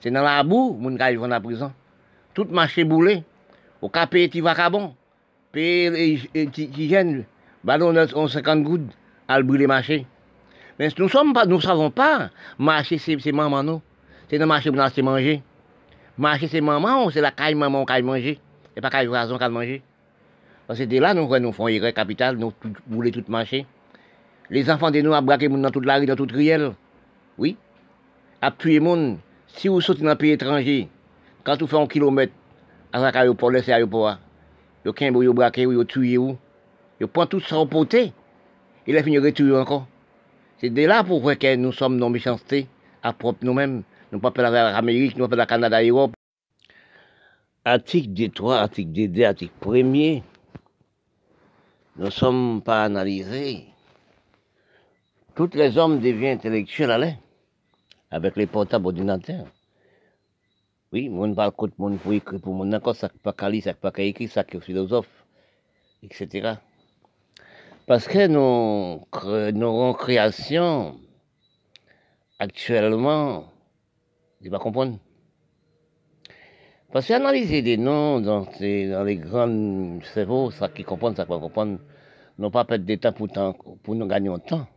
C'est 0.00 0.10
dans 0.10 0.22
la 0.22 0.42
boue, 0.42 0.76
nous 0.78 0.96
vont 1.20 1.30
à 1.30 1.40
prison 1.40 1.72
tout 2.34 2.46
marché 2.50 2.84
boulé. 2.84 3.22
Au 3.80 3.88
cas 3.88 4.06
payer 4.06 4.28
petit 4.28 4.40
vacabon, 4.40 4.94
payer 5.50 5.90
les 5.90 6.46
petits 6.46 6.96
ballon 7.64 7.92
de 7.92 8.06
50 8.06 8.62
gouttes, 8.62 8.92
à 9.28 9.38
le 9.38 9.44
brûler 9.44 9.66
marché. 9.66 10.06
Mais 10.78 10.88
nous 10.98 11.08
sommes 11.08 11.32
pas, 11.32 11.46
nous 11.46 11.60
savons 11.60 11.90
pas, 11.90 12.30
marché 12.58 12.98
c'est 12.98 13.32
maman 13.32 13.62
nous. 13.62 13.82
C'est 14.28 14.38
le 14.38 14.46
marché 14.46 14.70
pour 14.70 14.80
nous 14.80 15.04
manger. 15.04 15.42
Marché 16.16 16.48
c'est 16.48 16.60
maman, 16.60 17.10
c'est 17.10 17.20
la 17.20 17.30
caille 17.30 17.54
maman 17.54 17.84
qui 17.84 18.02
manger. 18.02 18.38
C'est 18.74 18.80
pas 18.80 18.90
caille 18.90 19.08
raison 19.08 19.36
qui 19.36 19.48
manger. 19.48 19.82
Parce 20.66 20.78
que 20.78 21.00
là, 21.00 21.12
nous, 21.12 21.28
nous 21.38 21.52
faisons 21.52 21.68
une 21.68 21.92
capitale, 21.92 22.36
nous 22.36 22.52
brûler 22.86 23.10
tout 23.10 23.24
marché. 23.28 23.66
Les 24.48 24.70
enfants 24.70 24.90
de 24.90 25.00
nous 25.00 25.12
à 25.12 25.20
braquer 25.20 25.48
dans 25.48 25.70
toute 25.70 25.84
la 25.84 25.98
rue, 25.98 26.06
dans 26.06 26.16
toute 26.16 26.32
riel. 26.32 26.72
Oui. 27.36 27.56
ap 28.42 28.58
tuye 28.58 28.80
moun, 28.82 29.20
si 29.54 29.70
ou 29.70 29.80
soti 29.80 30.02
nan 30.02 30.18
peyi 30.18 30.34
etranji, 30.34 30.88
kan 31.44 31.58
tou 31.58 31.70
fè 31.70 31.78
an 31.78 31.88
kilomet, 31.90 32.32
an 32.94 33.06
ak 33.08 33.18
ayopor, 33.22 33.52
lese 33.54 33.74
ayopor, 33.74 34.18
yo 34.84 34.92
ken 34.94 35.14
bo 35.14 35.22
yo 35.22 35.32
ou, 35.32 35.72
yo 35.72 35.84
tuye 35.84 36.18
ou, 36.18 36.36
yo 37.00 37.08
pon 37.08 37.26
tout 37.26 37.40
sa 37.40 37.58
opote, 37.58 38.12
il 38.86 38.96
a 38.96 39.02
fini 39.02 39.18
retuye 39.18 39.56
ankon. 39.58 39.86
Se 40.60 40.70
de 40.70 40.86
la 40.86 41.02
pou 41.02 41.20
kweke 41.20 41.56
nou 41.58 41.72
som 41.74 41.96
non 41.98 42.12
mechansete, 42.14 42.66
aprop 43.02 43.42
nou 43.42 43.54
men, 43.54 43.82
nou 44.12 44.22
pa 44.22 44.30
pe 44.30 44.42
la 44.42 44.76
Amerik, 44.78 45.16
nou 45.16 45.26
pa 45.26 45.34
pe 45.34 45.40
la 45.40 45.46
Kanada, 45.50 45.82
Europe. 45.82 46.14
Atik 47.64 48.10
D3, 48.10 48.58
atik 48.58 48.88
D2, 48.94 49.26
atik 49.26 49.52
premier, 49.62 50.22
nou 51.98 52.10
som 52.14 52.60
pa 52.66 52.84
analize, 52.86 53.62
tout 55.34 55.54
les 55.54 55.78
hommes 55.78 55.98
devient 56.02 56.34
intellectuel 56.36 56.94
alè, 56.94 57.10
avèk 58.12 58.36
les 58.36 58.50
portables 58.50 58.90
ordinateurs. 58.90 59.50
Oui, 60.92 61.08
moun 61.08 61.32
pal 61.34 61.52
koute 61.56 61.78
moun 61.80 61.96
pou 62.02 62.12
ekri 62.12 62.38
pou 62.42 62.52
moun 62.56 62.76
ankon, 62.76 62.96
sak 62.96 63.14
pa 63.24 63.32
kali, 63.32 63.62
sak 63.64 63.78
pa 63.80 63.92
ka 63.96 64.04
ekri, 64.04 64.26
sak 64.28 64.52
yo 64.52 64.60
filozof, 64.60 65.08
etc. 66.04 66.58
Paske 67.88 68.26
nou 68.32 69.00
ron 69.12 69.96
kreasyon, 70.00 70.98
aktuellement, 72.44 73.48
di 74.44 74.52
pa 74.52 74.60
kompon. 74.60 74.98
Paske 76.92 77.16
analize 77.16 77.62
de 77.64 77.78
nou, 77.80 78.20
dan 78.20 78.44
le 78.60 79.16
gran 79.24 79.56
sevo, 80.12 80.44
sak 80.52 80.76
ki 80.76 80.86
kompon, 80.92 81.16
sak 81.16 81.32
pa 81.32 81.40
kompon, 81.40 81.78
nou 82.36 82.52
pa 82.52 82.68
pet 82.68 82.84
de 82.84 83.00
tan 83.00 83.16
pou 83.16 83.96
nou 83.96 84.10
ganyon 84.12 84.44
tan. 84.44 84.68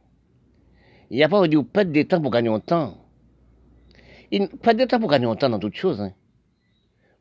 Il 1.12 1.18
n'y 1.18 1.24
a 1.24 1.30
pas 1.30 1.42
où 1.42 1.64
perdre 1.64 1.92
des 1.92 2.06
temps 2.06 2.22
pour 2.22 2.32
gagner 2.32 2.50
un 2.50 2.60
temps. 2.60 2.98
Il 4.32 4.48
perdre 4.50 4.80
des 4.80 4.88
temps 4.88 5.00
pour 5.00 5.10
gagner 5.10 5.26
un 5.26 5.36
temps 5.36 5.50
dans 5.50 5.60
toutes 5.60 5.76
choses. 5.76 6.02
Hein. 6.02 6.14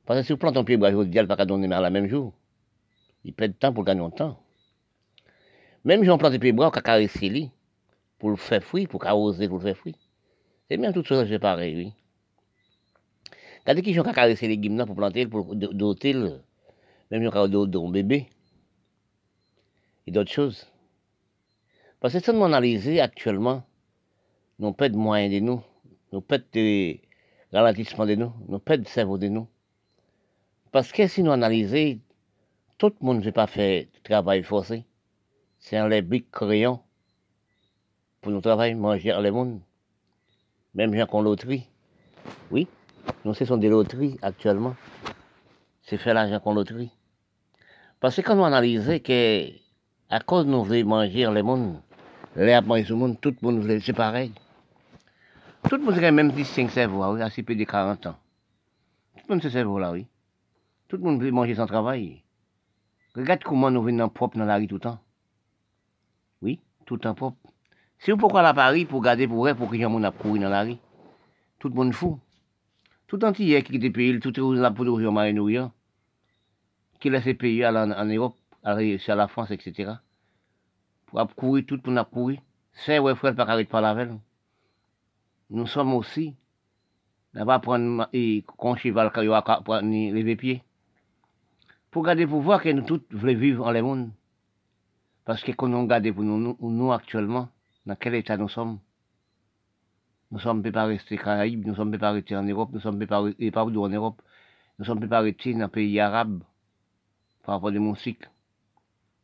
Parce 0.06 0.20
que 0.20 0.26
si 0.26 0.32
vous 0.32 0.38
plantez 0.38 0.58
un 0.58 0.64
pied 0.64 0.76
bras 0.76 0.90
il 0.90 0.96
ne 0.96 1.26
pas 1.26 1.44
donner 1.44 1.72
à 1.74 1.80
la 1.80 1.90
même 1.90 2.08
jour. 2.08 2.32
Il 3.24 3.32
perd 3.32 3.52
du 3.52 3.58
temps 3.58 3.72
pour 3.72 3.84
gagner 3.84 4.02
un 4.02 4.10
temps. 4.10 4.38
Même 5.84 6.02
si 6.02 6.10
on 6.10 6.18
plante 6.18 6.34
un 6.34 6.38
pied 6.38 6.52
bras, 6.52 6.68
on 6.68 6.70
peut 6.70 6.80
caresser 6.80 7.28
lui 7.28 7.50
pour 8.18 8.30
le 8.30 8.36
faire 8.36 8.62
fruit, 8.62 8.86
pour 8.86 9.04
arroser, 9.06 9.48
pour 9.48 9.58
le 9.58 9.64
faire 9.64 9.76
fruit. 9.76 9.96
C'est 10.68 10.76
bien 10.76 10.92
toutes 10.92 11.06
choses, 11.06 11.28
c'est 11.28 11.38
pareil, 11.38 11.76
oui. 11.76 11.92
Regardez 13.60 13.82
qui 13.82 13.98
ont 13.98 14.02
caresser 14.02 14.46
les 14.46 14.56
légumes 14.56 14.84
pour 14.86 14.94
planter, 14.94 15.26
pour 15.26 15.54
doter, 15.54 16.14
même 17.10 17.22
si 17.22 17.36
on 17.36 17.48
doter 17.48 17.78
un 17.78 17.90
bébé. 17.90 18.28
Et 20.06 20.10
d'autres 20.10 20.30
choses. 20.32 20.66
Parce 22.00 22.12
que 22.12 22.20
ça, 22.20 22.32
nous 22.34 22.44
analyser 22.44 23.00
actuellement, 23.00 23.62
nous 24.58 24.72
pas 24.72 24.90
de 24.90 24.96
moyens 24.96 25.34
de 25.34 25.40
nous, 25.40 25.62
nous 26.14 26.20
pas 26.20 26.38
de 26.38 26.96
ralentissement 27.52 28.06
de 28.06 28.14
nous, 28.14 28.32
nous 28.48 28.60
pas 28.60 28.76
de 28.76 28.86
cerveau 28.86 29.18
de 29.18 29.26
nous. 29.26 29.48
Parce 30.70 30.92
que 30.92 31.08
si 31.08 31.24
nous 31.24 31.32
analysons, 31.32 31.98
tout 32.78 32.94
le 33.00 33.04
monde 33.04 33.18
ne 33.18 33.24
veut 33.24 33.32
pas 33.32 33.48
faire 33.48 33.84
travail 34.04 34.44
forcé. 34.44 34.84
C'est 35.58 35.76
un 35.76 35.88
les 35.88 36.02
briques 36.02 36.30
crayons 36.30 36.80
pour 38.20 38.30
nous 38.30 38.40
travailler, 38.40 38.74
manger 38.74 39.12
les 39.20 39.32
monde. 39.32 39.60
Même 40.74 40.94
gens 40.94 41.06
qui 41.06 41.14
ont 41.16 41.22
loterie. 41.22 41.66
Oui, 42.52 42.68
nous 43.24 43.34
ce 43.34 43.44
sont 43.44 43.56
des 43.56 43.68
loteries 43.68 44.16
actuellement. 44.22 44.76
C'est 45.82 45.96
faire 45.96 46.14
l'argent 46.14 46.38
qu'on 46.38 46.54
loterie. 46.54 46.92
Parce 47.98 48.14
que 48.14 48.20
quand 48.20 48.36
nous 48.36 48.44
analysons 48.44 49.00
que 49.00 49.48
à 50.10 50.20
cause 50.20 50.46
de 50.46 50.50
nous 50.50 50.62
voulons 50.62 50.86
manger 50.86 51.28
les 51.32 51.42
monde, 51.42 51.80
les 52.36 52.60
manger 52.60 52.84
tout 52.84 52.92
le 52.92 52.98
monde, 52.98 53.20
tout 53.20 53.34
le 53.42 53.50
monde 53.50 53.80
c'est 53.80 53.92
pareil. 53.92 54.32
Tout 55.68 55.76
le 55.76 55.82
monde 55.82 55.98
a 55.98 56.10
même 56.10 56.30
15 56.30 56.70
cerveaux, 56.70 57.14
oui, 57.14 57.22
à 57.22 57.30
peu 57.30 57.54
de 57.54 57.64
40 57.64 58.06
ans. 58.06 58.16
Tout 59.16 59.24
le 59.28 59.34
monde 59.34 59.42
se 59.42 59.48
cerveau 59.48 59.78
là, 59.78 59.92
oui. 59.92 60.06
Tout 60.88 60.98
le 60.98 61.02
monde 61.02 61.22
veut 61.22 61.30
manger 61.30 61.54
sans 61.54 61.66
travail. 61.66 62.22
Regarde 63.16 63.42
comment 63.42 63.70
nous 63.70 63.82
venons 63.82 64.10
propre 64.10 64.36
dans 64.36 64.44
la 64.44 64.56
rue 64.56 64.66
tout 64.66 64.74
le 64.74 64.80
temps. 64.80 64.98
Oui, 66.42 66.60
tout 66.84 66.94
le 66.94 67.00
temps 67.00 67.14
propre. 67.14 67.38
Vous 68.06 68.16
pourquoi 68.18 68.42
à 68.42 68.52
Paris 68.52 68.84
pour 68.84 69.00
garder 69.00 69.26
pour 69.26 69.38
vrai, 69.38 69.54
pour 69.54 69.70
que 69.70 69.76
les 69.76 69.82
gens 69.82 70.12
couru 70.12 70.38
dans 70.38 70.50
la 70.50 70.64
rue. 70.64 70.76
Tout 71.58 71.70
le 71.70 71.74
monde 71.74 71.94
fou. 71.94 72.20
Tout 73.06 73.24
entier 73.24 73.62
qui 73.62 73.76
était 73.76 73.90
payé, 73.90 74.20
tout 74.20 74.38
est 74.38 74.74
pour 74.74 74.84
nous 74.84 75.10
marier 75.10 75.62
qui 77.00 77.08
laisse 77.08 77.36
payer 77.38 77.66
en 77.66 78.04
Europe, 78.04 78.36
à 78.62 78.74
la 78.74 79.28
France, 79.28 79.50
etc. 79.50 79.92
Pour 81.06 81.26
courir, 81.34 81.64
tout 81.66 81.80
le 81.82 81.90
monde 81.90 81.98
a 81.98 82.04
couru. 82.04 82.38
C'est 82.72 82.98
ouais, 82.98 83.14
frère, 83.14 83.34
pas 83.34 83.44
arrêter 83.44 83.70
par 83.70 83.80
la 83.80 83.94
veille 83.94 84.18
nous 85.50 85.66
sommes 85.66 85.94
aussi, 85.94 86.34
n'a 87.34 87.44
pas 87.44 87.58
prendre 87.58 88.08
un 88.12 88.76
cheval 88.76 89.12
prendre 89.12 89.82
les 89.82 90.36
pieds. 90.36 90.62
Pour 91.90 92.04
garder 92.04 92.26
pour 92.26 92.40
voir 92.40 92.62
que 92.62 92.70
nous 92.70 92.82
tous 92.82 93.02
voulons 93.10 93.38
vivre 93.38 93.66
en 93.66 93.70
le 93.70 93.82
monde. 93.82 94.10
Parce 95.24 95.42
que 95.42 95.52
quand 95.52 95.72
on 95.72 95.86
pour 95.86 96.22
nous, 96.22 96.56
nous, 96.60 96.92
actuellement, 96.92 97.48
dans 97.86 97.96
quel 97.96 98.14
état 98.14 98.36
nous 98.36 98.48
sommes, 98.48 98.78
nous 100.30 100.38
sommes 100.38 100.62
pas 100.62 100.84
rester 100.84 101.16
Caraïbes, 101.16 101.66
nous 101.66 101.74
sommes 101.74 101.96
pas 101.96 102.10
rester 102.10 102.36
en 102.36 102.42
Europe, 102.42 102.70
nous 102.72 102.80
sommes 102.80 102.98
pas 103.06 103.22
partout 103.52 103.84
en 103.84 103.88
Europe, 103.88 104.20
nous 104.78 104.84
sommes 104.84 105.08
pas 105.08 105.20
rester 105.20 105.52
dans 105.54 105.60
les 105.60 105.68
pays 105.68 106.00
arabes, 106.00 106.42
par 107.44 107.54
rapport 107.54 107.70
à 107.70 107.78
mon 107.78 107.94
cycle. 107.94 108.30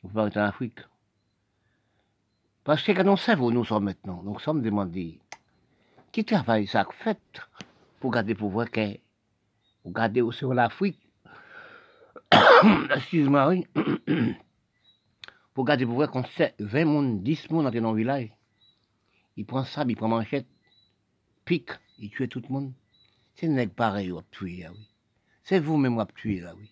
Nous 0.03 0.11
sommes 0.11 0.31
pas 0.31 0.41
en 0.41 0.45
Afrique. 0.45 0.81
Parce 2.65 2.83
que 2.83 2.93
quand 2.93 3.09
on 3.09 3.17
sait 3.17 3.37
où 3.37 3.51
nous 3.51 3.65
sommes 3.65 3.85
maintenant, 3.85 4.23
nous 4.23 4.39
sommes 4.39 4.63
demandés 4.63 5.19
qui 6.13 6.25
travaille 6.25 6.67
ça 6.67 6.87
fait 7.05 7.19
pour 8.01 8.11
garder 8.11 8.35
pour 9.83 9.93
garder 9.93 10.23
l'Afrique? 10.55 10.99
Excuse-moi, 12.95 13.55
pour 15.55 15.65
garder 15.65 15.85
qu'on 16.09 16.25
sait 16.25 16.55
20 16.59 16.85
monde, 16.85 17.23
10 17.23 17.51
personnes 17.51 17.81
dans 17.81 17.93
le 17.93 17.99
village. 17.99 18.31
Il 19.37 19.47
prend 19.47 19.65
ça, 19.65 19.85
il 19.89 19.97
prend 19.97 20.09
manchette, 20.09 20.47
pique, 21.45 21.71
il 21.99 22.11
tue 22.11 22.29
tout 22.29 22.43
le 22.47 22.53
monde. 22.53 22.73
C'est 23.35 23.47
un 23.47 23.67
pareil, 23.69 24.13
tuer 24.31 24.63
là, 24.63 24.73
oui. 24.73 24.87
C'est 25.45 25.61
vous-même 25.61 25.97
qui 25.97 26.07
tué 26.15 26.41
là, 26.41 26.55
oui. 26.57 26.71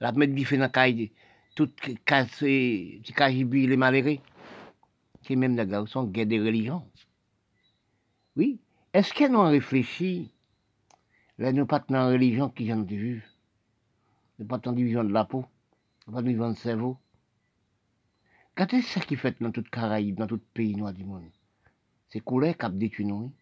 La 0.00 0.12
mettre 0.12 0.34
biffé 0.34 0.58
dans 0.58 0.68
caille, 0.68 1.12
tout 1.54 1.70
cagibi, 2.04 3.66
les 3.66 3.76
malheureux. 3.76 4.18
C'est 5.22 5.36
même 5.36 5.56
des 5.56 5.66
garçons, 5.66 6.04
guerre 6.04 6.26
de 6.26 6.36
religion. 6.36 6.86
Oui. 8.36 8.60
Est-ce 8.92 9.12
qu'elles 9.12 9.34
ont 9.34 9.48
réfléchi 9.48 10.30
Là, 11.38 11.52
nous 11.52 11.66
pas 11.66 11.80
dans 11.80 11.98
la 11.98 12.06
religion 12.08 12.48
qui 12.48 12.64
viennent 12.64 12.86
de 12.86 12.96
vivre? 12.96 13.24
Nous 14.38 14.46
pas 14.46 14.58
dans 14.58 14.70
la 14.70 14.76
division 14.76 15.04
de 15.04 15.12
la 15.12 15.24
peau. 15.24 15.44
Nous 16.06 16.12
pas 16.12 16.20
dans 16.20 16.26
la 16.26 16.32
division 16.32 16.54
cerveau. 16.54 16.98
Regardez 18.54 18.82
ce 18.82 18.98
qui 19.00 19.16
fait 19.16 19.36
dans 19.42 19.50
toute 19.50 19.68
Caraïbe, 19.68 20.16
dans 20.16 20.26
tout 20.26 20.40
pays 20.54 20.74
noir 20.74 20.92
du 20.92 21.04
monde? 21.04 21.30
C'est 22.08 22.20
couleur 22.20 22.56
qui 22.56 22.64
a 22.64 22.70
détruit 22.70 23.04
nous. 23.04 23.32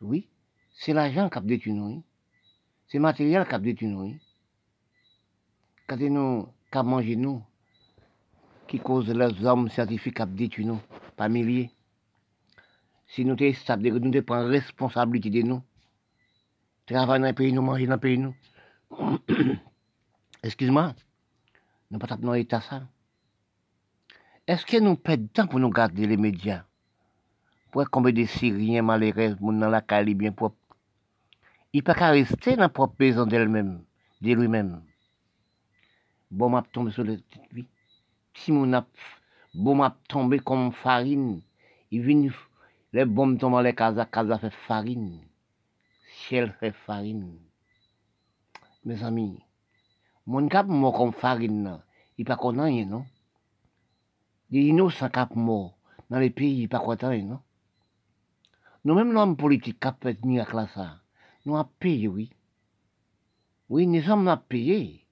Oui. 0.00 0.28
C'est 0.72 0.92
l'argent 0.92 1.28
qui 1.28 1.38
a 1.38 1.40
détruit 1.40 1.72
nous. 1.72 2.04
C'est 2.86 2.98
le 2.98 3.02
matériel 3.02 3.46
qui 3.46 3.54
a 3.54 3.58
détruit 3.58 3.88
nous. 3.88 4.16
Regardez 5.86 6.10
nous, 6.10 6.46
qui 6.70 6.78
a 6.78 6.82
mangé 6.84 7.16
nous, 7.16 7.42
qui 8.68 8.78
cause 8.78 9.08
les 9.08 9.44
hommes 9.44 9.68
scientifiques 9.68 10.18
qui 10.18 10.26
détruit 10.26 10.66
nous, 10.66 10.80
par 11.16 11.28
milliers? 11.28 11.72
Si 13.10 13.24
nous 13.24 13.36
sommes 13.36 13.54
stables, 13.54 13.88
nous 13.88 14.22
prendre 14.22 14.48
responsabilité 14.48 15.30
de 15.30 15.42
nous. 15.42 15.62
Travailler 16.86 17.22
dans 17.22 17.28
le 17.28 17.34
pays, 17.34 17.52
nous 17.52 17.62
manger 17.62 17.86
dans 17.86 17.94
le 17.94 18.00
pays, 18.00 18.18
nous. 18.18 18.34
Excuse-moi, 20.42 20.94
nous 21.90 21.98
ne 21.98 22.06
pas 22.06 22.16
dans 22.16 22.32
l'état 22.32 22.60
ça. 22.60 22.82
Est-ce 24.46 24.64
que 24.64 24.78
nous 24.78 24.96
perdons 24.96 25.26
temps 25.26 25.46
pour 25.48 25.58
nous 25.58 25.70
garder 25.70 26.06
les 26.06 26.16
médias? 26.16 26.64
Pour 27.72 27.88
combien 27.90 28.12
de 28.12 28.24
Syriens 28.24 28.82
malheureux 28.82 29.36
dans 29.40 29.68
la 29.68 29.80
Cali 29.80 30.14
bien 30.14 30.32
propre 30.32 30.56
Il 31.72 31.82
peut 31.82 31.94
pas 31.94 32.10
rester 32.10 32.54
dans 32.54 32.62
la 32.62 32.68
propre 32.68 32.94
maison 33.00 33.26
d'elle-même, 33.26 33.84
de 34.20 34.32
lui-même. 34.32 34.82
Bon, 36.30 36.48
m'a 36.48 36.64
sur 36.90 37.04
le. 37.04 37.18
Si 38.34 38.52
mon 38.52 38.84
bon 39.54 39.74
m'a 39.74 39.96
comme 40.44 40.72
farine, 40.72 41.42
il 41.90 42.02
vient 42.02 42.30
les 42.92 43.04
bombes 43.04 43.38
tombent 43.38 43.52
dans 43.52 43.60
les 43.60 43.74
cases, 43.74 43.98
casa 44.10 44.38
fait 44.38 44.50
farine. 44.50 45.20
Ciel 46.12 46.52
fait 46.58 46.72
farine. 46.72 47.38
Mes 48.84 49.02
amis, 49.04 49.38
mon 50.26 50.48
cap 50.48 50.66
mort 50.66 50.96
comme 50.96 51.12
farine, 51.12 51.78
il 52.18 52.24
pas 52.24 52.36
content, 52.36 52.70
non? 52.86 53.04
Des 54.50 54.60
innocents 54.60 55.08
cap 55.08 55.36
mort 55.36 55.76
dans 56.08 56.18
les 56.18 56.30
pays, 56.30 56.62
il 56.62 56.68
pas 56.68 56.80
content, 56.80 57.16
non? 57.16 57.40
Nous-mêmes, 58.84 59.12
l'homme 59.12 59.36
politique 59.36 59.84
a 59.84 59.96
fait 60.00 60.18
ça, 60.74 61.00
nous 61.46 61.56
avons 61.56 61.68
payé, 61.78 62.08
oui. 62.08 62.30
Oui, 63.68 63.86
nous 63.86 64.02
sommes 64.02 64.40
payés. 64.48 65.06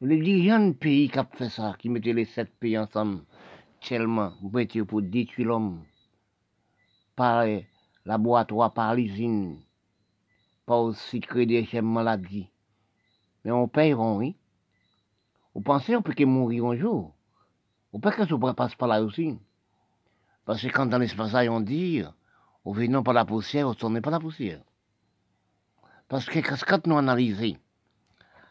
Les 0.00 0.20
dirigeants 0.20 0.66
du 0.66 0.74
pays 0.74 1.08
qui 1.08 1.18
ont 1.18 1.26
fait 1.32 1.48
ça, 1.48 1.74
qui 1.78 1.88
mettaient 1.88 2.12
les 2.12 2.26
sept 2.26 2.50
pays 2.58 2.76
ensemble, 2.76 3.22
tellement, 3.80 4.32
pour 4.86 5.02
détruire 5.02 5.48
l'homme 5.48 5.84
par 7.18 7.44
laboratoire 8.04 8.72
par 8.72 8.94
l'usine, 8.94 9.58
pas 10.64 10.78
aussi 10.78 11.20
créer 11.20 11.46
des 11.46 11.82
maladies. 11.82 12.48
Mais 13.44 13.50
on 13.50 13.66
payera, 13.66 14.14
oui. 14.14 14.36
Vous 15.52 15.60
pensez 15.60 15.94
qu'on 15.94 16.02
peut 16.02 16.24
mourir 16.24 16.66
un 16.66 16.76
jour? 16.76 17.14
Ou 17.92 17.98
pas 17.98 18.12
que 18.12 18.24
ça 18.24 18.54
passe 18.54 18.76
par 18.76 18.86
là 18.86 19.02
aussi? 19.02 19.36
Parce 20.44 20.62
que 20.62 20.68
quand 20.68 20.86
dans 20.86 20.98
l'espace, 20.98 21.34
on 21.50 21.60
dit, 21.60 22.04
au 22.64 22.72
venons 22.72 23.02
par 23.02 23.14
la 23.14 23.24
poussière, 23.24 23.74
on 23.82 23.90
n'est 23.90 24.00
pas 24.00 24.10
la 24.10 24.20
poussière. 24.20 24.62
Parce 26.06 26.26
que 26.26 26.38
quand 26.64 26.86
nous 26.86 26.98
analysons, 26.98 27.58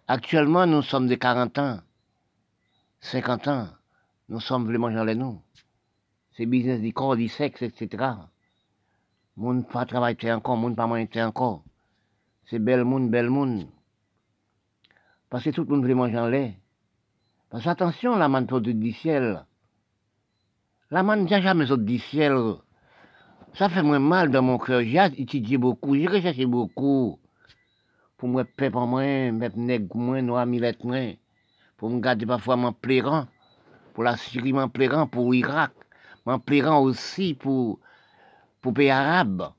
actuellement 0.08 0.68
nous 0.68 0.82
sommes 0.82 1.08
de 1.08 1.16
40 1.16 1.58
ans, 1.58 1.80
50 3.00 3.48
ans, 3.48 3.70
nous 4.28 4.42
sommes 4.42 4.66
vraiment 4.66 4.92
gens 4.92 5.06
les 5.06 5.16
nous. 5.16 5.42
C'est 6.34 6.46
business 6.46 6.82
du 6.82 6.92
corps, 6.94 7.16
du 7.16 7.30
sexe, 7.30 7.62
etc. 7.62 8.14
Moun 9.38 9.64
pas 9.64 9.86
travailler 9.86 10.32
encore, 10.32 10.58
moun 10.58 10.76
pas 10.76 10.88
manger 10.88 11.22
encore. 11.22 11.64
C'est 12.50 12.58
bel 12.58 12.84
monde, 12.84 13.12
bel 13.12 13.30
monde. 13.30 13.68
Parce 15.30 15.44
que 15.44 15.52
tout 15.52 15.64
le 15.64 15.70
monde 15.70 15.86
veut 15.86 15.94
manger 15.94 16.18
en 16.18 16.28
lait. 16.28 16.58
Parce 17.52 17.64
que 17.64 17.70
attention, 17.70 18.16
la 18.16 18.30
manne 18.30 18.48
du 18.48 18.92
ciel. 18.94 19.46
La 20.90 21.04
manne 21.04 21.26
n'a 21.26 21.40
jamais 21.40 21.70
autre 21.70 21.84
du 21.84 22.00
ciel. 22.00 22.36
Ça 23.54 23.70
fait 23.70 23.84
moins 23.84 24.00
mal 24.00 24.32
dans 24.32 24.42
mon 24.42 24.58
cœur. 24.58 24.82
J'ai 24.82 25.22
étudié 25.22 25.60
beaucoup, 25.60 25.96
j'ai 25.96 26.08
recherché 26.08 26.48
beaucoup. 26.48 27.20
Pour 28.18 28.30
me 28.30 28.44
en 28.74 28.88
moins, 28.88 29.32
mettre 29.32 29.58
nègre 29.58 29.96
moins, 29.96 30.24
noir 30.24 30.48
millette 30.48 30.84
moins. 30.84 31.14
Pour 31.78 31.92
me 31.92 32.00
garder 32.00 32.26
parfois 32.26 32.56
mon 32.56 32.74
plairant. 32.74 33.28
Pour 33.94 34.04
la 34.04 34.18
Syrie, 34.18 34.54
mon 34.54 34.68
plairant, 34.68 35.06
pour 35.06 35.32
l'Irak. 35.32 35.74
Mon 36.26 36.40
plairant 36.40 36.82
aussi 36.82 37.36
pour, 37.36 37.80
pour 38.68 38.74
pays 38.74 38.90
arabes. 38.90 39.54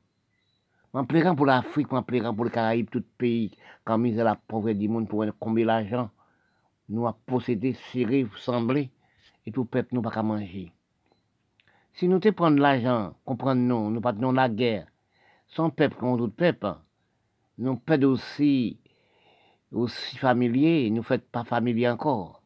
Mon 0.93 1.07
plairant 1.07 1.35
pour 1.35 1.47
l'Afrique, 1.47 1.91
mon 1.91 2.03
plairant 2.03 2.35
pour 2.35 2.45
les 2.45 2.51
Caraïbes, 2.51 2.91
tout 2.91 3.03
pays. 3.17 3.57
Quand 3.83 3.97
mise 3.97 4.21
à 4.21 4.25
la 4.25 4.35
pauvreté 4.35 4.75
du 4.81 4.87
monde 4.87 5.09
pour 5.09 5.25
combler 5.41 5.65
l'argent 5.65 6.11
nous 6.91 7.07
a 7.07 7.17
possédé, 7.25 7.73
serré, 7.73 8.27
semblé, 8.37 8.91
et 9.47 9.51
tout 9.51 9.65
peuple 9.65 9.95
nous 9.95 10.03
pas 10.03 10.11
qu'à 10.11 10.23
manger. 10.23 10.73
Si 11.95 12.07
nous 12.07 12.19
te 12.19 12.29
prendre 12.29 12.59
l'argent, 12.59 13.15
comprendre 13.25 13.63
nous, 13.63 13.91
nous 13.91 14.33
la 14.33 14.49
guerre, 14.51 14.89
sans 15.47 15.71
peuple 15.71 15.97
contre 15.97 16.19
d'autres 16.19 16.37
peuple, 16.37 16.75
nous 17.57 17.77
peuple 17.77 18.05
aussi, 18.05 18.79
aussi 19.73 20.19
familier, 20.19 20.91
nous 20.91 21.03
faites 21.03 21.31
pas 21.31 21.45
familier 21.45 21.89
encore. 21.89 22.43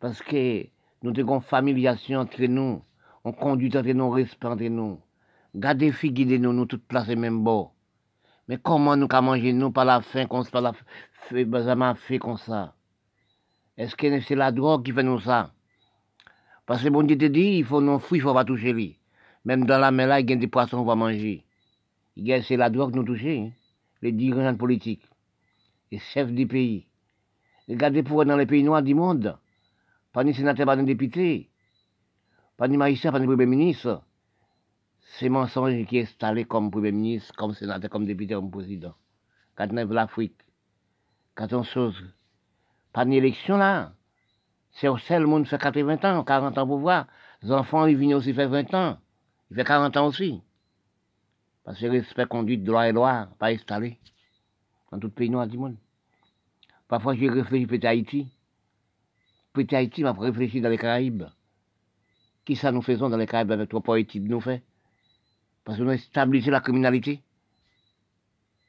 Parce 0.00 0.20
que 0.22 0.66
nous 1.04 1.16
avons 1.20 1.40
familiation 1.40 2.18
entre 2.18 2.42
nous, 2.46 2.82
on 3.22 3.30
conduit 3.30 3.76
entre 3.76 3.92
nous, 3.92 4.10
respect 4.10 4.48
entre 4.48 4.64
nous. 4.64 4.98
Gardez 5.54 5.90
filles, 5.90 6.12
guidez 6.12 6.38
nous, 6.38 6.52
nous 6.52 6.66
toutes 6.66 6.86
placer 6.86 7.16
même 7.16 7.42
bord. 7.42 7.74
Mais 8.46 8.58
comment 8.58 8.96
nous 8.96 9.08
qu'à 9.08 9.20
manger 9.20 9.52
nous 9.52 9.72
par 9.72 9.84
la 9.84 10.00
faim, 10.00 10.26
comme 10.26 10.44
ça, 10.44 10.60
la 10.60 10.72
fait, 11.28 11.46
fait 11.96 12.18
comme 12.18 12.36
ça? 12.36 12.74
Est-ce 13.76 13.96
que 13.96 14.20
c'est 14.20 14.36
la 14.36 14.52
drogue 14.52 14.84
qui 14.84 14.92
fait 14.92 15.02
nous 15.02 15.20
ça? 15.20 15.52
Parce 16.66 16.82
que 16.84 16.88
bon 16.88 17.02
Dieu 17.02 17.18
te 17.18 17.24
dit, 17.24 17.58
il 17.58 17.64
faut 17.64 17.80
non 17.80 17.98
fouiller, 17.98 18.20
il 18.20 18.22
faut 18.22 18.34
pas 18.34 18.44
toucher. 18.44 18.98
Même 19.44 19.64
dans 19.64 19.78
la 19.78 19.90
mer 19.90 20.06
là, 20.06 20.20
il 20.20 20.30
y 20.30 20.32
a 20.32 20.36
des 20.36 20.46
poissons 20.46 20.78
qu'on 20.78 20.84
va 20.84 20.94
manger. 20.94 21.44
C'est 22.16 22.56
la 22.56 22.70
drogue 22.70 22.92
qui 22.92 22.98
nous 22.98 23.04
touche, 23.04 23.24
hein? 23.24 23.50
les 24.02 24.12
dirigeants 24.12 24.56
politiques, 24.56 25.02
les 25.90 25.98
chefs 25.98 26.30
du 26.30 26.46
pays. 26.46 26.86
Regardez 27.68 28.02
pour 28.02 28.24
dans 28.24 28.36
les 28.36 28.46
pays 28.46 28.62
noirs 28.62 28.82
du 28.82 28.94
monde. 28.94 29.36
Pas 30.12 30.24
ni 30.24 30.34
sénateur, 30.34 30.66
pas 30.66 30.76
ni 30.76 30.84
député, 30.84 31.48
pas 32.56 32.68
ni 32.68 32.76
magistrat, 32.76 33.12
pas 33.12 33.20
ni 33.20 33.26
premier 33.26 33.46
ministre. 33.46 34.02
C'est 35.18 35.28
mensonge 35.28 35.86
qui 35.86 35.98
est 35.98 36.02
installé 36.02 36.44
comme 36.44 36.70
premier 36.70 36.92
ministre, 36.92 37.34
comme 37.34 37.54
sénateur, 37.54 37.90
comme 37.90 38.06
député, 38.06 38.34
comme 38.34 38.50
président. 38.50 38.94
Quand 39.56 39.68
on 39.72 39.76
est 39.76 39.84
l'Afrique, 39.84 40.40
quand 41.34 41.52
on 41.52 41.62
chose 41.62 42.02
pas 42.92 43.04
d'élection 43.04 43.56
là. 43.56 43.92
C'est 44.72 44.88
au 44.88 44.98
seul 44.98 45.26
monde 45.26 45.46
fait 45.46 45.58
80 45.58 45.98
ans, 46.04 46.24
40 46.24 46.58
ans 46.58 46.66
pour 46.66 46.78
voir. 46.78 47.06
Les 47.42 47.50
enfants, 47.52 47.86
ils 47.86 47.96
viennent 47.96 48.14
aussi 48.14 48.32
faire 48.32 48.48
20 48.48 48.74
ans. 48.74 48.98
Ils 49.50 49.56
font 49.56 49.64
40 49.64 49.96
ans 49.96 50.06
aussi. 50.06 50.42
Parce 51.64 51.80
que 51.80 51.86
respect, 51.86 52.26
conduite, 52.26 52.64
droit 52.64 52.88
et 52.88 52.92
loi, 52.92 53.28
pas 53.38 53.48
installé. 53.48 53.98
Dans 54.90 54.98
tout 54.98 55.10
pays 55.10 55.30
noir 55.30 55.46
du 55.46 55.58
monde. 55.58 55.76
Parfois, 56.88 57.14
j'ai 57.14 57.28
réfléchi 57.28 57.66
peut-être 57.66 57.84
à 57.84 57.90
Haïti. 57.90 58.28
Peut-être 59.52 59.74
Haïti 59.74 60.02
m'a 60.02 60.12
réfléchi 60.12 60.60
dans 60.60 60.68
les 60.68 60.78
Caraïbes. 60.78 61.24
Qui 62.44 62.56
ça 62.56 62.72
nous 62.72 62.82
faisons 62.82 63.08
dans 63.08 63.16
les 63.16 63.26
Caraïbes 63.26 63.52
avec 63.52 63.68
trois 63.68 63.82
politiques 63.82 64.22
nous 64.22 64.40
fait? 64.40 64.62
Parce 65.70 65.78
que 65.78 65.84
nous 65.84 65.96
stabilisé 65.98 66.50
la 66.50 66.58
criminalité. 66.58 67.22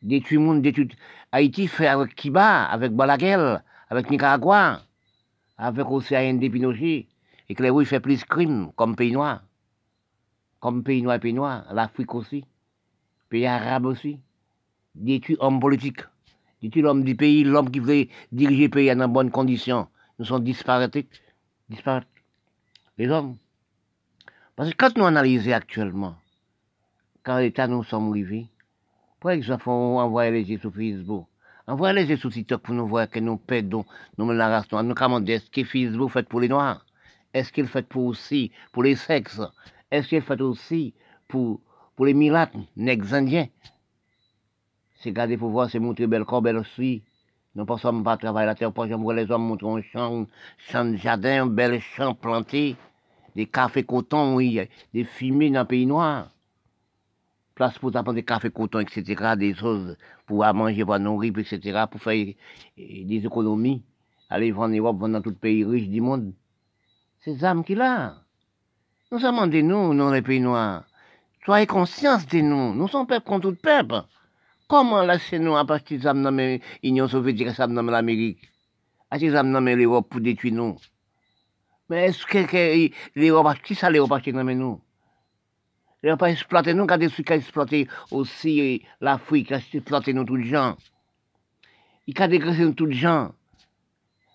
Détruit 0.03 0.37
le 0.37 0.43
monde, 0.43 0.61
détruit. 0.61 0.89
Haïti 1.31 1.67
fait 1.67 1.87
avec 1.87 2.13
Kiba, 2.13 2.65
avec 2.65 2.91
Balaguer, 2.91 3.57
avec 3.89 4.11
Nicaragua, 4.11 4.83
avec 5.57 5.89
aussi 5.89 6.15
AND 6.15 6.39
Pinochet, 6.39 7.07
et 7.49 7.55
que 7.55 7.63
les 7.63 7.71
oui 7.71 7.85
fait 7.85 7.99
plus 7.99 8.19
de 8.19 8.25
crimes 8.25 8.71
comme 8.75 8.95
pays 8.95 9.11
noir, 9.11 9.41
comme 10.59 10.83
pays 10.83 11.01
noir 11.01 11.15
et 11.15 11.19
pays 11.19 11.33
noir, 11.33 11.65
l'Afrique 11.73 12.13
aussi, 12.13 12.45
pays 13.29 13.47
arabe 13.47 13.87
aussi, 13.87 14.19
détruit 14.93 15.37
hommes 15.39 15.59
politiques, 15.59 16.01
détruit 16.61 16.83
l'homme 16.83 17.03
du 17.03 17.15
pays, 17.15 17.43
l'homme 17.43 17.71
qui 17.71 17.79
voulait 17.79 18.09
diriger 18.31 18.65
le 18.65 18.69
pays 18.69 18.95
dans 18.95 19.07
de 19.07 19.11
bonnes 19.11 19.31
conditions. 19.31 19.87
Nous 20.19 20.25
sommes 20.25 20.43
disparatés, 20.43 21.07
disparates, 21.67 22.05
les 22.99 23.09
hommes. 23.09 23.37
Parce 24.55 24.69
que 24.69 24.75
quand 24.75 24.95
nous 24.95 25.05
analysons 25.05 25.53
actuellement, 25.53 26.15
quand 27.23 27.37
l'État 27.37 27.67
nous 27.67 27.83
sommes 27.83 28.09
arrivés, 28.09 28.47
par 29.19 29.31
exemple, 29.31 29.69
on 29.69 29.99
envoie 29.99 30.29
les 30.29 30.49
yeux 30.49 30.59
sur 30.59 30.73
Facebook, 30.73 31.27
Envoyez 31.67 32.05
les 32.05 32.17
sous 32.17 32.29
TikTok 32.29 32.63
pour 32.63 32.73
nous 32.73 32.87
voir 32.87 33.09
que 33.09 33.19
nous 33.19 33.37
perdons, 33.37 33.85
nous 34.17 34.29
la 34.31 34.49
race 34.49 34.69
noire. 34.71 34.83
Nous 34.83 34.95
commandons, 34.95 35.27
est-ce 35.27 35.49
que 35.49 35.63
Facebook 35.63 36.11
fait 36.11 36.27
pour 36.27 36.41
les 36.41 36.49
Noirs? 36.49 36.85
Est-ce 37.33 37.53
qu'il 37.53 37.67
fait 37.67 37.87
pour 37.87 38.05
aussi 38.07 38.51
pour 38.71 38.83
les 38.83 38.95
sexes? 38.95 39.41
Est-ce 39.89 40.07
qu'il 40.07 40.21
fait 40.21 40.41
aussi 40.41 40.93
pour, 41.27 41.61
pour 41.95 42.07
les 42.07 42.13
milates, 42.13 42.53
nègres 42.75 43.13
indiens? 43.13 43.47
C'est 44.95 45.11
garder 45.11 45.37
pour 45.37 45.49
voir, 45.49 45.69
c'est 45.69 45.79
montrer 45.79 46.07
belle 46.07 46.25
corps, 46.25 46.41
belle 46.41 46.57
aussi. 46.57 47.03
Nous 47.55 47.61
ne 47.61 47.67
pensons 47.67 48.03
pas 48.03 48.17
travailler 48.17 48.47
la 48.47 48.55
terre, 48.55 48.73
pour 48.73 48.85
voir 48.85 49.15
les 49.15 49.29
hommes 49.29 49.47
montrer 49.47 49.67
un 49.67 49.81
champ, 49.81 50.25
champ 50.57 50.85
de 50.85 50.97
jardin, 50.97 51.43
un 51.43 51.47
bel 51.47 51.79
champ 51.79 52.15
planté, 52.15 52.75
des 53.35 53.45
cafés 53.45 53.83
coton, 53.83 54.35
oui, 54.35 54.59
des 54.93 55.03
fumées 55.03 55.51
dans 55.51 55.61
le 55.61 55.67
pays 55.67 55.85
noir 55.85 56.27
place 57.61 57.77
pour 57.77 57.95
apprendre 57.95 58.13
des 58.13 58.23
cafés 58.23 58.49
coton, 58.49 58.79
etc., 58.79 59.35
des 59.37 59.53
choses 59.53 59.95
pour 60.25 60.43
manger, 60.53 60.83
pour 60.83 60.97
nourrir, 60.97 61.37
etc., 61.37 61.85
pour 61.91 62.01
faire 62.01 62.33
eh, 62.77 63.03
des 63.05 63.23
économies, 63.23 63.83
aller 64.31 64.51
vendre 64.51 64.73
en 64.73 64.77
Europe, 64.77 64.97
vendre 64.97 65.13
dans 65.13 65.21
tout 65.21 65.35
pays 65.35 65.63
riche 65.63 65.87
du 65.87 66.01
monde. 66.01 66.33
C'est 67.19 67.37
ça 67.37 67.55
qu'il 67.63 67.81
a. 67.81 68.15
Nous 69.11 69.19
sommes 69.19 69.47
des 69.51 69.61
nous, 69.61 69.93
dans 69.93 70.09
les 70.09 70.23
pays 70.23 70.39
noirs. 70.39 70.85
Soyez 71.45 71.67
conscients 71.67 72.17
de 72.17 72.41
nous. 72.41 72.73
Nous 72.73 72.87
sommes 72.87 73.05
peuple 73.05 73.27
contre 73.27 73.51
tout 73.51 73.57
peuple. 73.61 74.01
Comment 74.67 75.03
laisser 75.03 75.37
nous 75.37 75.55
à 75.55 75.63
partir 75.63 75.99
de 75.99 76.59
l'Union 76.83 77.07
soviétique, 77.07 77.51
ça 77.51 77.67
l'Amérique? 77.67 78.39
À 79.11 79.19
ce 79.19 79.25
que 79.25 79.75
l'Europe 79.75 80.09
pour 80.09 80.21
détruire 80.21 80.53
nous? 80.55 80.77
Mais 81.89 82.07
est-ce 82.07 82.25
que, 82.25 82.89
l'Europe, 83.15 83.57
qui 83.63 83.75
ça 83.75 83.91
l'Europe 83.91 84.13
a 84.13 84.31
nous? 84.33 84.81
Ils 86.03 86.09
n'ont 86.09 86.17
pas 86.17 86.31
exploité 86.31 86.73
nous, 86.73 86.87
quand 86.87 86.97
ils 86.99 87.09
ont 87.09 87.35
exploité 87.35 87.87
aussi 88.09 88.81
l'Afrique, 89.01 89.51
ils 89.51 89.55
ont 89.55 89.61
exploité 89.73 90.13
nous 90.13 90.25
tous 90.25 90.35
les 90.35 90.47
gens. 90.47 90.75
Ils 92.07 92.19
ont 92.19 92.27
dégraissé 92.27 92.63
nous 92.63 92.73
tous 92.73 92.87
les 92.87 92.95
gens. 92.95 93.33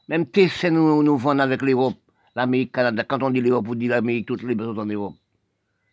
Même 0.08 0.26
TC 0.26 0.70
nous, 0.70 1.02
nous 1.02 1.16
vendons 1.16 1.40
avec 1.40 1.62
l'Europe, 1.62 1.96
l'Amérique, 2.36 2.72
Canada. 2.72 3.02
Quand 3.02 3.22
on 3.24 3.30
dit 3.30 3.40
l'Europe, 3.40 3.66
on 3.68 3.74
dit 3.74 3.88
l'Amérique, 3.88 4.26
toutes 4.26 4.44
les 4.44 4.54
personnes 4.54 4.76
sont 4.76 4.82
en 4.82 4.86
Europe. 4.86 5.14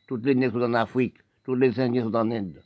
Toutes 0.07 0.25
les 0.25 0.35
nègres 0.35 0.59
sont 0.59 0.65
en 0.65 0.73
Afrique, 0.75 1.15
tous 1.43 1.55
les 1.55 1.79
Indiens 1.79 2.03
sont 2.03 2.15
en 2.15 2.29
Inde. 2.29 2.61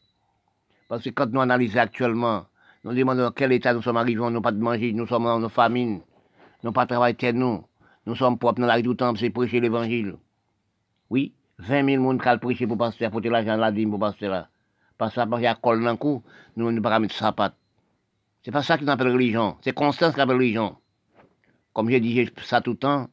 Parce 0.89 1.03
que 1.03 1.09
quand 1.09 1.31
nous 1.31 1.39
analysons 1.39 1.79
actuellement, 1.79 2.45
nous 2.83 2.93
demandons 2.93 3.23
dans 3.23 3.31
quel 3.31 3.53
état 3.53 3.73
nous 3.73 3.81
sommes 3.81 3.97
arrivés, 3.97 4.19
nous 4.19 4.29
n'avons 4.29 4.41
pas 4.41 4.51
de 4.51 4.59
manger, 4.59 4.91
nous 4.91 5.07
sommes 5.07 5.27
en 5.27 5.47
famine, 5.47 5.93
nous 5.93 6.01
n'avons 6.63 6.73
pas 6.73 6.83
de 6.83 6.89
travail 6.89 7.15
nous, 7.33 7.63
nous 8.05 8.15
sommes 8.15 8.37
propres 8.37 8.59
dans 8.59 8.67
la 8.67 8.75
rue 8.75 8.83
tout 8.83 8.91
le 8.91 8.97
temps, 8.97 9.15
c'est 9.15 9.29
prêcher 9.29 9.61
l'évangile. 9.61 10.15
Oui, 11.09 11.33
20 11.59 11.85
000 11.85 12.17
personnes 12.17 12.19
qui 12.19 12.29
ont 12.29 12.39
prêché 12.39 12.67
pour 12.67 12.77
passer, 12.77 13.09
pour 13.09 13.21
l'argent 13.21 13.57
la 13.57 13.71
dîme 13.71 13.89
pour 13.89 13.99
passer 13.99 14.27
là. 14.27 14.49
Parce 14.97 15.13
qu'il 15.13 15.41
y 15.41 15.47
a 15.47 15.55
col 15.55 15.83
dans 15.83 15.91
le 15.91 15.97
cou, 15.97 16.23
nous 16.55 16.71
ne 16.71 16.79
pas 16.79 16.99
mettre 16.99 17.15
sapat. 17.15 17.53
C'est 18.43 18.51
pas 18.51 18.63
ça 18.63 18.77
qu'on 18.77 18.87
appelle 18.87 19.11
religion, 19.11 19.57
c'est 19.61 19.73
Constance 19.73 20.13
qui 20.13 20.21
appelle 20.21 20.37
religion. 20.37 20.77
Comme 21.73 21.89
j'ai 21.89 21.99
dit 21.99 22.29
ça 22.43 22.61
tout 22.61 22.71
le 22.71 22.77
temps, 22.77 23.09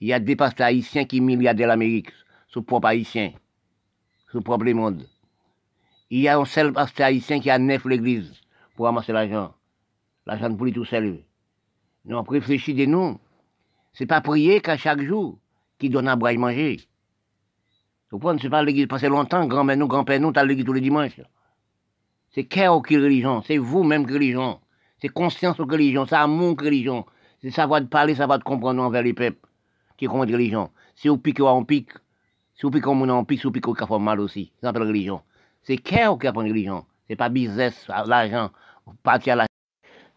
il 0.00 0.08
y 0.08 0.12
a 0.12 0.20
des 0.20 0.36
pasteurs 0.36 0.68
haïtiens 0.68 1.04
qui 1.04 1.20
milliardaient 1.20 1.66
l'Amérique, 1.66 2.12
sous 2.48 2.62
propre 2.62 2.88
haïtien, 2.88 3.32
sous 4.30 4.40
propre 4.40 4.70
monde. 4.70 5.06
Il 6.10 6.20
y 6.20 6.28
a 6.28 6.38
un 6.38 6.44
seul 6.44 6.72
pasteur 6.72 7.06
haïtien 7.06 7.40
qui 7.40 7.50
a 7.50 7.58
neuf 7.58 7.84
l'église 7.84 8.32
pour 8.76 8.86
ramasser 8.86 9.12
l'argent. 9.12 9.54
L'argent 10.24 10.54
pour 10.54 10.64
lui 10.64 10.72
tout 10.72 10.84
seul. 10.84 11.22
Nous, 12.04 12.16
on 12.16 12.22
réfléchit 12.22 12.74
de 12.74 12.86
nous. 12.86 13.18
C'est 13.92 14.06
pas 14.06 14.20
prier 14.20 14.60
qu'à 14.60 14.76
chaque 14.76 15.02
jour 15.02 15.38
qui 15.78 15.90
donne 15.90 16.08
à 16.08 16.16
boire 16.16 16.34
manger. 16.34 16.80
Vous 18.10 18.18
comprenez, 18.18 18.40
c'est 18.40 18.48
pas 18.48 18.62
l'église 18.62 18.86
passé 18.86 19.08
longtemps, 19.08 19.46
grand-mère 19.46 19.76
nous, 19.76 19.86
grand-père 19.86 20.18
nous, 20.20 20.32
t'as 20.32 20.44
l'église 20.44 20.64
tous 20.64 20.72
les 20.72 20.80
dimanches. 20.80 21.20
C'est 22.30 22.44
cœur 22.44 22.82
qui 22.82 22.96
religion, 22.96 23.42
c'est 23.42 23.58
vous-même 23.58 24.06
qui 24.06 24.14
religion, 24.14 24.60
c'est 25.00 25.08
conscience 25.08 25.56
qui 25.56 25.62
religion, 25.62 26.06
c'est 26.06 26.16
amour 26.16 26.56
qui 26.56 26.64
religion, 26.64 27.04
c'est 27.42 27.50
savoir 27.50 27.80
de 27.80 27.86
parler, 27.86 28.14
savoir 28.14 28.38
de 28.38 28.44
comprendre 28.44 28.82
envers 28.82 29.02
les 29.02 29.12
peuples 29.12 29.46
qui 29.96 30.06
comprennent 30.06 30.32
religion. 30.32 30.70
Si 30.94 31.08
vous 31.08 31.18
piquez 31.18 31.42
on 31.42 31.64
pique, 31.64 31.92
si 32.54 32.62
vous 32.62 32.70
piquez 32.70 32.88
on 32.88 33.24
pique, 33.24 33.40
si 33.40 33.46
vous 33.46 33.52
piquez 33.52 33.70
on 33.90 33.98
mal 33.98 34.20
aussi, 34.20 34.52
ça 34.60 34.68
s'appelle 34.68 34.84
religion. 34.84 35.20
C'est 35.62 35.76
cœur 35.76 36.18
qui 36.18 36.26
apprend 36.26 36.42
religion, 36.42 36.86
c'est 37.06 37.16
pas 37.16 37.28
business, 37.28 37.86
l'argent, 37.88 38.50
partir 39.02 39.34
à 39.34 39.36
la... 39.36 39.46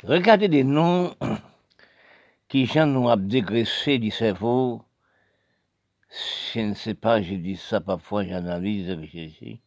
Regardez 0.03 0.47
des 0.47 0.63
noms 0.63 1.13
qui 2.47 2.65
gens 2.65 2.85
nous 2.85 3.07
ont 3.07 3.17
dégraissé 3.17 3.97
du 3.97 4.11
cerveau. 4.11 4.81
Je 6.53 6.59
ne 6.59 6.73
sais 6.73 6.93
pas, 6.93 7.21
je 7.21 7.35
dis 7.35 7.57
ça 7.57 7.79
parfois, 7.81 8.23
j'analyse, 8.25 8.89
réfléchis 8.89 9.61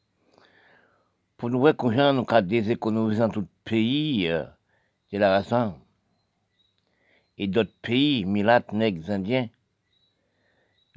pour 1.44 1.50
nous 1.50 1.60
voir 1.60 1.76
qu'on 1.76 1.90
a 2.26 2.42
déséconomisé 2.42 3.20
dans 3.20 3.28
tout 3.28 3.40
le 3.40 3.46
pays, 3.64 4.28
euh, 4.28 4.44
c'est 5.10 5.18
la 5.18 5.36
raison. 5.36 5.78
Et 7.36 7.48
d'autres 7.48 7.74
pays, 7.82 8.24
Milat, 8.24 8.62
Nègres, 8.72 9.10
Indiens. 9.10 9.48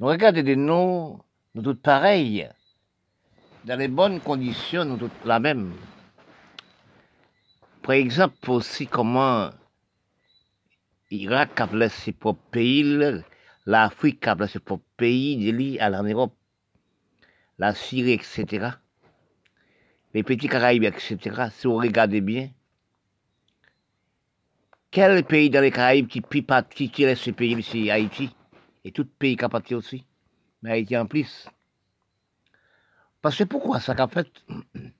Nous 0.00 0.06
regardons 0.06 0.42
des 0.42 0.56
noms, 0.56 1.20
nous 1.54 1.62
tous 1.62 1.74
pareils. 1.74 2.48
Dans 3.64 3.78
les 3.78 3.88
bonnes 3.88 4.20
conditions, 4.20 4.86
nous 4.86 4.96
tous 4.96 5.10
la 5.26 5.38
même. 5.38 5.74
Par 7.82 7.92
exemple, 7.92 8.50
aussi 8.50 8.86
comment 8.86 9.50
l'Irak 11.10 11.60
a 11.60 11.88
ses 11.88 12.12
propres 12.12 12.40
pays, 12.50 12.84
l'Afrique 13.68 14.26
a 14.26 14.48
ses 14.48 14.60
propres 14.60 14.84
pays, 14.96 15.78
à 15.78 15.90
l'Europe, 15.90 16.34
la 17.58 17.74
Syrie, 17.74 18.12
etc 18.12 18.70
les 20.14 20.22
petits 20.22 20.48
Caraïbes, 20.48 20.84
etc., 20.84 21.48
si 21.52 21.66
vous 21.66 21.76
regardez 21.76 22.20
bien, 22.20 22.50
quel 24.90 25.22
pays 25.24 25.50
dans 25.50 25.60
les 25.60 25.70
Caraïbes 25.70 26.08
qui 26.08 26.20
peut 26.20 26.42
qui 26.70 26.90
tire 26.90 27.16
ce 27.16 27.30
pays, 27.30 27.62
c'est 27.62 27.90
Haïti, 27.90 28.34
et 28.84 28.92
tout 28.92 29.04
pays 29.04 29.36
qui 29.36 29.44
a 29.44 29.48
parti 29.48 29.74
aussi, 29.74 30.04
mais 30.62 30.72
Haïti 30.72 30.96
en 30.96 31.06
plus. 31.06 31.48
Parce 33.20 33.36
que 33.36 33.44
pourquoi 33.44 33.80
ça 33.80 33.94
qu'a 33.94 34.08
fait 34.08 34.28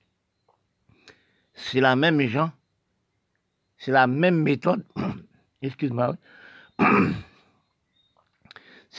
C'est 1.55 1.81
la 1.81 1.97
même 1.97 2.21
gens, 2.21 2.53
c'est 3.79 3.91
la 3.91 4.07
même 4.07 4.43
méthode, 4.43 4.85
excuse-moi, 5.63 6.17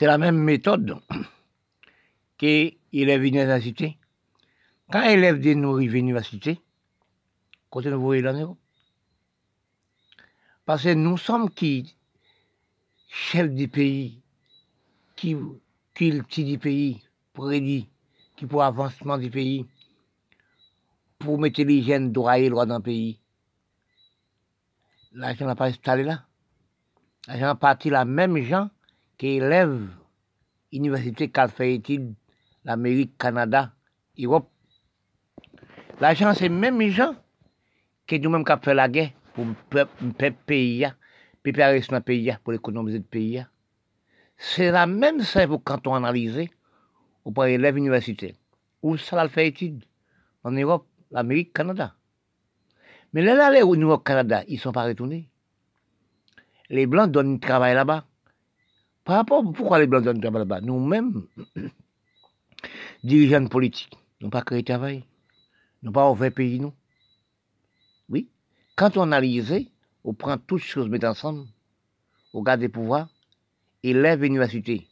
c'est 0.00 0.06
la 0.06 0.16
même 0.16 0.38
méthode 0.38 0.98
à 2.42 3.44
la 3.44 3.60
cité 3.60 3.98
quand 4.90 5.02
élève 5.02 5.38
de 5.40 5.52
nous 5.52 5.74
arrivent 5.74 5.90
à 5.90 5.94
l'université, 5.96 6.58
quand 7.68 7.84
nous 7.84 8.00
voyons 8.00 8.24
l'année, 8.24 8.46
parce 10.64 10.84
que 10.84 10.94
nous 10.94 11.18
sommes 11.18 11.50
qui 11.50 11.94
chefs 13.08 13.50
du 13.50 13.68
pays, 13.68 14.22
qui, 15.16 15.36
qui 15.94 16.12
le 16.12 16.22
du 16.22 16.58
pays, 16.58 17.02
qui 18.36 18.46
pour 18.46 18.62
avancement 18.62 19.18
du 19.18 19.28
pays, 19.28 19.66
pour 21.18 21.38
mettre 21.38 21.60
l'hygiène 21.62 22.10
droit 22.10 22.38
et 22.38 22.48
droit 22.48 22.64
dans 22.64 22.78
le 22.78 22.82
pays. 22.82 23.20
L'argent 25.12 25.44
n'a 25.44 25.54
pas 25.54 25.66
installé 25.66 26.04
là. 26.04 26.24
L'argent 27.28 27.48
a 27.48 27.54
parti 27.54 27.90
la 27.90 28.06
même 28.06 28.38
gens 28.38 28.70
qui 29.20 29.36
élèvent 29.36 29.86
l'université 30.72 31.30
qui 31.30 31.40
fait 31.54 31.74
études, 31.74 32.14
l'Amérique, 32.64 33.18
Canada, 33.18 33.70
Europe. 34.18 34.48
L'argent, 36.00 36.32
c'est 36.32 36.48
même 36.48 36.80
les 36.80 36.90
gens 36.90 37.14
qui 38.06 38.18
nous-mêmes 38.18 38.46
qui 38.46 38.52
fait 38.62 38.72
la 38.72 38.88
guerre 38.88 39.10
pour 39.34 39.44
le 39.44 40.30
pays, 40.30 40.86
préparer 41.42 41.82
ce 41.82 41.94
pays, 41.98 42.34
pour 42.42 42.54
économiser 42.54 42.96
le 42.96 43.04
pays. 43.04 43.44
C'est 44.38 44.70
la 44.70 44.86
même 44.86 45.22
chose 45.22 45.58
quand 45.64 45.86
on 45.86 45.96
analyse, 45.96 46.48
au 47.22 47.30
point 47.30 47.48
élève 47.48 47.76
université. 47.76 48.34
Où 48.82 48.96
ça 48.96 49.28
fait 49.28 49.48
étude 49.48 49.84
En 50.44 50.52
Europe, 50.52 50.86
l'Amérique, 51.10 51.52
Canada. 51.52 51.94
Mais 53.12 53.20
là, 53.20 53.50
là, 53.50 53.66
au 53.66 53.76
New 53.76 53.94
Canada, 53.98 54.44
ils 54.48 54.54
ne 54.54 54.60
sont 54.60 54.72
pas 54.72 54.84
retournés. 54.84 55.28
Les 56.70 56.86
Blancs 56.86 57.10
donnent 57.10 57.34
du 57.34 57.40
travail 57.40 57.74
là-bas. 57.74 58.06
Par 59.10 59.16
rapport, 59.16 59.42
pourquoi 59.52 59.80
les 59.80 59.88
Blancs 59.88 60.04
donnent 60.04 60.18
du 60.18 60.20
travail 60.20 60.42
là-bas? 60.42 60.60
Nous-mêmes, 60.60 61.26
dirigeants 63.02 63.48
politiques, 63.48 63.98
n'ont 64.20 64.30
pas 64.30 64.42
créé 64.42 64.62
travail. 64.62 65.04
Nous 65.82 65.90
pas 65.90 66.08
ouvert 66.08 66.32
pays, 66.32 66.60
nous. 66.60 66.72
Oui. 68.08 68.30
Quand 68.76 68.96
on 68.96 69.02
analyse, 69.02 69.66
on 70.04 70.14
prend 70.14 70.38
toutes 70.38 70.62
choses, 70.62 70.88
met 70.88 71.04
ensemble, 71.04 71.48
on 72.34 72.42
garde 72.42 72.60
des 72.60 72.68
pouvoirs, 72.68 73.08
élèves 73.82 74.22
université. 74.22 74.86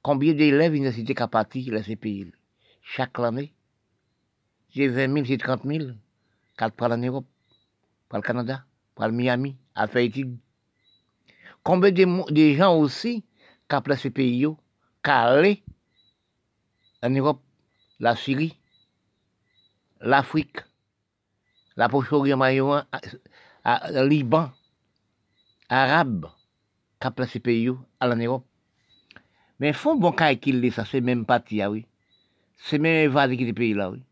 Combien 0.00 0.32
d'élèves 0.32 0.74
université 0.74 1.14
qui 1.14 1.28
parti 1.30 1.70
ces 1.84 1.96
pays? 1.96 2.32
Chaque 2.80 3.18
année, 3.18 3.52
j'ai 4.70 4.88
20 4.88 5.12
000, 5.12 5.24
j'ai 5.26 5.36
30 5.36 5.64
000 5.64 5.90
qui 6.56 6.64
parlent 6.78 6.94
en 6.94 6.96
Europe, 6.96 7.26
pour 8.08 8.16
le 8.16 8.22
Canada, 8.22 8.64
pour 8.94 9.04
le 9.04 9.12
Miami, 9.12 9.58
à 9.74 9.86
faire 9.86 10.00
études. 10.00 10.38
Combien 11.62 11.92
de, 11.92 12.54
gens 12.54 12.76
aussi 12.76 13.24
qui 13.68 13.76
ont 13.76 13.96
ces 13.96 14.10
pays, 14.10 14.46
qui 15.02 15.10
allaient 15.10 15.62
en 17.02 17.10
Europe, 17.10 17.42
la 18.00 18.16
Syrie, 18.16 18.58
l'Afrique, 20.00 20.58
la 21.76 21.88
Proche-Orient, 21.88 22.36
le 22.36 24.08
Liban, 24.08 24.50
Arabe, 25.68 26.30
qui 27.00 27.06
a 27.06 27.10
placé 27.10 27.40
pays 27.40 27.70
à 28.00 28.08
l'Europe. 28.08 28.44
Mais 29.60 29.72
font 29.72 29.96
bon 29.96 30.12
cas 30.12 30.34
qu'il 30.34 30.72
ça, 30.72 30.84
c'est 30.84 31.00
même 31.00 31.24
parti, 31.24 31.62
ah 31.62 31.70
oui. 31.70 31.86
C'est 32.56 32.78
même 32.78 33.10
évadé 33.10 33.36
qui 33.36 33.44
est 33.44 33.52
pays 33.52 33.74
là, 33.74 33.90
oui. 33.90 34.02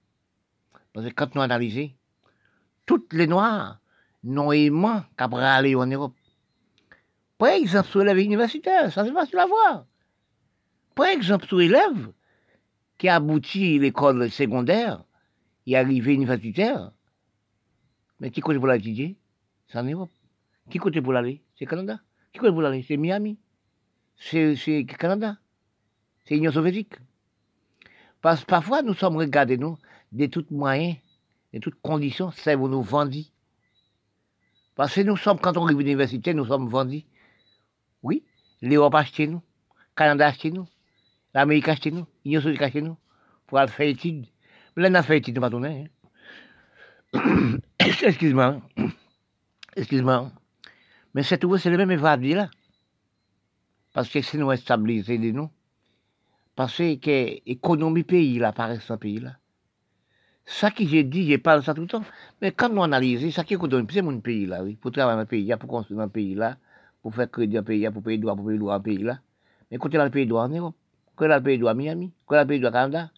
Parce 0.93 1.07
que 1.07 1.13
quand 1.13 1.35
nous 1.35 1.43
analysons, 1.43 1.91
toutes 2.87 3.13
les 3.13 3.27
Noirs 3.27 3.81
n'ont 4.25 4.53
aimant 4.53 5.05
qu'à 5.17 5.25
aller 5.25 5.75
en 5.75 5.87
Europe. 5.87 6.15
Par 7.41 7.49
exemple, 7.49 7.89
sur 7.89 8.01
l'élève 8.01 8.19
universitaire, 8.19 8.93
ça 8.93 9.03
c'est 9.03 9.13
facile 9.13 9.39
à 9.39 9.47
voir. 9.47 9.87
Par 10.95 11.07
exemple, 11.07 11.47
sur 11.47 11.57
l'élève 11.57 12.13
qui 12.99 13.09
aboutit 13.09 13.79
l'école 13.79 14.31
secondaire, 14.31 15.03
est 15.67 15.75
arrivé 15.75 16.13
universitaire. 16.13 16.93
Mais 18.21 18.31
qui 18.31 18.43
côté 18.43 18.59
pour 18.59 18.69
l'étudier? 18.69 19.17
C'est 19.69 19.79
en 19.79 19.85
Europe. 19.85 20.11
Qui 20.69 20.77
côté 20.77 21.01
pour 21.01 21.15
l'aller? 21.15 21.43
C'est 21.59 21.65
Canada. 21.65 22.01
Qui 22.35 22.41
côté 22.41 22.53
pour 22.53 22.61
l'aller? 22.61 22.85
C'est 22.87 22.99
Miami. 22.99 23.39
C'est 24.19 24.85
Canada. 24.99 25.39
C'est 26.27 26.35
l'Union 26.35 26.53
soviétique. 26.53 26.97
Parce 28.21 28.43
que 28.43 28.47
parfois, 28.51 28.83
nous 28.83 28.93
sommes 28.93 29.17
regardés, 29.17 29.57
nous, 29.57 29.79
de 30.13 30.27
tous 30.27 30.45
moyens, 30.51 30.97
de 31.55 31.59
toutes 31.59 31.81
conditions, 31.81 32.33
c'est 32.33 32.55
vous 32.55 32.69
nous 32.69 32.83
vendez. 32.83 33.29
Parce 34.75 34.95
que 34.95 35.01
nous 35.01 35.17
sommes, 35.17 35.41
quand 35.41 35.57
on 35.57 35.65
arrive 35.65 35.79
à 35.79 35.81
l'université, 35.81 36.35
nous 36.35 36.45
sommes 36.45 36.69
vendus. 36.69 37.07
Oui, 38.03 38.25
l'Europe 38.63 38.95
a 38.95 39.01
acheté 39.01 39.27
nous, 39.27 39.43
Canada 39.95 40.27
a 40.27 40.29
acheté 40.29 40.51
nous, 40.51 40.67
l'Amérique 41.35 41.69
a 41.69 41.73
acheté 41.73 41.91
nous, 41.91 42.07
l'Union 42.25 42.41
soviétique 42.41 42.63
a 42.63 42.67
acheté 42.67 42.83
nous, 42.83 42.97
pour 43.47 43.59
aller 43.59 43.71
faire 43.71 43.89
études. 43.89 44.27
Là, 44.77 44.89
n'a 44.89 45.03
fait 45.03 45.19
étude, 45.19 45.41
pas 45.41 45.51
tourné. 45.51 45.91
Excuse-moi. 47.79 48.61
Excuse-moi. 49.77 50.31
Mais 51.15 51.23
c'est 51.23 51.39
tout, 51.39 51.57
c'est 51.59 51.71
le 51.71 51.77
même 51.77 51.91
évadé 51.91 52.35
là. 52.35 52.51
Parce 53.93 54.09
que 54.09 54.23
c'est 54.23 54.39
nous 54.39 54.55
stabiliser 54.55 55.19
de 55.19 55.33
nous. 55.33 55.51
Parce 56.55 56.77
que 56.77 57.47
l'économie 57.47 58.05
pays 58.05 58.39
là, 58.39 58.53
par 58.53 58.81
ce 58.81 58.93
pays 58.95 59.19
là. 59.19 59.37
Ça 60.45 60.71
que 60.71 60.87
j'ai 60.87 61.05
dit, 61.05 61.31
je 61.31 61.37
parle 61.37 61.63
ça 61.63 61.75
tout 61.75 61.83
le 61.83 61.87
temps. 61.87 62.05
Mais 62.41 62.53
quand 62.53 62.69
nous 62.69 62.83
analysons, 62.83 63.31
ça 63.31 63.45
qui 63.45 63.55
est 63.55 63.59
c'est 63.91 64.03
mon 64.03 64.21
pays 64.21 64.47
là, 64.47 64.63
oui. 64.63 64.77
Pour 64.77 64.91
travailler 64.93 65.17
dans 65.17 65.21
le 65.21 65.27
pays, 65.27 65.55
pour 65.59 65.69
construire 65.69 65.99
dans 65.99 66.05
le 66.05 66.11
pays 66.11 66.35
là, 66.35 66.57
pour 67.03 67.15
faire 67.15 67.31
crédit 67.31 67.57
le 67.57 67.63
pays, 67.63 67.89
pour 67.91 68.03
payer 68.03 68.19
droit, 68.19 68.35
pour 68.37 68.47
payer 68.47 68.59
droit 68.59 68.77
le 68.77 68.83
pays 68.83 68.99
là. 68.99 69.21
Mais 69.71 69.79
côté 69.79 69.97
dans 69.97 70.05
le 70.05 70.11
pays 70.11 70.27
droit 70.27 70.45
en 70.45 70.49
Europe, 70.49 70.75
côté 71.17 71.29
dans 71.29 71.37
le 71.37 71.43
pays 71.43 71.59
droit 71.59 71.73
à 71.73 71.75
Miami, 71.75 72.13
côté 72.27 72.37
dans 72.37 72.43
le 72.43 72.49
pays 72.49 72.61
droit 72.61 72.71
au 72.71 72.73
Canada, 72.73 73.11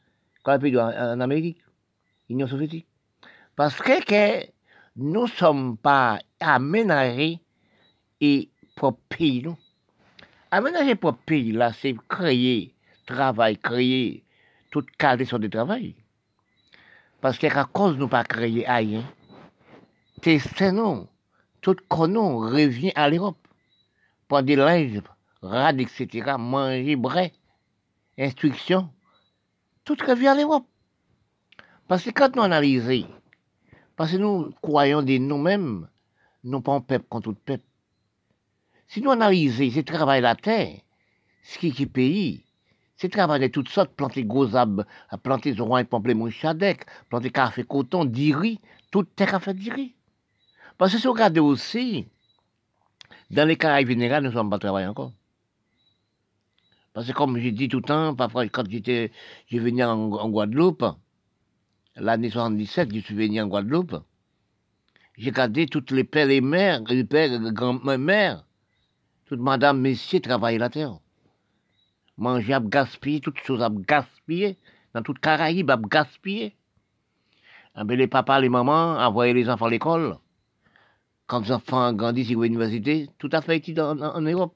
quand 0.42 0.58
pays 0.58 0.78
en 0.78 1.20
Amérique, 1.20 1.62
Union 2.28 2.46
soviétique. 2.46 2.86
Parce 3.56 3.76
que, 3.76 4.46
nous 4.96 5.22
ne 5.22 5.26
sommes 5.26 5.76
pas 5.76 6.18
aménagés 6.40 7.40
et 8.20 8.48
pour 8.76 8.96
pays, 8.96 9.42
nous. 9.42 9.56
Aménager 10.50 10.94
pour 10.94 11.16
pays, 11.16 11.52
là, 11.52 11.72
c'est 11.72 11.94
créer 12.08 12.74
travail, 13.06 13.56
créer 13.58 14.24
toute 14.70 14.90
qualité 14.92 15.38
de 15.38 15.48
travail. 15.48 15.94
Parce 17.20 17.38
qu'à 17.38 17.64
cause 17.64 17.94
de 17.94 18.00
nous 18.00 18.08
pas 18.08 18.24
créer 18.24 18.64
rien, 18.66 19.02
c'est 20.22 20.72
nous, 20.72 21.06
tout 21.60 21.76
nous 22.08 22.38
revient 22.38 22.92
à 22.94 23.08
l'Europe. 23.08 23.36
Des 24.40 24.56
linges, 24.56 25.02
rad, 25.42 25.78
etc., 25.78 26.36
manger, 26.38 26.96
bref, 26.96 27.32
instruction, 28.18 28.88
tout 29.84 29.96
revient 30.06 30.28
à 30.28 30.34
l'Europe. 30.34 30.66
Parce 31.86 32.04
que 32.04 32.10
quand 32.10 32.34
nous 32.34 32.42
analysons 32.42 33.06
Parce 33.94 34.12
que 34.12 34.16
nous 34.16 34.50
croyons 34.62 35.02
de 35.02 35.18
nous-mêmes, 35.18 35.86
non 36.44 36.62
pas 36.62 36.72
en 36.72 36.80
peuple 36.80 37.04
contre 37.10 37.32
tout 37.32 37.38
peuple. 37.44 37.64
Si 38.88 39.02
nous 39.02 39.10
analysons 39.10 39.70
ce 39.70 39.80
travail 39.80 40.22
la 40.22 40.34
terre, 40.34 40.80
ce 41.42 41.58
qui 41.58 41.68
est 41.68 41.86
pays, 41.86 42.44
c'est 42.96 43.10
travailler 43.10 43.48
de 43.48 43.52
toutes 43.52 43.68
sortes, 43.68 43.90
planter 43.94 44.24
gros 44.24 44.54
arbres, 44.54 44.86
planter 45.22 45.52
roi 45.58 45.84
pamplemousse 45.84 46.34
chadec, 46.34 46.86
planter 47.10 47.30
café 47.30 47.64
coton, 47.64 48.04
diri, 48.06 48.60
tout 48.90 49.06
est 49.18 49.26
café 49.26 49.52
diri. 49.52 49.94
Parce 50.78 50.92
que 50.92 50.98
si 50.98 51.06
vous 51.06 51.12
regardez 51.12 51.40
aussi, 51.40 52.06
dans 53.32 53.48
les 53.48 53.56
Caraïbes 53.56 53.88
générales, 53.88 54.22
nous 54.22 54.30
ne 54.30 54.34
sommes 54.34 54.50
pas 54.50 54.58
travaillés 54.58 54.86
encore. 54.86 55.12
Parce 56.92 57.06
que 57.06 57.12
comme 57.12 57.38
j'ai 57.38 57.52
dit 57.52 57.68
tout 57.68 57.78
le 57.78 57.84
temps, 57.84 58.14
parfois 58.14 58.46
quand 58.48 58.68
j'étais, 58.70 59.10
je 59.50 59.58
venais 59.58 59.84
en, 59.84 60.12
en 60.12 60.28
Guadeloupe, 60.28 60.84
l'année 61.96 62.30
77, 62.30 62.94
je 62.94 63.00
suis 63.00 63.14
venu 63.14 63.40
en 63.40 63.46
Guadeloupe, 63.46 63.96
j'ai 65.16 65.30
regardé 65.30 65.66
toutes 65.66 65.90
les 65.90 66.04
pères 66.04 66.30
et 66.30 66.40
mères, 66.40 66.82
les 66.84 67.04
pères 67.04 67.32
et 67.32 67.52
grand-mères, 67.52 68.44
toutes 69.26 69.40
madame, 69.40 69.80
messieurs 69.80 70.20
travaillaient 70.20 70.58
la 70.58 70.68
terre. 70.68 70.98
Manger 72.18 72.54
à 72.54 72.60
gaspiller, 72.60 73.20
toutes 73.20 73.38
choses 73.38 73.62
à 73.62 73.70
gaspiller, 73.70 74.58
dans 74.92 75.02
toute 75.02 75.18
Caraïbes 75.18 75.70
à 75.70 75.78
gaspiller. 75.78 76.54
Ah 77.74 77.84
ben, 77.84 77.96
les 77.98 78.06
papas, 78.06 78.40
les 78.40 78.50
mamans 78.50 78.98
envoyaient 78.98 79.32
les 79.32 79.48
enfants 79.48 79.66
à 79.66 79.70
l'école. 79.70 80.18
Quand 81.32 81.40
les 81.40 81.52
enfants 81.52 81.94
grandissent 81.94 82.28
à 82.28 82.34
l'université, 82.34 83.08
tout 83.16 83.30
à 83.32 83.40
fait 83.40 83.56
ici 83.56 83.74
en, 83.80 83.98
en 83.98 84.20
Europe. 84.20 84.54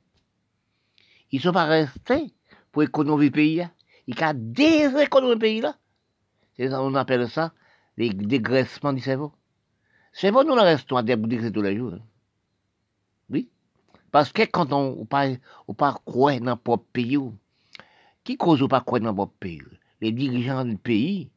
Ils 1.33 1.37
ne 1.37 1.41
sont 1.41 1.53
pas 1.53 1.65
restés 1.65 2.35
pour 2.71 2.83
économiser 2.83 3.29
le 3.29 3.33
pays. 3.33 3.63
Hein. 3.63 3.71
Ils 4.07 4.23
ont 4.23 4.33
déséconomisé 4.35 5.35
le 5.35 5.39
pays 5.39 5.61
là. 5.63 5.75
On 6.83 6.95
appelle 6.95 7.31
ça 7.31 7.55
les 7.97 8.11
dégraissements 8.11 8.93
du 8.93 9.01
cerveau. 9.01 9.33
C'est 10.13 10.31
bon, 10.31 10.47
nous 10.47 10.53
restons 10.53 10.99
à 10.99 11.03
dégraisser 11.03 11.51
tous 11.51 11.63
les 11.63 11.79
jours. 11.79 11.95
Hein. 11.95 12.03
Oui. 13.31 13.49
Parce 14.13 14.31
que 14.31 14.43
quand 14.43 14.71
on 14.75 14.97
ne 14.97 15.05
pas, 15.05 15.29
pas 15.79 15.99
croit 16.05 16.39
dans 16.41 16.61
notre 16.63 16.77
pays, 16.93 17.19
qui 18.23 18.37
cause 18.37 18.61
ou 18.61 18.69
pas 18.69 18.83
croire 18.83 19.01
dans 19.01 19.15
notre 19.15 19.33
pays? 19.33 19.63
Les 20.03 20.13
dirigeants 20.13 20.67
du 20.67 20.77
pays, 20.77 21.31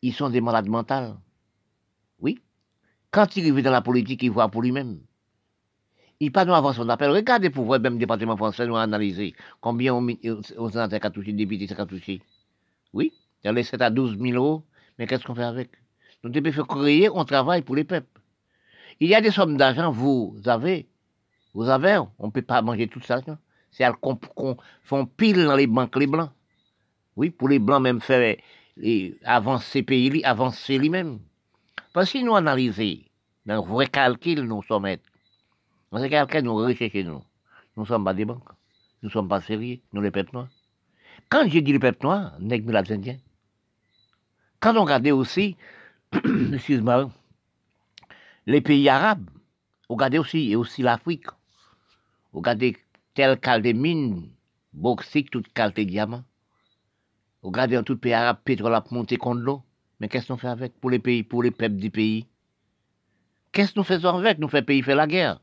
ils 0.00 0.14
sont 0.14 0.30
des 0.30 0.40
malades 0.40 0.68
mentaux. 0.68 1.18
Quand 3.16 3.34
ils 3.34 3.50
arrivent 3.50 3.64
dans 3.64 3.70
la 3.70 3.80
politique, 3.80 4.22
ils 4.24 4.30
voient 4.30 4.50
pour 4.50 4.60
lui-même. 4.60 4.98
Il 6.20 6.32
pas 6.32 6.44
nous 6.44 6.52
avant 6.52 6.74
son 6.74 6.86
appel. 6.90 7.10
Regardez 7.10 7.48
pour 7.48 7.64
voir, 7.64 7.80
même 7.80 7.94
le 7.94 7.98
département 7.98 8.36
français 8.36 8.66
nous 8.66 8.76
analyser 8.76 9.34
combien 9.62 9.94
on, 9.94 10.06
a 10.06 11.10
touché, 11.10 11.32
députés 11.32 11.74
a 11.80 11.86
touché. 11.86 12.20
Oui, 12.92 13.14
il 13.42 13.46
y 13.46 13.48
a 13.48 13.52
les 13.54 13.62
7 13.62 13.80
à 13.80 13.88
12 13.88 14.18
000 14.20 14.36
euros, 14.36 14.64
mais 14.98 15.06
qu'est-ce 15.06 15.24
qu'on 15.24 15.34
fait 15.34 15.44
avec? 15.44 15.70
Nous 16.24 16.28
devons 16.28 16.52
faire 16.52 16.66
créer, 16.66 17.08
on 17.08 17.24
travaille 17.24 17.62
pour 17.62 17.74
les 17.74 17.84
peuples. 17.84 18.20
Il 19.00 19.08
y 19.08 19.14
a 19.14 19.22
des 19.22 19.30
sommes 19.30 19.56
d'argent, 19.56 19.90
vous 19.90 20.36
avez, 20.44 20.86
vous 21.54 21.70
avez, 21.70 21.98
on 22.18 22.26
ne 22.26 22.32
peut 22.32 22.42
pas 22.42 22.60
manger 22.60 22.86
tout 22.86 23.00
ça. 23.00 23.22
C'est 23.70 23.82
elles 23.82 23.94
qu'on 23.94 24.18
font 24.82 25.06
pile 25.06 25.42
dans 25.42 25.56
les 25.56 25.66
banques, 25.66 25.96
les 25.96 26.06
blancs. 26.06 26.32
Oui, 27.16 27.30
pour 27.30 27.48
les 27.48 27.60
blancs, 27.60 27.80
même 27.80 28.02
faire 28.02 28.36
avancer 29.24 29.82
pays, 29.82 30.22
avancer 30.22 30.76
lui-même. 30.76 31.18
Parce 31.94 32.12
que 32.12 32.18
nous 32.18 32.36
analysons, 32.36 33.05
dans 33.46 33.54
un 33.54 33.66
vrai 33.66 33.86
calcul, 33.86 34.42
nous 34.42 34.62
sommes 34.62 34.96
parce 35.90 36.02
que 36.02 36.08
quelqu'un 36.08 36.42
nous 36.42 36.56
recherche 36.56 36.94
nous. 36.94 37.22
Nous 37.76 37.84
ne 37.84 37.86
sommes 37.86 38.04
pas 38.04 38.12
des 38.12 38.24
banques. 38.24 38.48
Nous 39.02 39.08
ne 39.08 39.12
sommes 39.12 39.28
pas 39.28 39.40
sérieux, 39.40 39.78
nous 39.92 40.02
les 40.02 40.10
peuples 40.10 40.32
noirs. 40.32 40.48
Quand 41.28 41.48
j'ai 41.48 41.62
dit 41.62 41.72
les 41.72 41.78
peuples 41.78 42.04
noirs, 42.04 42.36
n'est 42.40 42.60
que 42.60 42.70
les 42.70 42.92
Indiens. 42.92 43.18
Quand 44.58 44.76
on 44.76 44.82
regardait 44.82 45.12
aussi, 45.12 45.56
excuse-moi, 46.52 47.10
les 48.46 48.60
pays 48.60 48.88
arabes, 48.88 49.30
on 49.88 49.94
regardait 49.94 50.18
aussi, 50.18 50.50
et 50.50 50.56
aussi 50.56 50.82
l'Afrique. 50.82 51.26
On 52.32 52.38
regardait 52.38 52.76
telle 53.14 53.38
qualité 53.38 53.72
mine, 53.72 54.28
bauxite, 54.72 55.30
toute 55.30 55.52
qualité 55.52 55.84
diamant. 55.84 56.24
On 57.42 57.48
regardait 57.48 57.76
dans 57.76 57.84
tout 57.84 57.96
pays 57.96 58.12
arabe, 58.12 58.38
pétrole 58.44 58.74
a 58.74 58.84
monté 58.90 59.16
contre 59.16 59.40
l'eau. 59.40 59.62
Mais 60.00 60.08
qu'est-ce 60.08 60.28
qu'on 60.28 60.36
fait 60.36 60.48
avec 60.48 60.78
pour 60.80 60.90
les 60.90 60.98
pays, 60.98 61.22
pour 61.22 61.42
les 61.42 61.52
peuples 61.52 61.76
du 61.76 61.90
pays? 61.90 62.26
Qu'est-ce 63.56 63.72
que 63.72 63.78
nous 63.78 63.84
faisons 63.84 64.18
avec 64.18 64.38
Nous 64.38 64.48
faisons 64.48 64.66
pays 64.66 64.82
faire 64.82 64.96
la 64.96 65.06
guerre? 65.06 65.40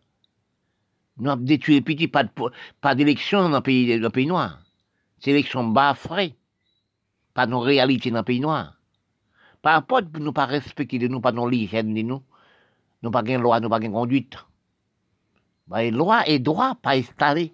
Nous 1.17 1.31
avons 1.31 1.41
détruit 1.41 1.81
pas, 2.07 2.23
pas 2.79 2.93
d'élection 2.93 3.49
dans 3.49 3.57
le 3.57 3.61
pays, 3.61 3.87
dans 3.87 4.03
le 4.03 4.09
pays 4.11 4.27
noir. 4.27 4.59
C'est 5.17 5.31
l'élection 5.31 5.63
bas 5.63 5.95
frais. 5.95 6.35
Pas 7.33 7.47
nos 7.47 7.59
réalités 7.59 8.11
dans 8.11 8.19
le 8.19 8.23
pays 8.23 8.39
noir. 8.39 8.77
Par 9.63 9.73
rapport 9.73 9.97
à 9.97 10.19
nous 10.19 10.31
pas 10.31 10.45
respecter 10.45 10.99
de 10.99 11.07
nous, 11.07 11.21
pas 11.21 11.31
nos 11.31 11.49
l'hygiène 11.49 11.91
de 11.91 12.03
nous. 12.03 12.21
Nous 13.01 13.09
pas 13.09 13.23
de 13.23 13.33
loi, 13.33 13.59
nous 13.59 13.69
pas 13.69 13.79
de 13.79 13.87
conduite. 13.87 14.37
Bah, 15.65 15.83
loi 15.89 16.21
et 16.29 16.37
droit 16.37 16.75
pas 16.75 16.95
installés. 16.95 17.51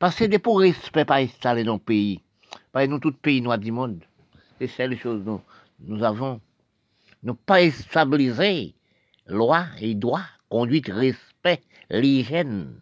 Parce 0.00 0.16
que 0.16 0.28
c'est 0.28 0.38
pour 0.40 0.58
respect 0.58 1.04
pas 1.04 1.20
installé 1.20 1.62
dans 1.62 1.74
le 1.74 1.78
pays. 1.78 2.20
Parce 2.72 2.86
que 2.86 2.90
nous, 2.90 2.98
tout 2.98 3.12
pays 3.12 3.40
noir 3.40 3.58
du 3.58 3.70
monde. 3.70 4.02
C'est 4.58 4.66
ça 4.66 4.88
les 4.88 4.96
choses 4.96 5.22
nous, 5.24 5.40
nous 5.78 6.02
avons. 6.02 6.40
Nous 7.22 7.34
pas 7.34 7.70
stabiliser 7.70 8.74
loi 9.30 9.66
et 9.80 9.94
droit, 9.94 10.22
conduite, 10.48 10.88
respect 10.88 11.62
l'hygiène. 11.88 12.80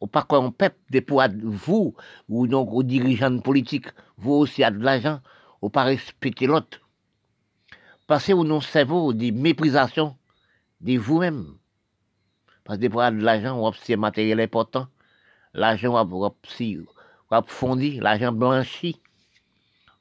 Ou 0.00 0.06
pas 0.06 0.22
qu'on 0.22 0.50
peuple 0.50 1.00
pour 1.02 1.22
vous, 1.42 1.94
ou 2.28 2.46
donc 2.48 2.72
aux 2.72 2.82
dirigeants 2.82 3.38
politiques, 3.38 3.86
vous 4.18 4.32
aussi 4.32 4.64
à 4.64 4.70
de 4.70 4.78
l'argent, 4.78 5.20
ou 5.62 5.70
pas 5.70 5.84
respecter 5.84 6.46
l'autre. 6.46 6.80
Parce 8.08 8.26
que 8.26 8.32
nos 8.32 8.60
cerveau 8.60 9.12
des 9.12 9.30
méprisations 9.30 10.16
de 10.80 10.98
vous-même. 10.98 11.56
Parce 12.64 12.78
que 12.78 12.88
pour 12.88 13.00
de 13.00 13.22
l'argent, 13.22 13.60
ou 13.60 13.72
c'est 13.74 13.96
matériel 13.96 14.40
important, 14.40 14.88
l'argent 15.54 16.04
va 16.04 16.34
si, 16.48 16.80
fondi, 17.46 18.00
l'argent 18.00 18.32
blanchi, 18.32 19.00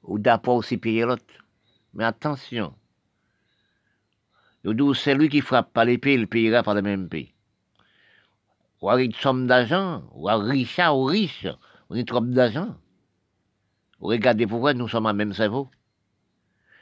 ou 0.04 0.18
d'apport 0.18 0.56
aussi 0.56 0.78
payer 0.78 1.04
l'autre. 1.04 1.24
Mais 1.94 2.06
attention, 2.06 2.74
c'est 4.96 5.16
lui 5.16 5.30
qui 5.30 5.42
frappe 5.42 5.74
par 5.74 5.86
l'épée, 5.86 6.14
il 6.14 6.28
payera 6.28 6.64
par 6.64 6.76
le 6.76 6.82
même 6.82 7.10
pays 7.10 7.34
ou 8.82 8.90
avec 8.90 9.06
une 9.06 9.14
somme 9.14 9.48
d'argent, 9.48 10.04
ou 10.14 10.28
à 10.28 10.38
richard 10.38 10.98
ou 10.98 11.06
riche, 11.06 11.48
on 11.90 11.96
est 11.96 12.08
trop 12.08 12.20
d'argent. 12.20 12.76
Regardez 14.00 14.48
pourquoi 14.48 14.74
nous 14.74 14.88
sommes 14.88 15.06
à 15.06 15.14
même 15.14 15.34
cerveau. 15.34 15.70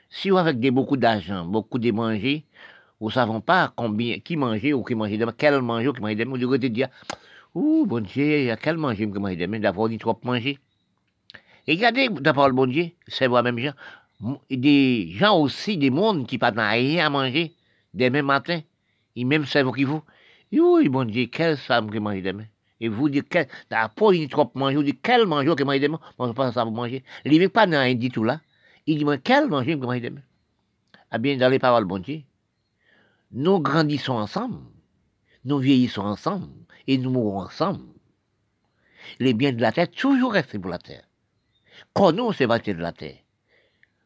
Si 0.09 0.29
vous 0.29 0.37
avez 0.37 0.71
beaucoup 0.71 0.97
d'argent, 0.97 1.45
beaucoup 1.45 1.77
de 1.77 1.91
manger, 1.91 2.45
vous 2.99 3.07
ne 3.07 3.13
savez 3.13 3.39
pas 3.41 3.73
combien, 3.75 4.19
qui 4.19 4.37
manger 4.37 4.73
ou 4.73 4.83
qui 4.83 4.95
manger 4.95 5.19
quel 5.37 5.61
manger 5.61 5.89
ou 5.89 5.93
qui 5.93 6.01
manger 6.01 6.15
demain, 6.15 6.31
vous 6.31 6.37
devez 6.37 6.69
dire, 6.69 6.87
ouh, 7.53 7.85
bon 7.85 8.03
Dieu, 8.03 8.55
quel 8.61 8.77
manger 8.77 9.09
qui 9.11 9.19
manger 9.19 9.35
demain, 9.35 9.59
d'avoir 9.59 9.89
dit 9.89 9.97
trop 9.97 10.17
manger. 10.23 10.57
regardez, 11.67 12.07
d'abord 12.09 12.47
le 12.47 12.53
bon 12.53 12.65
Dieu, 12.65 12.91
c'est 13.07 13.27
vous 13.27 13.41
même 13.41 13.59
gens. 13.59 13.73
Des 14.49 15.11
gens 15.11 15.37
aussi, 15.37 15.77
des 15.77 15.89
mondes 15.89 16.27
qui 16.27 16.37
n'ont 16.37 16.69
rien 16.69 17.05
à 17.05 17.09
manger, 17.09 17.53
demain 17.93 18.21
matin, 18.21 18.61
ils 19.15 19.25
même 19.25 19.45
savent 19.45 19.71
qui 19.73 19.83
vous. 19.83 20.03
Oui, 20.51 20.89
bon 20.89 21.05
Dieu, 21.05 21.27
quelle 21.27 21.57
femme 21.57 21.91
qui 21.91 21.99
mange 21.99 22.21
demain 22.21 22.45
Et 22.79 22.87
vous 22.87 23.09
dites, 23.09 23.27
quel, 23.29 23.47
d'abord, 23.69 24.13
il 24.13 24.27
trop 24.29 24.51
manger, 24.55 24.75
vous 24.75 24.83
dites, 24.83 25.01
quel 25.01 25.25
manger 25.25 25.55
qui 25.55 25.63
mange 25.63 25.79
demain 25.79 25.99
Moi, 26.17 26.27
je 26.27 26.33
pense 26.33 26.53
ça 26.53 26.63
vous 26.63 26.71
manger. 26.71 27.03
Il 27.25 27.37
n'est 27.37 27.49
pas 27.49 27.67
dans 27.67 27.79
rien 27.79 27.95
dit 27.95 28.09
tout 28.09 28.23
là. 28.23 28.41
Il 28.87 28.97
dit, 28.97 29.21
quel 29.23 29.47
manger 29.47 29.73
qui 29.79 29.85
mange 29.85 30.01
demain 30.01 30.21
Ah 31.11 31.17
bien, 31.17 31.37
dans 31.37 31.49
les 31.49 31.59
paroles, 31.59 31.85
bon 31.85 31.99
Dieu, 31.99 32.21
nous 33.31 33.59
grandissons 33.59 34.13
ensemble, 34.13 34.57
nous 35.45 35.59
vieillissons 35.59 36.01
ensemble, 36.01 36.47
et 36.87 36.97
nous 36.97 37.11
mourrons 37.11 37.41
ensemble. 37.41 37.83
Les 39.19 39.33
biens 39.33 39.51
de 39.51 39.61
la 39.61 39.71
terre, 39.71 39.89
toujours 39.89 40.33
restent 40.33 40.57
pour 40.57 40.71
la 40.71 40.79
terre. 40.79 41.03
Quand 41.93 42.11
nous, 42.11 42.33
c'est 42.33 42.47
de 42.47 42.81
la 42.81 42.91
terre. 42.91 43.17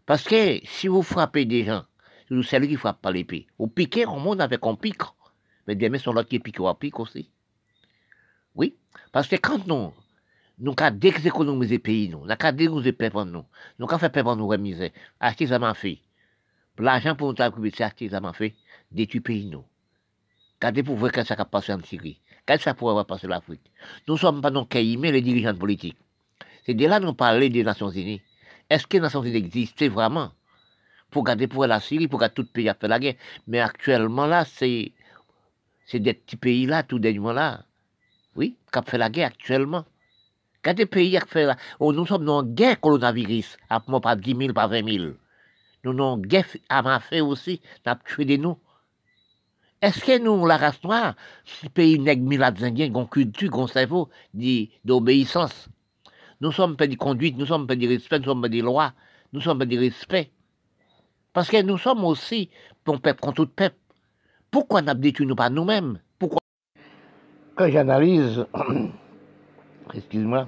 Parce 0.06 0.24
que 0.24 0.60
si 0.66 0.88
vous 0.88 1.02
frappez 1.02 1.46
des 1.46 1.64
gens, 1.64 1.86
c'est 2.28 2.44
celui 2.44 2.68
qui 2.68 2.76
frappe 2.76 3.02
pas 3.02 3.12
l'épée. 3.12 3.48
Au 3.58 3.68
piquer, 3.68 4.06
on 4.06 4.20
monte 4.20 4.42
avec 4.42 4.66
un 4.66 4.76
pic 4.76 5.02
mais 5.68 5.76
demain 5.76 5.98
sont 5.98 6.14
là 6.14 6.24
qui 6.24 6.40
piquent 6.40 6.60
à 6.62 6.74
pique 6.74 7.00
aussi. 7.00 7.30
Oui, 8.56 8.76
parce 9.12 9.28
que 9.28 9.36
quand 9.38 9.66
nous, 9.68 9.94
nous 10.60 10.76
avons 10.78 10.98
déséconomiser 10.98 11.76
le 11.76 11.82
pays, 11.82 12.10
nous, 12.10 12.26
avons 12.30 12.58
déséconomiser 12.58 12.92
le 12.92 12.98
peuple, 12.98 13.26
nous, 13.26 13.46
avons 13.80 13.98
fait 13.98 14.10
peuple 14.10 14.36
nous 14.36 14.48
remise, 14.48 14.92
acheter 15.20 15.48
ça 15.48 15.60
m'a 15.60 15.74
fait. 15.74 16.00
L'argent 16.78 17.16
pour 17.16 17.34
nous 17.34 17.42
avoir 17.42 17.62
c'est 17.74 17.84
acheter 17.84 18.10
ça 18.10 18.20
m'a 18.20 18.34
fait, 18.34 18.56
détruire 18.92 19.24
pays, 19.24 19.46
nous. 19.46 19.64
Regardez 20.56 20.84
pour 20.84 20.96
voir 20.96 21.12
qu'est-ce 21.12 21.34
qui 21.34 21.42
a 21.42 21.46
passé 21.46 21.74
en 21.74 21.82
Syrie. 21.82 22.20
Qu'est-ce 22.46 22.60
que 22.60 22.64
ça 22.64 22.74
pourrait 22.74 23.04
passer 23.06 23.28
en 23.28 23.32
Afrique. 23.32 23.70
Nous 24.08 24.14
ne 24.14 24.20
sommes 24.20 24.42
pas 24.42 24.50
non 24.50 24.68
mais 24.74 25.12
les 25.12 25.22
dirigeants 25.22 25.56
politiques. 25.56 25.98
C'est 26.66 26.74
de 26.74 26.86
là 26.86 27.00
que 27.00 27.06
nous 27.06 27.14
parlons 27.14 27.48
des 27.50 27.64
Nations 27.64 27.90
Unies. 27.90 28.22
Est-ce 28.70 28.88
que 28.88 28.98
les 28.98 29.02
Nations 29.02 29.24
Unies 29.24 29.36
existent 29.36 29.88
vraiment? 29.90 30.32
Pour 31.14 31.24
garder 31.24 31.48
pour 31.48 31.66
la 31.66 31.80
Syrie, 31.80 32.08
pour 32.08 32.20
garder 32.20 32.36
tout 32.36 32.42
le 32.42 32.48
pays 32.48 32.68
à 32.68 32.74
faire 32.74 32.90
la 32.90 33.00
guerre 33.00 33.16
Mais 33.48 33.60
actuellement, 33.60 34.26
là, 34.26 34.44
c'est 34.46 34.92
des 35.94 36.14
petits 36.14 36.36
pays-là, 36.36 36.84
tout 36.84 37.00
dernièrement 37.00 37.34
là, 37.34 37.64
oui, 38.36 38.58
qui 38.72 38.80
ont 38.80 38.82
fait 38.82 38.98
la 38.98 39.10
guerre 39.10 39.28
actuellement. 39.28 39.86
Des 40.66 40.86
pays 40.86 41.12
qui 41.12 41.28
fait 41.28 41.46
la 41.46 41.58
oh, 41.80 41.94
nous 41.94 42.06
sommes 42.06 42.26
dans 42.26 42.42
une 42.42 42.54
guerre 42.54 42.80
coronavirus, 42.80 43.58
à 43.70 43.80
pas 43.80 44.16
10 44.16 44.36
000, 44.36 44.54
pas 44.54 44.68
20 44.68 44.90
000. 44.90 45.14
Nous 45.84 45.92
sommes 45.92 46.00
en 46.02 46.18
guerre 46.18 46.46
à 46.70 47.00
fait 47.00 47.22
aussi, 47.22 47.62
nous 47.86 47.92
avons 47.92 48.02
tué 48.06 48.26
des 48.26 48.38
nous. 48.38 48.58
Est-ce 49.82 50.00
que 50.06 50.18
nous, 50.18 50.46
la 50.46 50.56
race 50.56 50.82
noire, 50.82 51.16
ce 51.44 51.68
pays 51.68 52.00
nègre 52.00 52.24
milades 52.24 52.64
indiens, 52.64 52.90
qu'on 52.90 53.06
culture, 53.06 53.52
qu'on 53.52 53.68
cerveau 53.68 54.10
d'obéissance, 54.86 55.68
nous 56.40 56.54
sommes 56.54 56.78
pas 56.78 56.88
de 56.88 56.96
conduite, 56.96 57.38
nous 57.38 57.46
sommes 57.46 57.68
pas 57.68 57.76
de 57.76 57.88
respect, 57.88 58.20
nous 58.20 58.26
sommes 58.26 58.42
pas 58.42 58.50
des 58.50 58.62
lois, 58.62 58.94
nous 59.34 59.42
sommes 59.42 59.60
pas 59.60 59.66
de 59.66 59.78
respect. 59.78 60.32
Parce 61.34 61.50
que 61.50 61.62
nous 61.62 61.78
sommes 61.78 62.06
aussi 62.06 62.50
pour 62.84 63.02
peuple 63.02 63.20
contre 63.20 63.46
tout 63.46 63.48
peuple. 63.48 63.76
Pourquoi 64.52 64.84
n'abdétons-nous 64.84 65.36
pas 65.36 65.50
nous-mêmes 65.50 66.00
Pourquoi 66.20 66.40
Quand 67.56 67.70
j'analyse, 67.70 68.46
excuse-moi, 69.94 70.48